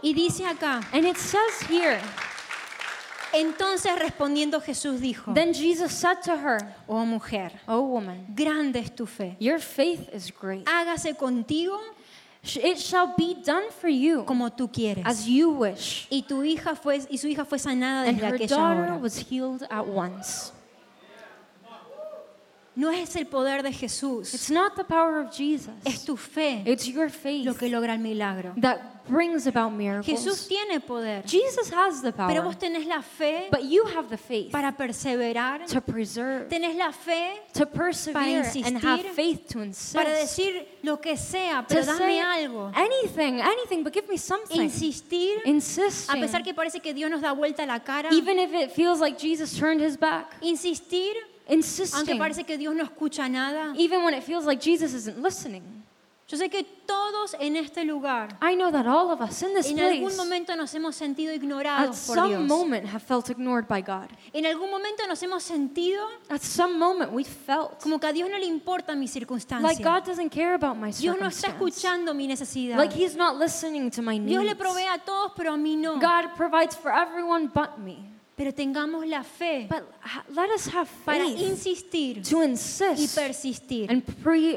Y 0.00 0.14
dice 0.14 0.46
acá, 0.46 0.80
And 0.92 1.04
it 1.04 1.16
says 1.18 1.60
here, 1.68 2.00
entonces 3.34 3.92
respondiendo 3.98 4.60
Jesús 4.60 5.00
dijo, 5.00 5.32
then 5.34 5.52
Jesus 5.54 5.92
said 5.92 6.20
to 6.24 6.36
her, 6.36 6.58
oh 6.86 7.04
mujer, 7.04 7.50
Oh 7.66 7.80
woman, 7.80 8.26
grande 8.34 8.76
es 8.80 8.94
tu 8.94 9.06
fe. 9.06 9.36
your 9.40 9.58
faith 9.60 10.08
is 10.14 10.30
great. 10.32 10.64
Hágase 10.66 11.14
contigo 11.16 11.78
It 12.44 12.76
shall 12.78 13.14
be 13.16 13.36
done 13.44 13.70
for 13.80 13.88
you 13.88 14.24
como 14.24 14.50
tú 14.50 14.68
quieres. 14.72 15.04
as 15.06 15.26
you 15.28 15.50
wish. 15.50 16.08
Y 16.10 16.22
tu 16.26 16.42
hija 16.42 16.74
fue 16.74 16.98
y 17.08 17.16
su 17.16 17.28
hija 17.28 17.44
fue 17.44 17.58
sanada 17.58 18.08
And 18.08 18.18
desde 18.18 18.26
her 18.28 18.34
aquella 18.34 18.48
daughter 18.48 18.84
hora. 18.92 18.98
was 18.98 19.16
healed 19.16 19.62
at 19.70 19.86
once. 19.86 20.52
No 22.74 22.90
es 22.90 23.14
el 23.16 23.26
poder 23.26 23.62
de 23.62 23.70
Jesús, 23.72 24.32
It's 24.32 24.50
not 24.50 24.76
the 24.76 24.84
power 24.84 25.18
of 25.20 25.30
Jesus. 25.30 25.74
es 25.84 26.04
tu 26.04 26.16
fe 26.16 26.62
It's 26.66 26.86
your 26.86 27.06
lo 27.06 27.10
faith 27.10 27.58
que 27.58 27.68
logra 27.68 27.92
el 27.94 27.98
milagro. 27.98 28.54
that 28.56 29.04
brings 29.08 29.46
about 29.46 29.72
Jesús 29.72 29.76
miracles. 29.76 30.48
tiene 30.48 30.80
poder, 30.80 31.22
Jesus 31.26 31.70
has 31.70 32.00
the 32.00 32.12
pero 32.12 32.28
power, 32.28 32.40
vos 32.42 32.56
tenés 32.56 32.86
la 32.86 33.02
fe 33.02 33.48
but 33.50 33.64
you 33.64 33.84
have 33.94 34.08
the 34.08 34.16
faith 34.16 34.50
para 34.52 34.72
perseverar, 34.72 35.66
to 35.66 35.80
preserve, 35.82 36.48
tenés 36.48 36.74
la 36.76 36.92
fe 36.92 37.40
to 37.52 37.66
persevere, 37.66 38.46
and 38.64 38.78
have 38.78 39.00
insistir, 39.00 39.12
faith 39.14 39.48
to 39.48 39.60
insist, 39.60 39.94
para 39.94 40.10
decir 40.10 40.66
lo 40.82 40.96
que 40.98 41.16
sea, 41.16 41.66
pero 41.68 41.82
to 41.84 41.86
dame 41.98 42.22
algo. 42.22 42.72
anything, 42.74 43.40
anything, 43.42 43.82
but 43.82 43.92
give 43.92 44.08
me 44.08 44.16
something. 44.16 44.62
Insistir, 44.62 45.40
a 45.44 45.48
Insisting, 45.48 46.20
pesar 46.20 46.42
que 46.42 46.54
parece 46.54 46.80
que 46.80 46.94
Dios 46.94 47.10
nos 47.10 47.20
da 47.20 47.32
vuelta 47.34 47.66
la 47.66 47.80
cara. 47.80 48.08
even 48.12 48.38
if 48.38 48.52
it 48.54 48.70
feels 48.72 48.98
like 49.00 49.18
Jesus 49.18 49.58
turned 49.58 49.80
his 49.82 49.98
back. 49.98 50.36
Insistir, 50.40 51.12
aunque 51.52 52.12
Insisting, 52.12 52.18
parece 52.18 52.44
que 52.44 52.56
Dios 52.58 52.74
no 52.74 52.84
escucha 52.84 53.28
nada. 53.28 53.72
even 53.76 54.02
when 54.04 54.14
it 54.14 54.22
feels 54.22 54.44
like 54.46 54.60
Jesus 54.62 54.94
isn't 54.94 55.22
listening. 55.22 55.62
Yo 56.28 56.38
sé 56.38 56.48
que 56.48 56.64
todos 56.86 57.34
en 57.40 57.56
este 57.56 57.84
lugar, 57.84 58.38
I 58.40 58.54
know 58.54 58.70
that 58.72 58.86
all 58.86 59.10
of 59.10 59.20
us 59.20 59.42
in 59.42 59.52
this 59.52 59.66
en 59.66 59.78
algún 59.80 60.04
place, 60.04 60.16
momento 60.16 60.56
nos 60.56 60.72
hemos 60.72 60.96
sentido 60.96 61.30
at 61.30 61.36
ignorados 61.36 62.06
por 62.06 62.16
some 62.16 62.28
Dios. 62.28 62.48
moment, 62.48 62.86
have 62.86 63.02
felt 63.02 63.28
ignored 63.28 63.66
by 63.68 63.82
God. 63.82 64.08
En 64.32 64.46
algún 64.46 64.70
momento 64.70 65.06
nos 65.06 65.22
hemos 65.22 65.42
sentido 65.42 66.00
At 66.30 66.40
some 66.40 66.78
moment, 66.78 67.12
we 67.12 67.24
felt 67.24 67.78
como 67.82 67.98
que 67.98 68.06
a 68.06 68.12
Dios 68.14 68.30
no 68.30 68.38
le 68.38 68.46
importa 68.46 68.94
mi 68.94 69.06
like 69.06 69.12
circunstancia. 69.12 69.84
God 69.84 70.06
doesn't 70.06 70.30
care 70.30 70.54
about 70.54 70.76
my 70.78 70.90
Dios 70.92 71.18
no 71.20 71.26
está 71.26 71.48
circumstance. 71.50 71.80
escuchando 71.82 72.14
mi 72.14 72.26
necesidad. 72.26 72.78
Like 72.78 72.94
He's 72.94 73.14
not 73.14 73.36
listening 73.36 73.90
to 73.90 74.00
my 74.00 74.18
Dios 74.18 74.42
le 74.42 74.54
needs. 74.54 74.58
provee 74.58 74.86
a 74.86 74.98
todos, 75.04 75.32
pero 75.36 75.52
a 75.52 75.58
mí 75.58 75.76
no. 75.76 75.98
God 75.98 76.34
provides 76.34 76.74
for 76.74 76.90
everyone 76.92 77.48
but 77.52 77.78
me. 77.78 78.11
Pero 78.34 78.52
tengamos 78.54 79.06
la 79.06 79.22
fe 79.22 79.66
But 79.68 79.84
let 80.34 80.48
us 80.54 80.66
have 80.74 80.88
para 81.04 81.24
faith 81.24 81.38
insistir 81.38 82.22
to 82.22 82.38
y 82.42 82.44
insist 82.46 83.14
persistir. 83.14 83.90
and 83.90 84.02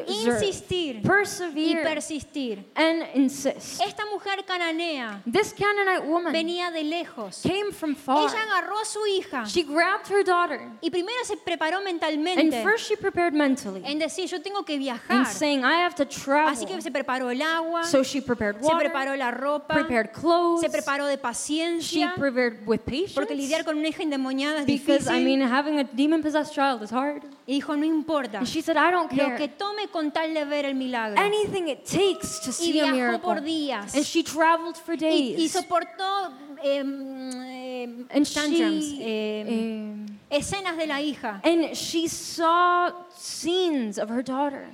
y 0.08 1.76
persistir. 1.84 2.66
and 2.76 3.04
insist. 3.16 3.82
Esta 3.86 4.06
mujer 4.06 4.46
cananea 4.46 5.22
This 5.30 5.54
Canaanite 5.54 6.08
woman 6.08 6.32
venía 6.32 6.72
de 6.72 6.84
lejos. 6.84 7.42
came 7.44 7.72
from 7.74 7.96
far. 7.96 8.30
Ella 8.30 8.44
agarró 8.44 8.80
a 8.80 8.86
su 8.86 9.06
hija 9.08 9.44
She 9.46 9.64
grabbed 9.64 10.08
her 10.10 10.24
daughter 10.24 10.62
y 10.82 10.90
primero 10.90 11.24
se 11.26 11.36
preparó 11.36 11.78
and 11.78 11.86
mentalmente 11.86 12.64
first 12.64 12.88
she 12.88 12.96
prepared 12.96 13.34
mentally 13.34 13.82
en 13.86 14.00
decir, 14.00 14.28
yo 14.30 14.42
tengo 14.42 14.64
que 14.64 14.78
viajar. 14.78 15.18
and 15.18 15.28
saying, 15.28 15.66
I 15.66 15.82
have 15.84 15.96
to 15.96 16.04
Así 16.04 16.66
que 16.66 16.68
travel. 16.76 16.82
se 16.82 16.92
preparó 16.92 17.30
el 17.30 17.42
agua, 17.42 17.84
So 17.84 18.04
she 18.04 18.22
prepared 18.22 18.56
se 18.62 18.66
water, 18.66 18.80
preparó 18.90 19.16
la 19.18 19.32
ropa, 19.32 19.74
prepared 19.74 20.12
clothes, 20.14 20.62
se 20.62 20.70
preparó 20.70 21.08
de 21.08 21.16
she 21.16 21.22
paciencia, 21.22 22.14
prepared 22.16 22.66
with 22.66 22.80
patience. 22.86 23.14
porque 23.14 23.36
lidiar 23.36 23.65
con 23.66 23.78
una 23.78 23.88
hija 23.90 24.04
endemoniada 24.04 24.62
es 24.62 24.66
Because 24.66 25.10
I 25.10 25.20
difícil. 25.20 25.24
mean, 25.26 25.42
having 25.42 25.80
a 25.80 25.84
demon 25.84 26.22
possessed 26.22 26.54
child 26.54 26.82
is 26.84 26.92
hard. 26.92 27.24
Y 27.48 27.56
dijo, 27.60 27.76
no 27.76 27.84
importa, 27.86 28.38
And 28.40 28.48
she 28.48 28.62
said, 28.62 28.78
I 28.78 28.92
don't 28.92 29.12
lo 29.12 29.26
que 29.36 29.38
care. 29.38 29.48
tome 29.58 29.88
con 29.92 30.12
tal 30.12 30.34
de 30.34 30.46
ver 30.46 30.66
el 30.66 30.76
milagro. 30.76 31.20
Anything 31.20 31.68
it 31.68 31.84
takes 31.86 32.40
to 32.42 32.52
Y 32.52 32.54
see 32.54 32.80
a 32.80 32.86
viajó 32.86 32.96
miracle. 32.96 33.20
por 33.20 33.42
días. 33.42 33.94
And 33.96 34.06
she 34.06 34.24
traveled 34.24 34.78
for 34.78 34.94
Y, 34.96 34.98
y 35.06 35.36
days. 35.36 35.52
soportó 35.52 36.32
em, 36.64 37.32
em, 37.44 38.08
And 38.10 38.26
tantrums, 38.26 38.86
she, 38.86 39.02
em, 39.04 39.48
um, 39.48 40.06
escenas 40.30 40.78
de 40.78 40.88
la 40.88 41.02
hija. 41.02 41.42
and 41.44 41.76
she 41.76 42.08
saw 42.08 42.92
scenes 43.16 43.98
of 44.00 44.10
her 44.10 44.24
daughter. 44.24 44.68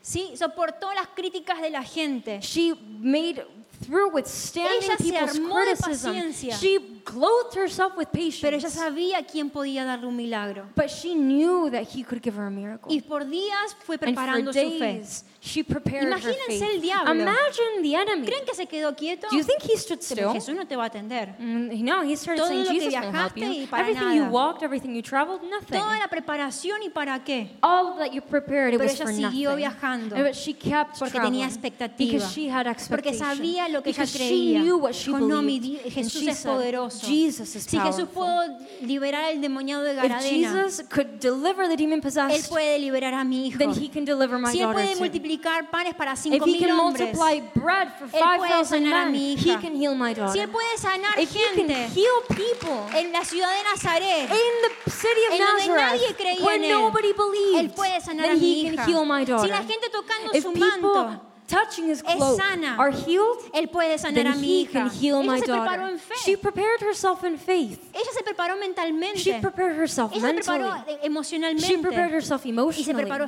Sí, 0.00 0.32
soportó 0.36 0.92
las 0.94 1.08
críticas 1.08 1.60
de 1.60 1.70
la 1.70 1.82
gente. 1.82 2.40
She 2.40 2.74
made 3.00 3.44
through 3.80 4.10
withstanding 4.12 4.96
people's 4.98 5.38
criticism. 5.38 6.32
She 6.58 7.00
clothed 7.04 7.54
herself 7.54 7.96
with 7.96 8.08
patience. 8.12 8.40
Pero 8.42 8.56
ella 8.56 8.70
sabía 8.70 9.26
quién 9.26 9.50
podía 9.50 9.84
darle 9.84 10.06
un 10.06 10.16
milagro. 10.16 10.64
but 10.74 10.88
she 10.90 11.14
knew 11.14 11.70
that 11.70 11.84
he 11.84 12.02
could 12.02 12.22
give 12.22 12.36
her 12.36 12.46
a 12.46 12.50
miracle. 12.50 12.90
Y 12.92 13.00
por 13.00 13.24
días 13.24 13.74
fue 13.84 13.96
and 14.00 14.14
for 14.14 14.24
preparando 14.24 14.52
su 14.52 14.78
fe. 14.78 15.02
She 15.48 15.62
prepared 15.64 16.04
her 16.04 16.08
Imagínense 16.18 16.46
faith. 16.46 16.62
el 16.62 16.80
diablo. 16.80 17.14
Imagine 17.14 17.82
the 17.82 17.94
enemy. 17.96 18.26
¿Creen 18.26 18.44
que 18.44 18.54
se 18.54 18.66
quedó 18.66 18.94
quieto? 18.96 19.26
Do 19.30 19.36
you 19.36 19.44
think 19.44 19.62
he 19.62 19.76
stood 19.76 19.98
Pero 20.08 20.30
still? 20.30 20.32
Jesús 20.34 20.54
no 20.54 20.66
te 20.66 20.76
va 20.76 20.84
a 20.84 20.86
atender. 20.86 21.34
Mm, 21.38 21.82
No, 21.84 22.02
he 22.02 22.16
started 22.16 22.40
Todo 22.42 22.48
saying, 22.48 22.64
lo 22.64 22.70
que 22.70 22.80
help 22.80 22.90
viajaste 22.90 23.40
you. 23.40 23.52
y 23.62 23.66
para 23.66 23.82
Everything 23.88 24.12
you 24.14 24.20
nada. 24.22 24.30
walked, 24.30 24.62
everything 24.62 24.94
you 24.94 25.02
traveled, 25.02 25.40
nothing. 25.42 25.78
Toda 25.80 25.98
la 25.98 26.08
preparación 26.08 26.82
y 26.82 26.90
para 26.90 27.22
qué? 27.24 27.56
All 27.62 27.96
that 27.98 28.12
you 28.12 28.20
prepared, 28.22 28.74
it 28.74 28.78
Pero 28.78 28.84
was 28.90 28.94
ella 29.00 29.04
for 29.06 29.12
siguió 29.14 29.50
nothing. 29.50 29.56
viajando. 29.56 30.16
But 30.16 30.34
she 30.34 30.52
kept 30.52 30.98
Porque 30.98 31.12
traveling 31.12 31.32
tenía 31.40 31.46
expectativa. 31.46 32.12
Because 32.12 32.32
she 32.34 32.48
had 32.50 32.66
Porque 32.88 33.14
sabía 33.14 33.68
lo 33.68 33.82
que 33.82 33.90
ella 33.90 34.02
because 34.04 34.12
creía. 34.16 34.28
she 34.28 34.58
knew 34.58 34.76
what 34.78 34.92
she 34.94 35.10
Dijo, 35.10 35.20
no, 35.26 35.42
mi 35.42 35.58
Jesús 35.60 36.12
she 36.22 36.28
es 36.30 36.38
said, 36.38 36.50
poderoso. 36.52 37.06
Jesus 37.06 37.54
is 37.56 37.64
Si 37.64 37.78
Jesús 37.78 38.08
pudo 38.08 38.42
liberar 38.82 39.24
al 39.24 39.40
demoniado 39.40 39.82
de 39.82 39.92
If 39.94 40.02
Garadena, 40.02 40.52
Jesus 40.52 40.82
could 40.88 41.18
deliver 41.20 41.68
the 41.68 41.76
demon 41.76 41.98
Él 41.98 42.02
possessed, 42.02 42.48
puede 42.50 42.78
liberar 42.78 43.14
a 43.14 43.24
mi 43.24 43.48
hijo. 43.48 43.58
then 43.58 43.70
he 43.72 43.88
can 43.88 44.04
deliver 44.04 44.38
my 44.38 44.50
Si 44.52 44.60
Él 44.60 44.72
puede 44.72 44.94
too. 44.94 45.00
Multiplicar 45.38 45.70
panes 45.70 45.94
para 45.94 46.12
If 46.12 46.18
cinco 46.20 46.44
he 46.46 46.52
mil 46.52 46.60
can 46.60 46.70
hombres, 46.78 47.14
multiply 47.14 47.40
bread 47.54 47.88
for 47.98 48.06
Él 48.08 48.36
puede 48.36 48.50
5,000 48.50 48.64
sanar 48.66 48.92
a 48.94 49.04
men, 49.04 49.12
mi 49.12 49.36
he 49.36 49.50
hija. 49.50 49.60
can 49.60 49.74
heal 49.76 49.94
my 49.94 50.14
daughter. 50.14 50.32
si 50.32 50.38
Él 50.40 50.48
puede 50.50 50.78
sanar 50.78 51.18
If 51.18 51.30
he 51.30 51.38
can 51.44 51.56
gente 51.56 51.88
heal 51.94 52.22
people 52.28 52.98
en 52.98 53.12
la 53.12 53.24
ciudad 53.24 53.48
de 53.56 53.62
Nazaret, 53.64 54.30
in 54.30 54.84
the 54.84 54.90
city 54.90 55.20
of 55.28 55.32
en 55.34 55.38
donde 55.38 55.66
nadie 55.68 56.00
Nazareth, 56.00 56.16
creía 56.16 56.44
where 56.44 56.56
en 56.56 56.64
él, 56.64 56.70
nobody 56.72 57.08
Él 57.08 57.14
believed, 57.16 57.74
puede 57.74 58.00
sanar 58.00 58.26
a 58.26 58.28
then 58.30 58.40
mi 58.40 58.46
he 58.46 58.66
hija. 58.68 58.76
can 58.84 58.88
heal 58.88 59.04
my 59.04 59.24
daughter. 59.24 59.46
Si 59.46 59.48
la 59.50 59.62
gente 59.62 59.88
tocando 59.90 60.30
If 60.34 60.42
su 60.42 60.52
people 60.52 60.68
manto 60.70 61.27
touching 61.48 61.88
his 61.88 62.02
cloak 62.02 62.38
sana, 62.38 62.76
are 62.78 62.90
healed, 62.90 63.38
Él 63.52 63.68
puede 63.70 63.98
sanar 63.98 64.20
a 64.26 64.32
then 64.32 64.40
mi 64.40 64.46
he 64.46 64.64
hija. 64.66 64.72
can 64.72 64.90
heal 64.90 65.16
Ella 65.20 65.26
my 65.26 65.40
daughter. 65.40 65.98
She 66.24 66.36
prepared 66.36 66.80
herself 66.80 67.24
in 67.24 67.38
faith. 67.38 67.80
Ella 67.94 68.12
se 68.12 68.22
preparó 68.22 68.56
mentalmente. 68.58 69.18
She 69.18 69.32
prepared 69.40 69.76
herself 69.76 70.12
Ella 70.14 70.28
se 70.28 70.34
preparó 70.34 70.70
mentally. 70.74 70.98
emocionalmente. 71.02 71.66
She 71.66 71.78
prepared 71.78 72.12
herself 72.12 72.42
y 72.44 72.44
se 72.44 72.50
emotionally. 72.50 73.02
preparó 73.04 73.26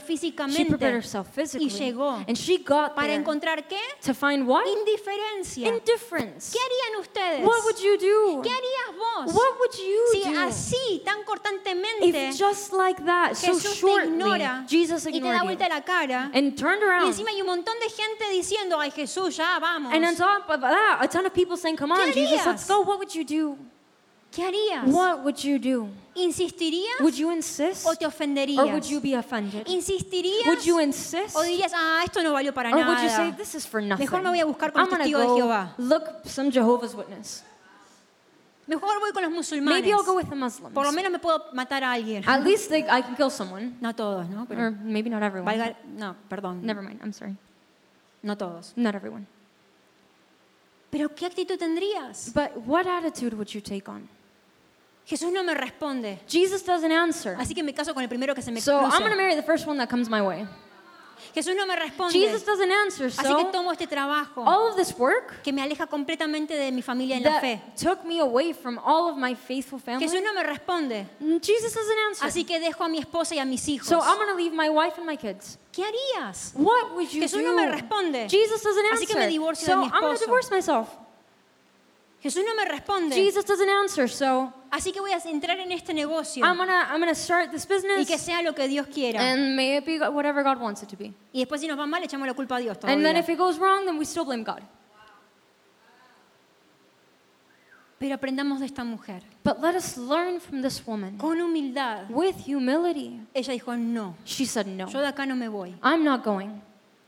She 0.50 0.64
prepared 0.66 0.94
herself 0.94 1.28
y 1.28 1.32
physically. 1.34 1.68
llegó 1.70 2.24
And 2.28 2.36
she 2.36 2.58
got 2.58 2.94
para 2.94 3.08
there 3.08 3.16
encontrar 3.20 3.66
qué? 3.66 3.78
to 4.02 4.12
find 4.14 4.46
what? 4.46 4.66
Indiferencia. 4.66 5.68
Indifference. 5.68 6.52
¿Qué 6.52 6.58
harían 6.60 7.00
ustedes? 7.00 7.44
What 7.46 7.64
would 7.64 7.78
you 7.80 7.96
do? 7.98 8.42
¿Qué 8.42 8.50
harías 8.50 8.96
vos? 8.96 9.34
What 9.34 9.58
would 9.58 9.74
you 9.78 10.02
si 10.12 10.30
do? 10.30 10.38
así, 10.40 11.02
tan 11.04 11.24
cortantemente, 11.24 12.06
If 12.30 12.36
just 12.38 12.72
like 12.72 13.02
that, 13.04 13.34
so 13.36 13.46
Jesús 13.54 13.62
te 13.62 13.80
shortly, 13.80 14.08
ignora 14.08 14.66
Jesus 14.68 15.06
y 15.06 15.12
te 15.12 15.20
da 15.20 15.36
ignored 15.36 15.42
vuelta 15.44 15.64
you 15.68 15.74
la 15.74 15.80
cara, 15.82 16.30
and 16.34 16.56
turned 16.56 16.82
y 16.82 16.86
around. 16.86 17.06
encima 17.08 17.30
hay 17.30 17.40
un 17.40 17.46
montón 17.46 17.74
de 17.80 17.88
gente 17.88 18.09
diciendo, 18.32 18.78
ay 18.78 18.90
Jesús, 18.90 19.36
ya 19.36 19.58
vamos. 19.60 19.92
And 19.92 20.04
on 20.04 20.14
top 20.16 20.48
of 20.50 20.60
that, 20.60 20.98
a 21.00 21.08
ton 21.08 21.26
of 21.26 21.32
people 21.32 21.56
saying, 21.56 21.76
Come 21.76 21.92
on, 21.92 21.98
¿Qué 22.08 22.12
Jesus, 22.14 22.40
harías? 22.40 22.46
let's 22.46 22.66
go. 22.68 22.80
What 22.82 22.98
would 22.98 23.14
you 23.14 23.24
do? 23.24 23.56
¿Qué 24.32 24.44
harías? 24.44 24.84
What 24.86 25.24
would 25.24 25.38
you 25.42 25.58
do? 25.58 25.88
¿Insistirías 26.14 27.00
Would 27.00 27.14
you 27.14 27.30
insist? 27.30 27.86
o 27.86 27.94
te 27.94 28.04
Or 28.04 28.08
ofenderías? 28.12 28.64
would 28.72 28.84
you 28.84 29.00
be 29.00 29.14
offended? 29.14 29.66
¿Insistirías 29.66 30.46
Would 30.46 30.62
you 30.64 30.78
insist? 30.80 31.34
o 31.36 31.42
dirías, 31.42 31.72
ah, 31.74 32.02
esto 32.04 32.22
no 32.22 32.32
valió 32.32 32.52
para 32.52 32.70
Or 32.70 32.76
would 32.86 33.02
you 33.02 33.08
say, 33.08 33.30
nada? 33.30 33.36
This 33.36 33.54
is 33.54 33.66
for 33.66 33.80
nothing? 33.82 34.04
Mejor 34.04 34.22
me 34.22 34.28
voy 34.30 34.40
a 34.40 34.44
buscar 34.44 34.72
con 34.72 34.82
I'm 34.82 34.88
los 34.88 34.90
gonna 34.92 35.04
testigos 35.04 35.22
de 35.22 35.26
go 35.28 35.36
Jehová. 35.36 35.74
look 35.78 36.04
some 36.26 36.50
Jehovah's 36.50 36.94
Witness. 36.94 37.42
Mejor 38.66 39.00
voy 39.00 39.10
con 39.12 39.22
los 39.24 39.32
musulmanes. 39.32 39.82
Maybe 39.82 39.92
I'll 39.92 40.04
go 40.04 40.14
with 40.14 40.28
the 40.28 40.36
Muslims. 40.36 40.72
Por 40.74 40.84
lo 40.84 40.92
menos 40.92 41.10
me 41.10 41.18
puedo 41.18 41.46
matar 41.52 41.82
a 41.82 41.90
alguien. 41.92 42.22
At 42.28 42.44
least 42.44 42.68
they, 42.70 42.82
I 42.88 43.02
can 43.02 43.16
kill 43.16 43.30
someone. 43.30 43.76
No 43.80 43.92
todos, 43.94 44.28
¿no? 44.28 44.46
Pero 44.46 44.62
Or 44.66 44.70
maybe 44.70 45.10
not 45.10 45.22
everyone. 45.24 45.50
valga- 45.52 45.74
no, 45.96 46.14
perdón. 46.28 46.62
Never 46.62 46.82
mind. 46.82 47.00
I'm 47.02 47.12
sorry. 47.12 47.34
No 48.22 48.36
todos. 48.36 48.72
Not 48.76 48.94
everyone. 48.94 49.26
Pero 50.90 51.14
¿qué 51.14 51.26
actitud 51.26 51.56
tendrías? 51.58 52.32
But 52.34 52.66
what 52.66 52.86
attitude 52.86 53.34
would 53.34 53.48
you 53.48 53.60
take 53.60 53.88
on? 53.88 54.08
Jesús 55.06 55.32
no 55.32 55.42
me 55.42 55.54
responde. 55.54 56.20
Jesus 56.28 56.64
doesn't 56.64 56.92
answer. 56.92 57.34
Así 57.38 57.54
que 57.54 57.62
me 57.62 57.72
caso 57.72 57.94
con 57.94 58.02
el 58.02 58.08
primero 58.08 58.34
que 58.34 58.42
se 58.42 58.50
me 58.50 58.60
So 58.60 58.78
cruce. 58.78 58.94
I'm 58.94 59.00
going 59.00 59.12
to 59.12 59.16
marry 59.16 59.34
the 59.34 59.42
first 59.42 59.66
one 59.66 59.78
that 59.78 59.88
comes 59.88 60.08
my 60.08 60.20
way. 60.20 60.46
Jesús 61.34 61.54
no 61.56 61.66
me 61.66 61.76
responde. 61.76 62.12
Jesus 62.12 62.44
doesn't 62.44 62.70
answer. 62.70 63.06
Así 63.16 63.34
que 63.36 63.44
tomo 63.52 63.72
este 63.72 63.86
trabajo 63.86 64.42
all 64.46 64.70
of 64.70 64.76
this 64.76 64.94
work 64.98 65.42
que 65.42 65.52
me 65.52 65.62
aleja 65.62 65.86
completamente 65.86 66.54
de 66.54 66.72
mi 66.72 66.82
familia 66.82 67.16
en 67.16 67.22
la 67.22 67.30
that 67.30 67.40
fe. 67.40 67.62
took 67.80 68.04
me 68.04 68.20
away 68.20 68.52
from 68.52 68.78
all 68.84 69.10
of 69.10 69.16
my 69.16 69.34
faithful 69.34 69.78
family. 69.78 70.06
Jesús 70.06 70.22
no 70.22 70.32
me 70.34 70.42
responde. 70.42 71.06
Mm, 71.20 71.36
Jesus 71.40 71.72
doesn't 71.74 71.98
answer. 72.08 72.26
Así 72.26 72.44
que 72.44 72.58
dejo 72.60 72.84
a 72.84 72.88
mi 72.88 72.98
esposa 72.98 73.34
y 73.34 73.38
a 73.38 73.44
mis 73.44 73.66
hijos. 73.68 73.88
So 73.88 74.00
I'm 74.00 74.16
going 74.16 74.28
to 74.30 74.36
leave 74.36 74.52
my 74.54 74.68
wife 74.68 74.94
and 74.98 75.06
my 75.06 75.16
kids. 75.16 75.58
¿Qué 75.72 75.84
harías? 75.84 76.52
What 76.54 76.92
would 76.94 77.08
you 77.12 77.22
Jesús 77.22 77.40
do? 77.40 77.42
no 77.42 77.54
me 77.54 77.68
responde. 77.70 78.28
Jesus 78.28 78.62
doesn't 78.62 78.84
Así 78.92 79.06
que 79.06 79.14
me 79.14 79.20
answer. 79.24 79.30
divorcio 79.30 79.66
So 79.66 79.72
de 79.72 79.76
mi 79.78 79.84
I'm 79.86 79.90
going 80.00 80.02
to 80.02 80.12
esposo. 80.14 80.26
divorce 80.26 80.50
myself. 80.50 80.88
Jesús 82.22 82.42
no 82.46 82.54
me 82.54 82.64
responde. 82.66 83.14
Jesus 83.16 83.44
doesn't 83.46 83.68
answer. 83.68 84.08
So 84.08 84.52
Así 84.70 84.92
que 84.92 85.00
voy 85.00 85.12
a 85.12 85.16
entrar 85.16 85.58
en 85.58 85.72
este 85.72 85.94
negocio 85.94 86.44
I'm 86.44 86.56
gonna 86.58 86.88
I'm 86.92 87.00
gonna 87.00 87.14
start 87.14 87.50
this 87.50 87.64
y 87.64 87.74
business, 87.74 88.06
que 88.06 88.18
sea 88.18 88.42
lo 88.42 88.54
que 88.54 88.68
Dios 88.68 88.86
quiera. 88.88 89.20
and 89.20 89.56
may 89.56 89.76
it 89.78 89.84
be 89.86 89.98
whatever 89.98 90.42
God 90.44 90.60
wants 90.60 90.82
it 90.82 90.88
to 90.90 90.96
be. 90.96 91.14
Y 91.32 91.40
después 91.40 91.60
si 91.60 91.66
nos 91.66 91.78
va 91.78 91.86
mal, 91.86 92.02
echamos 92.04 92.26
la 92.28 92.34
culpa 92.34 92.56
a 92.56 92.60
Dios 92.60 92.76
And 92.82 93.02
then 93.02 93.14
todavía. 93.14 93.20
if 93.20 93.28
it 93.30 93.38
goes 93.38 93.58
wrong, 93.58 93.84
then 93.86 93.98
we 93.98 94.04
still 94.04 94.24
blame 94.24 94.44
God. 94.44 94.60
Pero 97.98 98.14
aprendamos 98.14 98.60
de 98.60 98.66
esta 98.66 98.82
mujer. 98.82 99.22
But 99.44 99.60
let 99.60 99.74
us 99.74 99.98
learn 99.98 100.40
from 100.40 100.62
this 100.62 100.82
woman 100.86 101.18
Con 101.18 101.38
humildad. 101.38 102.08
with 102.10 102.36
humility. 102.46 103.20
Ella 103.34 103.52
dijo, 103.52 103.76
no, 103.76 104.14
She 104.24 104.46
said, 104.46 104.66
"No, 104.66 104.88
yo 104.88 105.00
de 105.00 105.06
acá 105.08 105.26
no 105.26 105.36
me 105.36 105.48
voy. 105.48 105.74
I'm 105.82 106.02
not 106.02 106.24
going. 106.24 106.62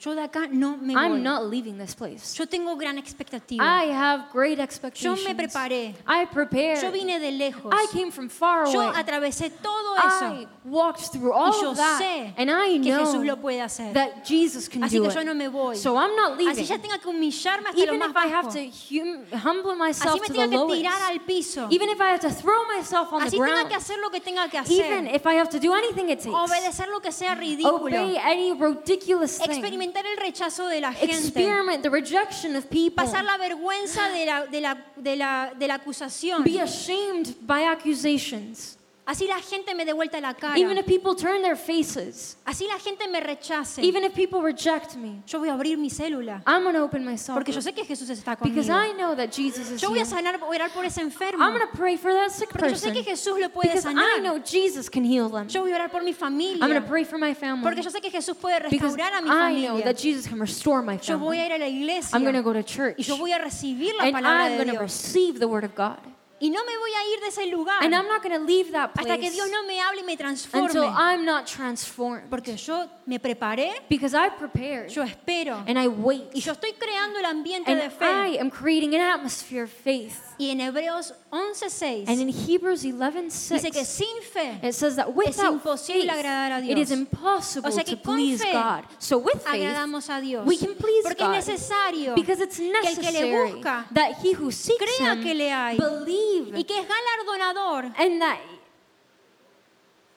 Yo 0.04 0.14
de 0.16 0.22
acá 0.22 0.48
no 0.50 0.76
me 0.78 0.94
voy. 0.94 1.00
I'm 1.02 1.22
not 1.22 1.44
leaving 1.48 1.78
this 1.78 1.94
place. 1.94 2.36
Yo 2.36 2.44
tengo 2.46 2.74
gran 2.76 2.98
expectativa. 2.98 3.62
I 3.62 3.84
have 3.92 4.30
great 4.32 4.58
Yo 4.58 4.64
expectations. 4.64 5.24
me 5.24 5.34
preparé. 5.34 5.94
I 6.06 6.24
prepared. 6.26 6.82
Yo 6.82 6.90
vine 6.90 7.20
de 7.20 7.30
lejos. 7.30 7.72
I 7.72 7.86
came 7.92 8.10
from 8.10 8.28
far 8.28 8.66
Yo 8.66 8.80
away. 8.80 8.96
atravesé 9.00 9.50
todo 9.62 9.94
I 9.96 10.46
walked 10.64 11.12
through 11.12 11.32
all 11.32 11.52
Y 11.52 11.60
yo 11.62 11.70
of 11.70 11.76
that, 11.76 12.00
sé 12.00 12.34
and 12.36 12.50
I 12.50 12.78
que 12.82 12.92
Jesús 12.92 13.14
know 13.14 13.22
lo 13.22 13.36
puede 13.36 13.60
hacer. 13.60 13.92
that 13.94 14.24
Jesus 14.24 14.68
can 14.68 14.82
Así 14.82 14.96
do 14.96 15.04
que 15.04 15.10
yo 15.14 15.20
it. 15.20 15.24
no 15.24 15.34
me 15.34 15.46
voy. 15.48 15.76
So 15.76 15.96
I'm 15.96 16.16
not 16.16 16.32
Así 16.32 16.46
leaving. 16.46 16.64
ya 16.64 16.78
tenga 16.78 16.98
que 16.98 17.08
humillarme 17.08 17.68
hasta 17.68 17.78
lo 17.78 17.94
Even 17.94 18.00
más 18.00 18.10
if 18.10 18.16
I 18.16 18.26
have 18.26 18.48
to 18.52 18.70
hum- 18.90 19.24
humble 19.40 19.76
myself 19.76 20.14
Así 20.16 20.20
me 20.22 20.26
to 20.28 20.32
tenga 20.32 20.46
the 20.46 20.50
que 20.50 20.58
lowest, 20.58 20.82
tirar 20.82 21.02
al 21.12 21.20
piso. 21.20 21.68
even 21.70 21.88
if 21.90 22.00
I 22.00 22.08
have 22.10 22.20
to 22.20 22.30
throw 22.30 22.64
myself 22.76 23.12
on 23.12 23.20
the 23.20 23.26
Así 23.28 23.36
tenga 23.38 23.46
ground, 23.46 23.68
que 23.68 23.76
hacer 23.76 23.98
lo 24.00 24.10
que 24.10 24.20
tenga 24.20 24.48
que 24.48 24.58
even 24.68 25.06
if 25.06 25.24
I 25.26 25.34
have 25.34 25.48
to 25.50 25.60
do 25.60 25.72
anything 25.74 26.08
it 26.10 26.18
takes, 26.20 26.34
Obedecer 26.34 26.88
lo 26.88 26.98
que 27.00 27.12
sea 27.12 27.36
ridículo. 27.36 27.86
obey 27.86 28.16
any 28.18 28.52
ridiculous 28.52 29.38
thing, 29.38 29.62
Experimentar 29.92 30.06
el 30.06 30.16
rechazo 30.18 30.66
de 30.68 30.80
la 30.80 30.92
gente. 30.92 31.14
experiment 31.16 31.82
the 31.82 31.90
rejection 31.90 32.56
of 32.56 32.64
people, 32.68 32.96
Pasar 33.04 33.24
la 33.24 33.36
vergüenza 33.36 34.08
de 34.08 34.24
la, 34.26 34.46
de 34.46 34.60
la, 34.60 34.74
de 34.96 35.16
la, 35.16 35.52
de 35.58 35.66
la 35.68 35.74
acusación. 35.74 36.42
be 36.44 36.58
ashamed 36.60 37.34
by 37.46 37.64
accusations, 37.64 38.78
Así 39.04 39.26
la 39.26 39.40
gente 39.40 39.74
me 39.74 39.84
dé 39.84 39.92
vuelta 39.92 40.20
la 40.20 40.32
cara. 40.34 40.56
even 40.56 40.78
if 40.78 40.86
people 40.86 41.16
turn 41.16 41.42
their 41.42 41.56
faces, 41.56 42.36
Así 42.46 42.68
la 42.68 42.78
gente 42.78 43.08
me 43.08 43.20
rechace. 43.20 43.82
even 43.82 44.04
if 44.04 44.14
people 44.14 44.40
reject 44.42 44.94
me, 44.94 45.20
Yo 45.26 45.40
voy 45.40 45.48
a 45.48 45.54
abrir 45.54 45.76
mi 45.76 45.90
célula. 45.90 46.40
I'm 46.46 46.62
to 46.72 46.78
open 46.84 47.04
myself 47.04 47.34
Porque 47.36 47.52
yo 47.52 47.60
sé 47.60 47.74
que 47.74 47.84
Jesús 47.84 48.08
está 48.10 48.36
conmigo. 48.36 48.54
because 48.54 48.70
I 48.70 48.92
know 48.92 49.16
that 49.16 49.32
Jesus 49.32 49.70
is 49.70 49.82
Yo 49.82 49.88
voy 49.90 49.98
a 49.98 50.04
sanar, 50.04 50.38
orar 50.40 50.70
por 50.72 50.84
ese 50.84 50.98
enfermo. 51.00 51.42
I'm 51.44 51.58
to 51.58 51.66
pray 51.76 51.96
for 51.96 52.12
that 52.12 52.30
sick 52.30 52.50
Porque 52.50 52.68
yo 52.70 52.76
sé 52.76 52.90
person 52.90 52.92
que 52.94 53.02
Jesús 53.02 53.40
lo 53.40 53.48
puede 53.48 53.72
because 53.72 53.86
I 53.86 53.92
sanar. 53.92 54.22
know 54.22 54.38
Jesus 54.38 54.88
can 54.88 55.02
heal 55.04 55.28
them. 55.28 55.48
Yo 55.48 55.62
voy 55.62 55.72
a 55.72 55.76
orar 55.76 55.90
por 55.90 56.02
mi 56.04 56.12
familia. 56.12 56.62
I'm 56.64 56.72
to 56.72 56.80
pray 56.88 57.02
for 57.02 57.18
my 57.18 57.34
family 57.34 57.64
Porque 57.64 57.82
yo 57.82 57.90
sé 57.90 58.00
que 58.00 58.10
Jesús 58.10 58.36
puede 58.36 58.60
because 58.70 58.94
restaurar 58.96 59.14
a 59.18 59.20
mi 59.22 59.28
I 59.30 59.32
know 59.32 59.68
familia. 59.78 59.84
that 59.84 59.98
Jesus 59.98 60.28
can 60.28 60.38
restore 60.38 60.80
my 60.80 60.96
Yo 61.02 61.18
voy 61.18 61.38
a 61.38 61.40
family. 61.40 61.46
ir 61.46 61.52
a 61.52 61.58
la 61.58 61.66
iglesia. 61.66 62.16
I'm 62.16 62.24
to 62.32 62.40
go 62.42 62.52
to 62.52 62.60
Y 62.60 62.62
church 62.62 63.08
yo 63.08 63.16
voy 63.16 63.32
a 63.32 63.38
recibir 63.40 63.94
la 63.98 64.04
and 64.04 64.14
palabra 64.14 64.46
I'm 64.46 64.58
de 64.58 64.64
Dios. 64.70 64.80
receive 64.80 65.40
the 65.40 65.48
word 65.48 65.64
of 65.64 65.74
God. 65.74 65.98
Y 66.42 66.50
no 66.50 66.64
me 66.64 66.76
voy 66.76 66.90
a 66.90 67.14
ir 67.14 67.20
de 67.20 67.28
ese 67.28 67.46
lugar 67.46 67.76
And 67.84 67.94
I'm 67.94 68.08
not 68.08 68.20
going 68.20 68.36
to 68.36 68.44
leave 68.44 68.72
that 68.72 68.90
hasta 68.96 69.16
que 69.16 69.30
place 69.30 69.32
Dios 69.32 69.48
no 69.48 69.62
me 69.64 69.78
hable 69.80 70.00
y 70.00 70.02
me 70.02 70.14
until 70.14 70.26
transforme. 70.26 70.92
I'm 70.96 71.24
not 71.24 71.46
transformed 71.46 72.28
Porque 72.28 72.56
yo 72.56 72.88
me 73.06 73.20
preparé, 73.20 73.70
because 73.88 74.12
I 74.12 74.28
prepared 74.30 74.90
yo 74.90 75.04
espero. 75.04 75.62
and 75.68 75.78
I 75.78 75.86
wait 75.86 76.34
Y 76.34 76.40
yo 76.40 76.52
estoy 76.52 76.72
creando 76.72 77.20
el 77.20 77.26
ambiente 77.26 77.70
and 77.70 77.80
de 77.80 77.90
fe. 77.90 78.04
I 78.04 78.38
am 78.40 78.50
creating 78.50 78.92
an 78.96 79.02
atmosphere 79.02 79.62
of 79.62 79.70
faith. 79.70 80.31
Y 80.42 80.50
en 80.50 80.60
Hebreos 80.60 81.14
And 81.30 82.20
in 82.20 82.28
Hebrews 82.28 82.82
dice 82.82 83.70
que 83.70 83.82
11:6 83.82 83.84
sin 83.86 84.22
fe 84.32 84.58
it 84.60 84.74
says 84.74 84.96
that 84.96 85.14
without 85.14 85.52
imposible 85.52 86.00
faith 86.00 86.10
agradar 86.10 86.52
a 86.52 86.64
it 86.64 86.78
is 86.78 86.90
impossible 86.90 87.68
O 87.68 87.72
sea 87.72 87.84
to 87.84 87.90
que 87.90 88.02
con 88.02 88.16
please 88.16 88.42
fe 88.42 88.52
God. 88.52 88.82
So 88.98 89.18
with 89.18 89.34
faith 89.34 89.46
agradamos 89.46 90.08
a 90.10 90.20
Dios. 90.20 90.44
we 90.44 90.56
can 90.58 90.74
please 90.74 91.04
Porque 91.04 91.22
God 91.22 91.34
es 91.36 91.46
necesario 91.46 92.16
because 92.16 92.42
it's 92.42 92.56
que 92.56 92.66
el 92.66 92.72
que 92.96 93.12
le 93.12 93.20
necessary 93.20 93.52
busca 93.52 93.86
that 93.94 94.16
he 94.20 94.32
who 94.32 94.50
seeks 94.50 94.84
crea 94.84 95.12
him 95.12 95.22
que 95.22 95.34
le 95.34 95.52
hay 95.52 95.78
believe 95.78 96.58
y 96.58 96.64
que 96.64 96.76
es 96.76 96.86
galardonador. 96.88 97.92
and 97.96 98.20
that 98.20 98.38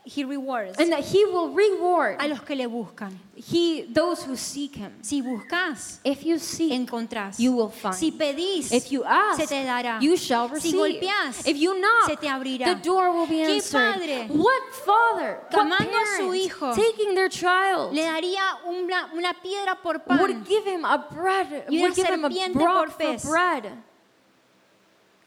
He 0.08 0.24
rewards 0.24 0.78
and 0.78 0.92
that 0.92 1.04
he 1.04 1.26
will 1.26 1.50
reward 1.50 2.18
a 2.20 2.28
los 2.28 2.40
que 2.42 2.56
le 2.56 2.68
buscan. 2.68 3.12
he 3.36 3.88
those 3.92 4.24
who 4.24 4.36
seek 4.36 4.76
him. 4.76 4.94
Si 5.02 5.20
buscas, 5.22 6.00
If 6.04 6.24
you 6.24 6.38
seek, 6.38 6.72
encontrás. 6.74 7.40
you 7.40 7.54
will 7.54 7.70
find. 7.72 7.96
Si 7.96 8.12
pedís, 8.12 8.72
If 8.72 8.92
you 8.92 9.04
ask, 9.04 9.40
se 9.42 9.48
te 9.48 9.64
dará. 9.66 10.00
you 10.02 10.16
shall 10.16 10.48
Si 10.50 10.54
receive. 10.72 10.76
golpeás, 11.02 11.48
if 11.48 11.58
you 11.58 11.74
knock, 11.80 12.06
se 12.06 12.16
te 12.18 12.28
abrirá. 12.28 12.66
the 12.66 12.76
door 12.88 13.12
will 13.14 13.26
be 13.26 13.44
¿Qué 13.48 13.60
padre 13.72 14.28
what 14.30 14.62
father, 14.86 15.40
what 15.42 15.52
tomando 15.52 15.98
a 15.98 16.18
su 16.18 16.34
hijo, 16.36 16.74
taking 16.76 17.16
their 17.16 17.28
child, 17.30 17.92
le 17.94 18.04
daría 18.04 18.44
una, 18.68 19.10
una 19.16 19.34
piedra 19.42 19.76
por 19.82 20.00
pan? 20.00 20.20
would 20.20 20.46
give 20.48 20.66
him 20.68 20.86
a 20.86 21.00
bread, 21.12 21.66
Y 21.70 21.78
una 21.78 21.82
would 21.88 21.96
give 21.96 22.08
him 22.08 22.26
a 22.26 22.30
por 22.54 22.90
for 22.92 23.18
bread? 23.28 23.72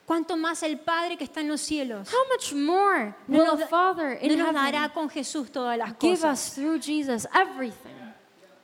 ¿Cuánto 0.09 0.39
más 0.39 0.63
el 0.63 0.79
Padre 0.79 1.19
que 1.19 1.25
está 1.25 1.43
en 1.43 1.49
los 1.49 1.61
cielos 1.61 2.09
How 2.11 2.25
much 2.33 2.55
more 2.55 3.15
will 3.29 3.59
the 3.59 3.67
Father 3.67 4.19
no 4.23 4.29
nos 4.37 4.39
heaven 4.39 4.55
dará 4.55 4.89
con 4.93 5.11
Jesús 5.11 5.53
todas 5.53 5.77
las 5.77 5.91
give 6.01 6.17
cosas? 6.17 6.49
us 6.49 6.55
through 6.55 6.81
Jesus 6.81 7.27
everything? 7.35 7.93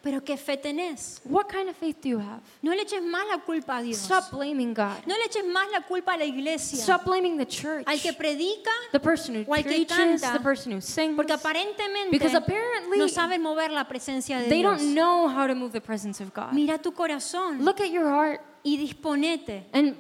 Pero 0.03 0.23
¿qué 0.23 0.37
fe 0.39 0.57
tenés? 0.59 1.21
What 1.25 1.49
kind 1.49 1.69
of 1.69 1.77
faith 1.77 1.97
do 2.03 2.09
you 2.11 2.19
have? 2.19 2.41
No 2.63 2.73
le 2.73 2.83
eches 2.83 3.03
más 3.03 3.27
la 3.27 3.39
culpa 3.43 3.79
a 3.79 3.83
Dios. 3.83 3.99
Stop 3.99 4.31
blaming 4.33 4.75
God. 4.75 5.05
No 5.07 5.15
le 5.17 5.25
eches 5.25 5.45
más 5.47 5.71
la 5.73 5.81
culpa 5.81 6.13
a 6.13 6.17
la 6.19 6.25
iglesia. 6.25 6.79
Stop 6.79 7.05
blaming 7.05 7.39
the 7.39 7.47
church. 7.47 7.85
Al 7.87 7.99
que 7.99 8.13
predica, 8.13 8.71
the 8.93 9.01
person 9.01 9.35
who 9.35 9.45
o 9.51 9.55
al 9.55 9.63
que 9.63 9.71
preaches, 9.71 9.97
canta, 10.21 10.33
the 10.35 10.41
person 10.41 10.73
who 10.73 10.81
sings. 10.83 11.15
porque 11.17 11.33
aparentemente 11.33 12.11
Because 12.11 12.35
apparently 12.35 12.99
no 12.99 13.07
saben 13.09 13.41
mover 13.43 13.71
la 13.71 13.85
presencia 13.85 14.39
de 14.41 14.49
They 14.51 14.61
Dios. 14.61 14.79
don't 14.79 14.95
know 14.95 15.27
how 15.29 15.47
to 15.47 15.55
move 15.55 15.73
the 15.73 15.81
presence 15.81 16.21
of 16.23 16.35
God. 16.35 16.53
Mira 16.53 16.79
tu 16.79 16.93
corazón 16.93 17.63
Look 17.65 17.81
at 17.81 17.91
your 17.91 18.09
heart 18.09 18.41
y 18.63 18.77
disponete. 18.77 19.65
and 19.73 19.95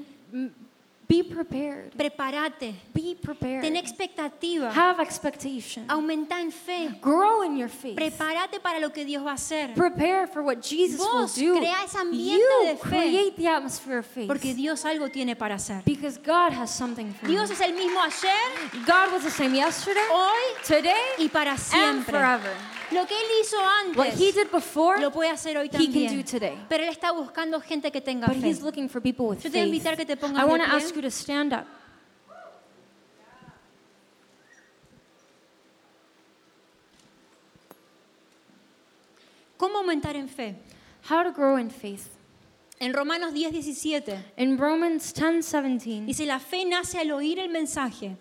be 1.08 1.22
prepared. 1.22 1.92
Prepárate. 1.96 2.74
Be 2.94 3.14
prepared. 3.20 3.62
Ten 3.62 3.76
expectativa. 3.76 4.70
Have 4.74 5.00
expectation. 5.02 5.84
Aumenta 5.88 6.40
en 6.40 6.50
fe. 6.50 6.98
Grow 7.00 7.42
in 7.42 7.56
your 7.56 7.68
faith. 7.68 7.94
Prepárate 7.96 8.60
para 8.60 8.78
lo 8.80 8.90
que 8.90 9.04
Dios 9.04 9.24
va 9.24 9.32
a 9.32 9.34
hacer. 9.34 9.74
Prepare 9.74 10.26
for 10.26 10.42
what 10.42 10.60
Jesus 10.62 10.98
Vos 10.98 11.36
will 11.36 11.54
do. 11.54 11.58
crea 11.60 11.84
ese 11.84 11.98
ambiente 11.98 12.38
you 12.38 12.66
de 12.66 12.76
fe. 12.76 12.88
create 12.88 13.36
the 13.36 13.48
atmosphere 13.48 13.98
of 13.98 14.06
faith. 14.06 14.26
Porque 14.28 14.54
Dios 14.54 14.84
algo 14.84 15.10
tiene 15.10 15.36
para 15.36 15.56
hacer. 15.56 15.82
because 15.84 16.18
God 16.18 16.52
has 16.52 16.70
something 16.70 17.12
for 17.12 17.26
Dios 17.28 17.48
you. 17.50 17.54
es 17.54 17.60
el 17.60 17.74
mismo 17.74 18.00
ayer, 18.00 18.84
God 18.86 19.12
was 19.12 19.22
the 19.24 19.30
same 19.30 19.54
yesterday, 19.54 20.00
hoy 20.10 20.54
today, 20.66 20.94
y 21.18 21.28
para 21.28 21.52
and 21.52 21.60
siempre. 21.60 22.12
forever. 22.12 22.50
Lo 22.90 23.06
que 23.06 23.14
Él 23.16 23.26
hizo 23.40 23.56
What 23.96 24.06
He 24.08 24.10
antes 24.28 24.34
did 24.34 24.50
before, 24.52 25.00
lo 25.00 25.10
puede 25.10 25.30
hacer 25.30 25.56
hoy 25.56 25.66
He 25.66 25.70
can 25.70 25.80
do 25.80 25.92
también. 25.92 26.24
today. 26.24 26.56
Pero 26.68 26.84
Él 26.84 26.90
está 26.90 27.10
buscando 27.12 27.60
gente 27.60 27.90
que 27.90 28.00
tenga 28.00 28.26
But 28.28 28.36
fe. 28.36 28.46
He's 28.48 28.60
looking 28.60 28.88
for 28.88 29.00
people 29.00 29.26
with 29.26 29.38
Yo 29.42 29.50
te 29.50 29.58
voy 29.58 29.60
a 29.60 29.62
faith. 29.62 29.74
invitar 29.74 29.96
que 29.96 30.04
te 30.04 30.16
pongas 30.16 30.44
I 30.44 30.46
de 30.46 30.58
pie. 30.58 30.64
To 31.04 31.10
stand 31.10 31.52
up. 31.52 31.66
¿Cómo 39.56 39.78
aumentar 39.78 40.16
en 40.16 40.28
fe? 40.28 40.56
How 41.08 41.22
to 41.22 41.30
grow 41.30 41.56
in 41.56 41.70
faith. 41.70 42.10
En 42.80 42.92
Romanos 42.92 43.32
10, 43.32 43.52
17 43.52 44.24
In 44.36 44.58
Romans 44.58 45.14
10:17, 45.14 46.06
dice, 46.06 46.26
la 46.26 46.38
fe 46.38 46.64
nace 46.64 46.98
al 46.98 47.12
oír 47.12 47.38
el 47.38 47.48
mensaje 47.48 48.16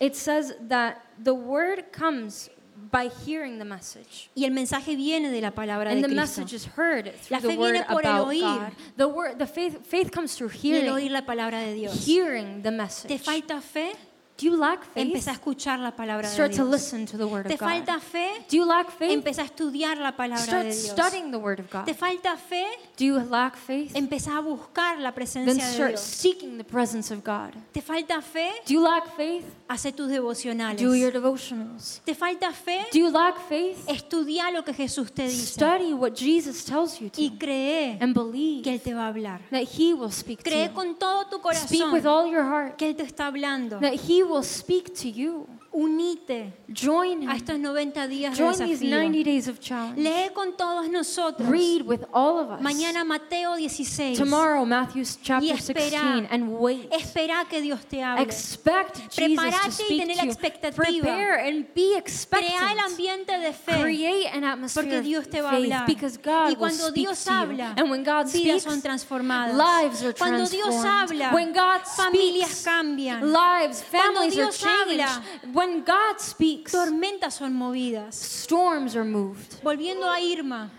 it 0.00 0.14
says 0.14 0.54
that 0.60 1.04
the 1.18 1.34
word 1.34 1.92
comes 1.92 2.50
by 2.90 3.10
hearing 3.26 3.58
the 3.58 3.64
message. 3.64 4.30
y 4.34 4.44
el 4.44 4.52
mensaje 4.52 4.96
viene 4.96 5.30
de 5.30 5.40
la 5.40 5.50
palabra 5.52 5.90
And 5.90 6.02
de 6.02 6.08
the 6.08 6.14
Cristo. 6.14 6.40
message 6.42 6.52
is 6.54 6.66
heard 6.76 7.12
La 7.30 7.38
through 7.40 7.50
fe 7.52 7.56
the 7.56 7.62
viene 7.72 7.84
por 7.84 8.06
el 8.06 8.24
oír. 8.24 8.40
God. 8.42 8.72
The 8.96 9.06
word, 9.08 9.38
the 9.38 9.46
faith, 9.46 9.84
faith 9.86 10.10
comes 10.10 10.34
through 10.36 10.50
Y 10.62 10.70
el 10.72 10.82
hearing, 10.82 10.90
oír 10.92 11.10
la 11.10 11.22
palabra 11.26 11.60
de 11.60 11.74
Dios. 11.74 12.06
hearing 12.06 12.62
the 12.62 12.70
¿Te 12.70 12.76
message. 12.76 13.18
falta 13.22 13.60
fe? 13.60 13.92
Do 14.40 14.46
you 14.46 14.56
lack 14.56 14.84
faith? 14.84 15.04
Empieza 15.06 15.30
a 15.32 15.34
escuchar 15.34 15.80
la 15.80 15.90
palabra 15.96 16.28
de 16.28 16.32
Start 16.32 16.52
to 16.52 16.58
Dios. 16.64 16.70
listen 16.70 17.06
to 17.06 17.16
the 17.18 17.24
word 17.24 17.48
¿Te 17.48 17.54
of 17.54 17.60
God. 17.60 17.68
falta 17.68 17.98
fe? 17.98 18.28
Do 18.48 18.56
you 18.56 18.64
lack 18.64 18.88
faith? 18.90 19.10
Empieza 19.10 19.42
a 19.42 19.46
estudiar 19.46 19.98
la 19.98 20.12
palabra 20.16 20.44
Start 20.44 20.62
de 20.66 20.74
Dios. 20.74 20.90
studying 20.92 21.32
the 21.32 21.36
word 21.38 21.58
of 21.58 21.66
God. 21.72 21.84
¿Te 21.86 21.92
falta 21.94 22.36
fe? 22.36 22.64
Do 22.96 23.04
you 23.04 23.18
lack 23.18 23.56
faith? 23.56 23.96
Empieza 23.96 24.36
a 24.36 24.40
buscar 24.40 24.98
la 25.00 25.10
Then 25.10 25.14
presencia 25.14 25.54
de 25.66 25.72
start 25.72 25.88
Dios. 25.90 26.00
seeking 26.00 26.56
the 26.56 26.62
presence 26.62 27.12
of 27.12 27.24
God. 27.24 27.52
¿Te 27.72 27.80
falta 27.82 28.22
fe? 28.22 28.52
Do 28.64 28.74
you 28.74 28.80
lack 28.80 29.16
faith? 29.16 29.44
Hace 29.66 29.90
tus 29.92 30.08
devocionales. 30.08 30.80
Do 30.80 30.94
your 30.94 31.12
devotionals. 31.12 32.00
¿Te 32.04 32.14
falta 32.14 32.52
fe? 32.52 32.86
Do 32.92 32.98
you 32.98 33.10
lack 33.10 33.38
faith? 33.48 33.76
Estudia 33.88 34.50
lo 34.52 34.62
que 34.64 34.72
Jesús 34.72 35.12
te 35.12 35.24
dice 35.24 35.52
Study 35.54 35.92
what 35.94 36.12
Jesus 36.14 36.64
tells 36.64 37.00
you 37.00 37.10
y 37.16 37.30
to 37.30 37.38
cree 37.38 37.98
and 38.00 38.14
que 38.14 38.22
believe 38.22 38.70
Él 38.70 38.80
te 38.80 38.94
va 38.94 39.06
a 39.06 39.08
hablar. 39.08 39.40
that 39.50 39.64
He 39.76 39.92
will 39.94 40.12
speak 40.12 40.44
to 40.44 40.48
Cree 40.48 40.68
you. 40.68 40.72
con 40.74 40.94
todo 40.94 41.24
tu 41.26 41.38
Speak 41.54 41.92
with 41.92 42.02
corazón 42.04 42.06
all 42.06 42.30
your 42.30 42.44
heart 42.44 42.76
que 42.76 42.88
Él 42.90 42.96
te 42.96 43.02
está 43.02 43.26
hablando. 43.26 43.78
that 43.80 43.94
He 44.08 44.22
will 44.28 44.42
speak 44.42 44.94
to 44.96 45.08
you. 45.08 45.48
Unite 45.82 46.52
Join 46.68 47.28
a 47.28 47.36
estos 47.36 47.58
90 47.58 48.06
días 48.08 48.36
de 48.36 48.42
Join 48.44 48.58
these 48.58 48.84
90 48.84 49.08
desafío. 49.18 49.24
days 49.24 49.48
of 49.48 49.60
challenge. 49.60 49.98
Lee 50.00 50.30
con 50.34 50.56
todos 50.56 50.88
nosotros. 50.90 51.48
Read 51.48 51.82
with 51.86 52.04
all 52.12 52.38
of 52.38 52.50
us. 52.50 52.60
Mañana 52.60 53.04
Mateo 53.04 53.56
16. 53.56 54.16
Tomorrow, 54.16 54.64
Matthew 54.66 55.04
chapter 55.22 55.54
espera. 55.54 55.90
16, 56.24 56.28
and 56.30 56.58
wait. 56.58 56.90
Espera 56.92 57.44
que 57.48 57.60
Dios 57.62 57.84
te 57.86 58.02
hable. 58.02 58.22
Expect 58.22 58.96
Jesus 59.14 59.14
to 59.14 59.22
Prepárate 59.22 59.84
y 59.88 59.98
to 60.00 60.06
la 60.16 60.22
expectativa. 60.24 60.84
Prepare 60.84 61.46
and 61.48 61.66
be 61.74 61.88
Crea 61.88 61.92
el 61.92 61.98
expectant. 61.98 62.80
ambiente 62.86 63.38
de 63.38 63.52
fe. 63.52 63.80
Create 63.80 64.26
an 64.34 64.44
atmosphere 64.44 64.82
Porque 64.84 65.00
Dios 65.02 65.28
te 65.28 65.40
va 65.40 65.50
a 65.50 65.56
hablar. 65.56 65.86
because 65.86 66.18
God 66.18 66.50
y 66.50 66.56
cuando 66.56 66.90
Dios 66.92 67.26
habla, 67.28 67.74
And 67.76 67.90
when 67.90 68.02
God 68.04 68.26
vidas 68.32 68.62
speaks, 68.62 68.64
son 68.64 68.82
transformadas. 68.82 69.54
lives 69.56 70.02
are 70.02 70.12
cuando 70.14 70.46
Dios 70.48 70.74
habla, 70.84 71.30
when 71.32 71.52
God 71.52 71.80
familias 71.86 72.62
cambian. 72.64 73.20
lives, 73.32 73.84
Cuando 73.90 74.20
families 74.20 74.32
are 74.38 74.42
Dios 74.42 74.58
changed. 74.58 75.00
habla, 75.00 75.22
when 75.52 75.67
God 75.84 76.20
speaks, 76.20 76.72
Tormentas 76.72 77.34
son 77.34 77.54
movidas. 77.54 78.14
storms 78.14 78.96
are 78.96 79.04
moved. 79.04 79.60
Volviendo 79.62 80.04
a 80.06 80.18
Irma, 80.20 80.70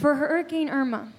For 0.00 0.14
Hurricane 0.14 0.68
Irma, 0.68 1.12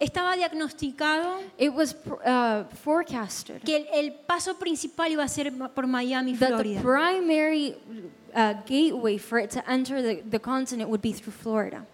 estaba 0.00 0.36
diagnosticado 0.36 1.40
it 1.56 1.72
was 1.72 1.94
uh, 2.24 2.64
forecasted 2.82 3.62
que 3.64 3.76
el, 3.76 3.86
el 3.92 4.12
paso 4.26 4.54
principal 4.54 5.10
iba 5.10 5.24
a 5.24 5.28
ser 5.28 5.50
por 5.74 5.86
Miami, 5.86 6.34
that 6.34 6.62
the 6.62 6.78
primary 6.80 7.74
uh, 8.34 8.54
gateway 8.66 9.16
for 9.16 9.38
it 9.38 9.50
to 9.50 9.70
enter 9.70 10.02
the, 10.02 10.22
the 10.28 10.38
continent 10.38 10.90
would 10.90 11.00
be 11.02 11.12
through 11.12 11.32
Florida. 11.32 11.86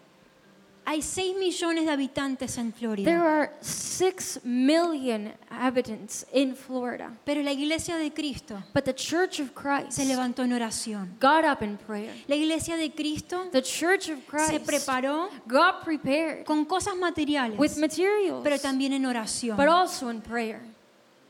Hay 0.84 1.00
6 1.00 1.36
millones 1.38 1.84
de 1.86 1.92
habitantes 1.92 2.58
en 2.58 2.72
There 2.72 2.78
Florida. 2.94 3.20
are 3.20 3.52
6 3.60 4.40
million 4.44 5.32
inhabitants 5.50 6.26
in 6.32 6.56
Florida. 6.56 7.12
Pero 7.24 7.40
la 7.42 7.52
iglesia 7.52 7.96
de 7.96 8.10
Cristo 8.12 8.62
But 8.74 8.84
the 8.84 8.94
Church 8.94 9.38
of 9.40 9.52
Christ 9.54 9.92
se 9.92 10.04
levantó 10.04 10.42
en 10.42 10.52
oración. 10.52 11.16
got 11.20 11.44
up 11.44 11.62
in 11.62 11.76
prayer. 11.78 12.12
La 12.26 12.34
iglesia 12.34 12.76
de 12.76 12.90
Cristo 12.90 13.46
The 13.52 13.62
Church 13.62 14.08
of 14.10 14.18
se 14.18 14.26
Christ 14.26 14.66
preparó 14.66 15.28
got 15.46 15.84
prepared 15.84 16.44
con 16.44 16.64
cosas 16.64 16.96
materiales, 16.96 17.58
with 17.58 17.76
materials, 17.78 18.40
pero 18.42 18.58
también 18.58 18.92
en 18.92 19.06
oración. 19.06 19.56
but 19.56 19.68
also 19.68 20.08
in 20.10 20.20
prayer. 20.20 20.60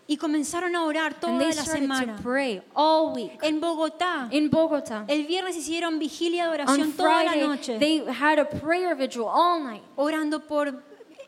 Y 0.07 0.17
comenzaron 0.17 0.75
a 0.75 0.85
orar 0.85 1.15
toda 1.15 1.39
la 1.39 1.53
semana. 1.65 2.17
En 3.43 3.61
Bogotá, 3.61 4.29
In 4.31 4.51
Bogota, 4.51 5.05
el 5.09 5.27
viernes 5.27 5.57
hicieron 5.57 5.99
vigilia 5.99 6.45
de 6.45 6.49
on 6.49 6.55
oración 6.67 6.93
toda 6.93 7.25
la 7.25 7.31
Friday, 7.31 7.49
noche, 7.49 7.79
they 7.79 8.05
had 8.09 8.39
a 8.39 8.45
prayer 8.49 8.95
vigil 8.97 9.27
all 9.27 9.63
night, 9.63 9.83
orando 9.97 10.41
por 10.41 10.83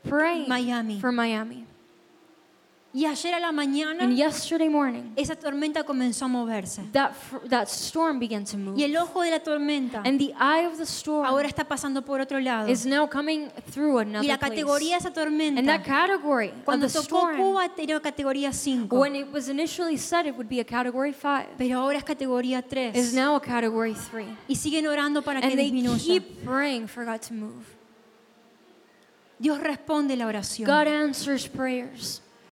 praying 0.09 0.49
Miami. 0.49 1.01
for 1.01 1.13
Miami. 1.13 1.67
Y 2.97 3.07
ayer 3.07 3.35
a 3.35 3.41
la 3.41 3.51
mañana 3.51 4.05
And 4.05 4.16
yesterday 4.16 4.69
morning, 4.69 5.12
esa 5.16 5.35
tormenta 5.35 5.83
comenzó 5.83 6.27
a 6.27 6.29
moverse. 6.29 6.81
that, 6.93 7.11
fr- 7.12 7.39
that 7.49 7.66
storm 7.69 8.21
began 8.21 8.45
to 8.45 8.57
move. 8.57 8.79
Y 8.79 8.85
el 8.85 8.97
ojo 8.97 9.21
de 9.23 9.33
la 9.33 9.41
tormenta 9.41 10.01
And 10.05 10.16
the 10.16 10.33
eye 10.39 10.65
of 10.65 10.77
the 10.79 10.85
storm 10.87 11.27
ahora 11.27 11.49
está 11.49 11.65
pasando 11.66 12.05
por 12.05 12.21
otro 12.21 12.39
lado. 12.39 12.69
is 12.71 12.87
now 12.87 13.09
coming 13.09 13.49
through 13.73 13.99
Y 13.99 14.03
another 14.03 14.29
la 14.29 14.39
categoría 14.39 14.99
de 14.99 15.01
place. 15.01 15.09
esa 15.09 15.09
And 15.09 15.66
that 15.66 15.83
tormenta, 15.83 15.83
category 15.83 16.49
of 16.51 16.65
cuando 16.65 16.87
the 16.87 16.93
tocó 16.93 17.03
storm, 17.33 17.37
Cuba, 17.37 17.69
era 17.79 18.01
categoría 18.01 18.53
5. 18.53 18.97
when 18.97 19.16
it 19.16 19.27
was 19.33 19.49
initially 19.49 19.97
said 19.99 20.27
it 20.27 20.37
would 20.37 20.49
be 20.49 20.61
a 20.61 20.65
category 20.65 21.12
5, 21.12 21.57
Pero 21.59 21.81
ahora 21.81 21.99
es 21.99 22.05
categoría 22.05 22.61
is 22.95 23.11
3. 23.11 23.12
now 23.15 23.35
a 23.35 23.41
category 23.41 23.95
3. 23.95 24.25
Y 24.47 24.55
siguen 24.55 24.87
orando 24.87 25.21
para 25.21 25.41
que 25.41 25.49
And 25.49 25.57
they 25.59 25.69
disminuya. 25.73 25.99
keep 25.99 26.45
praying 26.45 26.87
for 26.87 27.05
God 27.05 27.21
to 27.23 27.35
move. 27.35 27.65
Dios 29.41 29.59
responde 29.59 30.16
la 30.16 30.27
oración. 30.27 30.66
God 30.69 30.87
answers 30.87 31.49
prayers. 31.49 32.21